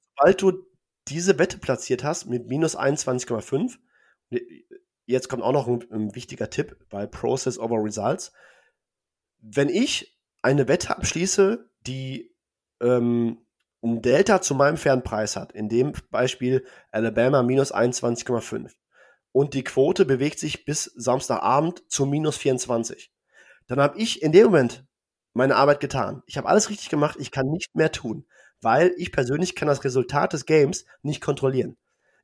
Sobald 0.00 0.42
du 0.42 0.66
diese 1.08 1.38
Wette 1.38 1.58
platziert 1.58 2.02
hast 2.02 2.26
mit 2.26 2.46
minus 2.48 2.76
21,5, 2.76 3.76
jetzt 5.04 5.28
kommt 5.28 5.42
auch 5.42 5.52
noch 5.52 5.68
ein, 5.68 5.84
ein 5.92 6.14
wichtiger 6.14 6.50
Tipp 6.50 6.76
bei 6.88 7.06
Process 7.06 7.58
over 7.58 7.76
Results. 7.76 8.32
Wenn 9.38 9.68
ich 9.68 10.15
eine 10.46 10.68
Wette 10.68 10.96
abschließe, 10.96 11.68
die 11.88 12.32
ähm, 12.80 13.44
ein 13.82 14.00
Delta 14.00 14.40
zu 14.40 14.54
meinem 14.54 14.76
fairen 14.76 15.02
Preis 15.02 15.34
hat, 15.34 15.50
in 15.50 15.68
dem 15.68 15.92
Beispiel 16.12 16.64
Alabama 16.92 17.42
minus 17.42 17.74
21,5 17.74 18.70
und 19.32 19.54
die 19.54 19.64
Quote 19.64 20.04
bewegt 20.04 20.38
sich 20.38 20.64
bis 20.64 20.84
Samstagabend 20.84 21.82
zu 21.90 22.06
minus 22.06 22.36
24, 22.36 23.12
dann 23.66 23.80
habe 23.80 23.98
ich 23.98 24.22
in 24.22 24.30
dem 24.30 24.44
Moment 24.44 24.86
meine 25.32 25.56
Arbeit 25.56 25.80
getan. 25.80 26.22
Ich 26.26 26.38
habe 26.38 26.48
alles 26.48 26.70
richtig 26.70 26.90
gemacht, 26.90 27.16
ich 27.18 27.32
kann 27.32 27.48
nicht 27.48 27.74
mehr 27.74 27.90
tun, 27.90 28.24
weil 28.60 28.94
ich 28.98 29.10
persönlich 29.10 29.56
kann 29.56 29.66
das 29.66 29.82
Resultat 29.82 30.32
des 30.32 30.46
Games 30.46 30.84
nicht 31.02 31.20
kontrollieren. 31.20 31.76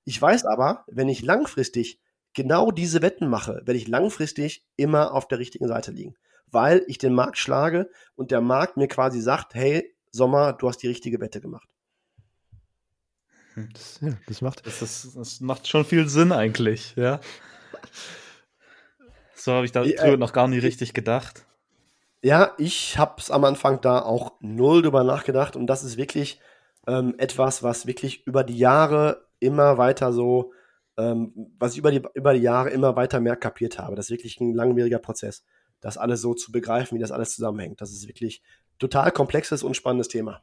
Ich 0.05 0.23
weiß 0.23 0.45
aber, 0.45 0.85
wenn 0.87 1.09
ich 1.09 1.23
langfristig 1.23 2.01
genau 2.35 2.71
diese 2.71 3.03
Wetten 3.03 3.27
mache, 3.27 3.63
werde 3.65 3.79
ich 3.79 3.89
langfristig 3.89 4.65
immer 4.77 5.13
auf 5.13 5.27
der 5.27 5.41
richtigen 5.41 5.67
Seite 5.67 5.91
liegen 5.91 6.15
weil 6.53 6.85
ich 6.87 6.99
den 6.99 7.15
Markt 7.15 7.39
schlage 7.39 7.91
und 8.15 8.31
der 8.31 8.41
Markt 8.41 8.77
mir 8.77 8.89
quasi 8.89 9.21
sagt, 9.21 9.55
hey, 9.55 9.95
Sommer, 10.11 10.53
du 10.53 10.69
hast 10.69 10.79
die 10.79 10.89
richtige 10.89 11.21
Wette 11.21 11.41
gemacht. 11.41 11.69
Hm, 13.55 13.69
das, 13.73 13.99
ja, 14.01 14.13
das 14.27 14.41
macht, 14.43 14.67
das, 14.67 14.83
ist, 14.83 15.17
das, 15.17 15.41
macht 15.41 15.67
schon 15.67 15.85
viel 15.85 16.09
Sinn 16.09 16.33
eigentlich, 16.33 16.95
ja. 16.97 17.21
So 19.35 19.53
habe 19.53 19.65
ich 19.65 19.73
da 19.73 19.83
äh, 19.83 20.17
noch 20.17 20.33
gar 20.33 20.47
nicht 20.49 20.63
richtig 20.63 20.95
gedacht. 20.95 21.45
Ja, 22.23 22.53
ich 22.57 22.99
habe 22.99 23.15
es 23.19 23.31
am 23.31 23.45
Anfang 23.45 23.81
da 23.81 24.01
auch 24.01 24.35
null 24.41 24.83
drüber 24.83 25.03
nachgedacht 25.03 25.57
und 25.57 25.67
das 25.67 25.83
ist 25.83 25.97
wirklich 25.97 26.41
ähm, 26.87 27.15
etwas, 27.19 27.63
was 27.63 27.87
wirklich 27.87 28.27
über 28.27 28.45
die 28.45 28.57
Jahre 28.57 29.27
immer 29.41 29.77
weiter 29.79 30.13
so, 30.13 30.53
ähm, 30.97 31.33
was 31.59 31.73
ich 31.73 31.79
über 31.79 31.91
die, 31.91 32.03
über 32.15 32.35
die 32.35 32.41
Jahre 32.41 32.71
immer 32.71 32.95
weiter 32.95 33.19
mehr 33.19 33.37
kapiert 33.37 33.79
habe. 33.79 33.97
Das 33.97 34.07
ist 34.07 34.11
wirklich 34.13 34.41
ein 34.41 34.55
langwieriger 34.55 35.01
Prozess 35.01 35.45
das 35.83 35.99
alles 35.99 36.23
so 36.23 36.33
zu 36.33 36.51
begreifen, 36.51 36.97
wie 36.97 37.01
das 37.01 37.13
alles 37.13 37.35
zusammenhängt. 37.35 37.83
Das 37.83 37.91
ist 37.91 38.09
wirklich 38.09 38.41
total 38.79 39.11
komplexes 39.13 39.63
und 39.63 39.77
spannendes 39.77 40.09
Thema. 40.09 40.43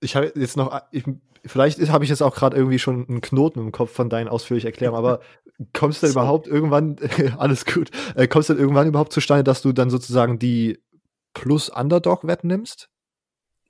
Ich 0.00 0.16
habe 0.16 0.32
jetzt 0.34 0.56
noch, 0.56 0.80
ich, 0.90 1.04
vielleicht 1.44 1.80
habe 1.90 2.04
ich 2.04 2.10
jetzt 2.10 2.22
auch 2.22 2.34
gerade 2.34 2.56
irgendwie 2.56 2.78
schon 2.78 3.06
einen 3.08 3.20
Knoten 3.20 3.60
im 3.60 3.72
Kopf 3.72 3.92
von 3.92 4.08
deinen 4.08 4.28
ausführlichen 4.28 4.68
Erklärungen, 4.68 4.98
aber 4.98 5.20
kommst 5.74 6.02
du 6.02 6.06
denn 6.06 6.12
überhaupt 6.12 6.46
irgendwann, 6.46 6.96
alles 7.38 7.66
gut, 7.66 7.90
äh, 8.14 8.26
kommst 8.26 8.48
du 8.48 8.54
denn 8.54 8.62
irgendwann 8.62 8.88
überhaupt 8.88 9.12
zustande, 9.12 9.44
dass 9.44 9.60
du 9.60 9.72
dann 9.72 9.90
sozusagen 9.90 10.38
die 10.38 10.78
Plus-Underdog-Wetten 11.34 12.48
nimmst? 12.48 12.88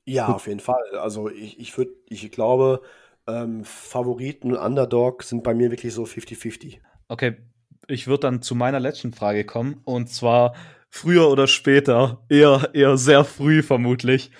Ja, 0.05 0.29
auf 0.29 0.47
jeden 0.47 0.61
Fall. 0.61 0.85
Also 1.01 1.29
ich, 1.29 1.59
ich 1.59 1.77
würde, 1.77 1.93
ich 2.09 2.31
glaube, 2.31 2.83
ähm, 3.27 3.65
Favoriten 3.65 4.53
und 4.53 4.59
Underdog 4.59 5.25
sind 5.25 5.43
bei 5.43 5.53
mir 5.55 5.71
wirklich 5.71 5.93
so 5.93 6.05
50-50. 6.05 6.79
Okay, 7.09 7.37
ich 7.89 8.07
würde 8.07 8.21
dann 8.21 8.43
zu 8.43 8.55
meiner 8.55 8.81
letzten 8.81 9.13
Frage 9.13 9.45
kommen. 9.45 9.81
Und 9.85 10.09
zwar, 10.09 10.55
früher 10.91 11.29
oder 11.29 11.47
später, 11.47 12.25
eher, 12.29 12.71
eher 12.73 12.97
sehr 12.97 13.25
früh 13.25 13.63
vermutlich, 13.63 14.31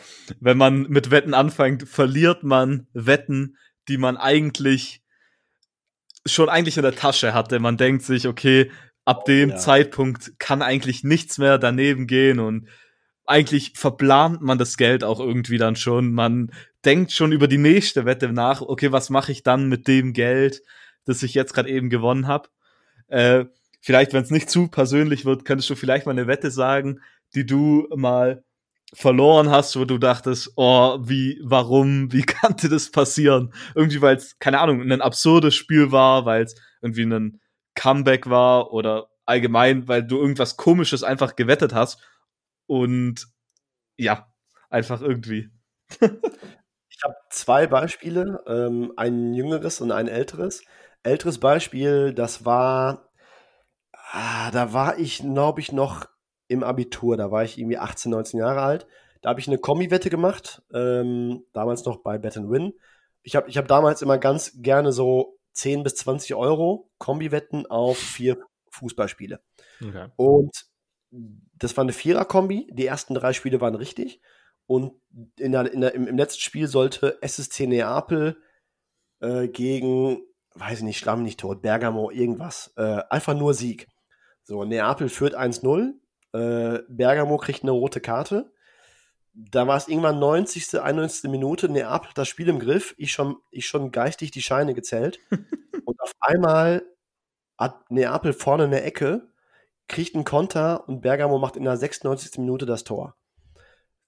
wenn 0.41 0.57
man 0.57 0.83
mit 0.89 1.11
Wetten 1.11 1.35
anfängt, 1.35 1.89
verliert 1.89 2.43
man 2.43 2.87
Wetten, 2.93 3.57
die 3.89 3.99
man 3.99 4.17
eigentlich 4.17 5.03
schon 6.25 6.49
eigentlich 6.49 6.77
in 6.77 6.83
der 6.83 6.95
Tasche 6.95 7.35
hatte. 7.35 7.59
Man 7.61 7.77
denkt 7.77 8.03
sich, 8.03 8.27
okay, 8.27 8.71
ab 9.05 9.21
oh, 9.23 9.25
dem 9.27 9.51
ja. 9.51 9.57
Zeitpunkt 9.57 10.33
kann 10.39 10.63
eigentlich 10.63 11.05
nichts 11.05 11.39
mehr 11.39 11.59
daneben 11.59 12.07
gehen 12.07 12.41
und 12.41 12.69
eigentlich 13.25 13.73
verplant 13.75 14.41
man 14.41 14.59
das 14.59 14.77
Geld 14.77 15.03
auch 15.05 15.21
irgendwie 15.21 15.59
dann 15.59 15.77
schon. 15.77 16.13
Man 16.13 16.53
denkt 16.85 17.13
schon 17.13 17.33
über 17.33 17.49
die 17.49 17.59
nächste 17.59 18.05
Wette 18.05 18.33
nach, 18.33 18.61
okay, 18.61 18.93
was 18.93 19.11
mache 19.11 19.33
ich 19.33 19.43
dann 19.43 19.69
mit 19.69 19.89
dem 19.89 20.13
Geld, 20.13 20.63
das 21.05 21.23
ich 21.23 21.35
jetzt 21.35 21.53
gerade 21.53 21.69
eben 21.69 21.91
gewonnen 21.91 22.27
habe. 22.27 22.49
Äh, 23.09 23.47
vielleicht, 23.81 24.13
wenn 24.13 24.23
es 24.23 24.31
nicht 24.31 24.51
zu 24.51 24.69
persönlich 24.69 25.25
wird, 25.25 25.45
könntest 25.45 25.71
du 25.71 25.75
vielleicht 25.77 26.07
mal 26.07 26.13
eine 26.13 26.27
Wette 26.27 26.51
sagen, 26.51 27.01
die 27.35 27.47
du 27.47 27.89
mal 27.95 28.45
verloren 28.95 29.51
hast, 29.51 29.79
wo 29.79 29.85
du 29.85 29.99
dachtest, 29.99 30.53
oh, 30.57 30.99
wie, 31.03 31.41
warum, 31.43 32.13
wie 32.13 32.23
kannte 32.23 32.69
das 32.69 32.91
passieren? 32.91 33.53
Irgendwie, 33.75 34.01
weil 34.01 34.17
es, 34.17 34.39
keine 34.39 34.61
Ahnung, 34.61 34.81
ein 34.81 35.01
absurdes 35.01 35.55
Spiel 35.55 35.93
war, 35.93 36.25
weil 36.25 36.45
es 36.45 36.55
irgendwie 36.81 37.05
ein 37.05 37.41
Comeback 37.75 38.29
war 38.29 38.73
oder 38.73 39.09
allgemein, 39.27 39.89
weil 39.89 40.05
du 40.05 40.19
irgendwas 40.19 40.57
Komisches 40.57 41.03
einfach 41.03 41.37
gewettet 41.37 41.75
hast 41.75 42.01
und 42.67 43.27
ja, 43.97 44.33
einfach 44.71 45.03
irgendwie. 45.03 45.51
ich 46.01 47.05
habe 47.05 47.15
zwei 47.31 47.67
Beispiele, 47.67 48.43
ähm, 48.47 48.93
ein 48.97 49.35
jüngeres 49.35 49.81
und 49.81 49.93
ein 49.93 50.09
älteres. 50.09 50.63
Älteres 51.03 51.39
Beispiel, 51.39 52.13
das 52.15 52.45
war 52.45 53.11
Ah, 54.11 54.51
da 54.51 54.73
war 54.73 54.99
ich, 54.99 55.19
glaube 55.19 55.61
ich, 55.61 55.73
noch 55.73 56.07
im 56.49 56.63
Abitur. 56.63 57.17
Da 57.17 57.31
war 57.31 57.45
ich 57.45 57.59
irgendwie 57.59 57.79
18, 57.79 58.11
19 58.11 58.41
Jahre 58.41 58.63
alt. 58.63 58.87
Da 59.21 59.31
habe 59.31 59.41
ich 59.41 59.49
eine 59.49 59.59
Kombi-Wette 59.59 60.11
gemacht, 60.11 60.63
ähm, 60.73 61.45
damals 61.53 61.85
noch 61.85 61.99
bei 61.99 62.19
Bet 62.19 62.37
Win. 62.37 62.75
Ich 63.23 63.35
habe 63.35 63.49
ich 63.49 63.57
hab 63.57 63.67
damals 63.67 64.03
immer 64.03 64.19
ganz 64.19 64.53
gerne 64.57 64.93
so 64.93 65.39
10 65.55 65.83
bis 65.83 65.97
20 65.97 66.35
Euro 66.35 66.91
Kombi-Wetten 66.99 67.67
auf 67.67 67.99
vier 67.99 68.39
Fußballspiele. 68.71 69.41
Okay. 69.83 70.09
Und 70.17 70.67
das 71.11 71.77
war 71.77 71.83
eine 71.83 71.93
Vierer-Kombi. 71.93 72.69
Die 72.73 72.87
ersten 72.87 73.15
drei 73.15 73.33
Spiele 73.33 73.61
waren 73.61 73.75
richtig. 73.75 74.21
Und 74.67 74.93
in 75.39 75.53
der, 75.53 75.73
in 75.73 75.81
der, 75.81 75.95
im, 75.95 76.07
im, 76.07 76.17
letzten 76.17 76.41
Spiel 76.41 76.69
sollte 76.69 77.19
SSC 77.23 77.67
Neapel 77.67 78.37
äh, 79.21 79.49
gegen, 79.49 80.19
weiß 80.55 80.79
ich 80.79 80.85
nicht, 80.85 80.99
Schlamm 80.99 81.23
nicht 81.23 81.41
tot, 81.41 81.63
Bergamo, 81.63 82.11
irgendwas. 82.11 82.73
Äh, 82.77 83.03
einfach 83.09 83.35
nur 83.35 83.55
Sieg. 83.55 83.89
So, 84.47 84.65
Neapel 84.65 85.09
führt 85.09 85.37
1-0. 85.37 85.95
Äh, 86.33 86.83
Bergamo 86.89 87.37
kriegt 87.37 87.65
eine 87.65 87.73
rote 87.73 88.01
Karte. 88.01 88.53
Da 89.35 89.67
war 89.67 89.77
es 89.77 89.89
irgendwann 89.89 90.21
90., 90.21 90.81
91. 90.81 91.29
Minute. 91.29 91.69
Neapel 91.69 92.11
hat 92.11 92.19
das 92.19 92.29
Spiel 92.29 92.49
im 92.49 92.61
Griff. 92.61 92.95
Ich 92.97 93.11
schon, 93.11 93.37
ich 93.51 93.67
schon 93.67 93.91
geistig 93.91 94.31
die 94.31 94.43
Scheine 94.43 94.73
gezählt. 94.73 95.19
und 95.85 96.01
auf 96.01 96.13
einmal 96.21 96.85
hat 97.59 97.91
Neapel 97.91 98.33
vorne 98.33 98.65
eine 98.65 98.83
Ecke, 98.83 99.27
kriegt 99.89 100.15
einen 100.15 100.25
Konter 100.25 100.89
und 100.89 101.01
Bergamo 101.01 101.39
macht 101.39 101.57
in 101.57 101.65
der 101.65 101.77
96. 101.77 102.39
Minute 102.39 102.67
das 102.67 102.85
Tor. 102.85 103.17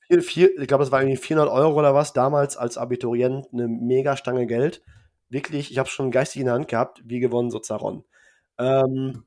Vier, 0.06 0.22
vier, 0.22 0.56
ich 0.56 0.68
glaube, 0.68 0.84
es 0.84 0.92
war 0.92 1.00
irgendwie 1.00 1.16
400 1.16 1.52
Euro 1.52 1.76
oder 1.80 1.94
was, 1.94 2.12
damals 2.12 2.56
als 2.56 2.78
Abiturient 2.78 3.48
eine 3.52 3.66
Megastange 3.66 4.46
Geld. 4.46 4.82
Wirklich, 5.30 5.72
ich 5.72 5.78
habe 5.78 5.88
schon 5.88 6.12
geistig 6.12 6.40
in 6.40 6.46
der 6.46 6.54
Hand 6.54 6.68
gehabt, 6.68 7.02
wie 7.04 7.18
gewonnen 7.18 7.50
so 7.50 7.58
Zaron. 7.58 8.04
Ähm, 8.56 9.24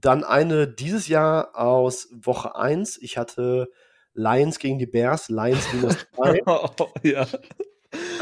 dann 0.00 0.24
eine 0.24 0.68
dieses 0.68 1.08
Jahr 1.08 1.56
aus 1.58 2.08
Woche 2.12 2.56
1. 2.56 2.98
Ich 3.02 3.18
hatte 3.18 3.68
Lions 4.14 4.58
gegen 4.58 4.78
die 4.78 4.86
Bears, 4.86 5.28
Lions 5.28 5.72
minus 5.72 5.96
3. 6.16 6.42
Oh, 6.46 6.88
ja. 7.02 7.26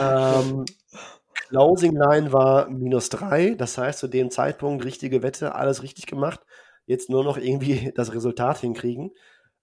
ähm, 0.01 0.65
Closing 1.49 1.97
Line 1.97 2.33
war 2.33 2.69
minus 2.71 3.09
3, 3.09 3.55
das 3.55 3.77
heißt 3.77 3.99
zu 3.99 4.09
dem 4.09 4.31
Zeitpunkt 4.31 4.85
richtige 4.85 5.23
Wette, 5.23 5.55
alles 5.55 5.83
richtig 5.83 6.07
gemacht. 6.07 6.41
Jetzt 6.87 7.11
nur 7.11 7.25
noch 7.25 7.39
irgendwie 7.39 7.93
das 7.97 8.15
Resultat 8.15 8.59
hinkriegen. 8.59 9.13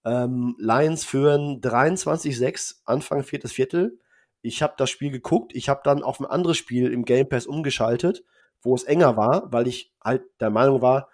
Ähm, 0.05 0.55
Lions 0.59 1.03
führen 1.05 1.61
23-6, 1.61 2.81
Anfang 2.85 3.23
viertes 3.23 3.51
Viertel. 3.51 3.99
Ich 4.41 4.61
habe 4.61 4.75
das 4.77 4.89
Spiel 4.89 5.11
geguckt, 5.11 5.55
ich 5.55 5.69
habe 5.69 5.81
dann 5.83 6.03
auf 6.03 6.19
ein 6.19 6.25
anderes 6.25 6.57
Spiel 6.57 6.91
im 6.91 7.05
Game 7.05 7.27
Pass 7.27 7.47
umgeschaltet, 7.47 8.23
wo 8.61 8.75
es 8.75 8.83
enger 8.83 9.17
war, 9.17 9.51
weil 9.51 9.67
ich 9.67 9.93
halt 10.03 10.23
der 10.39 10.49
Meinung 10.49 10.81
war, 10.81 11.09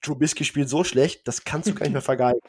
Trubisky 0.00 0.44
spielt 0.44 0.68
so 0.68 0.84
schlecht, 0.84 1.26
das 1.26 1.44
kannst 1.44 1.68
du 1.68 1.74
gar 1.74 1.84
nicht 1.84 1.92
mehr 1.92 2.02
vergeigen. 2.02 2.40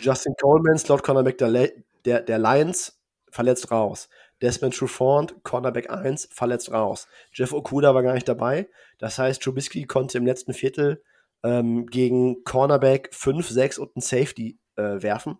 Justin 0.00 0.34
Coleman, 0.40 0.78
Slot 0.78 1.02
Cornerback 1.02 1.38
der, 1.38 1.70
der, 2.04 2.20
der 2.20 2.38
Lions, 2.38 3.00
verletzt 3.30 3.70
raus. 3.70 4.08
Desmond 4.42 4.76
Trufant, 4.76 5.36
Cornerback 5.44 5.90
1, 5.90 6.28
verletzt 6.32 6.72
raus. 6.72 7.06
Jeff 7.32 7.52
Okuda 7.52 7.94
war 7.94 8.02
gar 8.02 8.14
nicht 8.14 8.28
dabei. 8.28 8.68
Das 8.98 9.18
heißt, 9.18 9.40
Trubisky 9.40 9.84
konnte 9.84 10.18
im 10.18 10.26
letzten 10.26 10.52
Viertel 10.52 11.02
ähm, 11.44 11.86
gegen 11.86 12.42
Cornerback 12.44 13.10
5, 13.12 13.48
6 13.48 13.78
und 13.78 13.96
ein 13.96 14.00
Safety 14.00 14.58
äh, 14.76 15.00
werfen 15.00 15.38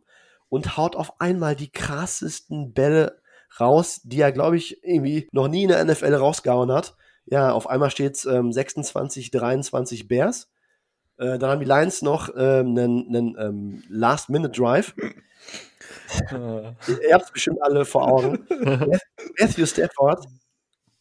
und 0.49 0.77
haut 0.77 0.97
auf 0.97 1.21
einmal 1.21 1.57
die 1.57 1.73
krassesten 1.73 2.73
Bälle 2.73 3.21
raus, 3.59 4.01
die 4.05 4.21
er, 4.21 4.33
glaube 4.33 4.57
ich, 4.57 4.83
irgendwie 4.85 5.29
noch 5.33 5.49
nie 5.49 5.65
in 5.65 5.69
der 5.69 5.85
NFL 5.85 6.15
rausgehauen 6.15 6.71
hat. 6.71 6.97
Ja, 7.27 7.53
auf 7.53 7.69
einmal 7.69 7.91
steht 7.91 8.17
es 8.17 8.25
ähm, 8.25 8.53
26, 8.53 9.31
23 9.31 10.09
Bears. 10.09 10.52
Äh, 11.19 11.39
dann 11.39 11.51
haben 11.51 11.61
die 11.61 11.67
Lions 11.67 12.03
noch 12.03 12.29
ähm, 12.37 12.77
einen, 12.77 13.09
einen 13.09 13.37
ähm, 13.39 13.83
Last-Minute-Drive. 13.89 14.95
Ihr 16.31 17.15
habt 17.15 17.25
es 17.25 17.33
bestimmt 17.33 17.63
alle 17.63 17.85
vor 17.85 18.07
Augen. 18.07 18.47
Matthew 19.39 19.67
Stafford, 19.67 20.27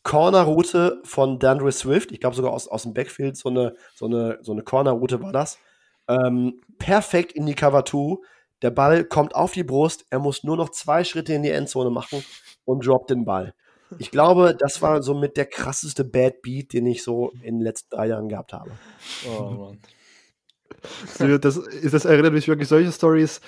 Corner-Route 0.04 1.02
von 1.04 1.40
Dandre 1.40 1.72
Swift, 1.72 2.12
ich 2.12 2.20
glaube 2.20 2.36
sogar 2.36 2.52
aus, 2.52 2.68
aus 2.68 2.84
dem 2.84 2.94
Backfield, 2.94 3.38
so 3.38 3.50
eine, 3.50 3.76
so 3.94 4.06
eine, 4.06 4.40
so 4.42 4.52
eine 4.52 4.64
Corner-Route 4.64 5.22
war 5.22 5.32
das. 5.32 5.60
Ähm, 6.08 6.62
perfekt 6.80 7.34
in 7.34 7.46
die 7.46 7.54
Cover 7.54 7.86
2. 7.86 8.18
Der 8.62 8.72
Ball 8.72 9.04
kommt 9.04 9.36
auf 9.36 9.54
die 9.54 9.64
Brust, 9.64 10.06
er 10.10 10.20
muss 10.20 10.44
nur 10.44 10.58
noch 10.58 10.70
zwei 10.70 11.04
Schritte 11.04 11.34
in 11.34 11.44
die 11.44 11.50
Endzone 11.50 11.90
machen 11.90 12.24
und 12.66 12.86
droppt 12.86 13.10
den 13.10 13.26
Ball. 13.26 13.54
Ich 13.98 14.12
glaube, 14.12 14.56
das 14.58 14.82
war 14.82 15.02
somit 15.04 15.36
der 15.36 15.46
krasseste 15.46 16.04
Bad 16.06 16.42
Beat, 16.42 16.74
den 16.74 16.86
ich 16.86 17.04
so 17.04 17.32
in 17.42 17.56
den 17.58 17.62
letzten 17.62 17.90
drei 17.96 18.08
Jahren 18.08 18.30
gehabt 18.30 18.54
habe. 18.54 18.72
Oh 19.28 19.50
Mann. 19.50 19.80
Das, 21.42 21.60
das 21.92 22.06
erinnert 22.06 22.34
mich 22.34 22.48
wirklich 22.48 22.68
solche 22.68 22.92
Stories. 22.92 23.42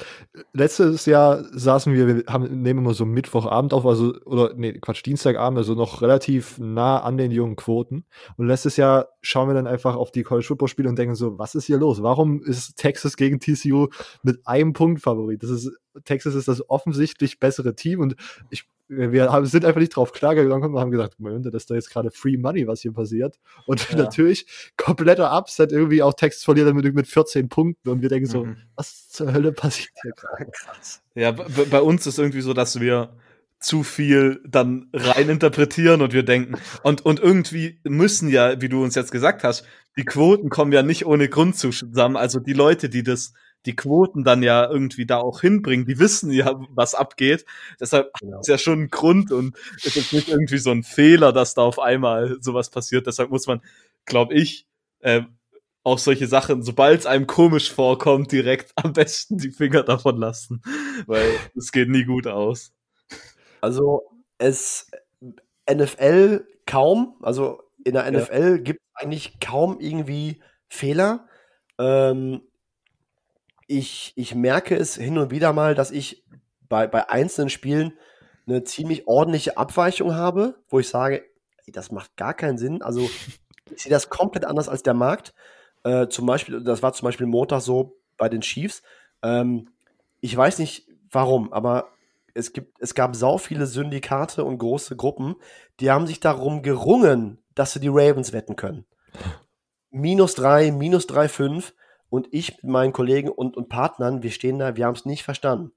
Letztes 0.54 1.06
Jahr 1.06 1.44
saßen 1.52 1.94
wir, 1.94 2.08
wir 2.08 2.24
haben, 2.28 2.62
nehmen 2.62 2.80
immer 2.80 2.94
so 2.94 3.06
Mittwochabend 3.06 3.74
auf, 3.74 3.86
also, 3.86 4.14
oder, 4.26 4.54
nee, 4.56 4.74
Quatsch, 4.74 5.06
Dienstagabend, 5.06 5.58
also 5.58 5.74
noch 5.74 6.02
relativ 6.02 6.60
nah 6.60 7.00
an 7.02 7.18
den 7.18 7.32
jungen 7.32 7.56
Quoten. 7.56 8.06
Und 8.38 8.48
letztes 8.48 8.78
Jahr 8.78 9.10
schauen 9.22 9.50
wir 9.50 9.54
dann 9.54 9.68
einfach 9.68 9.96
auf 9.96 10.12
die 10.12 10.24
College 10.24 10.46
Football 10.48 10.68
Spiele 10.68 10.90
und 10.90 10.98
denken 10.98 11.16
so, 11.16 11.38
was 11.38 11.56
ist 11.56 11.66
hier 11.66 11.78
los? 11.78 12.04
Warum 12.04 12.44
ist 12.44 12.78
Texas 12.78 13.18
gegen 13.18 13.40
TCU 13.40 13.88
mit 14.22 14.46
einem 14.46 14.74
Punkt 14.74 15.02
Favorit? 15.02 15.44
Das 15.44 15.50
ist, 15.50 15.72
Texas 16.06 16.36
ist 16.36 16.48
das 16.48 16.70
offensichtlich 16.70 17.40
bessere 17.40 17.76
Team 17.76 18.00
und 18.00 18.16
ich 18.50 18.66
wir 18.88 19.32
haben, 19.32 19.46
sind 19.46 19.66
einfach 19.66 19.80
nicht 19.80 19.96
drauf 19.96 20.12
klargegangen 20.12 20.74
und 20.74 20.80
haben 20.80 20.92
gesagt, 20.92 21.20
Moment, 21.20 21.46
das 21.46 21.54
ist 21.54 21.72
da 21.72 21.76
jetzt 21.76 21.90
gerade 21.90 22.12
Free 22.12 22.38
Money, 22.38 22.68
was 22.68 22.82
hier 22.82 22.92
passiert. 22.92 23.40
Und 23.66 23.90
ja. 23.90 23.98
natürlich 23.98 24.46
kompletter 24.78 25.36
Upset, 25.36 25.72
irgendwie 25.72 26.04
auch 26.04 26.14
Text 26.14 26.44
verliert 26.44 26.68
dann 26.68 26.76
mit, 26.76 26.94
mit 26.94 27.08
14 27.08 27.50
Punkten 27.50 27.90
und 27.90 28.02
wir 28.02 28.10
denken 28.10 28.28
so, 28.28 28.46
mhm. 28.46 28.58
was 28.76 29.10
zur 29.10 29.34
Hölle 29.34 29.52
passiert 29.52 29.94
hier 30.02 30.12
gerade? 30.16 30.52
Krass. 30.52 31.02
Ja, 31.16 31.32
bei 31.32 31.82
uns 31.82 32.06
ist 32.08 32.20
irgendwie 32.20 32.42
so, 32.42 32.54
dass 32.54 32.80
wir 32.80 33.16
zu 33.60 33.84
viel 33.84 34.42
dann 34.46 34.90
rein 34.92 35.30
interpretieren 35.30 36.02
und 36.02 36.12
wir 36.12 36.24
denken, 36.24 36.56
und, 36.84 37.06
und 37.06 37.22
irgendwie 37.22 37.80
müssen 37.86 38.28
ja, 38.28 38.62
wie 38.62 38.68
du 38.68 38.84
uns 38.84 38.96
jetzt 38.96 39.12
gesagt 39.12 39.44
hast, 39.46 39.66
die 39.96 40.04
Quoten 40.04 40.50
kommen 40.50 40.74
ja 40.74 40.84
nicht 40.84 41.06
ohne 41.06 41.30
Grund 41.30 41.56
zusammen. 41.56 42.18
Also 42.18 42.40
die 42.40 42.54
Leute, 42.54 42.90
die 42.90 43.04
das 43.04 43.34
die 43.66 43.76
Quoten 43.76 44.24
dann 44.24 44.44
ja 44.44 44.70
irgendwie 44.70 45.06
da 45.06 45.18
auch 45.18 45.42
hinbringen. 45.42 45.86
Die 45.86 46.00
wissen 46.00 46.32
ja, 46.32 46.60
was 46.70 46.96
abgeht. 46.96 47.46
Deshalb 47.80 48.12
genau. 48.20 48.40
ist 48.40 48.48
ja 48.48 48.58
schon 48.58 48.84
ein 48.84 48.90
Grund 48.90 49.32
und 49.32 49.56
es 49.84 49.96
ist 49.96 50.14
nicht 50.14 50.30
irgendwie 50.30 50.58
so 50.58 50.72
ein 50.72 50.84
Fehler, 50.84 51.32
dass 51.32 51.54
da 51.54 51.62
auf 51.62 51.80
einmal 51.80 52.38
sowas 52.42 52.70
passiert. 52.70 53.08
Deshalb 53.08 53.30
muss 53.30 53.48
man, 53.48 53.62
glaube 54.06 54.34
ich, 54.34 54.68
äh, 55.00 55.22
auch 55.84 55.98
solche 55.98 56.28
Sachen, 56.28 56.64
sobald 56.64 57.02
es 57.02 57.06
einem 57.06 57.28
komisch 57.28 57.72
vorkommt, 57.72 58.32
direkt 58.32 58.72
am 58.76 58.94
besten 58.94 59.38
die 59.38 59.52
Finger 59.52 59.84
davon 59.84 60.18
lassen, 60.18 60.62
weil 61.08 61.30
es 61.56 61.72
geht 61.72 61.90
nie 61.90 62.06
gut 62.06 62.28
aus. 62.28 62.72
Also 63.62 64.04
es 64.38 64.90
NFL 65.70 66.46
kaum, 66.66 67.16
also 67.22 67.62
in 67.84 67.94
der 67.94 68.10
NFL 68.10 68.50
ja. 68.50 68.58
gibt 68.58 68.80
es 68.80 69.04
eigentlich 69.04 69.40
kaum 69.40 69.80
irgendwie 69.80 70.42
Fehler. 70.70 71.28
Ähm, 71.78 72.42
ich, 73.78 74.14
ich 74.16 74.36
merke 74.36 74.76
es 74.76 74.96
hin 74.96 75.18
und 75.18 75.32
wieder 75.32 75.52
mal, 75.52 75.74
dass 75.74 75.90
ich 75.90 76.24
bei, 76.70 76.88
bei 76.88 77.10
einzelnen 77.10 77.50
Spielen 77.50 77.94
eine 78.46 78.64
ziemlich 78.64 79.08
ordentliche 79.08 79.58
Abweichung 79.58 80.14
habe, 80.14 80.56
wo 80.70 80.80
ich 80.80 80.90
sage, 80.90 81.24
das 81.68 81.92
macht 81.92 82.16
gar 82.16 82.34
keinen 82.34 82.58
Sinn. 82.58 82.82
Also 82.82 83.10
ich 83.76 83.84
sehe 83.84 83.90
das 83.90 84.10
komplett 84.10 84.46
anders 84.46 84.70
als 84.70 84.84
der 84.84 84.94
Markt. 84.94 85.34
Äh, 85.84 86.08
zum 86.08 86.26
Beispiel, 86.26 86.64
das 86.64 86.84
war 86.84 86.94
zum 86.94 87.08
Beispiel 87.08 87.26
Montag 87.26 87.62
so 87.62 87.98
bei 88.18 88.30
den 88.30 88.42
Chiefs. 88.42 88.84
Ähm, 89.24 89.70
ich 90.20 90.36
weiß 90.36 90.60
nicht 90.60 90.88
warum, 91.10 91.52
aber 91.52 91.90
es 92.34 92.54
gibt, 92.54 92.80
es 92.80 92.94
gab 92.94 93.16
sau 93.16 93.38
viele 93.38 93.66
Syndikate 93.66 94.44
und 94.44 94.58
große 94.58 94.96
Gruppen, 94.96 95.36
die 95.80 95.90
haben 95.90 96.08
sich 96.08 96.20
darum 96.20 96.62
gerungen, 96.62 97.44
dass 97.56 97.74
sie 97.74 97.80
die 97.80 97.90
Ravens 97.90 98.34
wetten 98.34 98.56
können. 98.56 98.86
Minus 99.90 100.36
drei, 100.36 100.72
minus 100.72 101.08
drei, 101.08 101.28
fünf. 101.28 101.74
Und 102.14 102.28
ich 102.30 102.58
mit 102.58 102.66
meinen 102.66 102.94
Kollegen 102.94 103.28
und, 103.28 103.58
und 103.58 103.70
Partnern, 103.70 104.22
wir 104.22 104.30
stehen 104.30 104.60
da, 104.60 104.76
wir 104.76 104.86
haben 104.86 104.94
es 104.94 105.04
nicht 105.04 105.24
verstanden. 105.24 105.72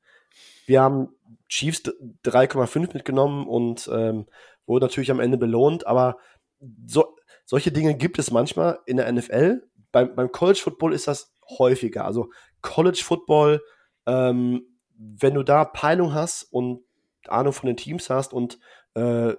Wir 0.66 0.82
haben 0.82 1.09
Chiefs 1.49 1.84
3,5 2.26 2.93
mitgenommen 2.93 3.47
und 3.47 3.89
ähm, 3.91 4.26
wurde 4.66 4.84
natürlich 4.84 5.11
am 5.11 5.18
Ende 5.18 5.39
belohnt, 5.39 5.87
aber 5.87 6.18
so, 6.87 7.16
solche 7.47 7.72
Dinge 7.72 7.95
gibt 7.95 8.18
es 8.18 8.30
manchmal 8.30 8.80
in 8.84 8.99
der 8.99 9.11
NFL. 9.11 9.62
Beim, 9.93 10.14
beim 10.14 10.30
College 10.30 10.61
Football 10.62 10.93
ist 10.93 11.09
das 11.09 11.32
häufiger. 11.59 12.05
Also 12.05 12.28
College 12.61 13.01
Football, 13.03 13.62
ähm, 14.05 14.66
wenn 14.99 15.32
du 15.32 15.43
da 15.43 15.64
Peilung 15.64 16.12
hast 16.12 16.53
und 16.53 16.82
Ahnung 17.26 17.55
von 17.55 17.66
den 17.66 17.78
Teams 17.78 18.11
hast 18.11 18.34
und 18.34 18.59
äh, 18.93 19.32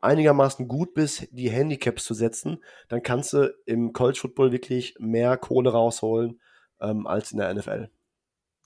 einigermaßen 0.00 0.68
gut 0.68 0.94
bist, 0.94 1.28
die 1.32 1.50
Handicaps 1.50 2.04
zu 2.04 2.14
setzen, 2.14 2.62
dann 2.88 3.02
kannst 3.02 3.32
du 3.32 3.54
im 3.66 3.92
College 3.92 4.18
Football 4.20 4.52
wirklich 4.52 4.94
mehr 4.98 5.36
Kohle 5.36 5.70
rausholen 5.70 6.40
ähm, 6.80 7.06
als 7.06 7.32
in 7.32 7.38
der 7.38 7.52
NFL. 7.52 7.88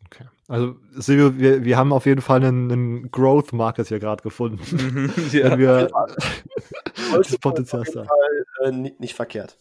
Okay. 0.06 0.24
Also, 0.48 0.76
Silvio, 0.92 1.38
wir, 1.38 1.64
wir 1.64 1.76
haben 1.76 1.92
auf 1.92 2.06
jeden 2.06 2.20
Fall 2.20 2.44
einen, 2.44 2.70
einen 2.70 3.10
Growth 3.10 3.52
Market 3.52 3.88
hier 3.88 4.00
gerade 4.00 4.22
gefunden. 4.22 4.60
Mhm. 4.76 5.12
ja. 5.32 5.58
Wir 5.58 5.88
das 7.16 7.38
Potenzial 7.40 7.82
auf 7.82 7.88
jeden 7.88 8.06
Fall, 8.06 8.68
äh, 8.68 8.72
nicht, 8.72 9.00
nicht 9.00 9.14
verkehrt. 9.14 9.58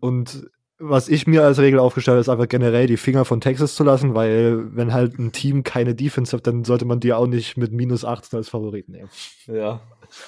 Und 0.00 0.48
was 0.78 1.08
ich 1.08 1.26
mir 1.26 1.44
als 1.44 1.58
Regel 1.58 1.78
aufgestellt 1.78 2.14
habe, 2.14 2.20
ist 2.20 2.28
einfach 2.28 2.48
generell 2.48 2.86
die 2.86 2.96
Finger 2.96 3.24
von 3.24 3.40
Texas 3.40 3.74
zu 3.74 3.84
lassen, 3.84 4.14
weil 4.14 4.74
wenn 4.74 4.92
halt 4.92 5.18
ein 5.18 5.32
Team 5.32 5.62
keine 5.62 5.94
Defense 5.94 6.36
hat, 6.36 6.46
dann 6.46 6.64
sollte 6.64 6.84
man 6.84 7.00
die 7.00 7.12
auch 7.12 7.26
nicht 7.26 7.56
mit 7.56 7.72
minus 7.72 8.04
18 8.04 8.36
als 8.38 8.48
Favorit 8.48 8.88
nehmen. 8.88 9.08
Ja. 9.46 9.80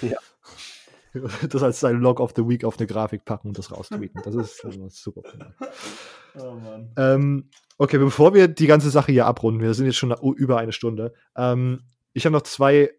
ja. 0.02 0.16
Das 1.48 1.62
als 1.62 1.80
sein 1.80 2.00
Log 2.00 2.20
of 2.20 2.32
the 2.36 2.46
Week 2.46 2.64
auf 2.64 2.78
eine 2.78 2.86
Grafik 2.86 3.24
packen 3.24 3.48
und 3.48 3.58
das 3.58 3.70
raustweeten. 3.70 4.20
Das 4.24 4.34
ist 4.34 4.64
also 4.64 4.88
super. 4.88 5.22
Oh 6.38 6.52
Mann. 6.52 6.92
Ähm, 6.98 7.48
okay, 7.78 7.96
bevor 7.96 8.34
wir 8.34 8.46
die 8.46 8.66
ganze 8.66 8.90
Sache 8.90 9.10
hier 9.10 9.24
abrunden, 9.24 9.62
wir 9.62 9.72
sind 9.72 9.86
jetzt 9.86 9.96
schon 9.96 10.14
über 10.36 10.58
eine 10.58 10.72
Stunde. 10.72 11.14
Ähm, 11.34 11.84
ich 12.12 12.26
habe 12.26 12.34
noch 12.34 12.42
zwei 12.42 12.90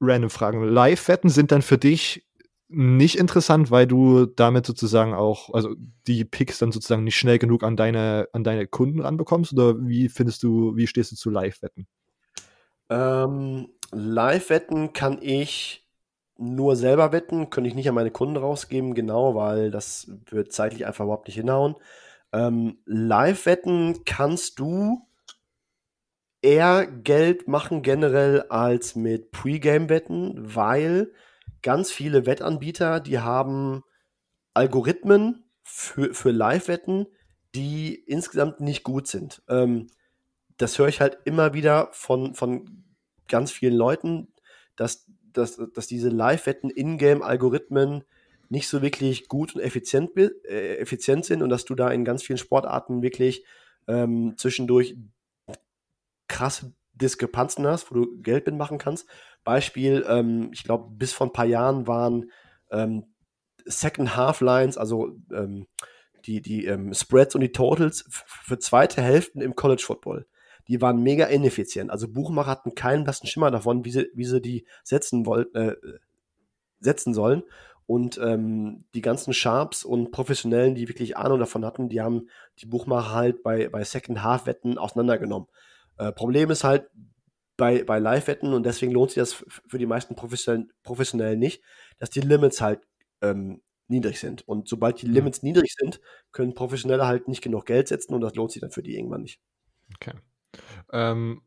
random 0.00 0.30
Fragen. 0.30 0.62
Live-Wetten 0.62 1.28
sind 1.28 1.50
dann 1.50 1.62
für 1.62 1.76
dich 1.76 2.24
nicht 2.68 3.18
interessant, 3.18 3.70
weil 3.70 3.86
du 3.86 4.26
damit 4.26 4.66
sozusagen 4.66 5.14
auch, 5.14 5.52
also 5.52 5.74
die 6.06 6.24
Picks 6.24 6.58
dann 6.58 6.72
sozusagen 6.72 7.04
nicht 7.04 7.16
schnell 7.16 7.38
genug 7.38 7.62
an 7.62 7.76
deine, 7.76 8.28
an 8.32 8.44
deine 8.44 8.66
Kunden 8.66 9.00
ranbekommst? 9.00 9.52
Oder 9.52 9.76
wie 9.86 10.08
findest 10.08 10.42
du, 10.42 10.76
wie 10.76 10.86
stehst 10.86 11.12
du 11.12 11.16
zu 11.16 11.30
Live-Wetten? 11.30 11.86
Ähm, 12.90 13.68
Live-Wetten 13.92 14.92
kann 14.92 15.18
ich 15.20 15.83
nur 16.36 16.76
selber 16.76 17.12
wetten, 17.12 17.50
könnte 17.50 17.68
ich 17.68 17.74
nicht 17.74 17.88
an 17.88 17.94
meine 17.94 18.10
Kunden 18.10 18.36
rausgeben, 18.36 18.94
genau, 18.94 19.34
weil 19.34 19.70
das 19.70 20.10
wird 20.30 20.52
zeitlich 20.52 20.86
einfach 20.86 21.04
überhaupt 21.04 21.28
nicht 21.28 21.36
hinhauen. 21.36 21.76
Ähm, 22.32 22.78
Live-Wetten 22.86 24.04
kannst 24.04 24.58
du 24.58 25.06
eher 26.42 26.86
Geld 26.86 27.48
machen 27.48 27.82
generell 27.82 28.42
als 28.48 28.96
mit 28.96 29.30
Pre-Game-Wetten, 29.30 30.54
weil 30.54 31.12
ganz 31.62 31.90
viele 31.90 32.26
Wettanbieter, 32.26 33.00
die 33.00 33.20
haben 33.20 33.82
Algorithmen 34.52 35.44
für, 35.62 36.12
für 36.12 36.30
Live-Wetten, 36.30 37.06
die 37.54 37.94
insgesamt 37.94 38.60
nicht 38.60 38.82
gut 38.82 39.06
sind. 39.06 39.42
Ähm, 39.48 39.86
das 40.56 40.78
höre 40.78 40.88
ich 40.88 41.00
halt 41.00 41.18
immer 41.24 41.54
wieder 41.54 41.88
von, 41.92 42.34
von 42.34 42.84
ganz 43.28 43.50
vielen 43.50 43.74
Leuten, 43.74 44.32
dass, 44.76 45.10
dass, 45.34 45.60
dass 45.74 45.86
diese 45.86 46.08
Live-Wetten, 46.08 46.70
Ingame-Algorithmen 46.70 48.04
nicht 48.48 48.68
so 48.68 48.82
wirklich 48.82 49.28
gut 49.28 49.54
und 49.54 49.60
effizient, 49.60 50.16
äh, 50.16 50.76
effizient 50.76 51.24
sind 51.24 51.42
und 51.42 51.48
dass 51.50 51.64
du 51.64 51.74
da 51.74 51.90
in 51.90 52.04
ganz 52.04 52.22
vielen 52.22 52.38
Sportarten 52.38 53.02
wirklich 53.02 53.44
ähm, 53.88 54.34
zwischendurch 54.36 54.96
krasse 56.28 56.72
Diskrepanzen 56.94 57.66
hast, 57.66 57.90
wo 57.90 57.96
du 57.96 58.22
Geld 58.22 58.46
mitmachen 58.46 58.78
kannst. 58.78 59.08
Beispiel, 59.42 60.04
ähm, 60.08 60.50
ich 60.52 60.64
glaube, 60.64 60.90
bis 60.90 61.12
vor 61.12 61.26
ein 61.26 61.32
paar 61.32 61.44
Jahren 61.44 61.86
waren 61.86 62.30
ähm, 62.70 63.04
Second 63.64 64.16
Half 64.16 64.40
Lines, 64.40 64.78
also 64.78 65.16
ähm, 65.32 65.66
die, 66.24 66.40
die 66.40 66.66
ähm, 66.66 66.94
Spreads 66.94 67.34
und 67.34 67.40
die 67.40 67.52
Totals 67.52 68.04
für 68.08 68.58
zweite 68.58 69.02
Hälften 69.02 69.40
im 69.40 69.54
College 69.54 69.82
Football. 69.84 70.26
Die 70.68 70.80
waren 70.80 71.02
mega 71.02 71.26
ineffizient. 71.26 71.90
Also 71.90 72.08
Buchmacher 72.08 72.50
hatten 72.50 72.74
keinen 72.74 73.04
blassen 73.04 73.26
Schimmer 73.26 73.50
davon, 73.50 73.84
wie 73.84 73.90
sie, 73.90 74.10
wie 74.14 74.24
sie 74.24 74.40
die 74.40 74.66
setzen 74.82 75.26
wollten, 75.26 75.56
äh, 75.56 75.76
setzen 76.80 77.14
sollen. 77.14 77.42
Und 77.86 78.18
ähm, 78.18 78.84
die 78.94 79.02
ganzen 79.02 79.34
Sharps 79.34 79.84
und 79.84 80.10
Professionellen, 80.10 80.74
die 80.74 80.88
wirklich 80.88 81.18
Ahnung 81.18 81.38
davon 81.38 81.66
hatten, 81.66 81.90
die 81.90 82.00
haben 82.00 82.28
die 82.58 82.66
Buchmacher 82.66 83.12
halt 83.12 83.42
bei, 83.42 83.68
bei 83.68 83.84
Second-Half-Wetten 83.84 84.78
auseinandergenommen. 84.78 85.48
Äh, 85.98 86.12
Problem 86.12 86.50
ist 86.50 86.64
halt 86.64 86.88
bei, 87.56 87.84
bei 87.84 87.98
Live-Wetten, 87.98 88.54
und 88.54 88.64
deswegen 88.64 88.92
lohnt 88.92 89.10
sich 89.10 89.20
das 89.20 89.44
für 89.68 89.78
die 89.78 89.86
meisten 89.86 90.16
Professionellen, 90.16 90.72
Professionellen 90.82 91.38
nicht, 91.38 91.62
dass 91.98 92.10
die 92.10 92.20
Limits 92.20 92.62
halt 92.62 92.80
ähm, 93.20 93.60
niedrig 93.88 94.18
sind. 94.18 94.48
Und 94.48 94.66
sobald 94.68 95.00
die 95.02 95.06
Limits 95.06 95.42
mhm. 95.42 95.48
niedrig 95.48 95.74
sind, 95.78 96.00
können 96.32 96.54
Professionelle 96.54 97.06
halt 97.06 97.28
nicht 97.28 97.42
genug 97.42 97.66
Geld 97.66 97.88
setzen 97.88 98.14
und 98.14 98.22
das 98.22 98.34
lohnt 98.34 98.52
sich 98.52 98.60
dann 98.60 98.70
für 98.70 98.82
die 98.82 98.96
irgendwann 98.96 99.22
nicht. 99.22 99.40
Okay. 99.94 100.14
Ähm, 100.92 101.42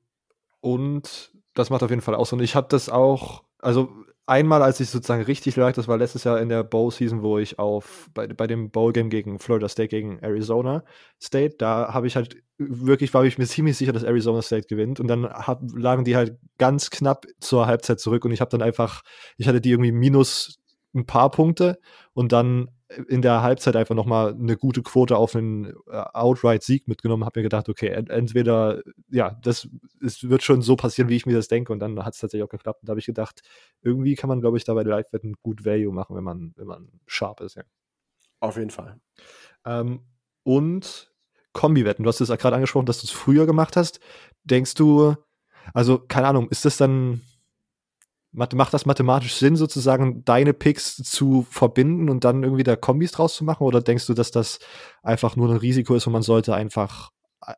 und 0.60 1.32
das 1.54 1.70
macht 1.70 1.84
auf 1.84 1.90
jeden 1.90 2.02
Fall 2.02 2.16
auch 2.16 2.26
so. 2.26 2.36
Und 2.36 2.44
ich 2.44 2.56
habe 2.56 2.68
das 2.70 2.90
auch, 2.90 3.44
also 3.60 3.90
einmal, 4.26 4.62
als 4.62 4.80
ich 4.80 4.90
sozusagen 4.90 5.24
richtig 5.24 5.56
lag, 5.56 5.74
das 5.74 5.88
war 5.88 5.98
letztes 5.98 6.24
Jahr 6.24 6.40
in 6.40 6.50
der 6.50 6.64
Bowl-Season, 6.64 7.24
wo 7.24 7.40
ich 7.40 7.58
auf 7.58 8.10
bei, 8.14 8.28
bei 8.28 8.46
dem 8.46 8.70
Bowl-Game 8.70 9.10
gegen 9.10 9.40
Florida 9.40 9.70
State 9.70 9.88
gegen 9.88 10.20
Arizona 10.20 10.84
State, 11.22 11.56
da 11.58 11.94
habe 11.94 12.08
ich 12.08 12.16
halt 12.16 12.38
wirklich, 12.58 13.14
war 13.14 13.24
ich 13.24 13.38
mir 13.38 13.46
ziemlich 13.46 13.78
sicher, 13.78 13.94
dass 13.94 14.04
Arizona 14.04 14.42
State 14.42 14.68
gewinnt. 14.68 15.00
Und 15.00 15.08
dann 15.08 15.26
hab, 15.26 15.62
lagen 15.76 16.04
die 16.04 16.16
halt 16.16 16.38
ganz 16.58 16.90
knapp 16.90 17.26
zur 17.40 17.68
Halbzeit 17.68 18.00
zurück 18.00 18.26
und 18.26 18.32
ich 18.32 18.42
habe 18.42 18.52
dann 18.52 18.62
einfach, 18.62 19.02
ich 19.38 19.48
hatte 19.48 19.62
die 19.62 19.72
irgendwie 19.72 19.92
minus 19.92 20.60
ein 20.94 21.06
paar 21.06 21.32
Punkte 21.32 21.80
und 22.14 22.32
dann 22.32 22.70
in 23.08 23.22
der 23.22 23.42
Halbzeit 23.42 23.76
einfach 23.76 23.96
nochmal 23.96 24.34
eine 24.34 24.56
gute 24.56 24.82
Quote 24.82 25.18
auf 25.18 25.36
einen 25.36 25.74
äh, 25.88 26.04
Outright-Sieg 26.14 26.88
mitgenommen, 26.88 27.26
habe 27.26 27.40
mir 27.40 27.44
gedacht, 27.44 27.68
okay, 27.68 27.88
entweder, 27.90 28.82
ja, 29.10 29.38
das 29.42 29.68
es 30.02 30.30
wird 30.30 30.44
schon 30.44 30.62
so 30.62 30.78
passieren, 30.78 31.10
wie 31.10 31.16
ich 31.16 31.26
mir 31.26 31.36
das 31.36 31.50
denke, 31.50 31.74
und 31.74 31.80
dann 31.80 32.04
hat 32.06 32.14
es 32.14 32.22
tatsächlich 32.22 32.46
auch 32.46 32.52
geklappt. 32.52 32.82
Und 32.82 32.88
da 32.88 32.92
habe 32.92 33.00
ich 33.00 33.06
gedacht, 33.06 33.42
irgendwie 33.82 34.16
kann 34.16 34.30
man, 34.30 34.40
glaube 34.40 34.58
ich, 34.58 34.64
da 34.64 34.74
bei 34.74 34.84
Live-Wetten 34.84 35.36
gut 35.44 35.66
Value 35.66 35.94
machen, 35.94 36.16
wenn 36.16 36.24
man, 36.24 36.54
wenn 36.56 36.68
man 36.68 36.90
sharp 37.08 37.42
ist, 37.42 37.56
ja. 37.56 37.64
Auf 38.40 38.56
jeden 38.56 38.70
Fall. 38.70 39.00
Ähm, 39.66 40.02
und 40.44 41.12
Kombi-Wetten, 41.54 42.04
du 42.04 42.08
hast 42.10 42.22
es 42.22 42.30
gerade 42.30 42.56
angesprochen, 42.56 42.86
dass 42.86 43.02
du 43.02 43.06
es 43.08 43.12
früher 43.12 43.46
gemacht 43.46 43.76
hast. 43.76 44.00
Denkst 44.44 44.76
du, 44.76 45.16
also, 45.74 46.00
keine 46.00 46.28
Ahnung, 46.28 46.48
ist 46.50 46.64
das 46.64 46.78
dann 46.78 47.22
macht 48.38 48.74
das 48.74 48.86
mathematisch 48.86 49.36
Sinn, 49.36 49.56
sozusagen 49.56 50.24
deine 50.24 50.54
Picks 50.54 50.98
zu 50.98 51.46
verbinden 51.50 52.10
und 52.10 52.24
dann 52.24 52.44
irgendwie 52.44 52.64
da 52.64 52.76
Kombis 52.76 53.12
draus 53.12 53.36
zu 53.36 53.44
machen? 53.44 53.64
Oder 53.64 53.82
denkst 53.82 54.06
du, 54.06 54.14
dass 54.14 54.32
das 54.32 54.60
einfach 55.02 55.36
nur 55.36 55.50
ein 55.50 55.58
Risiko 55.58 55.96
ist 55.96 56.06
und 56.06 56.14
man 56.14 56.22
sollte 56.22 56.54
einfach 56.54 57.12
äh, 57.46 57.54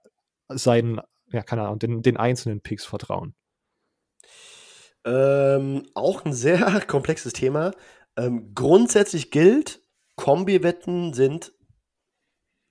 seinen, 0.47 1.01
ja, 1.31 1.43
keine 1.43 1.63
Ahnung, 1.63 1.79
den, 1.79 2.01
den 2.01 2.17
einzelnen 2.17 2.61
Picks 2.61 2.85
vertrauen? 2.85 3.35
Ähm, 5.05 5.85
auch 5.93 6.23
ein 6.23 6.33
sehr 6.33 6.81
komplexes 6.87 7.33
Thema. 7.33 7.71
Ähm, 8.17 8.53
grundsätzlich 8.55 9.31
gilt, 9.31 9.81
Kombi-Wetten 10.15 11.13
sind 11.13 11.53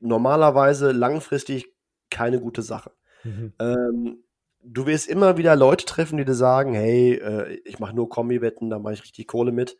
normalerweise 0.01 0.93
langfristig 0.93 1.75
keine 2.11 2.41
gute 2.41 2.63
Sache. 2.63 2.93
Mhm. 3.25 3.53
Ähm, 3.59 4.25
du 4.63 4.87
wirst 4.87 5.09
immer 5.09 5.37
wieder 5.37 5.57
Leute 5.57 5.85
treffen, 5.85 6.19
die 6.19 6.25
dir 6.25 6.35
sagen, 6.35 6.75
hey, 6.75 7.15
äh, 7.15 7.61
ich 7.65 7.79
mache 7.79 7.95
nur 7.95 8.09
Kombi-Wetten, 8.09 8.71
da 8.71 8.79
mache 8.79 8.95
ich 8.95 9.03
richtig 9.03 9.27
Kohle 9.27 9.53
mit. 9.53 9.77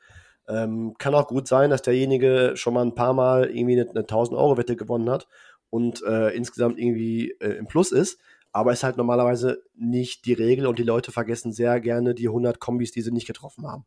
Ähm, 0.49 0.95
kann 0.99 1.15
auch 1.15 1.29
gut 1.29 1.47
sein, 1.47 1.71
dass 1.71 1.83
derjenige 1.83 2.53
schon 2.55 2.75
mal 2.75 2.85
ein 2.85 2.95
paar 2.95 3.13
Mal 3.13 3.51
irgendwie 3.51 3.81
eine, 3.81 3.91
eine 3.91 4.03
1000-Euro-Wette 4.03 4.77
gewonnen 4.77 5.11
hat 5.11 5.29
und 5.71 6.03
äh, 6.03 6.31
insgesamt 6.31 6.79
irgendwie 6.79 7.33
äh, 7.41 7.51
im 7.51 7.67
Plus 7.67 7.93
ist. 7.93 8.19
Aber 8.51 8.73
ist 8.73 8.83
halt 8.83 8.97
normalerweise 8.97 9.63
nicht 9.75 10.25
die 10.25 10.33
Regel 10.33 10.67
und 10.67 10.79
die 10.79 10.85
Leute 10.85 11.13
vergessen 11.13 11.53
sehr 11.53 11.81
gerne 11.81 12.15
die 12.15 12.29
100 12.29 12.59
Kombis, 12.59 12.93
die 12.93 13.03
sie 13.03 13.13
nicht 13.13 13.27
getroffen 13.27 13.67
haben. 13.67 13.85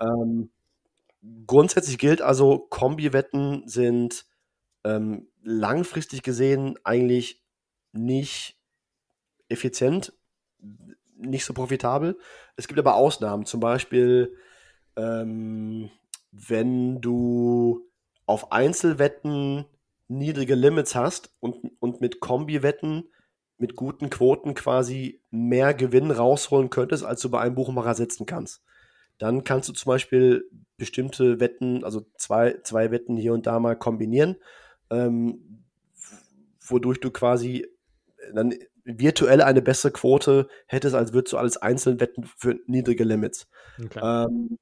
Ähm, 0.00 0.50
grundsätzlich 1.46 1.98
gilt 1.98 2.22
also, 2.22 2.58
Kombi-Wetten 2.70 3.64
sind 3.66 4.26
ähm, 4.84 5.26
langfristig 5.42 6.22
gesehen 6.22 6.78
eigentlich 6.84 7.42
nicht 7.92 8.56
effizient 9.48 10.12
nicht 11.16 11.44
so 11.44 11.54
profitabel. 11.54 12.18
Es 12.56 12.68
gibt 12.68 12.78
aber 12.78 12.96
Ausnahmen, 12.96 13.46
zum 13.46 13.60
Beispiel, 13.60 14.34
ähm, 14.96 15.90
wenn 16.30 17.00
du 17.00 17.88
auf 18.26 18.52
Einzelwetten 18.52 19.64
niedrige 20.08 20.54
Limits 20.54 20.94
hast 20.94 21.34
und, 21.40 21.72
und 21.80 22.00
mit 22.00 22.20
Kombi-Wetten 22.20 23.04
mit 23.58 23.74
guten 23.74 24.10
Quoten 24.10 24.54
quasi 24.54 25.22
mehr 25.30 25.74
Gewinn 25.74 26.10
rausholen 26.10 26.70
könntest, 26.70 27.04
als 27.04 27.20
du 27.20 27.30
bei 27.30 27.40
einem 27.40 27.54
Buchmacher 27.54 27.94
setzen 27.94 28.26
kannst. 28.26 28.62
Dann 29.18 29.44
kannst 29.44 29.68
du 29.68 29.72
zum 29.72 29.90
Beispiel 29.90 30.48
bestimmte 30.76 31.40
Wetten, 31.40 31.84
also 31.84 32.04
zwei, 32.18 32.58
zwei 32.64 32.90
Wetten 32.90 33.16
hier 33.16 33.32
und 33.32 33.46
da 33.46 33.58
mal 33.58 33.76
kombinieren, 33.76 34.36
ähm, 34.90 35.64
wodurch 36.60 37.00
du 37.00 37.10
quasi 37.10 37.66
dann 38.34 38.54
virtuell 38.86 39.42
eine 39.42 39.62
bessere 39.62 39.92
Quote 39.92 40.48
hättest, 40.66 40.94
als 40.94 41.12
würdest 41.12 41.32
du 41.32 41.38
alles 41.38 41.56
einzeln 41.56 42.00
wetten 42.00 42.24
für 42.24 42.58
niedrige 42.66 43.04
Limits. 43.04 43.48
Okay. 43.82 44.00
Ähm, 44.02 44.58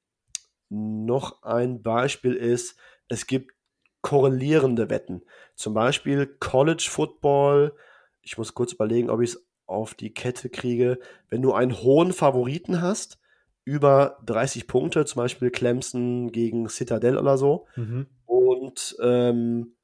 noch 0.71 1.43
ein 1.43 1.83
Beispiel 1.83 2.35
ist, 2.35 2.77
es 3.09 3.27
gibt 3.27 3.53
korrelierende 4.01 4.91
Wetten. 4.91 5.23
Zum 5.55 5.75
Beispiel 5.75 6.27
College 6.27 6.87
Football. 6.91 7.75
Ich 8.23 8.39
muss 8.39 8.55
kurz 8.55 8.73
überlegen, 8.73 9.11
ob 9.11 9.21
ich 9.21 9.31
es 9.31 9.47
auf 9.67 9.95
die 9.95 10.13
Kette 10.13 10.49
kriege. 10.49 10.99
Wenn 11.29 11.43
du 11.43 11.53
einen 11.53 11.81
hohen 11.83 12.13
Favoriten 12.13 12.83
hast, 12.83 13.19
über 13.65 14.19
30 14.27 14.67
Punkte, 14.67 15.05
zum 15.05 15.21
Beispiel 15.21 15.51
Clemson 15.51 16.33
gegen 16.33 16.69
Citadel 16.69 17.17
oder 17.19 17.39
so, 17.39 17.67
mhm. 17.77 18.07
und 18.27 18.97
ähm, 19.03 19.75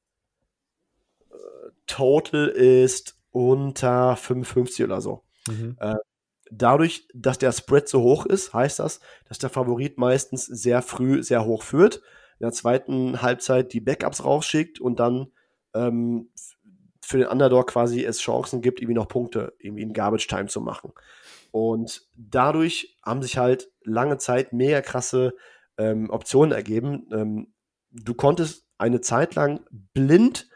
äh, 1.31 1.35
Total 1.87 2.49
ist 2.49 3.20
unter 3.31 4.16
55 4.16 4.85
oder 4.85 5.01
so. 5.01 5.24
Mhm. 5.48 5.77
Äh, 5.81 5.97
dadurch, 6.51 7.07
dass 7.15 7.39
der 7.39 7.52
Spread 7.52 7.89
so 7.89 8.02
hoch 8.02 8.27
ist, 8.27 8.52
heißt 8.52 8.78
das, 8.78 9.01
dass 9.27 9.39
der 9.39 9.51
Favorit 9.51 9.98
meistens 9.98 10.47
sehr 10.47 10.82
früh 10.82 11.23
sehr 11.23 11.44
hoch 11.44 11.62
führt, 11.62 11.97
in 12.39 12.44
der 12.44 12.52
zweiten 12.52 13.23
Halbzeit 13.23 13.73
die 13.73 13.81
Backups 13.81 14.24
rausschickt 14.24 14.81
und 14.81 14.98
dann 14.98 15.28
ähm, 15.74 16.31
für 17.02 17.19
den 17.19 17.28
Underdog 17.28 17.69
quasi 17.69 18.05
es 18.05 18.20
Chancen 18.20 18.61
gibt, 18.61 18.81
irgendwie 18.81 18.94
noch 18.94 19.09
Punkte 19.09 19.55
irgendwie 19.59 19.82
in 19.82 19.93
Garbage 19.93 20.27
Time 20.27 20.47
zu 20.47 20.61
machen. 20.61 20.93
Und 21.51 22.09
dadurch 22.15 22.98
haben 23.02 23.23
sich 23.23 23.36
halt 23.36 23.70
lange 23.82 24.19
Zeit 24.19 24.52
mega 24.52 24.81
krasse 24.81 25.35
ähm, 25.77 26.11
Optionen 26.11 26.52
ergeben. 26.52 27.09
Ähm, 27.12 27.52
du 27.90 28.15
konntest 28.15 28.66
eine 28.78 29.01
Zeit 29.01 29.35
lang 29.35 29.61
blind 29.70 30.48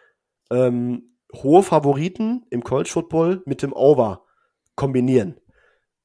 ähm, 0.51 1.14
hohe 1.35 1.62
Favoriten 1.62 2.47
im 2.51 2.62
College 2.62 2.90
Football 2.90 3.43
mit 3.47 3.62
dem 3.62 3.73
Over 3.73 4.24
kombinieren. 4.74 5.40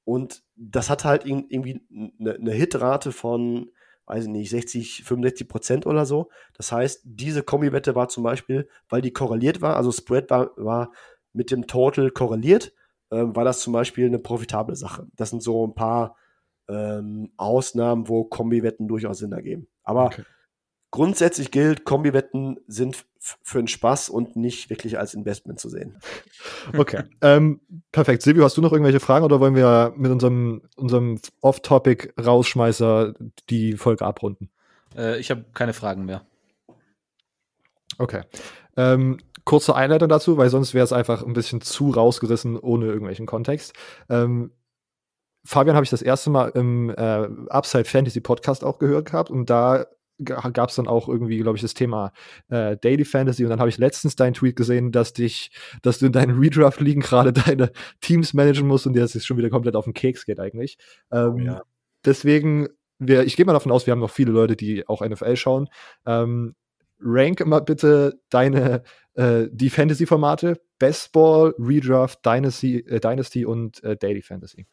Und 0.04 0.44
das 0.56 0.90
hat 0.90 1.06
halt 1.06 1.26
irgendwie 1.26 1.82
eine, 2.20 2.34
eine 2.34 2.52
Hitrate 2.52 3.12
von, 3.12 3.70
weiß 4.06 4.24
ich 4.24 4.30
nicht, 4.30 4.50
60, 4.50 5.04
65 5.04 5.48
Prozent 5.48 5.86
oder 5.86 6.06
so. 6.06 6.30
Das 6.56 6.72
heißt, 6.72 7.02
diese 7.04 7.44
Kombi-Wette 7.44 7.96
war 7.96 8.10
zum 8.10 8.24
Beispiel, 8.24 8.68
weil 8.90 9.02
die 9.02 9.14
korreliert 9.14 9.62
war, 9.62 9.76
also 9.76 9.92
Spread 9.92 10.30
war, 10.32 10.52
war 10.58 10.92
mit 11.32 11.52
dem 11.52 11.68
Total 11.68 12.10
korreliert, 12.10 12.74
äh, 13.12 13.24
war 13.24 13.44
das 13.44 13.60
zum 13.60 13.74
Beispiel 13.74 14.08
eine 14.08 14.20
profitable 14.20 14.76
Sache. 14.76 15.08
Das 15.16 15.30
sind 15.30 15.44
so 15.44 15.68
ein 15.68 15.76
paar 15.76 16.16
ähm, 16.68 17.32
Ausnahmen, 17.38 18.08
wo 18.08 18.24
Kombi-Wetten 18.24 18.88
durchaus 18.88 19.20
Sinn 19.20 19.32
ergeben. 19.32 19.68
Aber 19.84 20.06
okay. 20.06 20.24
Grundsätzlich 20.92 21.52
gilt, 21.52 21.86
Kombiwetten 21.86 22.60
sind 22.68 23.06
für 23.20 23.60
den 23.60 23.68
Spaß 23.68 24.10
und 24.10 24.36
nicht 24.36 24.70
wirklich 24.70 24.98
als 24.98 25.14
Investment 25.14 25.60
zu 25.60 25.70
sehen. 25.70 26.00
Okay, 26.76 27.04
ähm, 27.22 27.60
perfekt. 27.92 28.24
Silvio, 28.24 28.44
hast 28.44 28.58
du 28.58 28.62
noch 28.62 28.72
irgendwelche 28.72 29.00
Fragen 29.00 29.26
oder 29.26 29.40
wollen 29.40 29.56
wir 29.56 29.94
mit 29.96 30.12
unserem, 30.12 30.62
unserem 30.76 31.20
Off-Topic-Rausschmeißer 31.42 33.14
die 33.50 33.74
Folge 33.74 34.06
abrunden? 34.06 34.50
Äh, 34.96 35.20
ich 35.20 35.30
habe 35.30 35.46
keine 35.54 35.74
Fragen 35.74 36.06
mehr. 36.06 36.26
Okay. 37.98 38.22
Ähm, 38.78 39.20
kurze 39.44 39.76
Einleitung 39.76 40.10
dazu, 40.10 40.38
weil 40.38 40.50
sonst 40.50 40.74
wäre 40.74 40.86
es 40.86 40.94
einfach 40.94 41.24
ein 41.24 41.34
bisschen 41.34 41.62
zu 41.62 41.92
rausgerissen 41.92 42.58
ohne 42.58 42.86
irgendwelchen 42.86 43.26
Kontext. 43.26 43.74
Ähm, 44.10 44.52
Fabian 45.44 45.76
habe 45.76 45.84
ich 45.84 45.90
das 45.90 46.02
erste 46.02 46.30
Mal 46.30 46.50
im 46.50 46.90
äh, 46.90 47.28
Upside 47.50 47.86
Fantasy 47.86 48.22
Podcast 48.22 48.64
auch 48.64 48.80
gehört 48.80 49.06
gehabt 49.06 49.30
und 49.30 49.50
da 49.50 49.86
gab 50.24 50.70
es 50.70 50.76
dann 50.76 50.88
auch 50.88 51.08
irgendwie, 51.08 51.38
glaube 51.38 51.58
ich, 51.58 51.62
das 51.62 51.74
Thema 51.74 52.12
äh, 52.50 52.78
Daily 52.78 53.06
Fantasy 53.06 53.44
und 53.44 53.50
dann 53.50 53.60
habe 53.60 53.70
ich 53.70 53.78
letztens 53.78 54.16
deinen 54.16 54.34
Tweet 54.34 54.56
gesehen, 54.56 54.92
dass 54.92 55.14
dich, 55.14 55.52
dass 55.82 56.00
du 56.00 56.08
in 56.08 56.12
deinen 56.12 56.38
Redraft 56.40 56.82
liegen 56.82 57.02
gerade 57.02 57.34
deine 57.34 57.72
Teams 58.02 58.34
managen 58.34 58.68
musst 58.68 58.88
und 58.88 58.94
dir 58.94 59.02
das 59.02 59.14
jetzt 59.14 59.26
schon 59.26 59.38
wieder 59.38 59.50
komplett 59.50 59.76
auf 59.76 59.86
den 59.86 59.94
Keks 59.94 60.26
geht 60.26 60.40
eigentlich. 60.40 60.78
Ähm, 61.12 61.34
oh, 61.36 61.40
ja. 61.40 61.62
Deswegen, 62.06 62.68
wir, 62.98 63.24
ich 63.24 63.36
gehe 63.36 63.46
mal 63.46 63.54
davon 63.54 63.72
aus, 63.72 63.86
wir 63.86 63.92
haben 63.92 64.00
noch 64.00 64.12
viele 64.12 64.32
Leute, 64.32 64.56
die 64.56 64.88
auch 64.88 65.06
NFL 65.06 65.36
schauen. 65.36 65.70
Ähm, 66.06 66.56
rank 67.02 67.40
immer 67.40 67.62
bitte 67.62 68.20
deine 68.30 68.84
äh, 69.16 69.48
die 69.52 69.70
Fantasy-Formate: 69.70 70.62
Best 70.80 71.12
Ball, 71.12 71.54
Redraft, 71.58 72.26
Dynasty, 72.26 72.80
äh, 72.80 73.00
Dynasty 73.00 73.46
und 73.46 73.84
äh, 73.84 73.98
Daily 73.98 74.22
Fantasy. 74.22 74.66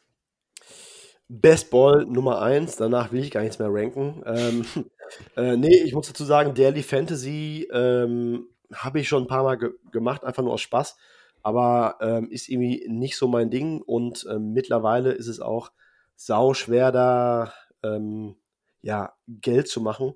Best 1.28 1.70
Ball 1.70 2.06
Nummer 2.06 2.40
1, 2.40 2.76
danach 2.76 3.12
will 3.12 3.22
ich 3.22 3.30
gar 3.30 3.40
nichts 3.40 3.58
mehr 3.58 3.68
ranken. 3.70 4.22
Ähm, 4.26 4.64
äh, 5.36 5.56
nee, 5.56 5.76
ich 5.76 5.92
muss 5.92 6.06
dazu 6.06 6.24
sagen, 6.24 6.54
Daily 6.54 6.82
Fantasy 6.82 7.68
ähm, 7.72 8.46
habe 8.72 9.00
ich 9.00 9.08
schon 9.08 9.24
ein 9.24 9.28
paar 9.28 9.42
Mal 9.42 9.56
ge 9.58 9.70
gemacht, 9.90 10.24
einfach 10.24 10.42
nur 10.42 10.52
aus 10.52 10.60
Spaß. 10.60 10.96
Aber 11.42 11.98
ähm, 12.00 12.30
ist 12.30 12.48
irgendwie 12.48 12.86
nicht 12.88 13.16
so 13.16 13.28
mein 13.28 13.50
Ding 13.50 13.80
und 13.80 14.26
ähm, 14.28 14.52
mittlerweile 14.52 15.12
ist 15.12 15.28
es 15.28 15.40
auch 15.40 15.70
sau 16.16 16.54
schwer, 16.54 16.90
da 16.90 17.52
ähm, 17.84 18.36
ja, 18.82 19.14
Geld 19.28 19.68
zu 19.68 19.80
machen. 19.80 20.14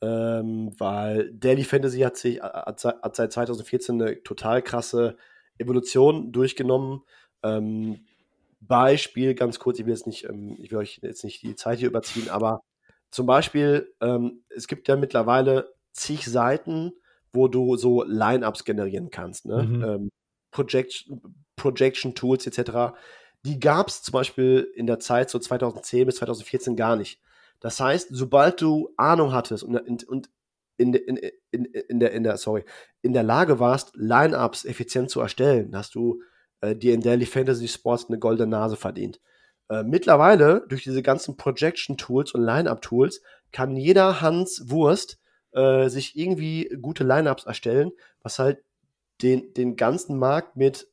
Ähm, 0.00 0.72
weil 0.78 1.32
Daily 1.34 1.64
Fantasy 1.64 2.00
hat 2.00 2.16
sich 2.16 2.42
hat, 2.42 2.80
seit 2.80 3.32
2014 3.32 4.00
eine 4.00 4.22
total 4.22 4.62
krasse 4.62 5.16
Evolution 5.58 6.32
durchgenommen. 6.32 7.02
Ähm, 7.42 8.06
Beispiel, 8.66 9.34
ganz 9.34 9.58
kurz, 9.58 9.78
ich 9.78 9.86
will 9.86 9.92
jetzt 9.92 10.06
nicht, 10.06 10.24
ähm, 10.24 10.56
ich 10.58 10.70
will 10.70 10.78
euch 10.78 11.00
jetzt 11.02 11.24
nicht 11.24 11.42
die 11.42 11.56
Zeit 11.56 11.78
hier 11.78 11.88
überziehen, 11.88 12.28
aber 12.28 12.62
zum 13.10 13.26
Beispiel, 13.26 13.92
ähm, 14.00 14.44
es 14.48 14.68
gibt 14.68 14.88
ja 14.88 14.96
mittlerweile 14.96 15.74
zig 15.92 16.24
Seiten, 16.24 16.92
wo 17.32 17.48
du 17.48 17.76
so 17.76 18.04
Lineups 18.04 18.64
generieren 18.64 19.10
kannst, 19.10 19.46
ne? 19.46 19.62
Mhm. 19.62 19.84
Ähm, 19.84 20.10
Projection, 20.50 21.20
Projection 21.56 22.14
Tools 22.14 22.46
etc. 22.46 22.94
Die 23.44 23.58
gab 23.58 23.88
es 23.88 24.02
zum 24.02 24.12
Beispiel 24.12 24.70
in 24.74 24.86
der 24.86 25.00
Zeit 25.00 25.30
so 25.30 25.38
2010 25.38 26.06
bis 26.06 26.16
2014 26.16 26.76
gar 26.76 26.96
nicht. 26.96 27.20
Das 27.60 27.80
heißt, 27.80 28.08
sobald 28.10 28.60
du 28.60 28.90
Ahnung 28.96 29.32
hattest 29.32 29.64
und, 29.64 30.04
und 30.04 30.30
in, 30.76 30.94
in, 30.94 31.16
in, 31.50 31.64
in, 31.64 32.00
der, 32.00 32.12
in 32.12 32.24
der, 32.24 32.36
sorry, 32.36 32.64
in 33.02 33.12
der 33.12 33.22
Lage 33.22 33.60
warst, 33.60 33.92
Lineups 33.94 34.64
effizient 34.64 35.10
zu 35.10 35.20
erstellen, 35.20 35.76
hast 35.76 35.94
du 35.94 36.22
äh, 36.62 36.74
dir 36.74 36.94
in 36.94 37.02
Daily 37.02 37.26
Fantasy 37.26 37.68
Sports 37.68 38.06
eine 38.08 38.18
goldene 38.18 38.48
Nase 38.48 38.76
verdient. 38.76 39.20
Äh, 39.68 39.82
mittlerweile, 39.82 40.64
durch 40.68 40.82
diese 40.82 41.02
ganzen 41.02 41.36
Projection-Tools 41.36 42.32
und 42.32 42.42
Line-Up-Tools, 42.42 43.20
kann 43.52 43.76
jeder 43.76 44.22
Hans 44.22 44.70
Wurst 44.70 45.18
äh, 45.52 45.88
sich 45.88 46.16
irgendwie 46.16 46.74
gute 46.80 47.04
Line-Ups 47.04 47.44
erstellen, 47.44 47.92
was 48.22 48.38
halt 48.38 48.62
den, 49.20 49.52
den 49.54 49.76
ganzen 49.76 50.18
Markt 50.18 50.56
mit, 50.56 50.88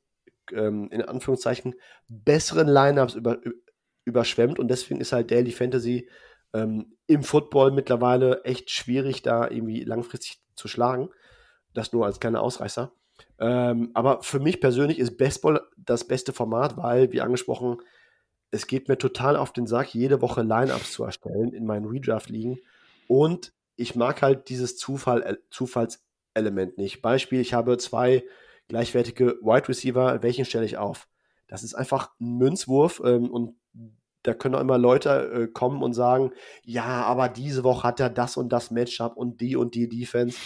ähm, 0.52 0.90
in 0.92 1.02
Anführungszeichen, 1.02 1.76
besseren 2.08 2.68
Line-Ups 2.68 3.16
über, 3.16 3.40
überschwemmt 4.06 4.60
und 4.60 4.68
deswegen 4.68 5.00
ist 5.00 5.14
halt 5.14 5.32
Daily 5.32 5.52
Fantasy 5.52 6.10
ähm, 6.54 6.98
im 7.08 7.24
Football 7.24 7.72
mittlerweile 7.72 8.44
echt 8.44 8.70
schwierig, 8.70 9.22
da 9.22 9.50
irgendwie 9.50 9.84
langfristig 9.84 10.42
zu 10.56 10.68
schlagen. 10.68 11.10
Das 11.74 11.94
nur 11.94 12.06
als 12.06 12.20
kleiner 12.20 12.42
Ausreißer. 12.42 12.92
Ähm, 13.40 13.92
aber 13.94 14.22
für 14.22 14.40
mich 14.40 14.60
persönlich 14.60 15.00
ist 15.00 15.18
Baseball 15.18 15.62
das 15.78 16.06
beste 16.06 16.34
Format, 16.34 16.78
weil, 16.78 17.12
wie 17.12 17.22
angesprochen, 17.22 17.78
es 18.52 18.68
geht 18.68 18.88
mir 18.88 18.98
total 18.98 19.36
auf 19.36 19.54
den 19.54 19.68
Sack, 19.68 19.94
jede 19.94 20.22
Woche 20.22 20.42
Lineups 20.42 20.92
zu 20.92 21.04
erstellen 21.04 21.54
in 21.54 21.66
meinen 21.66 21.86
Redraft-Ligen. 21.86 22.60
Und 23.08 23.54
ich 23.76 23.96
mag 23.96 24.22
halt 24.22 24.50
dieses 24.50 24.78
Zufall, 24.78 25.24
äh, 25.24 25.38
Zufallselement 25.50 26.78
nicht. 26.78 27.02
Beispiel, 27.02 27.40
ich 27.40 27.54
habe 27.54 27.78
zwei 27.78 28.24
gleichwertige 28.68 29.38
Wide 29.42 29.70
Receiver, 29.70 30.22
welchen 30.22 30.46
stelle 30.46 30.66
ich 30.66 30.78
auf? 30.78 31.08
Das 31.48 31.64
ist 31.64 31.74
einfach 31.74 32.12
ein 32.20 32.38
Münzwurf 32.38 33.02
ähm, 33.04 33.30
und 33.30 33.56
da 34.24 34.34
können 34.34 34.56
auch 34.56 34.62
immer 34.62 34.78
Leute 34.78 35.10
äh, 35.32 35.48
kommen 35.48 35.82
und 35.82 35.94
sagen, 35.94 36.32
ja, 36.64 37.04
aber 37.04 37.30
diese 37.30 37.64
Woche 37.64 37.84
hat 37.84 38.00
er 38.00 38.10
das 38.10 38.38
und 38.38 38.50
das 38.50 38.70
Matchup 38.70 39.16
und 39.16 39.42
die 39.42 39.56
und 39.56 39.76
die 39.76 39.88
Defense 39.88 40.38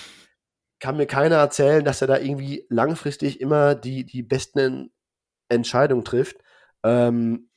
kann 0.83 0.97
mir 0.97 1.05
keiner 1.05 1.37
erzählen, 1.37 1.85
dass 1.85 2.01
er 2.01 2.07
da 2.07 2.17
irgendwie 2.17 2.65
langfristig 2.67 3.39
immer 3.39 3.73
die, 3.73 4.03
die 4.03 4.21
besten 4.21 4.91
Entscheidungen 5.47 6.03
trifft. 6.03 6.35
Ähm, 6.83 7.47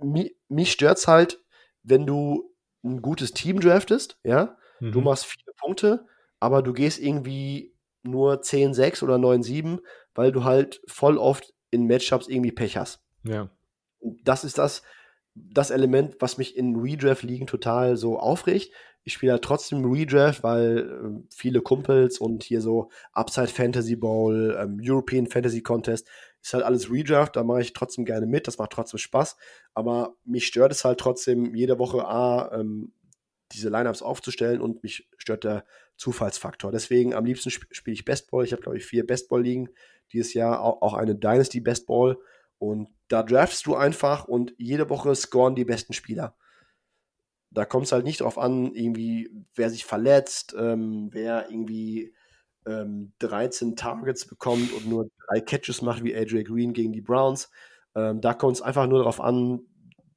mich, 0.00 0.36
mich 0.48 0.70
stört 0.70 0.98
es 0.98 1.08
halt, 1.08 1.42
wenn 1.82 2.06
du 2.06 2.54
ein 2.84 3.02
gutes 3.02 3.32
Team 3.32 3.58
draftest, 3.58 4.20
ja, 4.22 4.56
mhm. 4.78 4.92
du 4.92 5.00
machst 5.00 5.24
viele 5.24 5.52
Punkte, 5.56 6.06
aber 6.38 6.62
du 6.62 6.72
gehst 6.72 7.00
irgendwie 7.00 7.74
nur 8.04 8.40
10-6 8.42 9.02
oder 9.02 9.16
9-7, 9.16 9.80
weil 10.14 10.30
du 10.30 10.44
halt 10.44 10.80
voll 10.86 11.18
oft 11.18 11.52
in 11.72 11.88
Matchups 11.88 12.28
irgendwie 12.28 12.52
Pech 12.52 12.76
hast. 12.76 13.02
Ja. 13.24 13.50
Das 14.22 14.44
ist 14.44 14.58
das, 14.58 14.84
das 15.34 15.72
Element, 15.72 16.18
was 16.20 16.38
mich 16.38 16.56
in 16.56 16.76
Redraft-Ligen 16.76 17.48
total 17.48 17.96
so 17.96 18.16
aufregt. 18.16 18.70
Ich 19.04 19.12
spiele 19.12 19.32
halt 19.32 19.42
trotzdem 19.42 19.84
Redraft, 19.84 20.42
weil 20.42 20.78
äh, 20.78 21.34
viele 21.34 21.60
Kumpels 21.60 22.18
und 22.18 22.42
hier 22.42 22.60
so 22.60 22.90
Upside 23.12 23.48
Fantasy 23.48 23.96
Bowl, 23.96 24.56
ähm, 24.58 24.80
European 24.82 25.26
Fantasy 25.26 25.62
Contest, 25.62 26.08
ist 26.42 26.54
halt 26.54 26.64
alles 26.64 26.90
Redraft, 26.90 27.36
da 27.36 27.44
mache 27.44 27.62
ich 27.62 27.72
trotzdem 27.72 28.04
gerne 28.04 28.26
mit, 28.26 28.46
das 28.46 28.58
macht 28.58 28.72
trotzdem 28.72 28.98
Spaß, 28.98 29.36
aber 29.72 30.16
mich 30.24 30.46
stört 30.46 30.72
es 30.72 30.84
halt 30.84 30.98
trotzdem 30.98 31.54
jede 31.54 31.78
Woche 31.78 32.06
A, 32.06 32.50
ähm, 32.58 32.92
diese 33.52 33.68
Lineups 33.68 34.02
aufzustellen 34.02 34.60
und 34.60 34.82
mich 34.82 35.08
stört 35.16 35.44
der 35.44 35.64
Zufallsfaktor. 35.96 36.72
Deswegen 36.72 37.14
am 37.14 37.24
liebsten 37.24 37.50
sp 37.54 37.70
spiele 37.70 37.94
ich 37.94 38.04
Bestball. 38.04 38.44
Ich 38.44 38.52
habe, 38.52 38.62
glaube 38.62 38.78
ich, 38.78 38.84
vier 38.84 39.06
Bestball-Ligen 39.06 39.68
dieses 40.12 40.34
Jahr, 40.34 40.60
auch, 40.60 40.82
auch 40.82 40.94
eine 40.94 41.14
Dynasty 41.14 41.60
Bestball. 41.60 42.18
Und 42.58 42.88
da 43.08 43.22
draftst 43.22 43.66
du 43.66 43.74
einfach 43.76 44.24
und 44.24 44.54
jede 44.58 44.88
Woche 44.90 45.14
scoren 45.14 45.54
die 45.54 45.64
besten 45.64 45.92
Spieler. 45.92 46.36
Da 47.54 47.64
kommt 47.64 47.86
es 47.86 47.92
halt 47.92 48.04
nicht 48.04 48.20
darauf 48.20 48.38
an, 48.38 48.74
irgendwie, 48.74 49.30
wer 49.54 49.70
sich 49.70 49.84
verletzt, 49.84 50.54
ähm, 50.58 51.08
wer 51.12 51.50
irgendwie 51.50 52.14
ähm, 52.66 53.12
13 53.20 53.76
Targets 53.76 54.26
bekommt 54.26 54.72
und 54.72 54.88
nur 54.88 55.08
drei 55.28 55.40
Catches 55.40 55.82
macht 55.82 56.02
wie 56.02 56.14
AJ 56.14 56.44
Green 56.44 56.72
gegen 56.72 56.92
die 56.92 57.00
Browns. 57.00 57.50
Ähm, 57.94 58.20
da 58.20 58.34
kommt 58.34 58.56
es 58.56 58.62
einfach 58.62 58.86
nur 58.86 58.98
darauf 58.98 59.20
an, 59.20 59.60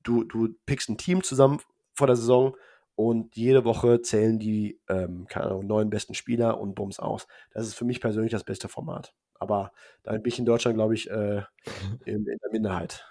du, 0.04 0.24
du 0.24 0.50
pickst 0.66 0.90
ein 0.90 0.98
Team 0.98 1.24
zusammen 1.24 1.60
vor 1.94 2.08
der 2.08 2.16
Saison 2.16 2.56
und 2.96 3.36
jede 3.36 3.64
Woche 3.64 4.02
zählen 4.02 4.40
die, 4.40 4.80
ähm, 4.90 5.28
keine 5.28 5.46
Ahnung, 5.48 5.68
neun 5.68 5.90
besten 5.90 6.16
Spieler 6.16 6.60
und 6.60 6.74
bums 6.74 7.00
aus. 7.00 7.28
Das 7.52 7.68
ist 7.68 7.76
für 7.76 7.86
mich 7.86 8.02
persönlich 8.02 8.32
das 8.32 8.44
beste 8.44 8.70
Format. 8.70 9.14
Aber 9.36 9.72
da 10.04 10.14
bin 10.14 10.26
ich 10.26 10.40
in 10.40 10.46
Deutschland, 10.46 10.78
glaube 10.78 10.96
ich, 10.96 11.10
äh, 11.10 11.44
in, 12.06 12.26
in 12.26 12.38
der 12.42 12.52
Minderheit. 12.52 13.06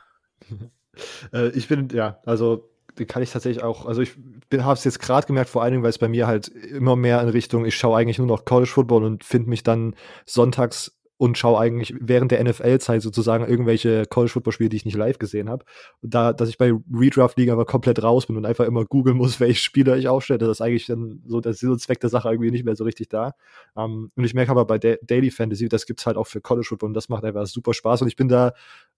äh, 1.32 1.48
ich 1.50 1.68
bin, 1.68 1.88
ja, 1.90 2.20
also 2.24 2.68
kann 3.04 3.22
ich 3.22 3.30
tatsächlich 3.30 3.62
auch, 3.62 3.84
also 3.84 4.00
ich 4.00 4.12
habe 4.52 4.72
es 4.72 4.84
jetzt 4.84 5.00
gerade 5.00 5.26
gemerkt, 5.26 5.50
vor 5.50 5.62
allen 5.62 5.72
Dingen, 5.72 5.82
weil 5.82 5.90
es 5.90 5.98
bei 5.98 6.08
mir 6.08 6.26
halt 6.26 6.48
immer 6.48 6.96
mehr 6.96 7.20
in 7.20 7.28
Richtung, 7.28 7.66
ich 7.66 7.76
schaue 7.76 7.98
eigentlich 7.98 8.18
nur 8.18 8.26
noch 8.26 8.44
College 8.44 8.70
Football 8.70 9.04
und 9.04 9.24
finde 9.24 9.50
mich 9.50 9.62
dann 9.62 9.94
sonntags 10.24 10.95
und 11.18 11.38
schaue 11.38 11.58
eigentlich 11.58 11.94
während 11.98 12.30
der 12.30 12.44
NFL-Zeit 12.44 13.00
sozusagen 13.00 13.46
irgendwelche 13.46 14.04
College-Football-Spiele, 14.06 14.68
die 14.68 14.76
ich 14.76 14.84
nicht 14.84 14.96
live 14.96 15.18
gesehen 15.18 15.48
habe. 15.48 15.64
Da, 16.02 16.32
dass 16.32 16.48
ich 16.48 16.58
bei 16.58 16.72
Redraft-Liga 16.92 17.54
aber 17.54 17.64
komplett 17.64 18.02
raus 18.02 18.26
bin 18.26 18.36
und 18.36 18.44
einfach 18.44 18.66
immer 18.66 18.84
googeln 18.84 19.16
muss, 19.16 19.40
welche 19.40 19.60
Spieler 19.60 19.96
ich 19.96 20.08
aufstelle, 20.08 20.38
das 20.38 20.48
ist 20.48 20.60
eigentlich 20.60 20.86
dann 20.86 21.22
so 21.26 21.40
der 21.40 21.54
Sinn 21.54 21.70
und 21.70 21.80
Zweck 21.80 22.00
der 22.00 22.10
Sache 22.10 22.28
irgendwie 22.28 22.50
nicht 22.50 22.64
mehr 22.64 22.76
so 22.76 22.84
richtig 22.84 23.08
da. 23.08 23.32
Um, 23.74 23.84
ähm, 23.84 24.10
und 24.14 24.24
ich 24.24 24.34
merke 24.34 24.50
aber 24.50 24.66
bei 24.66 24.78
da 24.78 24.94
Daily 25.02 25.30
Fantasy, 25.30 25.68
das 25.68 25.86
gibt's 25.86 26.06
halt 26.06 26.16
auch 26.16 26.26
für 26.26 26.40
College-Football 26.40 26.88
und 26.88 26.94
das 26.94 27.08
macht 27.08 27.24
einfach 27.24 27.46
super 27.46 27.72
Spaß 27.72 28.02
und 28.02 28.08
ich 28.08 28.16
bin 28.16 28.28
da 28.28 28.52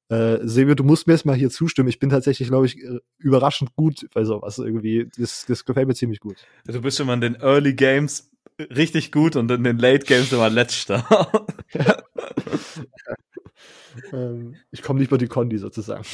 äh, 0.08 0.38
Silvio, 0.42 0.74
du 0.74 0.84
musst 0.84 1.06
mir 1.06 1.12
jetzt 1.12 1.26
mal 1.26 1.36
hier 1.36 1.50
zustimmen. 1.50 1.88
Ich 1.88 1.98
bin 1.98 2.08
tatsächlich, 2.08 2.48
glaube 2.48 2.66
ich, 2.66 2.82
äh, 2.82 2.98
überraschend 3.18 3.76
gut 3.76 4.06
bei 4.14 4.24
sowas 4.24 4.58
irgendwie. 4.58 5.08
Das, 5.18 5.44
das 5.46 5.64
gefällt 5.64 5.86
mir 5.86 5.94
ziemlich 5.94 6.20
gut. 6.20 6.36
Du 6.66 6.80
bist 6.80 6.98
immer 6.98 7.12
in 7.14 7.20
den 7.20 7.34
Early 7.34 7.74
Games 7.74 8.30
richtig 8.58 9.12
gut 9.12 9.36
und 9.36 9.50
in 9.50 9.64
den 9.64 9.78
Late 9.78 10.06
Games 10.06 10.32
immer 10.32 10.50
letzter. 10.50 11.06
ähm, 14.12 14.56
ich 14.70 14.82
komme 14.82 15.00
nicht 15.00 15.10
bei 15.10 15.16
die 15.16 15.28
Kondi 15.28 15.58
sozusagen. 15.58 16.04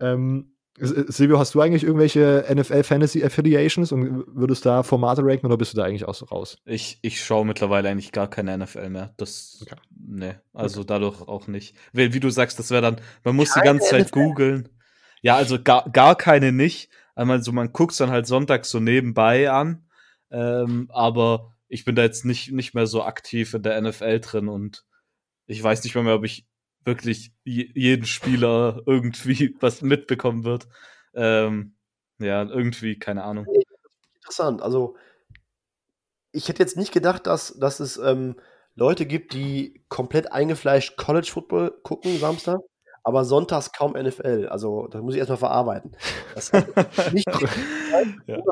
Ähm, 0.00 0.52
Silvio, 0.82 1.38
hast 1.38 1.54
du 1.54 1.60
eigentlich 1.60 1.84
irgendwelche 1.84 2.46
NFL 2.50 2.84
Fantasy 2.84 3.22
Affiliations 3.22 3.92
und 3.92 4.24
würdest 4.28 4.64
da 4.64 4.82
Formate 4.82 5.22
ranken 5.22 5.46
oder 5.46 5.58
bist 5.58 5.74
du 5.74 5.76
da 5.76 5.84
eigentlich 5.84 6.06
auch 6.06 6.14
so 6.14 6.24
raus? 6.26 6.56
Ich, 6.64 6.98
ich 7.02 7.22
schaue 7.22 7.44
mittlerweile 7.44 7.90
eigentlich 7.90 8.12
gar 8.12 8.30
keine 8.30 8.56
NFL 8.56 8.88
mehr. 8.88 9.12
Das, 9.18 9.58
okay. 9.60 9.76
nee, 9.90 10.34
also 10.54 10.80
okay. 10.80 10.86
dadurch 10.88 11.20
auch 11.20 11.48
nicht. 11.48 11.76
Weil, 11.92 12.14
wie 12.14 12.20
du 12.20 12.30
sagst, 12.30 12.58
das 12.58 12.70
wäre 12.70 12.82
dann, 12.82 12.96
man 13.24 13.36
muss 13.36 13.50
keine 13.50 13.62
die 13.62 13.66
ganze 13.66 13.90
Zeit 13.90 14.12
googeln. 14.12 14.70
Ja, 15.20 15.36
also 15.36 15.62
gar, 15.62 15.90
gar 15.90 16.16
keine 16.16 16.50
nicht. 16.50 16.88
Einmal 17.14 17.42
so, 17.42 17.52
man 17.52 17.72
guckt 17.72 17.98
dann 18.00 18.10
halt 18.10 18.26
sonntags 18.26 18.70
so 18.70 18.80
nebenbei 18.80 19.50
an. 19.50 19.84
Ähm, 20.30 20.88
aber 20.90 21.54
ich 21.70 21.84
bin 21.84 21.94
da 21.94 22.02
jetzt 22.02 22.24
nicht, 22.24 22.50
nicht 22.50 22.74
mehr 22.74 22.86
so 22.86 23.04
aktiv 23.04 23.54
in 23.54 23.62
der 23.62 23.80
NFL 23.80 24.20
drin 24.20 24.48
und 24.48 24.84
ich 25.46 25.62
weiß 25.62 25.82
nicht 25.84 25.94
mehr, 25.94 26.04
mehr 26.04 26.16
ob 26.16 26.24
ich 26.24 26.46
wirklich 26.84 27.32
jeden 27.44 28.06
Spieler 28.06 28.82
irgendwie 28.86 29.56
was 29.60 29.80
mitbekommen 29.80 30.44
wird. 30.44 30.68
Ähm, 31.14 31.76
ja, 32.18 32.42
irgendwie, 32.42 32.98
keine 32.98 33.22
Ahnung. 33.22 33.46
Interessant. 34.16 34.62
Also, 34.62 34.96
ich 36.32 36.48
hätte 36.48 36.62
jetzt 36.62 36.76
nicht 36.76 36.92
gedacht, 36.92 37.26
dass, 37.26 37.56
dass 37.58 37.80
es 37.80 37.96
ähm, 37.96 38.36
Leute 38.74 39.06
gibt, 39.06 39.32
die 39.32 39.84
komplett 39.88 40.32
eingefleischt 40.32 40.96
College 40.96 41.28
Football 41.32 41.72
gucken 41.82 42.18
Samstag, 42.18 42.60
aber 43.04 43.24
sonntags 43.24 43.72
kaum 43.72 43.92
NFL. 43.92 44.48
Also, 44.50 44.88
das 44.88 45.02
muss 45.02 45.14
ich 45.14 45.18
erstmal 45.18 45.38
verarbeiten. 45.38 45.96
Das 46.34 46.52
nicht, 47.12 47.28
ja. 48.26 48.42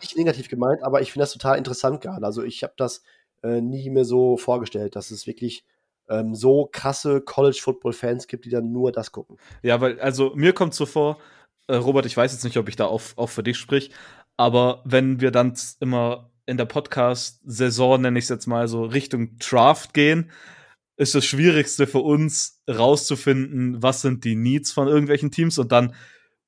Nicht 0.00 0.16
negativ 0.16 0.48
gemeint, 0.48 0.82
aber 0.82 1.00
ich 1.00 1.12
finde 1.12 1.24
das 1.24 1.32
total 1.32 1.58
interessant 1.58 2.00
gerade. 2.00 2.24
Also, 2.24 2.42
ich 2.42 2.62
habe 2.62 2.74
das 2.76 3.02
äh, 3.42 3.60
nie 3.60 3.90
mehr 3.90 4.04
so 4.04 4.36
vorgestellt, 4.36 4.96
dass 4.96 5.10
es 5.10 5.26
wirklich 5.26 5.64
ähm, 6.08 6.34
so 6.34 6.68
krasse 6.70 7.20
College 7.20 7.58
Football 7.60 7.92
Fans 7.92 8.26
gibt, 8.26 8.44
die 8.44 8.50
dann 8.50 8.72
nur 8.72 8.92
das 8.92 9.12
gucken. 9.12 9.38
Ja, 9.62 9.80
weil, 9.80 10.00
also 10.00 10.32
mir 10.34 10.52
kommt 10.52 10.74
so 10.74 10.86
vor, 10.86 11.18
äh, 11.66 11.76
Robert, 11.76 12.06
ich 12.06 12.16
weiß 12.16 12.32
jetzt 12.32 12.44
nicht, 12.44 12.56
ob 12.58 12.68
ich 12.68 12.76
da 12.76 12.86
auch, 12.86 13.02
auch 13.16 13.28
für 13.28 13.42
dich 13.42 13.58
sprich, 13.58 13.90
aber 14.36 14.82
wenn 14.84 15.20
wir 15.20 15.30
dann 15.30 15.54
immer 15.80 16.30
in 16.46 16.56
der 16.56 16.66
Podcast-Saison, 16.66 18.00
nenne 18.02 18.18
ich 18.18 18.26
es 18.26 18.28
jetzt 18.28 18.46
mal 18.46 18.68
so, 18.68 18.84
Richtung 18.84 19.36
Draft 19.38 19.94
gehen, 19.94 20.30
ist 20.96 21.14
das 21.14 21.24
Schwierigste 21.24 21.86
für 21.86 21.98
uns 21.98 22.62
rauszufinden, 22.68 23.82
was 23.82 24.00
sind 24.00 24.24
die 24.24 24.36
Needs 24.36 24.72
von 24.72 24.88
irgendwelchen 24.88 25.30
Teams 25.30 25.58
und 25.58 25.72
dann 25.72 25.94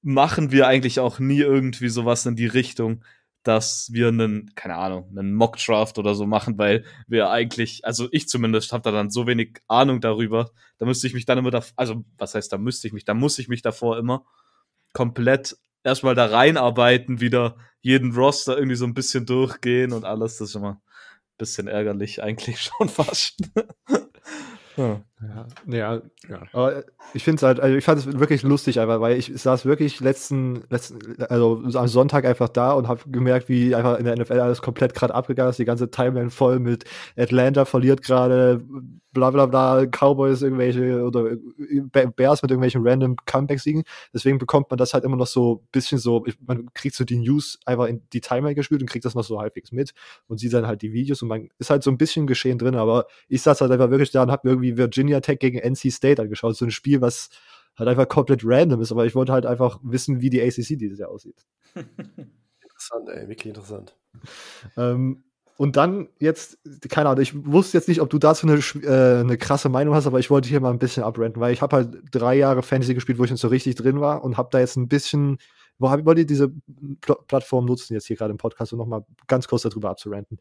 machen 0.01 0.53
wir 0.53 0.69
eigentlich 0.69 1.01
auch 1.01 1.19
nie 1.19 1.41
irgendwie 1.41 1.89
sowas 1.89 2.25
in 2.25 2.37
die 2.37 2.47
Richtung, 2.47 3.05
dass 3.49 3.91
wir 3.95 4.09
einen, 4.09 4.55
keine 4.55 4.77
Ahnung, 4.77 5.09
einen 5.09 5.35
Mock-Draft 5.35 5.97
oder 5.97 6.15
so 6.15 6.27
machen, 6.27 6.59
weil 6.59 6.85
wir 7.07 7.31
eigentlich, 7.31 7.83
also 7.83 8.07
ich 8.13 8.29
zumindest 8.29 8.75
habe 8.75 8.83
da 8.83 8.91
dann 8.91 9.11
so 9.11 9.27
wenig 9.27 9.63
Ahnung 9.69 10.03
darüber, 10.03 10.51
da 10.77 10.85
müsste 10.85 11.07
ich 11.07 11.15
mich 11.15 11.25
dann 11.25 11.39
immer, 11.39 11.51
da, 11.51 11.65
also 11.75 12.05
was 12.19 12.35
heißt, 12.35 12.53
da 12.53 12.59
müsste 12.59 12.87
ich 12.87 12.93
mich, 12.93 13.07
da 13.07 13.15
muss 13.15 13.39
ich 13.39 13.49
mich 13.49 13.63
davor 13.63 13.97
immer 13.97 14.27
komplett 14.93 15.57
erstmal 15.83 16.15
da 16.15 16.27
reinarbeiten, 16.27 17.23
wieder 17.23 17.57
jeden 17.81 18.13
Roster 18.13 18.55
irgendwie 18.55 18.77
so 18.77 18.85
ein 18.85 18.93
bisschen 18.93 19.25
durchgehen 19.25 19.95
und 19.95 20.05
alles. 20.05 20.37
Das 20.37 20.51
ist 20.51 20.55
immer 20.55 20.73
ein 20.73 21.39
bisschen 21.39 21.69
ärgerlich, 21.69 22.23
eigentlich 22.23 22.61
schon 22.79 22.91
fast. 22.91 23.41
Ja. 24.77 25.03
Ja, 25.67 26.01
ja, 26.29 26.43
Aber 26.53 26.85
ich 27.13 27.25
finde 27.25 27.37
es 27.39 27.43
halt, 27.43 27.59
also 27.59 27.77
ich 27.77 27.85
fand 27.85 27.99
es 27.99 28.19
wirklich 28.19 28.45
lustig 28.45 28.79
einfach, 28.79 29.01
weil 29.01 29.19
ich 29.19 29.33
saß 29.35 29.65
wirklich 29.67 29.99
letzten, 29.99 30.63
letzten, 30.71 31.21
also 31.23 31.61
am 31.75 31.89
Sonntag 31.89 32.25
einfach 32.25 32.49
da 32.49 32.73
und 32.73 32.87
habe 32.87 33.01
gemerkt, 33.11 33.49
wie 33.49 33.75
einfach 33.75 33.99
in 33.99 34.05
der 34.05 34.17
NFL 34.17 34.39
alles 34.39 34.63
komplett 34.63 34.95
gerade 34.95 35.15
abgegangen 35.15 35.51
ist, 35.51 35.59
die 35.59 35.65
ganze 35.65 35.91
Timeline 35.91 36.31
voll 36.31 36.61
mit 36.61 36.85
Atlanta 37.17 37.65
verliert 37.65 38.03
gerade, 38.03 38.65
bla 39.13 39.31
bla 39.31 39.47
bla, 39.47 39.87
Cowboys 39.87 40.43
irgendwelche 40.43 41.03
oder 41.03 41.37
Bears 42.15 42.43
mit 42.43 42.51
irgendwelchen 42.51 42.87
random 42.87 43.17
Comeback-Siegen. 43.27 43.85
Deswegen 44.15 44.39
bekommt 44.39 44.71
man 44.71 44.79
das 44.79 44.95
halt 44.95 45.05
immer 45.05 45.17
noch 45.17 45.27
so 45.27 45.63
ein 45.63 45.69
bisschen 45.73 45.99
so, 45.99 46.25
man 46.47 46.69
kriegt 46.75 46.95
so 46.95 47.05
die 47.05 47.17
News 47.17 47.59
einfach 47.65 47.87
in 47.87 48.03
die 48.13 48.21
Timeline 48.21 48.55
gespielt 48.55 48.83
und 48.83 48.89
kriegt 48.89 49.05
das 49.05 49.15
noch 49.15 49.25
so 49.25 49.41
halbwegs 49.41 49.73
mit 49.73 49.93
und 50.29 50.39
sieht 50.39 50.53
dann 50.53 50.67
halt 50.67 50.83
die 50.83 50.93
Videos 50.93 51.23
und 51.23 51.29
man 51.29 51.49
ist 51.59 51.71
halt 51.71 51.83
so 51.83 51.91
ein 51.91 51.99
bisschen 51.99 52.27
geschehen 52.27 52.59
drin, 52.59 52.77
aber 52.77 53.07
ich 53.29 53.43
saß 53.43 53.61
halt 53.61 53.73
einfach 53.73 53.91
wirklich 53.91 54.11
da 54.11 54.23
und 54.23 54.31
hab 54.31 54.45
irgendwie 54.45 54.77
Virginia 54.77 55.08
Tech 55.21 55.39
gegen 55.39 55.59
NC 55.59 55.91
State 55.93 56.23
angeschaut. 56.23 56.57
So 56.57 56.65
ein 56.65 56.71
Spiel, 56.71 57.01
was 57.01 57.31
halt 57.77 57.89
einfach 57.89 58.09
komplett 58.09 58.43
random 58.45 58.81
ist, 58.81 58.93
aber 58.93 59.07
ich 59.07 59.15
wollte 59.15 59.33
halt 59.33 59.47
einfach 59.47 59.79
wissen, 59.83 60.21
wie 60.21 60.31
die 60.31 60.43
ACC 60.43 60.79
dieses 60.79 60.99
Jahr 60.99 61.11
aussieht. 61.11 61.47
interessant, 61.75 63.09
ey, 63.09 63.29
wirklich 63.29 63.47
interessant. 63.47 63.97
Ähm, 64.77 65.25
und 65.57 65.77
dann 65.77 66.09
jetzt, 66.21 66.59
keine 66.89 67.09
Ahnung, 67.09 67.21
ich 67.21 67.35
wusste 67.47 67.77
jetzt 67.77 67.89
nicht, 67.89 68.01
ob 68.01 68.11
du 68.11 68.19
dazu 68.19 68.47
eine, 68.47 68.59
äh, 68.85 69.21
eine 69.21 69.37
krasse 69.37 69.69
Meinung 69.69 69.95
hast, 69.95 70.07
aber 70.07 70.21
ich 70.21 70.31
wollte 70.31 70.49
hier 70.49 70.61
mal 70.61 70.71
ein 70.71 70.79
bisschen 70.79 71.03
abrenten, 71.03 71.41
weil 71.41 71.53
ich 71.53 71.63
habe 71.63 71.77
halt 71.77 71.99
drei 72.13 72.37
Jahre 72.37 72.63
Fantasy 72.63 72.95
gespielt, 72.95 73.19
wo 73.19 73.25
ich 73.25 73.33
nicht 73.33 73.41
so 73.41 73.49
richtig 73.49 73.75
drin 73.75 74.01
war 74.01 74.23
und 74.23 74.37
habe 74.37 74.51
da 74.53 74.61
jetzt 74.61 74.77
ein 74.77 74.87
bisschen, 74.87 75.39
wo 75.79 75.91
hab, 75.91 76.05
wollt 76.07 76.19
ihr 76.19 76.27
diese 76.27 76.51
Pl 77.01 77.17
Plattform 77.27 77.65
nutzen 77.65 77.95
jetzt 77.95 78.07
hier 78.07 78.17
gerade 78.17 78.31
im 78.31 78.37
Podcast, 78.37 78.73
um 78.73 78.79
nochmal 78.79 79.05
ganz 79.27 79.49
kurz 79.49 79.63
darüber 79.63 79.91
abzurenten. 79.91 80.39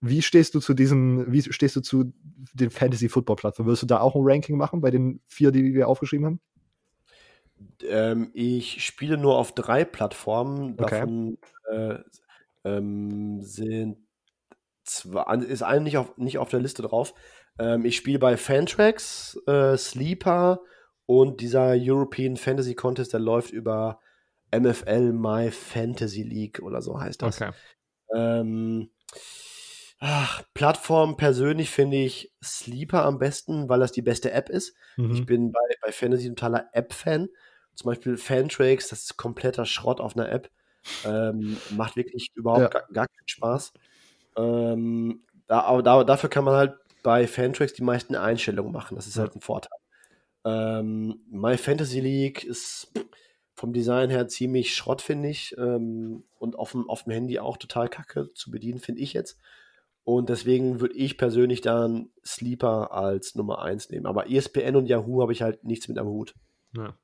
Wie 0.00 0.22
stehst 0.22 0.54
du 0.54 0.60
zu 0.60 0.74
diesen, 0.74 1.32
wie 1.32 1.42
stehst 1.42 1.74
du 1.76 1.80
zu 1.80 2.12
den 2.54 2.70
Fantasy 2.70 3.08
Football 3.08 3.36
Plattformen? 3.36 3.68
Würdest 3.68 3.82
du 3.82 3.86
da 3.86 4.00
auch 4.00 4.14
ein 4.14 4.22
Ranking 4.24 4.56
machen 4.56 4.80
bei 4.80 4.90
den 4.90 5.20
vier, 5.26 5.50
die 5.50 5.74
wir 5.74 5.88
aufgeschrieben 5.88 6.26
haben? 6.26 6.40
Ähm, 7.82 8.30
ich 8.34 8.84
spiele 8.84 9.16
nur 9.16 9.36
auf 9.36 9.52
drei 9.54 9.84
Plattformen. 9.84 10.74
Okay. 10.78 11.00
Davon 11.00 11.38
äh, 11.70 11.98
ähm, 12.64 13.42
sind 13.42 13.98
zwei, 14.84 15.34
ist 15.36 15.62
eine 15.62 15.80
nicht 15.80 15.98
auf, 15.98 16.16
nicht 16.16 16.38
auf 16.38 16.48
der 16.48 16.60
Liste 16.60 16.82
drauf. 16.82 17.14
Ähm, 17.58 17.84
ich 17.84 17.96
spiele 17.96 18.20
bei 18.20 18.36
Fantrax, 18.36 19.38
äh, 19.46 19.76
Sleeper 19.76 20.60
und 21.06 21.40
dieser 21.40 21.74
European 21.76 22.36
Fantasy 22.36 22.74
Contest, 22.74 23.12
der 23.12 23.20
läuft 23.20 23.50
über 23.50 23.98
MFL 24.54 25.12
My 25.12 25.50
Fantasy 25.50 26.22
League 26.22 26.60
oder 26.62 26.82
so 26.82 27.00
heißt 27.00 27.22
das. 27.22 27.40
Okay. 27.40 27.52
Ach, 30.00 30.42
Plattform 30.54 31.16
persönlich 31.16 31.70
finde 31.70 31.96
ich 31.96 32.32
Sleeper 32.42 33.04
am 33.04 33.18
besten, 33.18 33.68
weil 33.68 33.80
das 33.80 33.92
die 33.92 34.02
beste 34.02 34.30
App 34.30 34.48
ist. 34.48 34.74
Mhm. 34.96 35.10
Ich 35.10 35.26
bin 35.26 35.50
bei, 35.50 35.60
bei 35.82 35.90
Fantasy 35.90 36.28
ein 36.28 36.36
totaler 36.36 36.68
App-Fan. 36.72 37.28
Zum 37.74 37.86
Beispiel 37.86 38.16
Fantraks, 38.16 38.88
das 38.88 39.02
ist 39.02 39.16
kompletter 39.16 39.66
Schrott 39.66 40.00
auf 40.00 40.16
einer 40.16 40.28
App. 40.30 40.50
Ähm, 41.04 41.58
macht 41.70 41.96
wirklich 41.96 42.30
überhaupt 42.34 42.62
ja. 42.62 42.68
gar, 42.68 42.86
gar, 42.92 43.06
keinen 43.06 43.28
Spaß. 43.28 43.72
Ähm, 44.36 45.22
da, 45.48 45.60
aber 45.62 45.82
da, 45.82 46.04
dafür 46.04 46.30
kann 46.30 46.44
man 46.44 46.54
halt 46.54 46.74
bei 47.02 47.26
Fantracks 47.26 47.72
die 47.72 47.82
meisten 47.82 48.14
Einstellungen 48.14 48.72
machen. 48.72 48.94
Das 48.96 49.06
ist 49.06 49.18
halt 49.18 49.34
ein 49.34 49.40
Vorteil. 49.40 49.78
Ähm, 50.44 51.20
My 51.28 51.56
Fantasy 51.56 52.00
League 52.00 52.44
ist 52.44 52.92
vom 53.54 53.72
Design 53.72 54.10
her 54.10 54.28
ziemlich 54.28 54.74
Schrott, 54.74 55.02
finde 55.02 55.28
ich. 55.28 55.56
Ähm, 55.58 56.24
und 56.38 56.56
auf 56.56 56.72
dem, 56.72 56.88
auf 56.88 57.04
dem 57.04 57.12
Handy 57.12 57.38
auch 57.40 57.56
total 57.56 57.88
kacke 57.88 58.32
zu 58.34 58.50
bedienen, 58.50 58.78
finde 58.78 59.02
ich 59.02 59.12
jetzt. 59.12 59.38
Und 60.08 60.30
deswegen 60.30 60.80
würde 60.80 60.94
ich 60.94 61.18
persönlich 61.18 61.60
dann 61.60 62.08
Sleeper 62.24 62.92
als 62.92 63.34
Nummer 63.34 63.60
1 63.60 63.90
nehmen. 63.90 64.06
Aber 64.06 64.30
ESPN 64.30 64.74
und 64.74 64.86
Yahoo 64.86 65.20
habe 65.20 65.34
ich 65.34 65.42
halt 65.42 65.64
nichts 65.64 65.86
mit 65.86 65.98
am 65.98 66.06
Hut. 66.06 66.34
Ja. 66.74 66.94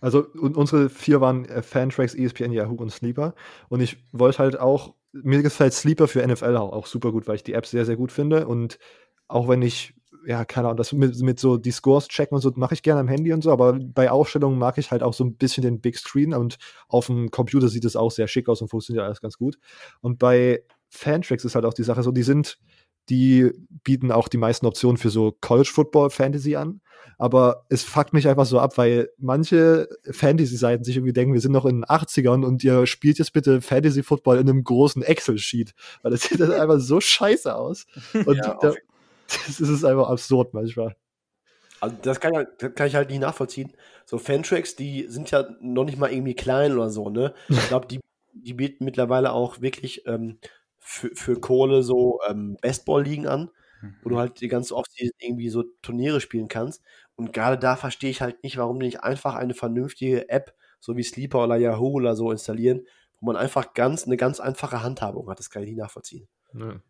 Also 0.00 0.24
unsere 0.40 0.88
vier 0.88 1.20
waren 1.20 1.46
äh, 1.46 1.62
Fantracks, 1.62 2.14
ESPN, 2.14 2.52
Yahoo 2.52 2.76
und 2.76 2.92
Sleeper. 2.92 3.34
Und 3.68 3.80
ich 3.80 3.96
wollte 4.12 4.38
halt 4.38 4.60
auch, 4.60 4.94
mir 5.10 5.42
gefällt 5.42 5.72
Sleeper 5.72 6.06
für 6.06 6.24
NFL 6.24 6.56
auch, 6.56 6.72
auch, 6.72 6.86
super 6.86 7.10
gut, 7.10 7.26
weil 7.26 7.34
ich 7.34 7.42
die 7.42 7.54
App 7.54 7.66
sehr, 7.66 7.84
sehr 7.84 7.96
gut 7.96 8.12
finde. 8.12 8.46
Und 8.46 8.78
auch 9.26 9.48
wenn 9.48 9.60
ich, 9.60 9.92
ja, 10.24 10.44
keine 10.44 10.68
Ahnung, 10.68 10.76
das 10.76 10.92
mit, 10.92 11.20
mit 11.22 11.40
so 11.40 11.56
die 11.56 11.72
Scores 11.72 12.06
checken 12.06 12.36
und 12.36 12.40
so, 12.40 12.52
mache 12.54 12.74
ich 12.74 12.84
gerne 12.84 13.00
am 13.00 13.08
Handy 13.08 13.32
und 13.32 13.42
so, 13.42 13.50
aber 13.50 13.72
bei 13.72 14.12
Aufstellungen 14.12 14.60
mag 14.60 14.78
ich 14.78 14.92
halt 14.92 15.02
auch 15.02 15.14
so 15.14 15.24
ein 15.24 15.34
bisschen 15.34 15.64
den 15.64 15.80
Big 15.80 15.98
Screen 15.98 16.32
und 16.32 16.58
auf 16.86 17.06
dem 17.06 17.32
Computer 17.32 17.66
sieht 17.66 17.84
es 17.84 17.96
auch 17.96 18.12
sehr 18.12 18.28
schick 18.28 18.48
aus 18.48 18.62
und 18.62 18.68
funktioniert 18.68 19.04
alles 19.04 19.20
ganz 19.20 19.38
gut. 19.38 19.58
Und 20.00 20.20
bei 20.20 20.62
Fantracks 20.94 21.44
ist 21.44 21.54
halt 21.54 21.64
auch 21.64 21.74
die 21.74 21.82
Sache 21.82 22.02
so, 22.02 22.12
die 22.12 22.22
sind, 22.22 22.58
die 23.08 23.50
bieten 23.82 24.12
auch 24.12 24.28
die 24.28 24.38
meisten 24.38 24.66
Optionen 24.66 24.96
für 24.96 25.10
so 25.10 25.36
College 25.40 25.70
Football 25.72 26.10
Fantasy 26.10 26.56
an. 26.56 26.80
Aber 27.18 27.66
es 27.68 27.82
fuckt 27.82 28.12
mich 28.12 28.26
einfach 28.26 28.46
so 28.46 28.58
ab, 28.58 28.78
weil 28.78 29.10
manche 29.18 29.88
Fantasy-Seiten 30.10 30.84
sich 30.84 30.96
irgendwie 30.96 31.12
denken, 31.12 31.34
wir 31.34 31.40
sind 31.40 31.52
noch 31.52 31.66
in 31.66 31.82
den 31.82 31.84
80ern 31.84 32.44
und 32.44 32.64
ihr 32.64 32.86
spielt 32.86 33.18
jetzt 33.18 33.32
bitte 33.32 33.60
Fantasy 33.60 34.02
Football 34.02 34.38
in 34.38 34.48
einem 34.48 34.64
großen 34.64 35.02
Excel-Sheet. 35.02 35.74
Weil 36.02 36.12
das 36.12 36.22
sieht 36.28 36.40
halt 36.40 36.52
einfach 36.52 36.80
so 36.80 37.00
scheiße 37.00 37.54
aus. 37.54 37.86
Und 38.26 38.36
ja, 38.36 38.58
da, 38.60 38.74
das 39.46 39.60
ist 39.60 39.84
einfach 39.84 40.08
absurd 40.08 40.54
manchmal. 40.54 40.96
Also 41.80 41.96
das 42.02 42.20
kann, 42.20 42.46
das 42.58 42.74
kann, 42.74 42.86
ich 42.86 42.94
halt 42.94 43.10
nicht 43.10 43.20
nachvollziehen. 43.20 43.74
So 44.06 44.18
Fantracks, 44.18 44.74
die 44.74 45.06
sind 45.08 45.30
ja 45.30 45.46
noch 45.60 45.84
nicht 45.84 45.98
mal 45.98 46.10
irgendwie 46.10 46.34
klein 46.34 46.72
oder 46.72 46.88
so, 46.88 47.10
ne? 47.10 47.34
Ich 47.48 47.68
glaube, 47.68 47.86
die, 47.86 48.00
die 48.32 48.54
bieten 48.54 48.84
mittlerweile 48.84 49.32
auch 49.32 49.60
wirklich 49.60 50.06
ähm, 50.06 50.38
für, 50.86 51.10
für 51.14 51.40
Kohle 51.40 51.82
so 51.82 52.20
ähm, 52.28 52.58
Bestball-Ligen 52.60 53.26
an, 53.26 53.50
mhm. 53.80 53.96
wo 54.02 54.10
du 54.10 54.14
mhm. 54.16 54.18
halt 54.18 54.40
die 54.40 54.48
ganze 54.48 54.76
Offseason 54.76 55.16
irgendwie 55.18 55.48
so 55.48 55.64
Turniere 55.80 56.20
spielen 56.20 56.48
kannst. 56.48 56.82
Und 57.16 57.32
gerade 57.32 57.58
da 57.58 57.74
verstehe 57.76 58.10
ich 58.10 58.20
halt 58.20 58.42
nicht, 58.44 58.58
warum 58.58 58.78
nicht 58.78 59.02
einfach 59.02 59.34
eine 59.34 59.54
vernünftige 59.54 60.28
App, 60.28 60.54
so 60.80 60.96
wie 60.96 61.02
Sleeper 61.02 61.44
oder 61.44 61.56
Yahoo 61.56 61.92
oder 61.92 62.14
so 62.14 62.30
installieren, 62.30 62.86
wo 63.18 63.26
man 63.26 63.36
einfach 63.36 63.72
ganz 63.72 64.04
eine 64.04 64.18
ganz 64.18 64.40
einfache 64.40 64.82
Handhabung 64.82 65.30
hat. 65.30 65.38
Das 65.38 65.48
kann 65.48 65.62
ich 65.62 65.70
nicht 65.70 65.78
nachvollziehen. 65.78 66.28
Ja. 66.52 66.80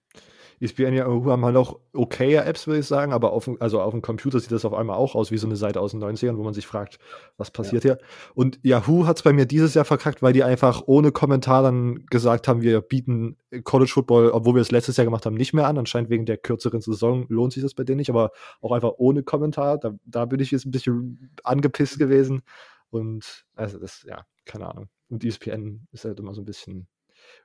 ESPN 0.60 0.94
ja 0.94 1.06
haben 1.06 1.44
halt 1.44 1.56
auch 1.56 1.78
okaye 1.92 2.44
Apps, 2.44 2.66
würde 2.66 2.80
ich 2.80 2.86
sagen, 2.86 3.12
aber 3.12 3.32
auf, 3.32 3.50
also 3.60 3.80
auf 3.80 3.92
dem 3.92 4.02
Computer 4.02 4.38
sieht 4.40 4.52
das 4.52 4.64
auf 4.64 4.74
einmal 4.74 4.96
auch 4.96 5.14
aus 5.14 5.30
wie 5.30 5.38
so 5.38 5.46
eine 5.46 5.56
Seite 5.56 5.80
aus 5.80 5.92
den 5.92 6.02
90ern, 6.02 6.36
wo 6.36 6.42
man 6.42 6.54
sich 6.54 6.66
fragt, 6.66 6.98
was 7.36 7.50
passiert 7.50 7.84
ja. 7.84 7.94
hier? 7.94 8.06
Und 8.34 8.58
Yahoo 8.62 9.06
hat 9.06 9.16
es 9.16 9.22
bei 9.22 9.32
mir 9.32 9.46
dieses 9.46 9.74
Jahr 9.74 9.84
verkackt, 9.84 10.22
weil 10.22 10.32
die 10.32 10.44
einfach 10.44 10.82
ohne 10.86 11.12
Kommentar 11.12 11.62
dann 11.62 12.06
gesagt 12.06 12.48
haben, 12.48 12.62
wir 12.62 12.80
bieten 12.80 13.36
College 13.64 13.90
Football, 13.92 14.30
obwohl 14.30 14.54
wir 14.54 14.62
es 14.62 14.70
letztes 14.70 14.96
Jahr 14.96 15.04
gemacht 15.04 15.26
haben, 15.26 15.34
nicht 15.34 15.52
mehr 15.52 15.66
an. 15.66 15.78
Anscheinend 15.78 16.10
wegen 16.10 16.26
der 16.26 16.38
kürzeren 16.38 16.80
Saison 16.80 17.26
lohnt 17.28 17.52
sich 17.52 17.62
das 17.62 17.74
bei 17.74 17.84
denen 17.84 17.98
nicht, 17.98 18.10
aber 18.10 18.30
auch 18.60 18.72
einfach 18.72 18.92
ohne 18.96 19.22
Kommentar. 19.22 19.78
Da, 19.78 19.94
da 20.04 20.24
bin 20.24 20.40
ich 20.40 20.50
jetzt 20.50 20.66
ein 20.66 20.70
bisschen 20.70 21.30
angepisst 21.42 21.98
gewesen. 21.98 22.42
Und 22.90 23.44
also 23.54 23.78
das, 23.78 24.04
ja, 24.08 24.24
keine 24.44 24.68
Ahnung. 24.68 24.88
Und 25.08 25.24
ESPN 25.24 25.86
ist 25.92 26.04
halt 26.04 26.18
immer 26.18 26.34
so 26.34 26.42
ein 26.42 26.44
bisschen 26.44 26.86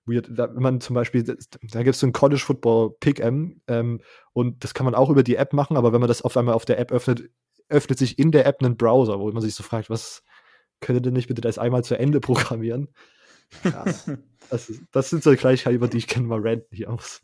weird. 0.06 0.30
Da, 0.32 0.54
wenn 0.54 0.62
man 0.62 0.82
zum 0.82 0.94
Beispiel, 0.94 1.24
da 1.24 1.84
gibt 1.84 1.96
es 1.96 2.00
so 2.00 2.08
ein 2.08 2.14
College 2.14 2.42
Football 2.42 2.96
Pick-M 3.00 3.62
ähm, 3.68 4.02
und 4.34 4.64
das 4.64 4.74
kann 4.74 4.86
man 4.86 4.96
auch 4.96 5.10
über 5.10 5.24
die 5.24 5.36
App 5.36 5.54
machen, 5.54 5.78
aber 5.78 5.94
wenn 5.94 6.00
man 6.00 6.08
das 6.08 6.22
auf 6.22 6.36
einmal 6.38 6.56
auf 6.56 6.66
der 6.66 6.80
App 6.80 6.92
öffnet, 6.92 7.30
öffnet 7.70 8.00
sich 8.00 8.20
in 8.20 8.32
der 8.32 8.46
App 8.46 8.62
ein 8.62 8.78
Browser, 8.78 9.20
wo 9.20 9.32
man 9.32 9.42
sich 9.42 9.56
so 9.56 9.64
fragt, 9.64 9.90
was 9.90 10.24
könnte 10.82 11.02
denn 11.02 11.14
nicht 11.14 11.28
bitte 11.28 11.42
das 11.42 11.58
einmal 11.58 11.84
zu 11.84 11.98
Ende 11.98 12.20
programmieren? 12.22 12.90
Krass. 13.62 14.10
das, 14.50 14.70
ist, 14.70 14.84
das 14.92 15.10
sind 15.10 15.24
so 15.24 15.36
Gleichheiten, 15.36 15.76
über 15.76 15.88
die 15.88 15.98
ich 15.98 16.08
kenne 16.08 16.28
mal 16.28 16.40
ranten 16.42 16.76
hier 16.76 16.92
aus. 16.92 17.22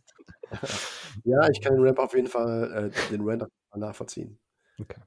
ja, 1.24 1.50
ich 1.50 1.62
kann 1.62 1.76
den 1.76 1.86
Ramp 1.86 2.00
auf 2.00 2.14
jeden 2.16 2.28
Fall, 2.28 2.92
äh, 2.92 3.12
den 3.12 3.22
Rant 3.28 3.46
nachvollziehen. 3.76 4.40
Okay. 4.80 5.02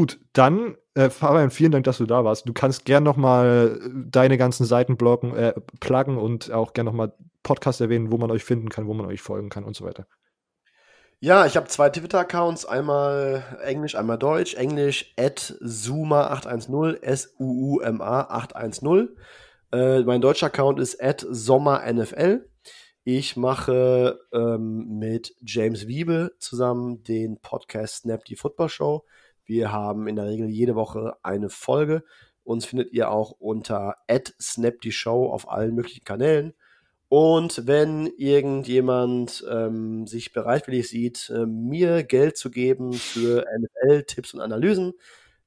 Gut, 0.00 0.18
dann, 0.32 0.78
äh, 0.94 1.10
Fabian, 1.10 1.50
vielen 1.50 1.72
Dank, 1.72 1.84
dass 1.84 1.98
du 1.98 2.06
da 2.06 2.24
warst. 2.24 2.48
Du 2.48 2.54
kannst 2.54 2.86
gern 2.86 3.02
nochmal 3.02 3.78
deine 3.92 4.38
ganzen 4.38 4.64
Seiten 4.64 4.96
bloggen, 4.96 5.36
äh, 5.36 5.52
pluggen 5.78 6.16
und 6.16 6.50
auch 6.50 6.72
gern 6.72 6.86
nochmal 6.86 7.12
Podcast 7.42 7.82
erwähnen, 7.82 8.10
wo 8.10 8.16
man 8.16 8.30
euch 8.30 8.42
finden 8.42 8.70
kann, 8.70 8.86
wo 8.86 8.94
man 8.94 9.04
euch 9.04 9.20
folgen 9.20 9.50
kann 9.50 9.62
und 9.62 9.76
so 9.76 9.84
weiter. 9.84 10.06
Ja, 11.18 11.44
ich 11.44 11.54
habe 11.58 11.66
zwei 11.66 11.90
Twitter-Accounts, 11.90 12.64
einmal 12.64 13.44
Englisch, 13.62 13.94
einmal 13.94 14.16
Deutsch. 14.16 14.54
Englisch 14.54 15.12
at 15.18 15.54
Suma810, 15.62 17.02
S-U-U-M-A 17.02 18.20
810. 18.22 19.10
Äh, 19.70 20.00
mein 20.04 20.22
deutscher 20.22 20.46
Account 20.46 20.80
ist 20.80 20.98
at 21.02 21.26
SommerNFL. 21.28 22.48
Ich 23.04 23.36
mache 23.36 24.18
ähm, 24.32 24.98
mit 24.98 25.34
James 25.42 25.86
Wiebe 25.86 26.32
zusammen 26.38 27.02
den 27.02 27.38
Podcast 27.42 27.96
Snap 27.96 28.24
die 28.24 28.36
Football 28.36 28.70
Show. 28.70 29.04
Wir 29.50 29.70
haben 29.72 30.06
in 30.06 30.14
der 30.14 30.26
Regel 30.26 30.48
jede 30.48 30.76
Woche 30.76 31.16
eine 31.24 31.50
Folge. 31.50 32.04
Uns 32.44 32.66
findet 32.66 32.92
ihr 32.92 33.10
auch 33.10 33.32
unter 33.32 33.96
Snap 34.40 34.80
die 34.80 34.92
Show 34.92 35.28
auf 35.28 35.50
allen 35.50 35.74
möglichen 35.74 36.04
Kanälen. 36.04 36.54
Und 37.08 37.66
wenn 37.66 38.06
irgendjemand 38.16 39.44
ähm, 39.50 40.06
sich 40.06 40.32
bereitwillig 40.32 40.88
sieht, 40.88 41.32
äh, 41.34 41.46
mir 41.46 42.04
Geld 42.04 42.36
zu 42.36 42.52
geben 42.52 42.92
für 42.92 43.44
NFL-Tipps 43.58 44.34
und 44.34 44.40
Analysen, 44.40 44.92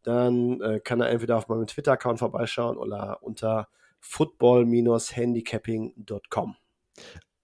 dann 0.01 0.59
äh, 0.59 0.81
kann 0.81 0.99
er 0.99 1.07
entweder 1.07 1.37
auf 1.37 1.47
meinem 1.47 1.65
Twitter-Account 1.65 2.19
vorbeischauen 2.19 2.75
oder 2.75 3.19
unter 3.21 3.69
football-handicapping.com. 4.01 6.55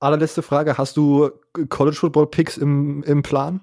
Allerletzte 0.02 0.42
Frage: 0.42 0.78
Hast 0.78 0.98
du 0.98 1.30
College 1.70 1.96
Football 1.96 2.28
Picks 2.28 2.58
im, 2.58 3.02
im 3.04 3.24
Plan? 3.24 3.62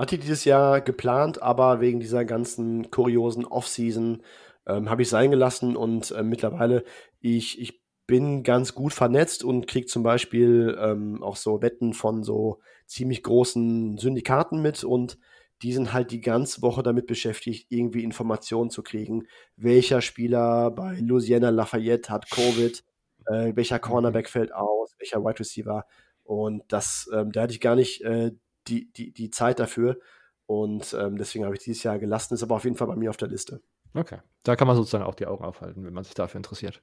Hatte 0.00 0.16
dieses 0.16 0.46
Jahr 0.46 0.80
geplant, 0.80 1.42
aber 1.42 1.82
wegen 1.82 2.00
dieser 2.00 2.24
ganzen 2.24 2.90
kuriosen 2.90 3.44
Off-Season 3.44 4.22
ähm, 4.66 4.88
habe 4.88 5.02
ich 5.02 5.10
sein 5.10 5.30
gelassen 5.30 5.76
und 5.76 6.10
äh, 6.12 6.22
mittlerweile 6.22 6.84
ich, 7.20 7.60
ich 7.60 7.82
bin 8.06 8.42
ganz 8.42 8.74
gut 8.74 8.94
vernetzt 8.94 9.44
und 9.44 9.66
kriege 9.66 9.86
zum 9.86 10.02
Beispiel 10.02 10.74
ähm, 10.80 11.22
auch 11.22 11.36
so 11.36 11.60
Wetten 11.60 11.92
von 11.92 12.24
so 12.24 12.60
ziemlich 12.86 13.22
großen 13.22 13.98
Syndikaten 13.98 14.62
mit 14.62 14.84
und 14.84 15.18
die 15.60 15.74
sind 15.74 15.92
halt 15.92 16.12
die 16.12 16.22
ganze 16.22 16.62
Woche 16.62 16.82
damit 16.82 17.06
beschäftigt, 17.06 17.66
irgendwie 17.68 18.02
Informationen 18.02 18.70
zu 18.70 18.82
kriegen, 18.82 19.26
welcher 19.56 20.00
Spieler 20.00 20.70
bei 20.70 20.98
Louisiana 20.98 21.50
Lafayette 21.50 22.10
hat 22.10 22.30
Covid, 22.30 22.82
äh, 23.26 23.52
welcher 23.54 23.76
mhm. 23.76 23.82
Cornerback 23.82 24.30
fällt 24.30 24.54
aus, 24.54 24.94
welcher 24.98 25.22
Wide 25.22 25.40
Receiver. 25.40 25.84
Und 26.24 26.62
das, 26.68 27.06
ähm, 27.12 27.32
da 27.32 27.42
hatte 27.42 27.52
ich 27.52 27.60
gar 27.60 27.76
nicht 27.76 28.00
äh, 28.00 28.30
die, 28.70 28.92
die, 28.92 29.12
die 29.12 29.30
Zeit 29.30 29.58
dafür. 29.58 29.98
Und 30.46 30.94
ähm, 30.98 31.16
deswegen 31.16 31.44
habe 31.44 31.54
ich 31.54 31.62
dieses 31.62 31.82
Jahr 31.82 31.98
gelassen, 31.98 32.34
ist 32.34 32.42
aber 32.42 32.56
auf 32.56 32.64
jeden 32.64 32.76
Fall 32.76 32.88
bei 32.88 32.96
mir 32.96 33.10
auf 33.10 33.16
der 33.16 33.28
Liste. 33.28 33.60
Okay. 33.94 34.18
Da 34.42 34.56
kann 34.56 34.66
man 34.66 34.76
sozusagen 34.76 35.04
auch 35.04 35.14
die 35.14 35.26
Augen 35.26 35.44
aufhalten, 35.44 35.84
wenn 35.84 35.92
man 35.92 36.04
sich 36.04 36.14
dafür 36.14 36.38
interessiert. 36.38 36.82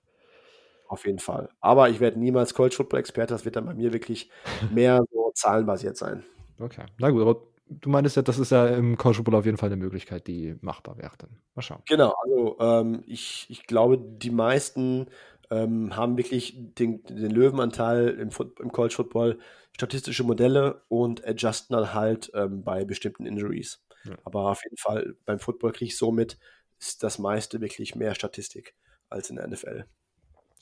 Auf 0.87 1.05
jeden 1.05 1.19
Fall. 1.19 1.49
Aber 1.59 1.89
ich 1.89 1.99
werde 1.99 2.19
niemals 2.19 2.53
College 2.53 2.75
Football 2.75 2.99
Experte, 3.01 3.33
das 3.33 3.43
wird 3.43 3.55
dann 3.55 3.65
bei 3.65 3.73
mir 3.73 3.91
wirklich 3.93 4.29
mehr 4.73 5.03
so 5.11 5.31
zahlenbasiert 5.35 5.97
sein. 5.97 6.23
Okay. 6.59 6.85
Na 6.97 7.09
gut, 7.09 7.21
aber 7.21 7.41
du 7.69 7.89
meintest 7.89 8.15
ja, 8.15 8.21
das 8.21 8.39
ist 8.39 8.51
ja 8.51 8.67
im 8.67 8.97
College 8.97 9.17
Football 9.17 9.35
auf 9.35 9.45
jeden 9.45 9.57
Fall 9.57 9.67
eine 9.67 9.77
Möglichkeit, 9.77 10.27
die 10.27 10.55
machbar 10.61 10.97
wäre 10.97 11.13
dann. 11.17 11.41
Mal 11.55 11.61
schauen. 11.61 11.81
Genau, 11.87 12.13
also 12.23 12.57
ähm, 12.59 13.03
ich, 13.05 13.47
ich 13.49 13.67
glaube, 13.67 13.97
die 13.97 14.31
meisten 14.31 15.07
ähm, 15.49 15.95
haben 15.95 16.17
wirklich 16.17 16.55
den, 16.57 17.03
den 17.03 17.31
Löwenanteil 17.31 18.09
im, 18.09 18.29
im, 18.59 18.71
College 18.71 18.95
Football, 18.95 19.39
statistische 19.75 20.23
Modelle 20.23 20.83
und 20.87 21.25
adjusten 21.25 21.75
dann 21.75 21.93
halt 21.93 22.31
ähm, 22.33 22.63
bei 22.63 22.85
bestimmten 22.85 23.25
Injuries. 23.25 23.83
Ja. 24.05 24.15
Aber 24.23 24.51
auf 24.51 24.63
jeden 24.63 24.77
Fall 24.77 25.15
beim 25.25 25.39
Football 25.39 25.71
kriege 25.71 25.89
ich 25.89 25.97
somit 25.97 26.37
ist 26.79 27.01
das 27.03 27.17
meiste 27.17 27.61
wirklich 27.61 27.95
mehr 27.95 28.13
Statistik 28.13 28.75
als 29.09 29.29
in 29.29 29.37
der 29.37 29.47
NFL. 29.47 29.85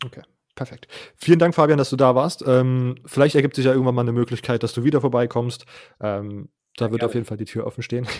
Okay. 0.06 0.22
Perfekt. 0.56 0.88
Vielen 1.18 1.40
Dank, 1.40 1.54
Fabian, 1.54 1.78
dass 1.78 1.90
du 1.90 1.98
da 1.98 2.16
warst. 2.16 2.42
Ähm, 2.48 2.96
vielleicht 3.06 3.36
ergibt 3.36 3.58
sich 3.58 3.66
ja 3.66 3.74
irgendwann 3.74 3.96
mal 3.96 4.04
eine 4.04 4.14
Möglichkeit, 4.14 4.64
dass 4.64 4.72
du 4.72 4.86
wieder 4.86 5.02
vorbeikommst. 5.02 5.66
Ähm, 6.00 6.48
da 6.78 6.92
wird 6.92 7.04
auf 7.04 7.14
jeden 7.14 7.26
Fall 7.26 7.38
die 7.38 7.46
Tür 7.46 7.66
offen 7.66 7.84
stehen. 7.84 8.08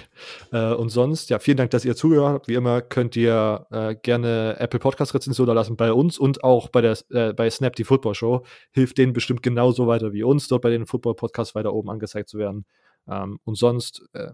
Äh, 0.52 0.74
und 0.74 0.90
sonst, 0.90 1.30
ja, 1.32 1.40
vielen 1.40 1.58
Dank, 1.58 1.72
dass 1.72 1.86
ihr 1.86 1.96
zugehört 1.96 2.34
habt. 2.34 2.48
Wie 2.48 2.54
immer 2.54 2.82
könnt 2.82 3.16
ihr 3.16 3.66
äh, 3.72 3.96
gerne 3.96 4.56
Apple 4.60 4.80
Podcast 4.80 5.14
Rezension 5.14 5.48
da 5.48 5.54
lassen 5.54 5.76
bei 5.76 5.92
uns 5.92 6.20
und 6.20 6.44
auch 6.44 6.70
bei 6.70 6.82
der 6.82 6.98
äh, 7.10 7.34
bei 7.34 7.50
Snap 7.50 7.76
die 7.76 7.84
Football 7.84 8.14
Show. 8.16 8.46
Hilft 8.72 8.98
denen 8.98 9.12
bestimmt 9.12 9.42
genauso 9.42 9.88
weiter 9.88 10.14
wie 10.14 10.24
uns, 10.24 10.48
dort 10.48 10.62
bei 10.62 10.70
den 10.70 10.86
Football 10.86 11.16
Podcasts 11.16 11.56
weiter 11.56 11.74
oben 11.74 11.90
angezeigt 11.90 12.30
zu 12.30 12.38
werden. 12.38 12.66
Ähm, 13.10 13.40
und 13.44 13.58
sonst 13.58 14.08
äh, 14.14 14.32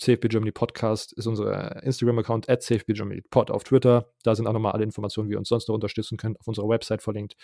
CFB 0.00 0.28
Germany 0.28 0.50
Podcast 0.50 1.12
ist 1.12 1.26
unser 1.26 1.82
Instagram-Account 1.82 2.48
at 2.48 2.62
CFB 2.62 2.94
Germany 2.94 3.22
Pod 3.30 3.50
auf 3.50 3.64
Twitter. 3.64 4.10
Da 4.22 4.34
sind 4.34 4.46
auch 4.46 4.52
nochmal 4.52 4.72
alle 4.72 4.84
Informationen, 4.84 5.28
wie 5.28 5.34
ihr 5.34 5.38
uns 5.38 5.48
sonst 5.48 5.68
noch 5.68 5.74
unterstützen 5.74 6.16
könnt, 6.16 6.40
auf 6.40 6.48
unserer 6.48 6.68
Website 6.68 7.02
verlinkt 7.02 7.36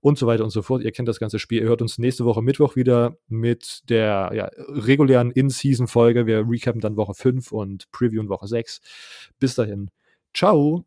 und 0.00 0.18
so 0.18 0.26
weiter 0.26 0.44
und 0.44 0.50
so 0.50 0.62
fort. 0.62 0.82
Ihr 0.82 0.92
kennt 0.92 1.08
das 1.08 1.18
ganze 1.18 1.38
Spiel. 1.38 1.62
Ihr 1.62 1.68
hört 1.68 1.82
uns 1.82 1.98
nächste 1.98 2.24
Woche 2.24 2.42
Mittwoch 2.42 2.76
wieder 2.76 3.16
mit 3.28 3.88
der 3.88 4.30
ja, 4.34 4.50
regulären 4.68 5.30
In-Season-Folge. 5.30 6.26
Wir 6.26 6.44
recappen 6.46 6.80
dann 6.80 6.96
Woche 6.96 7.14
5 7.14 7.52
und 7.52 7.90
previewen 7.90 8.28
Woche 8.28 8.46
6. 8.46 8.80
Bis 9.38 9.54
dahin. 9.54 9.90
Ciao. 10.34 10.84